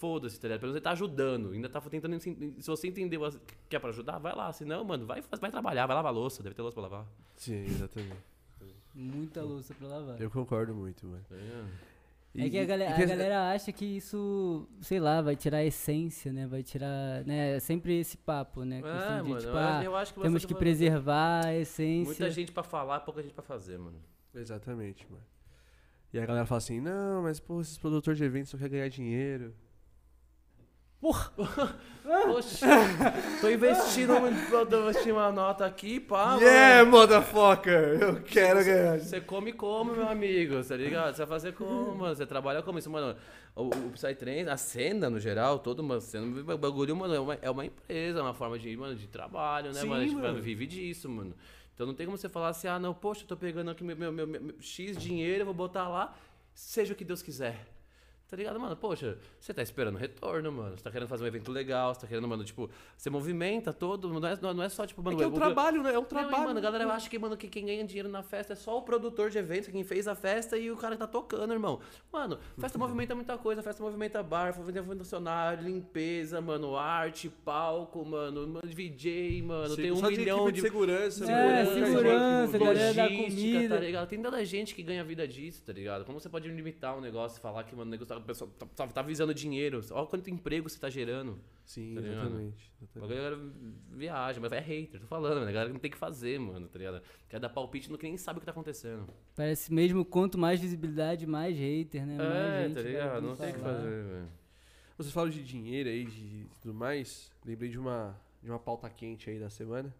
foda-se, 0.00 0.40
tá 0.40 0.48
ligado? 0.48 0.60
Pelo 0.60 0.72
menos 0.72 0.76
ele 0.76 0.84
tá 0.84 0.92
ajudando. 0.92 1.52
Ainda 1.52 1.68
tá 1.68 1.80
tentando. 1.82 2.18
Se 2.18 2.66
você 2.66 2.88
entendeu 2.88 3.20
que 3.68 3.76
é 3.76 3.78
pra 3.78 3.90
ajudar, 3.90 4.18
vai 4.18 4.34
lá. 4.34 4.52
Se 4.52 4.64
não, 4.64 4.82
mano, 4.82 5.06
vai, 5.06 5.22
vai 5.40 5.50
trabalhar, 5.50 5.86
vai 5.86 5.94
lavar 5.94 6.12
louça. 6.12 6.42
Deve 6.42 6.54
ter 6.54 6.62
louça 6.62 6.74
pra 6.74 6.82
lavar. 6.82 7.06
Sim, 7.36 7.64
exatamente. 7.64 8.16
Muita 8.94 9.42
louça 9.42 9.74
pra 9.74 9.86
lavar. 9.86 10.20
Eu 10.20 10.30
concordo 10.30 10.74
muito, 10.74 11.06
mano. 11.06 11.22
Tá 11.28 11.36
ligado? 11.36 11.68
É 12.32 12.48
que 12.48 12.58
a 12.58 12.64
galera, 12.64 12.94
a 12.94 13.06
galera 13.06 13.52
acha 13.52 13.72
que 13.72 13.84
isso, 13.84 14.68
sei 14.80 15.00
lá, 15.00 15.20
vai 15.20 15.34
tirar 15.34 15.58
a 15.58 15.64
essência, 15.64 16.32
né? 16.32 16.46
Vai 16.46 16.62
tirar, 16.62 17.24
né? 17.24 17.56
É 17.56 17.60
sempre 17.60 17.98
esse 17.98 18.16
papo, 18.16 18.64
né? 18.64 18.78
É, 18.78 19.22
de, 19.22 19.28
mano, 19.28 19.40
tipo, 19.40 19.50
eu, 19.50 19.58
ah, 19.58 19.84
eu 19.84 19.96
acho 19.96 20.14
que 20.14 20.20
temos 20.20 20.44
que 20.44 20.54
tá 20.54 20.58
preservar 20.60 21.46
a 21.46 21.56
essência. 21.56 22.06
Muita 22.06 22.30
gente 22.30 22.52
pra 22.52 22.62
falar, 22.62 23.00
pouca 23.00 23.20
gente 23.20 23.34
pra 23.34 23.42
fazer, 23.42 23.78
mano. 23.78 23.98
Exatamente, 24.32 25.04
mano. 25.10 25.24
E 26.12 26.20
a 26.20 26.26
galera 26.26 26.46
fala 26.46 26.58
assim, 26.58 26.80
não, 26.80 27.22
mas 27.22 27.40
pô, 27.40 27.60
esses 27.60 27.76
produtores 27.78 28.16
de 28.16 28.24
eventos 28.24 28.50
só 28.50 28.56
querem 28.56 28.72
ganhar 28.72 28.88
dinheiro. 28.88 29.52
Poxa, 31.00 32.66
tô 33.40 33.48
investindo, 33.50 34.12
tô 34.68 34.80
investindo 34.80 35.12
uma 35.14 35.32
nota 35.32 35.64
aqui, 35.64 35.98
pá, 35.98 36.36
yeah, 36.36 36.84
mano. 36.84 36.90
motherfucker! 36.98 37.98
Eu 38.02 38.22
quero 38.22 38.62
ganhar. 38.64 38.98
Você 38.98 39.20
come 39.20 39.52
como, 39.52 39.92
meu 39.94 40.06
amigo, 40.08 40.62
tá 40.62 40.76
ligado? 40.76 41.14
Você 41.14 41.24
vai 41.24 41.26
fazer 41.28 41.52
como, 41.54 41.94
mano? 41.94 42.14
Você 42.14 42.26
trabalha 42.26 42.62
como 42.62 42.78
isso, 42.78 42.90
mano? 42.90 43.16
O, 43.56 43.68
o 43.68 43.90
Psytrance, 43.92 44.48
a 44.50 44.56
cena 44.56 45.08
no 45.08 45.18
geral, 45.18 45.58
toda 45.58 45.80
uma 45.80 46.00
cena, 46.00 46.26
o 46.52 46.58
bagulho, 46.58 46.94
mano, 46.94 47.14
é 47.14 47.20
uma, 47.20 47.34
é 47.40 47.50
uma 47.50 47.64
empresa, 47.64 48.18
é 48.18 48.22
uma 48.22 48.34
forma 48.34 48.58
de, 48.58 48.76
mano, 48.76 48.94
de 48.94 49.06
trabalho, 49.06 49.72
né, 49.72 49.80
Sim, 49.80 49.88
mano? 49.88 50.06
Tipo, 50.06 50.20
mano. 50.20 50.42
vive 50.42 50.66
disso, 50.66 51.08
mano. 51.08 51.34
Então 51.74 51.86
não 51.86 51.94
tem 51.94 52.04
como 52.04 52.18
você 52.18 52.28
falar 52.28 52.48
assim, 52.48 52.68
ah, 52.68 52.78
não, 52.78 52.92
poxa, 52.92 53.22
eu 53.22 53.26
tô 53.28 53.36
pegando 53.36 53.70
aqui 53.70 53.82
meu, 53.82 53.96
meu, 53.96 54.12
meu- 54.12 54.26
meu 54.26 54.54
X 54.60 54.98
dinheiro, 54.98 55.42
eu 55.42 55.46
vou 55.46 55.54
botar 55.54 55.88
lá, 55.88 56.14
seja 56.54 56.92
o 56.92 56.96
que 56.96 57.04
Deus 57.04 57.22
quiser. 57.22 57.66
Tá 58.30 58.36
ligado, 58.36 58.60
mano? 58.60 58.76
Poxa, 58.76 59.18
você 59.40 59.52
tá 59.52 59.60
esperando 59.60 59.96
retorno, 59.98 60.52
mano. 60.52 60.76
Você 60.76 60.84
tá 60.84 60.90
querendo 60.90 61.08
fazer 61.08 61.24
um 61.24 61.26
evento 61.26 61.50
legal, 61.50 61.92
você 61.92 62.02
tá 62.02 62.06
querendo, 62.06 62.28
mano, 62.28 62.44
tipo, 62.44 62.70
você 62.96 63.10
movimenta 63.10 63.72
todo, 63.72 64.08
não 64.08 64.28
é, 64.28 64.38
não 64.54 64.62
é 64.62 64.68
só, 64.68 64.86
tipo, 64.86 65.00
É 65.00 65.04
mano, 65.04 65.16
que 65.16 65.24
é 65.24 65.26
um 65.26 65.30
o- 65.30 65.34
trabalho, 65.34 65.82
né? 65.82 65.90
É 65.92 65.98
um 65.98 66.02
não, 66.02 66.04
trabalho. 66.08 66.36
e, 66.36 66.46
mano, 66.46 66.58
a 66.58 66.62
galera 66.62 66.86
acha 66.92 67.10
que, 67.10 67.18
mano, 67.18 67.36
que 67.36 67.48
quem 67.48 67.66
ganha 67.66 67.84
dinheiro 67.84 68.08
na 68.08 68.22
festa 68.22 68.52
é 68.52 68.56
só 68.56 68.78
o 68.78 68.82
produtor 68.82 69.30
de 69.30 69.38
eventos, 69.38 69.68
quem 69.68 69.82
fez 69.82 70.06
a 70.06 70.14
festa 70.14 70.56
e 70.56 70.70
o 70.70 70.76
cara 70.76 70.94
que 70.94 71.00
tá 71.00 71.08
tocando, 71.08 71.52
irmão. 71.52 71.80
Mano, 72.12 72.38
festa 72.56 72.78
movimenta 72.78 73.14
muita 73.16 73.36
coisa, 73.36 73.62
festa 73.64 73.82
movimenta 73.82 74.22
bar, 74.22 74.56
movimenta 74.56 74.84
funcionário, 74.84 75.64
limpeza, 75.64 76.40
mano, 76.40 76.76
arte, 76.76 77.28
palco, 77.28 78.04
mano, 78.04 78.60
DJ, 78.64 79.42
mano, 79.42 79.74
Sim, 79.74 79.82
tem 79.82 79.90
um 79.92 80.02
milhão 80.02 80.46
de... 80.46 80.52
de 80.52 80.60
segurança, 80.60 81.24
É, 81.30 81.64
mano. 81.64 81.86
segurança, 81.86 82.58
Logística, 82.58 82.58
galera 82.64 82.94
da 82.94 83.02
logística, 83.06 83.52
comida. 83.52 83.74
tá 83.74 83.80
ligado? 83.80 84.08
Tem 84.08 84.22
tanta 84.22 84.44
gente 84.44 84.74
que 84.74 84.82
ganha 84.84 85.02
vida 85.02 85.26
disso, 85.26 85.62
tá 85.64 85.72
ligado? 85.72 86.04
Como 86.04 86.20
você 86.20 86.28
pode 86.28 86.48
limitar 86.48 86.96
um 86.96 87.00
negócio 87.00 87.38
e 87.38 87.40
falar 87.40 87.64
que, 87.64 87.74
mano, 87.74 87.88
o 87.88 87.90
negócio 87.90 88.14
tá 88.14 88.19
o 88.20 88.26
pessoal 88.26 88.50
tá, 88.58 88.66
tá, 88.66 88.86
tá 88.86 89.02
visando 89.02 89.34
dinheiro. 89.34 89.80
Olha 89.90 90.06
quanto 90.06 90.30
emprego 90.30 90.68
você 90.68 90.78
tá 90.78 90.88
gerando. 90.88 91.40
Sim, 91.64 91.94
Tá 91.94 92.00
ligado? 92.00 92.20
exatamente. 92.26 92.72
A 92.80 92.84
exatamente. 92.84 93.14
galera 93.14 93.38
viaja, 93.90 94.40
mas 94.40 94.52
é 94.52 94.58
hater, 94.60 95.00
tô 95.00 95.06
falando, 95.06 95.34
mano. 95.36 95.48
A 95.48 95.52
galera 95.52 95.72
não 95.72 95.78
tem 95.80 95.90
que 95.90 95.96
fazer, 95.96 96.38
mano, 96.38 96.68
tá 96.68 96.78
ligado? 96.78 97.02
Quer 97.28 97.38
dar 97.40 97.48
palpite 97.48 97.90
no 97.90 97.96
que 97.98 98.04
nem 98.06 98.16
sabe 98.16 98.38
o 98.38 98.40
que 98.40 98.46
tá 98.46 98.52
acontecendo. 98.52 99.06
Parece 99.36 99.72
mesmo 99.72 100.04
quanto 100.04 100.36
mais 100.38 100.60
visibilidade, 100.60 101.26
mais 101.26 101.56
hater, 101.56 102.06
né? 102.06 102.16
mais 102.16 102.30
é, 102.30 102.64
gente 102.66 102.74
tá 102.74 102.80
ligado? 102.82 103.22
Não 103.22 103.36
tem 103.36 103.50
o 103.50 103.54
que 103.54 103.60
fazer, 103.60 104.04
velho. 104.04 104.28
Vocês 104.98 105.14
falam 105.14 105.30
de 105.30 105.42
dinheiro 105.42 105.88
aí, 105.88 106.04
de 106.04 106.46
tudo 106.60 106.74
mais. 106.74 107.30
Lembrei 107.44 107.70
de 107.70 107.78
uma, 107.78 108.14
de 108.42 108.50
uma 108.50 108.58
pauta 108.58 108.90
quente 108.90 109.30
aí 109.30 109.38
da 109.38 109.48
semana. 109.48 109.94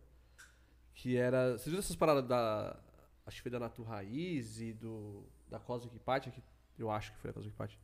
Que 0.95 1.17
era. 1.17 1.53
Vocês 1.53 1.67
viram 1.67 1.79
essas 1.79 1.97
paradas 1.97 2.27
da. 2.29 2.77
Acho 3.25 3.37
que 3.37 3.43
foi 3.43 3.51
da 3.51 3.59
Natu 3.61 3.83
Raiz 3.83 4.61
e 4.61 4.73
do. 4.73 5.25
Da 5.49 5.59
Cosmic 5.59 5.99
Party, 6.01 6.31
que 6.31 6.43
eu 6.79 6.91
acho 6.91 7.13
que 7.13 7.19
foi 7.19 7.31
a 7.31 7.33
Cosmic 7.33 7.57
Party. 7.57 7.79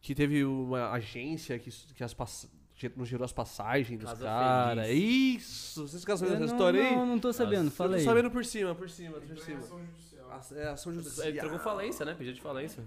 Que 0.00 0.14
teve 0.14 0.44
uma 0.44 0.90
agência 0.92 1.58
que, 1.58 1.70
que 1.70 2.04
as 2.04 2.14
pass... 2.14 2.48
não 2.96 3.04
gerou 3.04 3.24
as 3.24 3.32
passagens 3.32 3.98
dos 3.98 4.12
caras. 4.20 4.88
Isso! 4.90 5.88
Vocês 5.88 6.02
ficaram 6.02 6.18
sabendo 6.18 6.38
dessa 6.38 6.46
não, 6.46 6.54
história 6.54 6.82
aí? 6.82 6.94
não, 6.94 7.06
não 7.06 7.18
tô 7.18 7.32
sabendo, 7.32 7.64
Nossa, 7.64 7.76
fala 7.76 7.94
eu 7.94 7.98
tô 7.98 8.04
sabendo 8.04 8.30
por 8.30 8.44
cima, 8.44 8.74
por 8.74 8.88
cima, 8.88 9.20
por 9.20 9.38
cima. 9.38 9.58
ação 9.58 9.80
judicial. 9.80 10.30
A- 10.30 10.54
É 10.54 10.68
ação 10.68 10.92
judicial. 10.92 11.26
Ele 11.28 11.38
trocou 11.40 11.58
falência, 11.58 12.04
né? 12.04 12.14
Pediu 12.14 12.32
de 12.32 12.40
falência. 12.40 12.84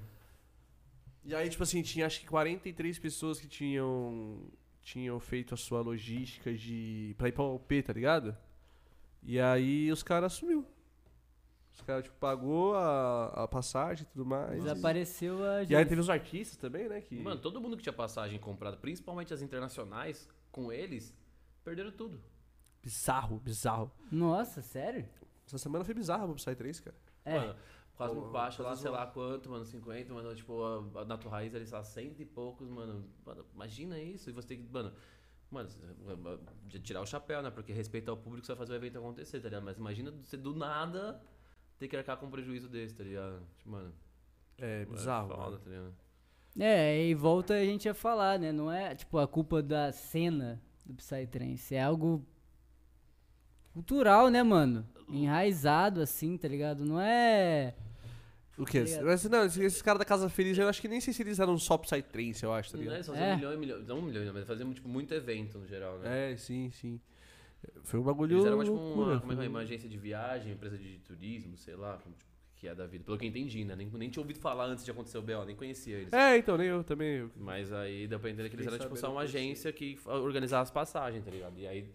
E 1.26 1.36
aí, 1.36 1.50
tipo 1.50 1.62
assim, 1.64 1.82
tinha 1.82 2.06
acho 2.06 2.22
que 2.22 2.28
43 2.28 2.98
pessoas 2.98 3.40
que 3.40 3.48
tinham 3.48 4.40
tinham 4.82 5.20
feito 5.20 5.54
a 5.54 5.58
sua 5.58 5.82
logística 5.82 6.52
de 6.54 7.14
pra 7.18 7.28
ir 7.28 7.32
pra 7.34 7.44
UP, 7.44 7.84
tá 7.84 7.94
ligado? 7.94 8.36
E 9.22 9.40
aí 9.40 9.92
os 9.92 10.02
caras 10.02 10.34
sumiu. 10.34 10.66
Os 11.80 11.86
caras, 11.86 12.04
tipo, 12.04 12.18
pagou 12.18 12.76
a, 12.76 13.44
a 13.44 13.48
passagem 13.48 14.04
e 14.04 14.12
tudo 14.12 14.26
mais. 14.26 14.62
Desapareceu 14.62 15.44
a 15.46 15.64
E 15.64 15.74
aí 15.74 15.86
teve 15.86 16.02
os 16.02 16.10
artistas 16.10 16.58
também, 16.58 16.90
né? 16.90 17.00
Que... 17.00 17.16
Mano, 17.16 17.40
todo 17.40 17.62
mundo 17.62 17.78
que 17.78 17.84
tinha 17.84 17.94
passagem 17.94 18.38
comprada, 18.38 18.76
principalmente 18.76 19.34
as 19.34 19.42
internacionais, 19.42 20.28
com 20.52 20.74
eles, 20.74 21.16
perderam 21.64 21.92
tudo. 21.92 22.22
Bizarro, 22.84 23.40
bizarro. 23.40 23.90
Nossa, 24.12 24.62
sério? 24.62 25.08
Essa 25.48 25.58
semana 25.58 25.86
foi 25.86 25.94
bizarra 25.94 26.26
pro 26.26 26.36
Psy 26.36 26.54
3, 26.54 26.80
cara. 26.82 26.98
É. 27.24 27.40
Mano, 27.40 27.56
Cosmo 27.96 28.22
Pô, 28.24 28.30
Baixa 28.30 28.62
lá, 28.62 28.76
sei 28.76 28.90
lá. 28.92 29.08
quanto, 29.08 29.50
mano, 29.50 29.64
50, 29.64 30.14
mano, 30.14 30.36
tipo, 30.36 30.62
a, 30.62 31.02
a 31.02 31.06
Nato 31.06 31.30
Raiz 31.30 31.56
ali, 31.56 31.66
sei 31.66 31.78
lá, 31.78 31.84
cento 31.84 32.22
e 32.22 32.26
poucos, 32.26 32.68
mano. 32.68 33.06
Mano, 33.26 33.46
imagina 33.56 33.98
isso, 33.98 34.30
e 34.30 34.34
você 34.34 34.50
tem 34.50 34.64
que, 34.64 34.72
mano, 34.72 34.94
mano, 35.50 35.70
de 36.66 36.80
tirar 36.80 37.02
o 37.02 37.06
chapéu, 37.06 37.42
né, 37.42 37.50
porque 37.50 37.72
respeito 37.72 38.12
ao 38.12 38.18
público 38.18 38.46
você 38.46 38.52
vai 38.52 38.58
fazer 38.60 38.74
o 38.74 38.76
evento 38.76 38.98
acontecer, 38.98 39.40
tá 39.40 39.48
ligado? 39.48 39.64
Mas 39.64 39.78
imagina 39.78 40.12
você 40.12 40.36
do 40.36 40.54
nada 40.54 41.22
ter 41.80 41.88
que 41.88 41.96
arcar 41.98 42.18
com 42.18 42.26
um 42.28 42.30
prejuízo 42.30 42.68
desse, 42.70 42.94
tá 42.94 43.04
ligado? 43.04 43.42
Tipo, 43.58 43.70
mano, 43.72 43.94
É, 44.58 44.86
bizarro. 44.86 45.30
foda, 45.30 45.42
mano. 45.52 45.58
tá 45.60 45.70
ligado? 45.70 45.94
É, 46.60 47.06
e 47.08 47.16
volta 47.16 47.54
a 47.54 47.64
gente 47.64 47.88
a 47.88 47.94
falar, 47.94 48.38
né? 48.38 48.52
Não 48.52 48.72
é, 48.72 48.94
tipo, 48.96 49.18
a 49.18 49.28
culpa 49.28 49.62
da 49.64 49.92
cena 49.92 50.62
do 50.86 50.94
Psytrance. 50.94 51.74
É 51.74 51.82
algo 51.82 52.26
cultural, 53.74 54.30
né, 54.30 54.44
mano? 54.44 54.86
Enraizado, 55.08 56.02
assim, 56.02 56.38
tá 56.38 56.48
ligado? 56.48 56.84
Não 56.86 57.00
é... 57.00 57.76
O 58.58 58.66
quê? 58.66 58.84
Tá? 58.84 59.02
Mas, 59.04 59.24
não, 59.26 59.46
esses, 59.46 59.58
esses 59.58 59.82
caras 59.82 60.00
da 60.00 60.06
Casa 60.06 60.28
Feliz, 60.30 60.58
eu 60.58 60.68
acho 60.68 60.82
que 60.82 60.88
nem 60.90 61.00
sei 61.00 61.14
se 61.14 61.22
eles 61.24 61.40
eram 61.40 61.58
só 61.58 61.78
Psy 61.78 62.02
3, 62.02 62.42
eu 62.44 62.52
acho, 62.54 62.72
tá 62.72 62.78
Não 62.78 62.84
ligado? 62.84 63.00
é 63.00 63.04
só 63.04 63.16
É. 63.16 63.34
um 63.34 63.36
milhão 63.38 63.54
e 63.54 63.58
milhão, 63.58 63.80
não 63.84 64.00
um 64.00 64.02
milhão, 64.02 64.34
mas 64.34 64.46
faziam, 64.46 64.74
tipo, 64.74 64.90
muito 64.90 65.14
evento 65.14 65.58
no 65.58 65.66
geral, 65.66 65.98
né? 66.00 66.34
É, 66.34 66.36
sim, 66.38 66.70
sim. 66.72 67.00
Foi 67.84 68.00
um 68.00 68.04
bagulho. 68.04 68.36
Eles 68.38 68.46
eram 68.46 68.60
tipo 68.64 68.72
loucura, 68.76 69.12
uma, 69.14 69.20
como 69.20 69.32
é 69.32 69.36
que 69.36 69.40
foi 69.42 69.46
é, 69.46 69.48
um- 69.48 69.52
uma 69.52 69.60
agência 69.60 69.90
de 69.90 69.98
viagem, 69.98 70.54
empresa 70.54 70.78
de 70.78 71.00
turismo, 71.00 71.58
sei 71.58 71.76
lá, 71.76 71.98
como, 71.98 72.16
tipo, 72.16 72.30
que 72.56 72.68
é 72.68 72.76
da 72.76 72.86
vida. 72.86 73.04
Pelo 73.04 73.18
que 73.18 73.26
eu 73.26 73.30
entendi, 73.30 73.64
né? 73.64 73.76
Nem, 73.76 73.88
nem 73.90 74.10
tinha 74.10 74.22
ouvido 74.22 74.40
falar 74.40 74.66
antes 74.66 74.84
de 74.86 74.92
acontecer 74.92 75.18
o 75.18 75.22
BO, 75.22 75.46
nem 75.46 75.56
conhecia 75.56 75.98
eles. 75.98 76.14
É, 76.14 76.38
então, 76.38 76.58
nem 76.58 76.68
eu 76.68 76.84
também. 76.84 77.18
eu- 77.20 77.32
Mas 77.36 77.72
aí 77.72 78.08
deu 78.08 78.20
pra 78.20 78.30
entender 78.30 78.50
que 78.50 78.56
eles 78.56 78.68
eram 78.68 78.78
tipo 78.80 78.96
só 78.98 79.12
uma 79.12 79.22
agência 79.22 79.72
que 79.74 79.98
organizava 80.06 80.64
as 80.64 80.72
passagens, 80.72 81.24
tá 81.24 81.32
ligado? 81.32 81.58
E 81.58 81.68
aí 81.68 81.90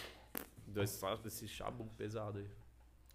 deu 0.67 0.83
esse, 0.83 0.99
esse 1.27 1.47
chabu 1.49 1.85
pesado 1.97 2.39
aí. 2.39 2.47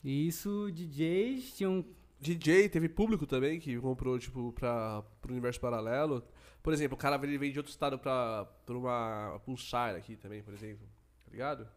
E 0.03 0.27
isso, 0.27 0.69
DJs 0.71 1.53
tinham... 1.57 1.85
DJ, 2.21 2.67
teve 2.69 2.89
público 2.89 3.25
também 3.25 3.59
que 3.61 3.77
comprou, 3.79 4.19
tipo, 4.19 4.51
pra, 4.53 5.01
pro 5.21 5.31
universo 5.31 5.59
paralelo. 5.59 6.21
Por 6.61 6.73
exemplo, 6.73 6.95
o 6.95 6.97
cara 6.99 7.15
ele 7.25 7.37
vem 7.37 7.51
de 7.51 7.57
outro 7.59 7.71
estado 7.71 7.97
pra, 7.97 8.45
pra 8.65 8.77
uma 8.77 9.41
Pulsar 9.45 9.95
aqui 9.95 10.17
também, 10.17 10.43
por 10.43 10.53
exemplo. 10.53 10.85
Tá 11.25 11.31
ligado? 11.31 11.67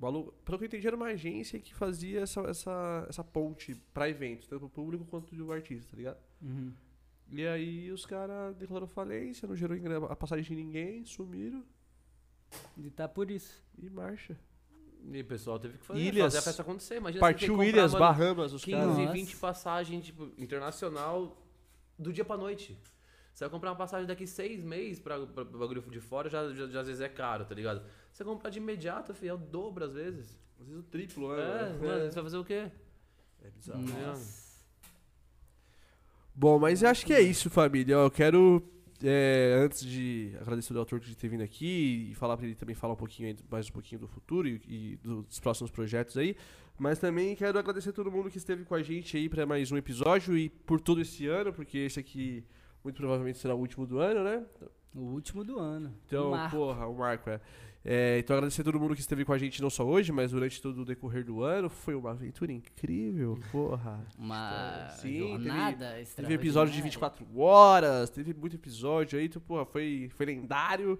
O 0.00 0.02
maluco, 0.02 0.32
pelo 0.44 0.56
que 0.56 0.64
eu 0.64 0.66
entendi, 0.66 0.86
era 0.86 0.96
uma 0.96 1.08
agência 1.08 1.60
que 1.60 1.74
fazia 1.74 2.20
essa, 2.20 2.40
essa, 2.42 3.06
essa 3.06 3.22
ponte 3.22 3.74
pra 3.92 4.08
eventos, 4.08 4.48
tanto 4.48 4.60
pro 4.60 4.68
público 4.70 5.04
quanto 5.04 5.34
do 5.36 5.52
artista, 5.52 5.90
tá 5.90 5.96
ligado? 5.98 6.18
Uhum. 6.40 6.72
E 7.30 7.46
aí 7.46 7.92
os 7.92 8.06
caras 8.06 8.56
declararam 8.56 8.88
falência, 8.88 9.46
não 9.46 9.54
gerou 9.54 10.06
a 10.06 10.16
passagem 10.16 10.44
de 10.44 10.54
ninguém, 10.54 11.04
sumiram 11.04 11.62
E 12.78 12.90
tá 12.90 13.06
por 13.06 13.30
isso. 13.30 13.62
e 13.78 13.90
marcha. 13.90 14.36
E 15.12 15.20
o 15.20 15.24
pessoal 15.24 15.58
teve 15.58 15.78
que 15.78 15.84
fazer, 15.84 16.00
Ilhas. 16.00 16.24
fazer 16.24 16.38
a 16.38 16.42
festa 16.42 16.62
acontecer. 16.62 16.96
Imagina 16.96 17.20
Partiu 17.20 17.62
Ilhas, 17.62 17.94
Bahamas, 17.94 18.52
os 18.52 18.64
15, 18.64 18.76
caras. 18.76 18.98
Nossa. 18.98 19.12
20 19.12 19.36
passagens, 19.36 20.04
tipo, 20.04 20.30
internacional 20.36 21.36
do 21.98 22.12
dia 22.12 22.24
pra 22.24 22.36
noite. 22.36 22.76
Você 23.34 23.44
vai 23.44 23.50
comprar 23.50 23.70
uma 23.70 23.76
passagem 23.76 24.06
daqui 24.06 24.26
seis 24.26 24.62
meses 24.62 25.00
pra, 25.00 25.18
pra, 25.26 25.44
pra 25.44 25.58
bagulho 25.58 25.80
de 25.82 26.00
fora, 26.00 26.28
já, 26.28 26.52
já, 26.52 26.66
já 26.66 26.80
às 26.80 26.86
vezes 26.86 27.00
é 27.00 27.08
caro, 27.08 27.44
tá 27.44 27.54
ligado? 27.54 27.82
Você 28.12 28.24
comprar 28.24 28.50
de 28.50 28.58
imediato, 28.58 29.14
filho, 29.14 29.30
é 29.30 29.34
o 29.34 29.38
dobro 29.38 29.84
às 29.84 29.94
vezes. 29.94 30.38
Às 30.60 30.66
vezes 30.66 30.80
o 30.80 30.86
triplo, 30.86 31.32
É, 31.34 31.70
né? 31.70 31.78
mano, 31.80 32.04
você 32.04 32.14
vai 32.14 32.24
fazer 32.24 32.36
o 32.36 32.44
quê? 32.44 32.70
É 33.42 33.50
bizarro. 33.50 33.80
Nossa. 33.82 34.50
Bom, 36.34 36.58
mas 36.58 36.82
eu 36.82 36.88
acho 36.88 37.04
que 37.06 37.12
é 37.12 37.20
isso, 37.20 37.48
família. 37.50 37.94
Eu 37.94 38.10
quero, 38.10 38.62
é, 39.02 39.58
antes 39.64 39.84
de 39.84 40.32
agradecer 40.40 40.72
o 40.74 40.78
autor 40.78 41.00
de 41.00 41.16
ter 41.16 41.28
vindo 41.28 41.42
aqui 41.42 42.08
e 42.10 42.14
falar 42.14 42.36
pra 42.36 42.46
ele 42.46 42.54
também 42.54 42.74
falar 42.74 42.92
um 42.94 42.96
pouquinho 42.96 43.36
mais 43.50 43.68
um 43.68 43.72
pouquinho 43.72 44.00
do 44.02 44.08
futuro 44.08 44.46
e, 44.48 44.60
e 44.66 44.96
dos 45.02 45.40
próximos 45.40 45.70
projetos 45.70 46.16
aí. 46.16 46.36
Mas 46.78 46.98
também 46.98 47.34
quero 47.36 47.58
agradecer 47.58 47.90
a 47.90 47.92
todo 47.92 48.10
mundo 48.10 48.30
que 48.30 48.38
esteve 48.38 48.64
com 48.64 48.74
a 48.74 48.82
gente 48.82 49.16
aí 49.16 49.28
pra 49.28 49.44
mais 49.44 49.70
um 49.70 49.76
episódio 49.76 50.36
e 50.36 50.48
por 50.48 50.80
todo 50.80 51.00
esse 51.00 51.26
ano, 51.26 51.52
porque 51.52 51.76
esse 51.78 52.00
aqui 52.00 52.42
muito 52.82 52.96
provavelmente 52.96 53.38
será 53.38 53.54
o 53.54 53.58
último 53.58 53.86
do 53.86 53.98
ano, 53.98 54.24
né? 54.24 54.44
O 54.94 55.00
último 55.00 55.44
do 55.44 55.58
ano. 55.58 55.94
Então, 56.06 56.30
marco. 56.30 56.56
porra, 56.56 56.86
o 56.86 56.96
Marco 56.96 57.30
é. 57.30 57.40
É, 57.82 58.18
Então, 58.18 58.36
agradecer 58.36 58.60
a 58.60 58.64
todo 58.64 58.78
mundo 58.78 58.94
que 58.94 59.00
esteve 59.00 59.24
com 59.24 59.32
a 59.32 59.38
gente, 59.38 59.62
não 59.62 59.70
só 59.70 59.84
hoje, 59.84 60.12
mas 60.12 60.32
durante 60.32 60.60
todo 60.60 60.82
o 60.82 60.84
decorrer 60.84 61.24
do 61.24 61.42
ano. 61.42 61.70
Foi 61.70 61.94
uma 61.94 62.10
aventura 62.10 62.52
incrível, 62.52 63.38
porra. 63.50 64.04
Uma 64.18 64.88
Sim, 64.90 65.30
jornada 65.30 65.94
Teve 66.14 66.34
episódio 66.34 66.74
de 66.74 66.82
24 66.82 67.26
horas, 67.38 68.10
teve 68.10 68.34
muito 68.34 68.56
episódio 68.56 69.18
aí, 69.18 69.26
então, 69.26 69.40
porra, 69.40 69.64
foi, 69.64 70.10
foi 70.14 70.26
lendário. 70.26 70.98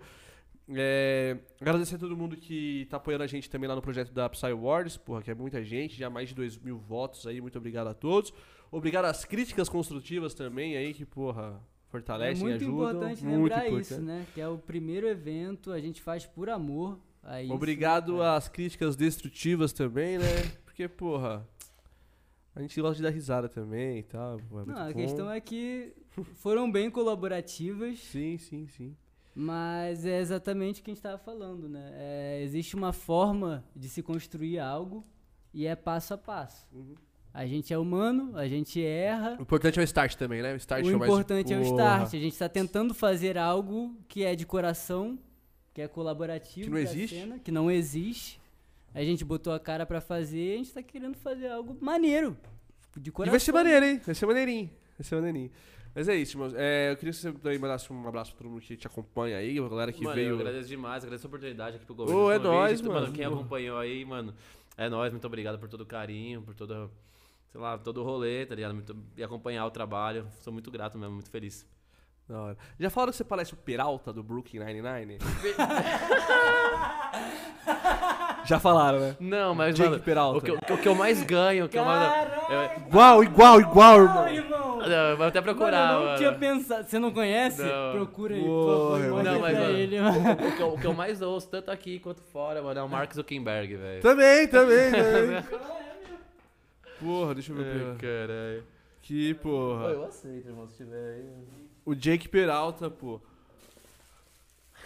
É, 0.73 1.36
agradecer 1.61 1.97
a 1.97 1.98
todo 1.98 2.16
mundo 2.16 2.36
que 2.36 2.86
tá 2.89 2.97
apoiando 2.97 3.24
a 3.24 3.27
gente 3.27 3.51
também 3.51 3.69
lá 3.69 3.74
no 3.74 3.82
projeto 3.82 4.12
da 4.12 4.28
Psy 4.28 4.47
Awards, 4.47 4.97
porra, 4.97 5.20
que 5.20 5.31
é 5.31 5.35
muita 5.35 5.65
gente, 5.65 5.98
já 5.98 6.09
mais 6.09 6.28
de 6.28 6.35
2 6.35 6.59
mil 6.59 6.78
votos 6.78 7.27
aí, 7.27 7.40
muito 7.40 7.59
obrigado 7.59 7.89
a 7.89 7.94
todos. 7.94 8.32
Obrigado 8.71 9.05
às 9.07 9.25
críticas 9.25 9.69
construtivas 9.69 10.33
também 10.35 10.77
aí, 10.77 10.95
que, 10.95 11.05
porra, 11.05 11.61
É 11.89 11.91
fortalecem, 11.91 12.43
muito 12.43 12.63
ajudam. 12.65 12.75
importante 12.91 13.25
muito 13.25 13.43
lembrar 13.43 13.67
importante. 13.67 13.93
isso, 13.93 14.01
né? 14.03 14.27
Que 14.35 14.41
é 14.41 14.49
o 14.49 14.59
primeiro 14.59 15.09
evento, 15.09 15.73
a 15.73 15.81
gente 15.81 16.01
faz 16.01 16.25
por 16.25 16.49
amor 16.49 16.99
a 17.23 17.43
isso. 17.43 17.53
Obrigado 17.53 18.19
cara? 18.19 18.37
às 18.37 18.49
críticas 18.49 18.95
destrutivas 18.97 19.73
também, 19.73 20.19
né? 20.19 20.25
Porque, 20.65 20.87
porra, 20.89 21.47
a 22.55 22.61
gente 22.61 22.81
gosta 22.81 22.97
de 22.97 23.03
dar 23.03 23.11
risada 23.11 23.49
também 23.49 23.99
e 23.99 24.03
tal. 24.05 24.39
é 24.39 24.43
Não, 24.51 24.57
muito 24.65 24.71
a 24.79 24.87
bom. 24.87 24.93
questão 24.95 25.31
é 25.31 25.41
que 25.41 25.93
foram 26.37 26.71
bem 26.71 26.91
colaborativas, 26.91 27.99
Sim, 28.13 28.39
sim, 28.39 28.67
sim. 28.69 28.97
mas 29.35 30.07
é 30.07 30.21
exatamente 30.21 30.81
o 30.81 30.85
que 30.85 30.91
a 30.91 30.93
gente 30.93 30.99
estava 30.99 31.19
falando, 31.19 31.69
né? 31.69 31.91
É, 31.95 32.41
existe 32.43 32.77
uma 32.77 32.93
forma 32.93 33.65
de 33.75 33.89
se 33.89 34.01
construir 34.03 34.59
algo 34.61 35.05
e 35.53 35.67
é 35.67 35.75
passo 35.75 36.15
a 36.15 36.19
passo. 36.19 36.69
Uhum. 36.73 36.95
A 37.32 37.47
gente 37.47 37.73
é 37.73 37.78
humano, 37.78 38.36
a 38.36 38.48
gente 38.48 38.85
erra. 38.85 39.36
O 39.39 39.43
importante 39.43 39.78
é 39.78 39.82
o 39.82 39.85
start 39.85 40.15
também, 40.16 40.43
né? 40.43 40.52
O 40.52 40.57
start 40.57 40.85
O 40.85 40.90
é 40.90 40.94
o 40.94 40.98
mais 40.98 41.11
importante 41.12 41.52
é 41.52 41.59
o 41.59 41.62
start. 41.62 42.02
A 42.15 42.19
gente 42.19 42.32
está 42.32 42.48
tentando 42.48 42.93
fazer 42.93 43.39
algo 43.39 43.97
que 44.09 44.24
é 44.24 44.35
de 44.35 44.44
coração, 44.44 45.16
que 45.73 45.81
é 45.81 45.86
colaborativo, 45.86 46.65
Que 46.65 46.70
não 46.70 46.77
é 46.78 46.81
a 46.81 46.85
existe. 46.85 47.15
cena, 47.20 47.39
que 47.39 47.52
não 47.52 47.70
existe. 47.70 48.40
A 48.93 49.05
gente 49.05 49.24
botou 49.24 49.52
a 49.52 49.61
cara 49.61 49.86
pra 49.86 50.01
fazer, 50.01 50.55
a 50.55 50.57
gente 50.57 50.73
tá 50.73 50.82
querendo 50.82 51.16
fazer 51.16 51.48
algo 51.48 51.77
maneiro, 51.81 52.36
de 52.97 53.11
E 53.11 53.12
coração. 53.12 53.31
vai 53.31 53.39
ser 53.40 53.52
maneiro, 53.52 53.86
hein? 53.86 54.01
Vai 54.05 54.15
ser 54.16 54.27
maneirinho. 54.27 54.70
Vai 54.98 55.05
ser 55.05 55.15
maneirinho. 55.15 55.51
Mas 55.94 56.09
é 56.09 56.16
isso, 56.16 56.36
irmãos. 56.36 56.52
É, 56.57 56.90
eu 56.90 56.97
queria 56.97 57.12
que 57.12 57.19
você 57.19 57.32
também 57.32 57.59
mandasse 57.59 57.93
um 57.93 58.09
abraço 58.09 58.32
pra 58.32 58.43
todo 58.43 58.51
mundo 58.52 58.61
que 58.62 58.77
te 58.77 58.86
acompanha 58.89 59.36
aí, 59.36 59.57
a 59.59 59.69
galera 59.69 59.93
que 59.93 60.02
mano, 60.02 60.16
veio. 60.16 60.31
eu 60.31 60.35
agradeço 60.36 60.69
demais, 60.69 61.05
agradeço 61.05 61.27
a 61.27 61.28
oportunidade 61.28 61.77
aqui 61.77 61.86
pro 61.86 61.94
governo. 61.94 62.20
Ô, 62.20 62.27
mais 62.27 62.40
é 62.40 62.44
nóis, 62.44 62.81
Então, 62.81 62.93
mano. 62.93 63.12
Quem 63.12 63.24
acompanhou 63.24 63.78
aí, 63.78 64.05
mano, 64.05 64.35
é 64.77 64.89
nóis, 64.89 65.12
muito 65.12 65.27
obrigado 65.27 65.59
por 65.61 65.69
todo 65.69 65.81
o 65.82 65.86
carinho, 65.86 66.43
por 66.43 66.55
toda, 66.55 66.89
sei 67.51 67.61
lá, 67.61 67.77
todo 67.79 68.01
o 68.01 68.05
rolê, 68.05 68.47
tá 68.47 68.55
ligado? 68.55 68.75
Muito- 68.75 68.97
e 69.17 69.23
acompanhar 69.23 69.67
o 69.67 69.71
trabalho. 69.71 70.27
Sou 70.41 70.53
muito 70.53 70.71
grato 70.71 70.97
mesmo, 70.99 71.15
muito 71.15 71.31
feliz. 71.31 71.67
Da 72.29 72.41
hora. 72.41 72.57
Já 72.79 72.89
falaram 72.91 73.11
que 73.11 73.17
você 73.17 73.25
parece 73.25 73.53
o 73.55 73.57
Peralta 73.57 74.13
do 74.13 74.23
Brooklyn 74.23 74.61
Nine-Nine? 74.65 75.19
Já 78.45 78.59
falaram, 78.59 78.99
né? 79.01 79.17
Não, 79.21 79.55
mas, 79.55 79.75
Jake 79.75 79.91
mano, 79.91 80.03
Peralta. 80.03 80.39
o 80.39 80.41
que, 80.41 80.51
eu- 80.51 80.59
o 80.77 80.79
que 80.79 80.89
eu 80.89 80.95
mais 80.95 81.23
ganho, 81.23 81.67
o 81.67 81.69
que 81.69 81.79
eu 81.79 81.85
mais... 81.85 82.01
É- 82.51 82.79
Igual, 82.89 83.23
igual, 83.23 83.61
igual, 83.61 84.01
irmão. 84.01 84.29
irmão, 84.29 84.79
Não, 84.79 85.17
vou 85.17 85.27
até 85.27 85.41
procurar, 85.41 85.89
Mano, 85.89 85.93
eu 85.93 85.99
não 86.01 86.07
mano. 86.07 86.19
tinha 86.19 86.33
pensado. 86.33 86.89
Você 86.89 86.99
não 86.99 87.13
conhece? 87.13 87.63
Não. 87.63 87.93
Procura 87.93 88.35
aí, 88.35 88.41
por 88.41 88.47
Porra, 88.49 88.99
favor. 89.01 89.11
mostra 89.11 89.33
não, 89.33 89.41
mas, 89.41 89.59
mano, 89.59 89.71
ele, 89.77 90.01
mano. 90.01 90.33
O 90.33 90.57
que, 90.57 90.63
eu, 90.63 90.69
o 90.75 90.79
que 90.81 90.87
eu 90.87 90.95
mais 90.95 91.21
ouço, 91.23 91.49
tanto 91.51 91.71
aqui 91.71 91.99
quanto 92.01 92.23
fora, 92.23 92.63
mano, 92.63 92.81
é 92.81 92.83
o 92.83 92.89
Mark 92.89 93.13
Zuckerberg, 93.13 93.77
velho. 93.77 94.01
Também, 94.03 94.49
também, 94.49 94.91
também. 94.91 95.45
Porra, 97.01 97.35
deixa 97.35 97.53
eu 97.53 97.57
ver. 97.57 97.65
Ai, 97.93 97.97
caralho. 97.97 98.65
Que 99.03 99.35
Pô, 99.35 99.49
porra. 99.49 99.85
eu 99.89 100.05
aceito, 100.05 100.49
irmão, 100.49 100.69
se 100.69 100.77
tiver 100.77 101.15
aí. 101.15 101.29
O 101.85 101.95
Jake 101.95 102.29
Peralta, 102.29 102.91
pô. 102.91 103.21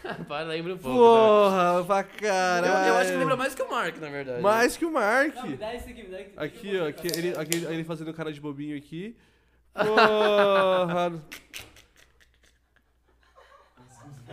Para, 0.29 0.45
lembra 0.49 0.75
um 0.75 0.79
pouco. 0.79 0.97
né? 0.99 1.05
Porra, 1.05 1.85
pra 1.87 2.01
Eu, 2.01 2.05
caralho. 2.21 2.89
eu 2.89 2.95
acho 2.97 3.11
que 3.11 3.17
lembra 3.17 3.37
mais 3.37 3.55
que 3.55 3.63
o 3.63 3.71
Mark, 3.71 3.97
na 3.99 4.09
verdade. 4.09 4.43
Mais 4.43 4.77
que 4.77 4.85
o 4.85 4.93
Mark. 4.93 5.35
Não, 5.35 5.47
me 5.49 5.57
dá 5.57 5.75
isso 5.75 5.89
aqui, 5.89 6.03
me 6.03 6.09
dá 6.09 6.21
isso 6.21 6.31
aqui. 6.37 6.45
Aqui, 6.45 6.79
ó. 6.79 6.89
Aqui, 6.89 7.07
ele, 7.09 7.29
aqui, 7.37 7.57
ele 7.65 7.85
fazendo 7.85 8.13
cara 8.15 8.33
de 8.33 8.41
bobinho 8.41 8.77
aqui. 8.77 9.17
Porra. 9.75 11.21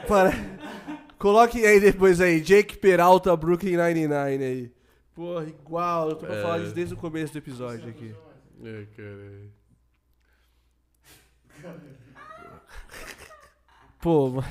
Para. 0.07 0.31
Coloque 1.17 1.65
aí 1.65 1.79
depois 1.79 2.19
aí. 2.21 2.41
Jake 2.41 2.77
Peralta, 2.77 3.35
Brooklyn 3.35 3.77
99 3.77 4.43
aí. 4.43 4.71
Porra, 5.15 5.45
igual. 5.45 6.09
Eu 6.09 6.15
tô 6.15 6.25
pra 6.25 6.35
É. 6.35 6.41
falar 6.41 6.59
isso 6.59 6.73
desde 6.73 6.93
o 6.93 6.97
começo 6.97 7.33
do 7.33 7.39
episódio 7.39 7.89
aqui. 7.89 8.15
Ai, 8.63 8.87
caralho. 8.95 9.51
Pô, 14.01 14.29
ma- 14.29 14.43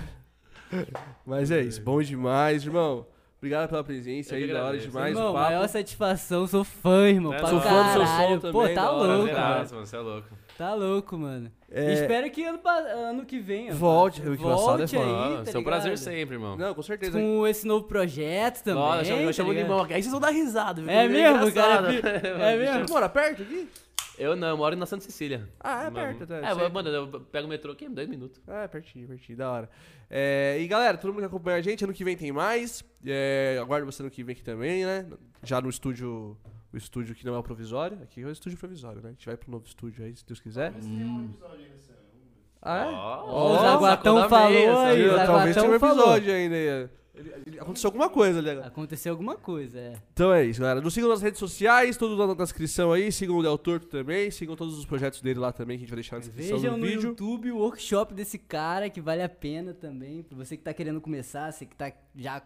mas 1.26 1.50
é 1.50 1.60
isso. 1.62 1.80
Bom 1.82 2.00
demais, 2.02 2.64
irmão. 2.64 3.06
Obrigado 3.38 3.68
pela 3.70 3.82
presença 3.82 4.34
aí, 4.34 4.46
da 4.52 4.62
hora 4.64 4.78
demais 4.78 5.14
Irmão, 5.16 5.30
o 5.30 5.34
papo. 5.34 5.46
maior 5.46 5.66
satisfação, 5.66 6.46
sou 6.46 6.62
fã, 6.62 7.08
irmão. 7.08 7.32
É, 7.32 7.38
sou 7.38 7.58
fã 7.60 7.82
do 7.86 7.92
seu 7.92 8.06
som 8.06 8.06
caralho. 8.06 8.40
Pô, 8.40 8.50
também, 8.60 8.74
tá 8.74 8.90
louco. 8.90 9.06
Prazeiraço, 9.24 9.74
mano, 9.74 9.86
você 9.86 9.96
é 9.96 10.00
louco. 10.00 10.28
Tá 10.60 10.74
louco, 10.74 11.16
mano. 11.16 11.50
É, 11.70 11.94
Espero 11.94 12.30
que 12.30 12.44
ano, 12.44 12.60
ano 13.08 13.24
que 13.24 13.40
vem. 13.40 13.70
Volte, 13.70 14.20
o 14.20 14.36
que 14.36 14.42
passado 14.42 14.82
é 14.82 14.86
volte 14.86 14.94
foda. 14.94 15.06
aí, 15.06 15.36
Ah, 15.38 15.42
tá 15.42 15.52
é 15.52 15.58
um 15.58 15.64
prazer 15.64 15.96
sempre, 15.96 16.34
irmão. 16.34 16.54
Não, 16.54 16.74
com 16.74 16.82
certeza. 16.82 17.18
Com 17.18 17.46
esse 17.46 17.66
novo 17.66 17.86
projeto 17.86 18.62
também. 18.62 18.82
Nossa, 18.82 19.10
eu 19.10 19.26
tá 19.28 19.32
chamo 19.32 19.48
o 19.48 19.52
limão 19.54 19.80
aqui. 19.80 19.94
Aí 19.94 20.02
vocês 20.02 20.12
vão 20.12 20.20
dar 20.20 20.28
risada, 20.28 20.82
viu? 20.82 20.90
É 20.90 21.08
mesmo, 21.08 21.50
cara? 21.50 21.94
engraçado. 21.94 22.42
É 22.42 22.56
mesmo? 22.60 22.86
Você 22.86 22.92
mora 22.92 23.08
perto 23.08 23.40
aqui? 23.40 23.70
Eu 24.18 24.36
não, 24.36 24.48
eu 24.48 24.56
moro 24.58 24.76
na 24.76 24.84
Santa 24.84 25.02
Cecília. 25.02 25.48
Ah, 25.58 25.84
é 25.86 25.90
perto 25.90 26.24
até. 26.24 26.40
É, 26.44 26.54
sei. 26.54 26.68
mano, 26.68 26.88
eu 26.90 27.08
pego 27.08 27.46
o 27.46 27.48
metrô 27.48 27.72
aqui 27.72 27.86
em 27.86 27.94
dois 27.94 28.06
minutos. 28.06 28.38
Ah, 28.46 28.64
é 28.64 28.68
pertinho, 28.68 29.08
pertinho, 29.08 29.38
da 29.38 29.50
hora. 29.50 29.70
É, 30.10 30.58
e 30.60 30.68
galera, 30.68 30.98
todo 30.98 31.10
mundo 31.10 31.20
que 31.20 31.26
acompanha 31.26 31.56
a 31.56 31.62
gente, 31.62 31.82
ano 31.84 31.94
que 31.94 32.04
vem 32.04 32.18
tem 32.18 32.32
mais. 32.32 32.84
É, 33.02 33.58
aguardo 33.62 33.90
você 33.90 34.02
ano 34.02 34.10
que 34.10 34.22
vem 34.22 34.34
aqui 34.34 34.42
também, 34.42 34.84
né? 34.84 35.06
Já 35.42 35.58
no 35.58 35.70
estúdio, 35.70 36.36
o 36.72 36.76
estúdio 36.76 37.14
que 37.14 37.24
não 37.26 37.34
é 37.34 37.38
o 37.38 37.42
provisório. 37.42 37.98
Aqui 38.02 38.22
é 38.22 38.26
o 38.26 38.30
estúdio 38.30 38.59
provisório, 38.59 39.01
né? 39.02 39.09
A 39.09 39.12
gente 39.12 39.26
vai 39.26 39.36
pro 39.36 39.51
novo 39.51 39.66
estúdio 39.66 40.05
aí, 40.05 40.14
se 40.16 40.24
Deus 40.26 40.40
quiser. 40.40 40.72
Mas 40.72 40.84
tem 40.84 41.05
um 41.05 41.24
episódio 41.24 41.56
aí 41.56 41.68
nesse 41.70 41.90
ano. 41.90 41.98
vamos 42.12 42.24
ver. 42.24 42.60
Ah, 42.62 42.78
é? 42.78 42.86
Ó, 42.86 43.24
Ó, 43.26 43.52
o 43.52 43.59
Zaguatão 43.59 44.14
da 44.16 44.28
falou 44.28 44.78
aí, 44.78 45.09
o 45.09 45.16
Talvez 45.16 45.56
tenha 45.56 45.68
um 45.70 45.74
episódio 45.74 46.32
ainda. 46.32 46.55
aí. 46.55 46.88
Ele- 47.12 47.32
ele- 47.44 47.60
Aconteceu 47.60 47.88
alguma 47.88 48.09
coisa 48.09 48.38
ali 48.38 48.48
agora. 48.51 48.66
Aconteceu 48.68 49.12
alguma 49.12 49.36
coisa, 49.36 49.78
é. 49.78 49.92
Então 50.12 50.32
é 50.32 50.42
isso, 50.44 50.60
galera. 50.60 50.80
Nos 50.80 50.94
sigam 50.94 51.10
nas 51.10 51.20
redes 51.20 51.38
sociais, 51.38 51.97
tudo 51.98 52.14
lá 52.16 52.26
na 52.26 52.32
descrição 52.34 52.92
aí. 52.92 53.12
Sigam 53.12 53.36
o 53.36 53.42
Del 53.42 53.59
Torto 53.59 53.88
também. 53.88 54.30
Sigam 54.30 54.56
todos 54.56 54.78
os 54.78 54.86
projetos 54.86 55.20
dele 55.20 55.38
lá 55.38 55.52
também, 55.52 55.76
que 55.76 55.82
a 55.82 55.86
gente 55.86 55.90
vai 55.90 55.97
deixar 55.97 56.16
na 56.16 56.20
descrição 56.20 56.56
Vejam 56.59 56.74
do 56.74 56.80
no 56.80 56.86
vídeo. 56.86 57.09
YouTube 57.10 57.51
o 57.51 57.59
workshop 57.59 58.14
desse 58.14 58.38
cara, 58.38 58.88
que 58.88 59.02
vale 59.02 59.22
a 59.22 59.28
pena 59.28 59.74
também. 59.74 60.22
Pra 60.22 60.36
você 60.38 60.56
que 60.56 60.62
tá 60.62 60.72
querendo 60.72 60.98
começar, 61.01 61.52
você 61.52 61.66
que 61.66 61.76
tá 61.76 61.92
já 62.16 62.40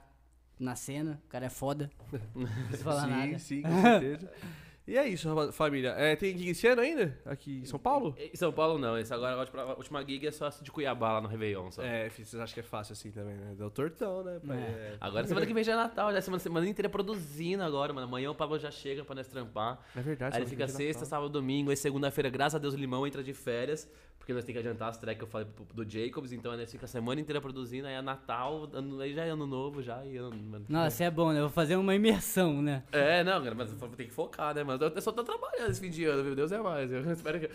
na 0.58 0.76
cena, 0.76 1.20
o 1.26 1.28
cara 1.28 1.46
é 1.46 1.50
foda. 1.50 1.90
Não 2.34 2.46
preciso 2.46 2.84
falar 2.84 3.02
sim, 3.04 3.10
nada. 3.10 3.38
sim, 3.38 3.62
com 3.62 3.82
certeza. 3.82 4.30
e 4.86 4.96
é 4.96 5.08
isso, 5.08 5.52
família. 5.52 5.90
É, 5.96 6.14
tem 6.14 6.36
gig 6.36 6.50
esse 6.50 6.66
ano 6.66 6.82
ainda? 6.82 7.18
Aqui 7.24 7.60
em 7.60 7.64
São 7.64 7.78
Paulo? 7.78 8.14
Em 8.18 8.36
São 8.36 8.52
Paulo 8.52 8.78
não, 8.78 8.98
esse 8.98 9.12
agora 9.12 9.34
a 9.34 9.40
última, 9.40 9.62
a 9.62 9.74
última 9.74 10.04
gig 10.04 10.26
é 10.26 10.30
só 10.30 10.48
de 10.48 10.70
Cuiabá 10.70 11.12
lá 11.14 11.20
no 11.20 11.28
Réveillon. 11.28 11.70
Só. 11.70 11.82
É, 11.82 12.08
vocês 12.08 12.34
acham 12.34 12.54
que 12.54 12.60
é 12.60 12.62
fácil 12.62 12.92
assim 12.92 13.10
também, 13.10 13.34
né? 13.34 13.54
Del 13.56 13.70
Tortão, 13.70 14.22
né? 14.22 14.40
pai? 14.46 14.58
É. 14.58 14.60
É. 14.60 14.96
Agora 15.00 15.26
semana 15.26 15.46
que 15.46 15.54
vem 15.54 15.64
já 15.64 15.72
é 15.72 15.76
Natal, 15.76 16.12
já 16.12 16.20
semana, 16.20 16.40
semana 16.40 16.68
inteira 16.68 16.88
produzindo 16.88 17.62
agora, 17.62 17.92
mano. 17.92 18.06
Amanhã 18.06 18.30
o 18.30 18.34
Pablo 18.34 18.58
já 18.58 18.70
chega 18.70 19.04
pra 19.04 19.14
nós 19.14 19.26
trampar. 19.26 19.80
É 19.96 20.00
verdade. 20.00 20.36
Aí 20.36 20.42
ele 20.42 20.50
fica 20.50 20.64
é 20.64 20.68
sexta, 20.68 21.00
Natal. 21.00 21.08
sábado, 21.08 21.30
domingo, 21.30 21.70
aí 21.70 21.76
segunda-feira, 21.76 22.28
graças 22.28 22.54
a 22.54 22.58
Deus, 22.58 22.74
o 22.74 22.76
Limão 22.76 23.06
entra 23.06 23.22
de 23.22 23.32
férias, 23.32 23.88
porque 24.24 24.32
nós 24.32 24.42
temos 24.42 24.54
que 24.54 24.66
adiantar 24.66 24.88
as 24.88 24.96
tracks 24.96 25.18
que 25.18 25.24
eu 25.24 25.28
falei 25.28 25.46
do 25.74 25.84
Jacobs, 25.86 26.32
então 26.32 26.50
aí 26.50 26.56
nós 26.56 26.72
fica 26.72 26.86
a 26.86 26.88
semana 26.88 27.20
inteira 27.20 27.42
produzindo, 27.42 27.86
aí 27.86 27.92
é 27.92 28.00
Natal, 28.00 28.66
ano, 28.72 28.98
aí 28.98 29.12
já 29.12 29.22
é 29.22 29.28
ano 29.28 29.46
novo, 29.46 29.82
já, 29.82 30.02
e 30.06 30.16
ano. 30.16 30.64
Nossa, 30.66 31.04
é 31.04 31.10
bom, 31.10 31.30
né? 31.30 31.40
Eu 31.40 31.42
vou 31.42 31.50
fazer 31.50 31.76
uma 31.76 31.94
imersão, 31.94 32.62
né? 32.62 32.84
É, 32.90 33.22
não, 33.22 33.44
cara, 33.44 33.54
mas 33.54 33.70
tem 33.70 34.06
que 34.06 34.14
focar, 34.14 34.54
né, 34.54 34.64
mano? 34.64 34.82
Eu 34.82 35.02
só 35.02 35.12
tô 35.12 35.22
trabalhando 35.22 35.70
esse 35.70 35.78
fim 35.78 35.90
de 35.90 36.06
ano, 36.06 36.24
meu 36.24 36.34
Deus 36.34 36.50
é 36.52 36.58
mais. 36.58 36.90
Eu 36.90 37.02
espero 37.12 37.38
que. 37.38 37.50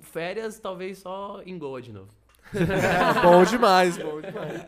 Férias, 0.00 0.58
talvez 0.58 0.96
só 0.96 1.42
em 1.44 1.58
Goa 1.58 1.82
de 1.82 1.92
novo. 1.92 2.08
bom 3.22 3.44
demais, 3.44 3.98
bom 3.98 4.18
demais. 4.22 4.64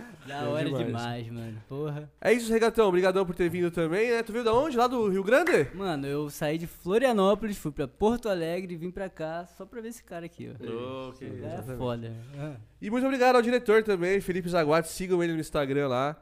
Da 0.30 0.48
hora 0.48 0.64
demais. 0.64 0.86
demais. 0.86 1.30
mano. 1.30 1.62
Porra. 1.68 2.10
É 2.20 2.32
isso, 2.32 2.52
Regatão. 2.52 2.88
Obrigadão 2.88 3.26
por 3.26 3.34
ter 3.34 3.48
vindo 3.48 3.70
também, 3.70 4.10
né? 4.10 4.22
Tu 4.22 4.32
veio 4.32 4.44
da 4.44 4.54
onde? 4.54 4.76
Lá 4.76 4.86
do 4.86 5.08
Rio 5.08 5.22
Grande? 5.24 5.68
Mano, 5.74 6.06
eu 6.06 6.30
saí 6.30 6.56
de 6.58 6.66
Florianópolis, 6.66 7.56
fui 7.58 7.70
pra 7.72 7.86
Porto 7.88 8.28
Alegre 8.28 8.74
e 8.74 8.76
vim 8.76 8.90
pra 8.90 9.08
cá 9.08 9.44
só 9.56 9.64
pra 9.66 9.80
ver 9.80 9.88
esse 9.88 10.02
cara 10.02 10.26
aqui, 10.26 10.50
ó. 10.54 11.12
Que- 11.12 11.24
É 11.24 11.28
exatamente. 11.28 11.78
foda. 11.78 12.12
Ah. 12.38 12.54
E 12.80 12.90
muito 12.90 13.04
obrigado 13.04 13.36
ao 13.36 13.42
diretor 13.42 13.82
também, 13.82 14.20
Felipe 14.20 14.48
Zaguate. 14.48 14.88
Sigam 14.88 15.22
ele 15.22 15.32
no 15.34 15.40
Instagram 15.40 15.88
lá. 15.88 16.16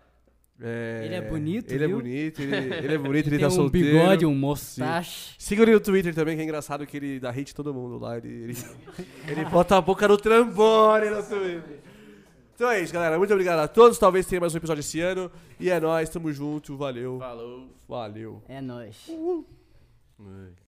É, 0.61 1.03
Ele 1.05 1.15
é 1.15 1.21
bonito, 1.21 1.71
Ele 1.73 1.85
é 1.85 1.87
viu? 1.87 1.97
bonito, 1.99 2.43
ele, 2.43 2.57
ele 2.57 2.95
é 2.95 2.99
bonito, 2.99 3.27
ele, 3.31 3.37
Tem 3.37 3.39
tá 3.39 3.47
um 3.47 3.51
solteiro. 3.51 3.87
bigode, 3.97 4.27
um 4.27 4.35
mustache. 4.35 5.37
Sigam 5.39 5.63
ele 5.63 5.71
no 5.75 5.79
Twitter 5.79 6.13
também, 6.13 6.35
que 6.35 6.41
é 6.41 6.45
engraçado 6.45 6.85
que 6.85 6.97
ele 6.97 7.21
dá 7.21 7.31
hate 7.31 7.53
em 7.53 7.55
todo 7.55 7.73
mundo 7.73 7.97
lá. 7.97 8.17
Ele, 8.19 8.29
ele, 8.29 8.57
ele 9.29 9.45
bota 9.45 9.77
a 9.77 9.81
boca 9.81 10.09
no 10.09 10.17
trambone 10.17 11.11
no 11.11 11.23
Twitter. 11.23 11.79
Então 12.59 12.73
é 12.73 12.81
isso, 12.81 12.93
galera. 12.93 13.17
Muito 13.17 13.33
obrigado 13.33 13.61
a 13.61 13.69
todos. 13.69 13.99
Talvez 13.99 14.27
tenha 14.27 14.41
mais 14.41 14.53
um 14.53 14.57
episódio 14.57 14.81
esse 14.81 15.01
ano. 15.01 15.31
E 15.61 15.71
é 15.71 15.79
nóis, 15.79 16.09
tamo 16.09 16.33
junto. 16.33 16.77
Valeu. 16.77 17.17
Falou. 17.17 17.69
Valeu. 17.89 18.43
É 18.49 18.61
nóis. 18.61 18.97
Ai. 20.19 20.68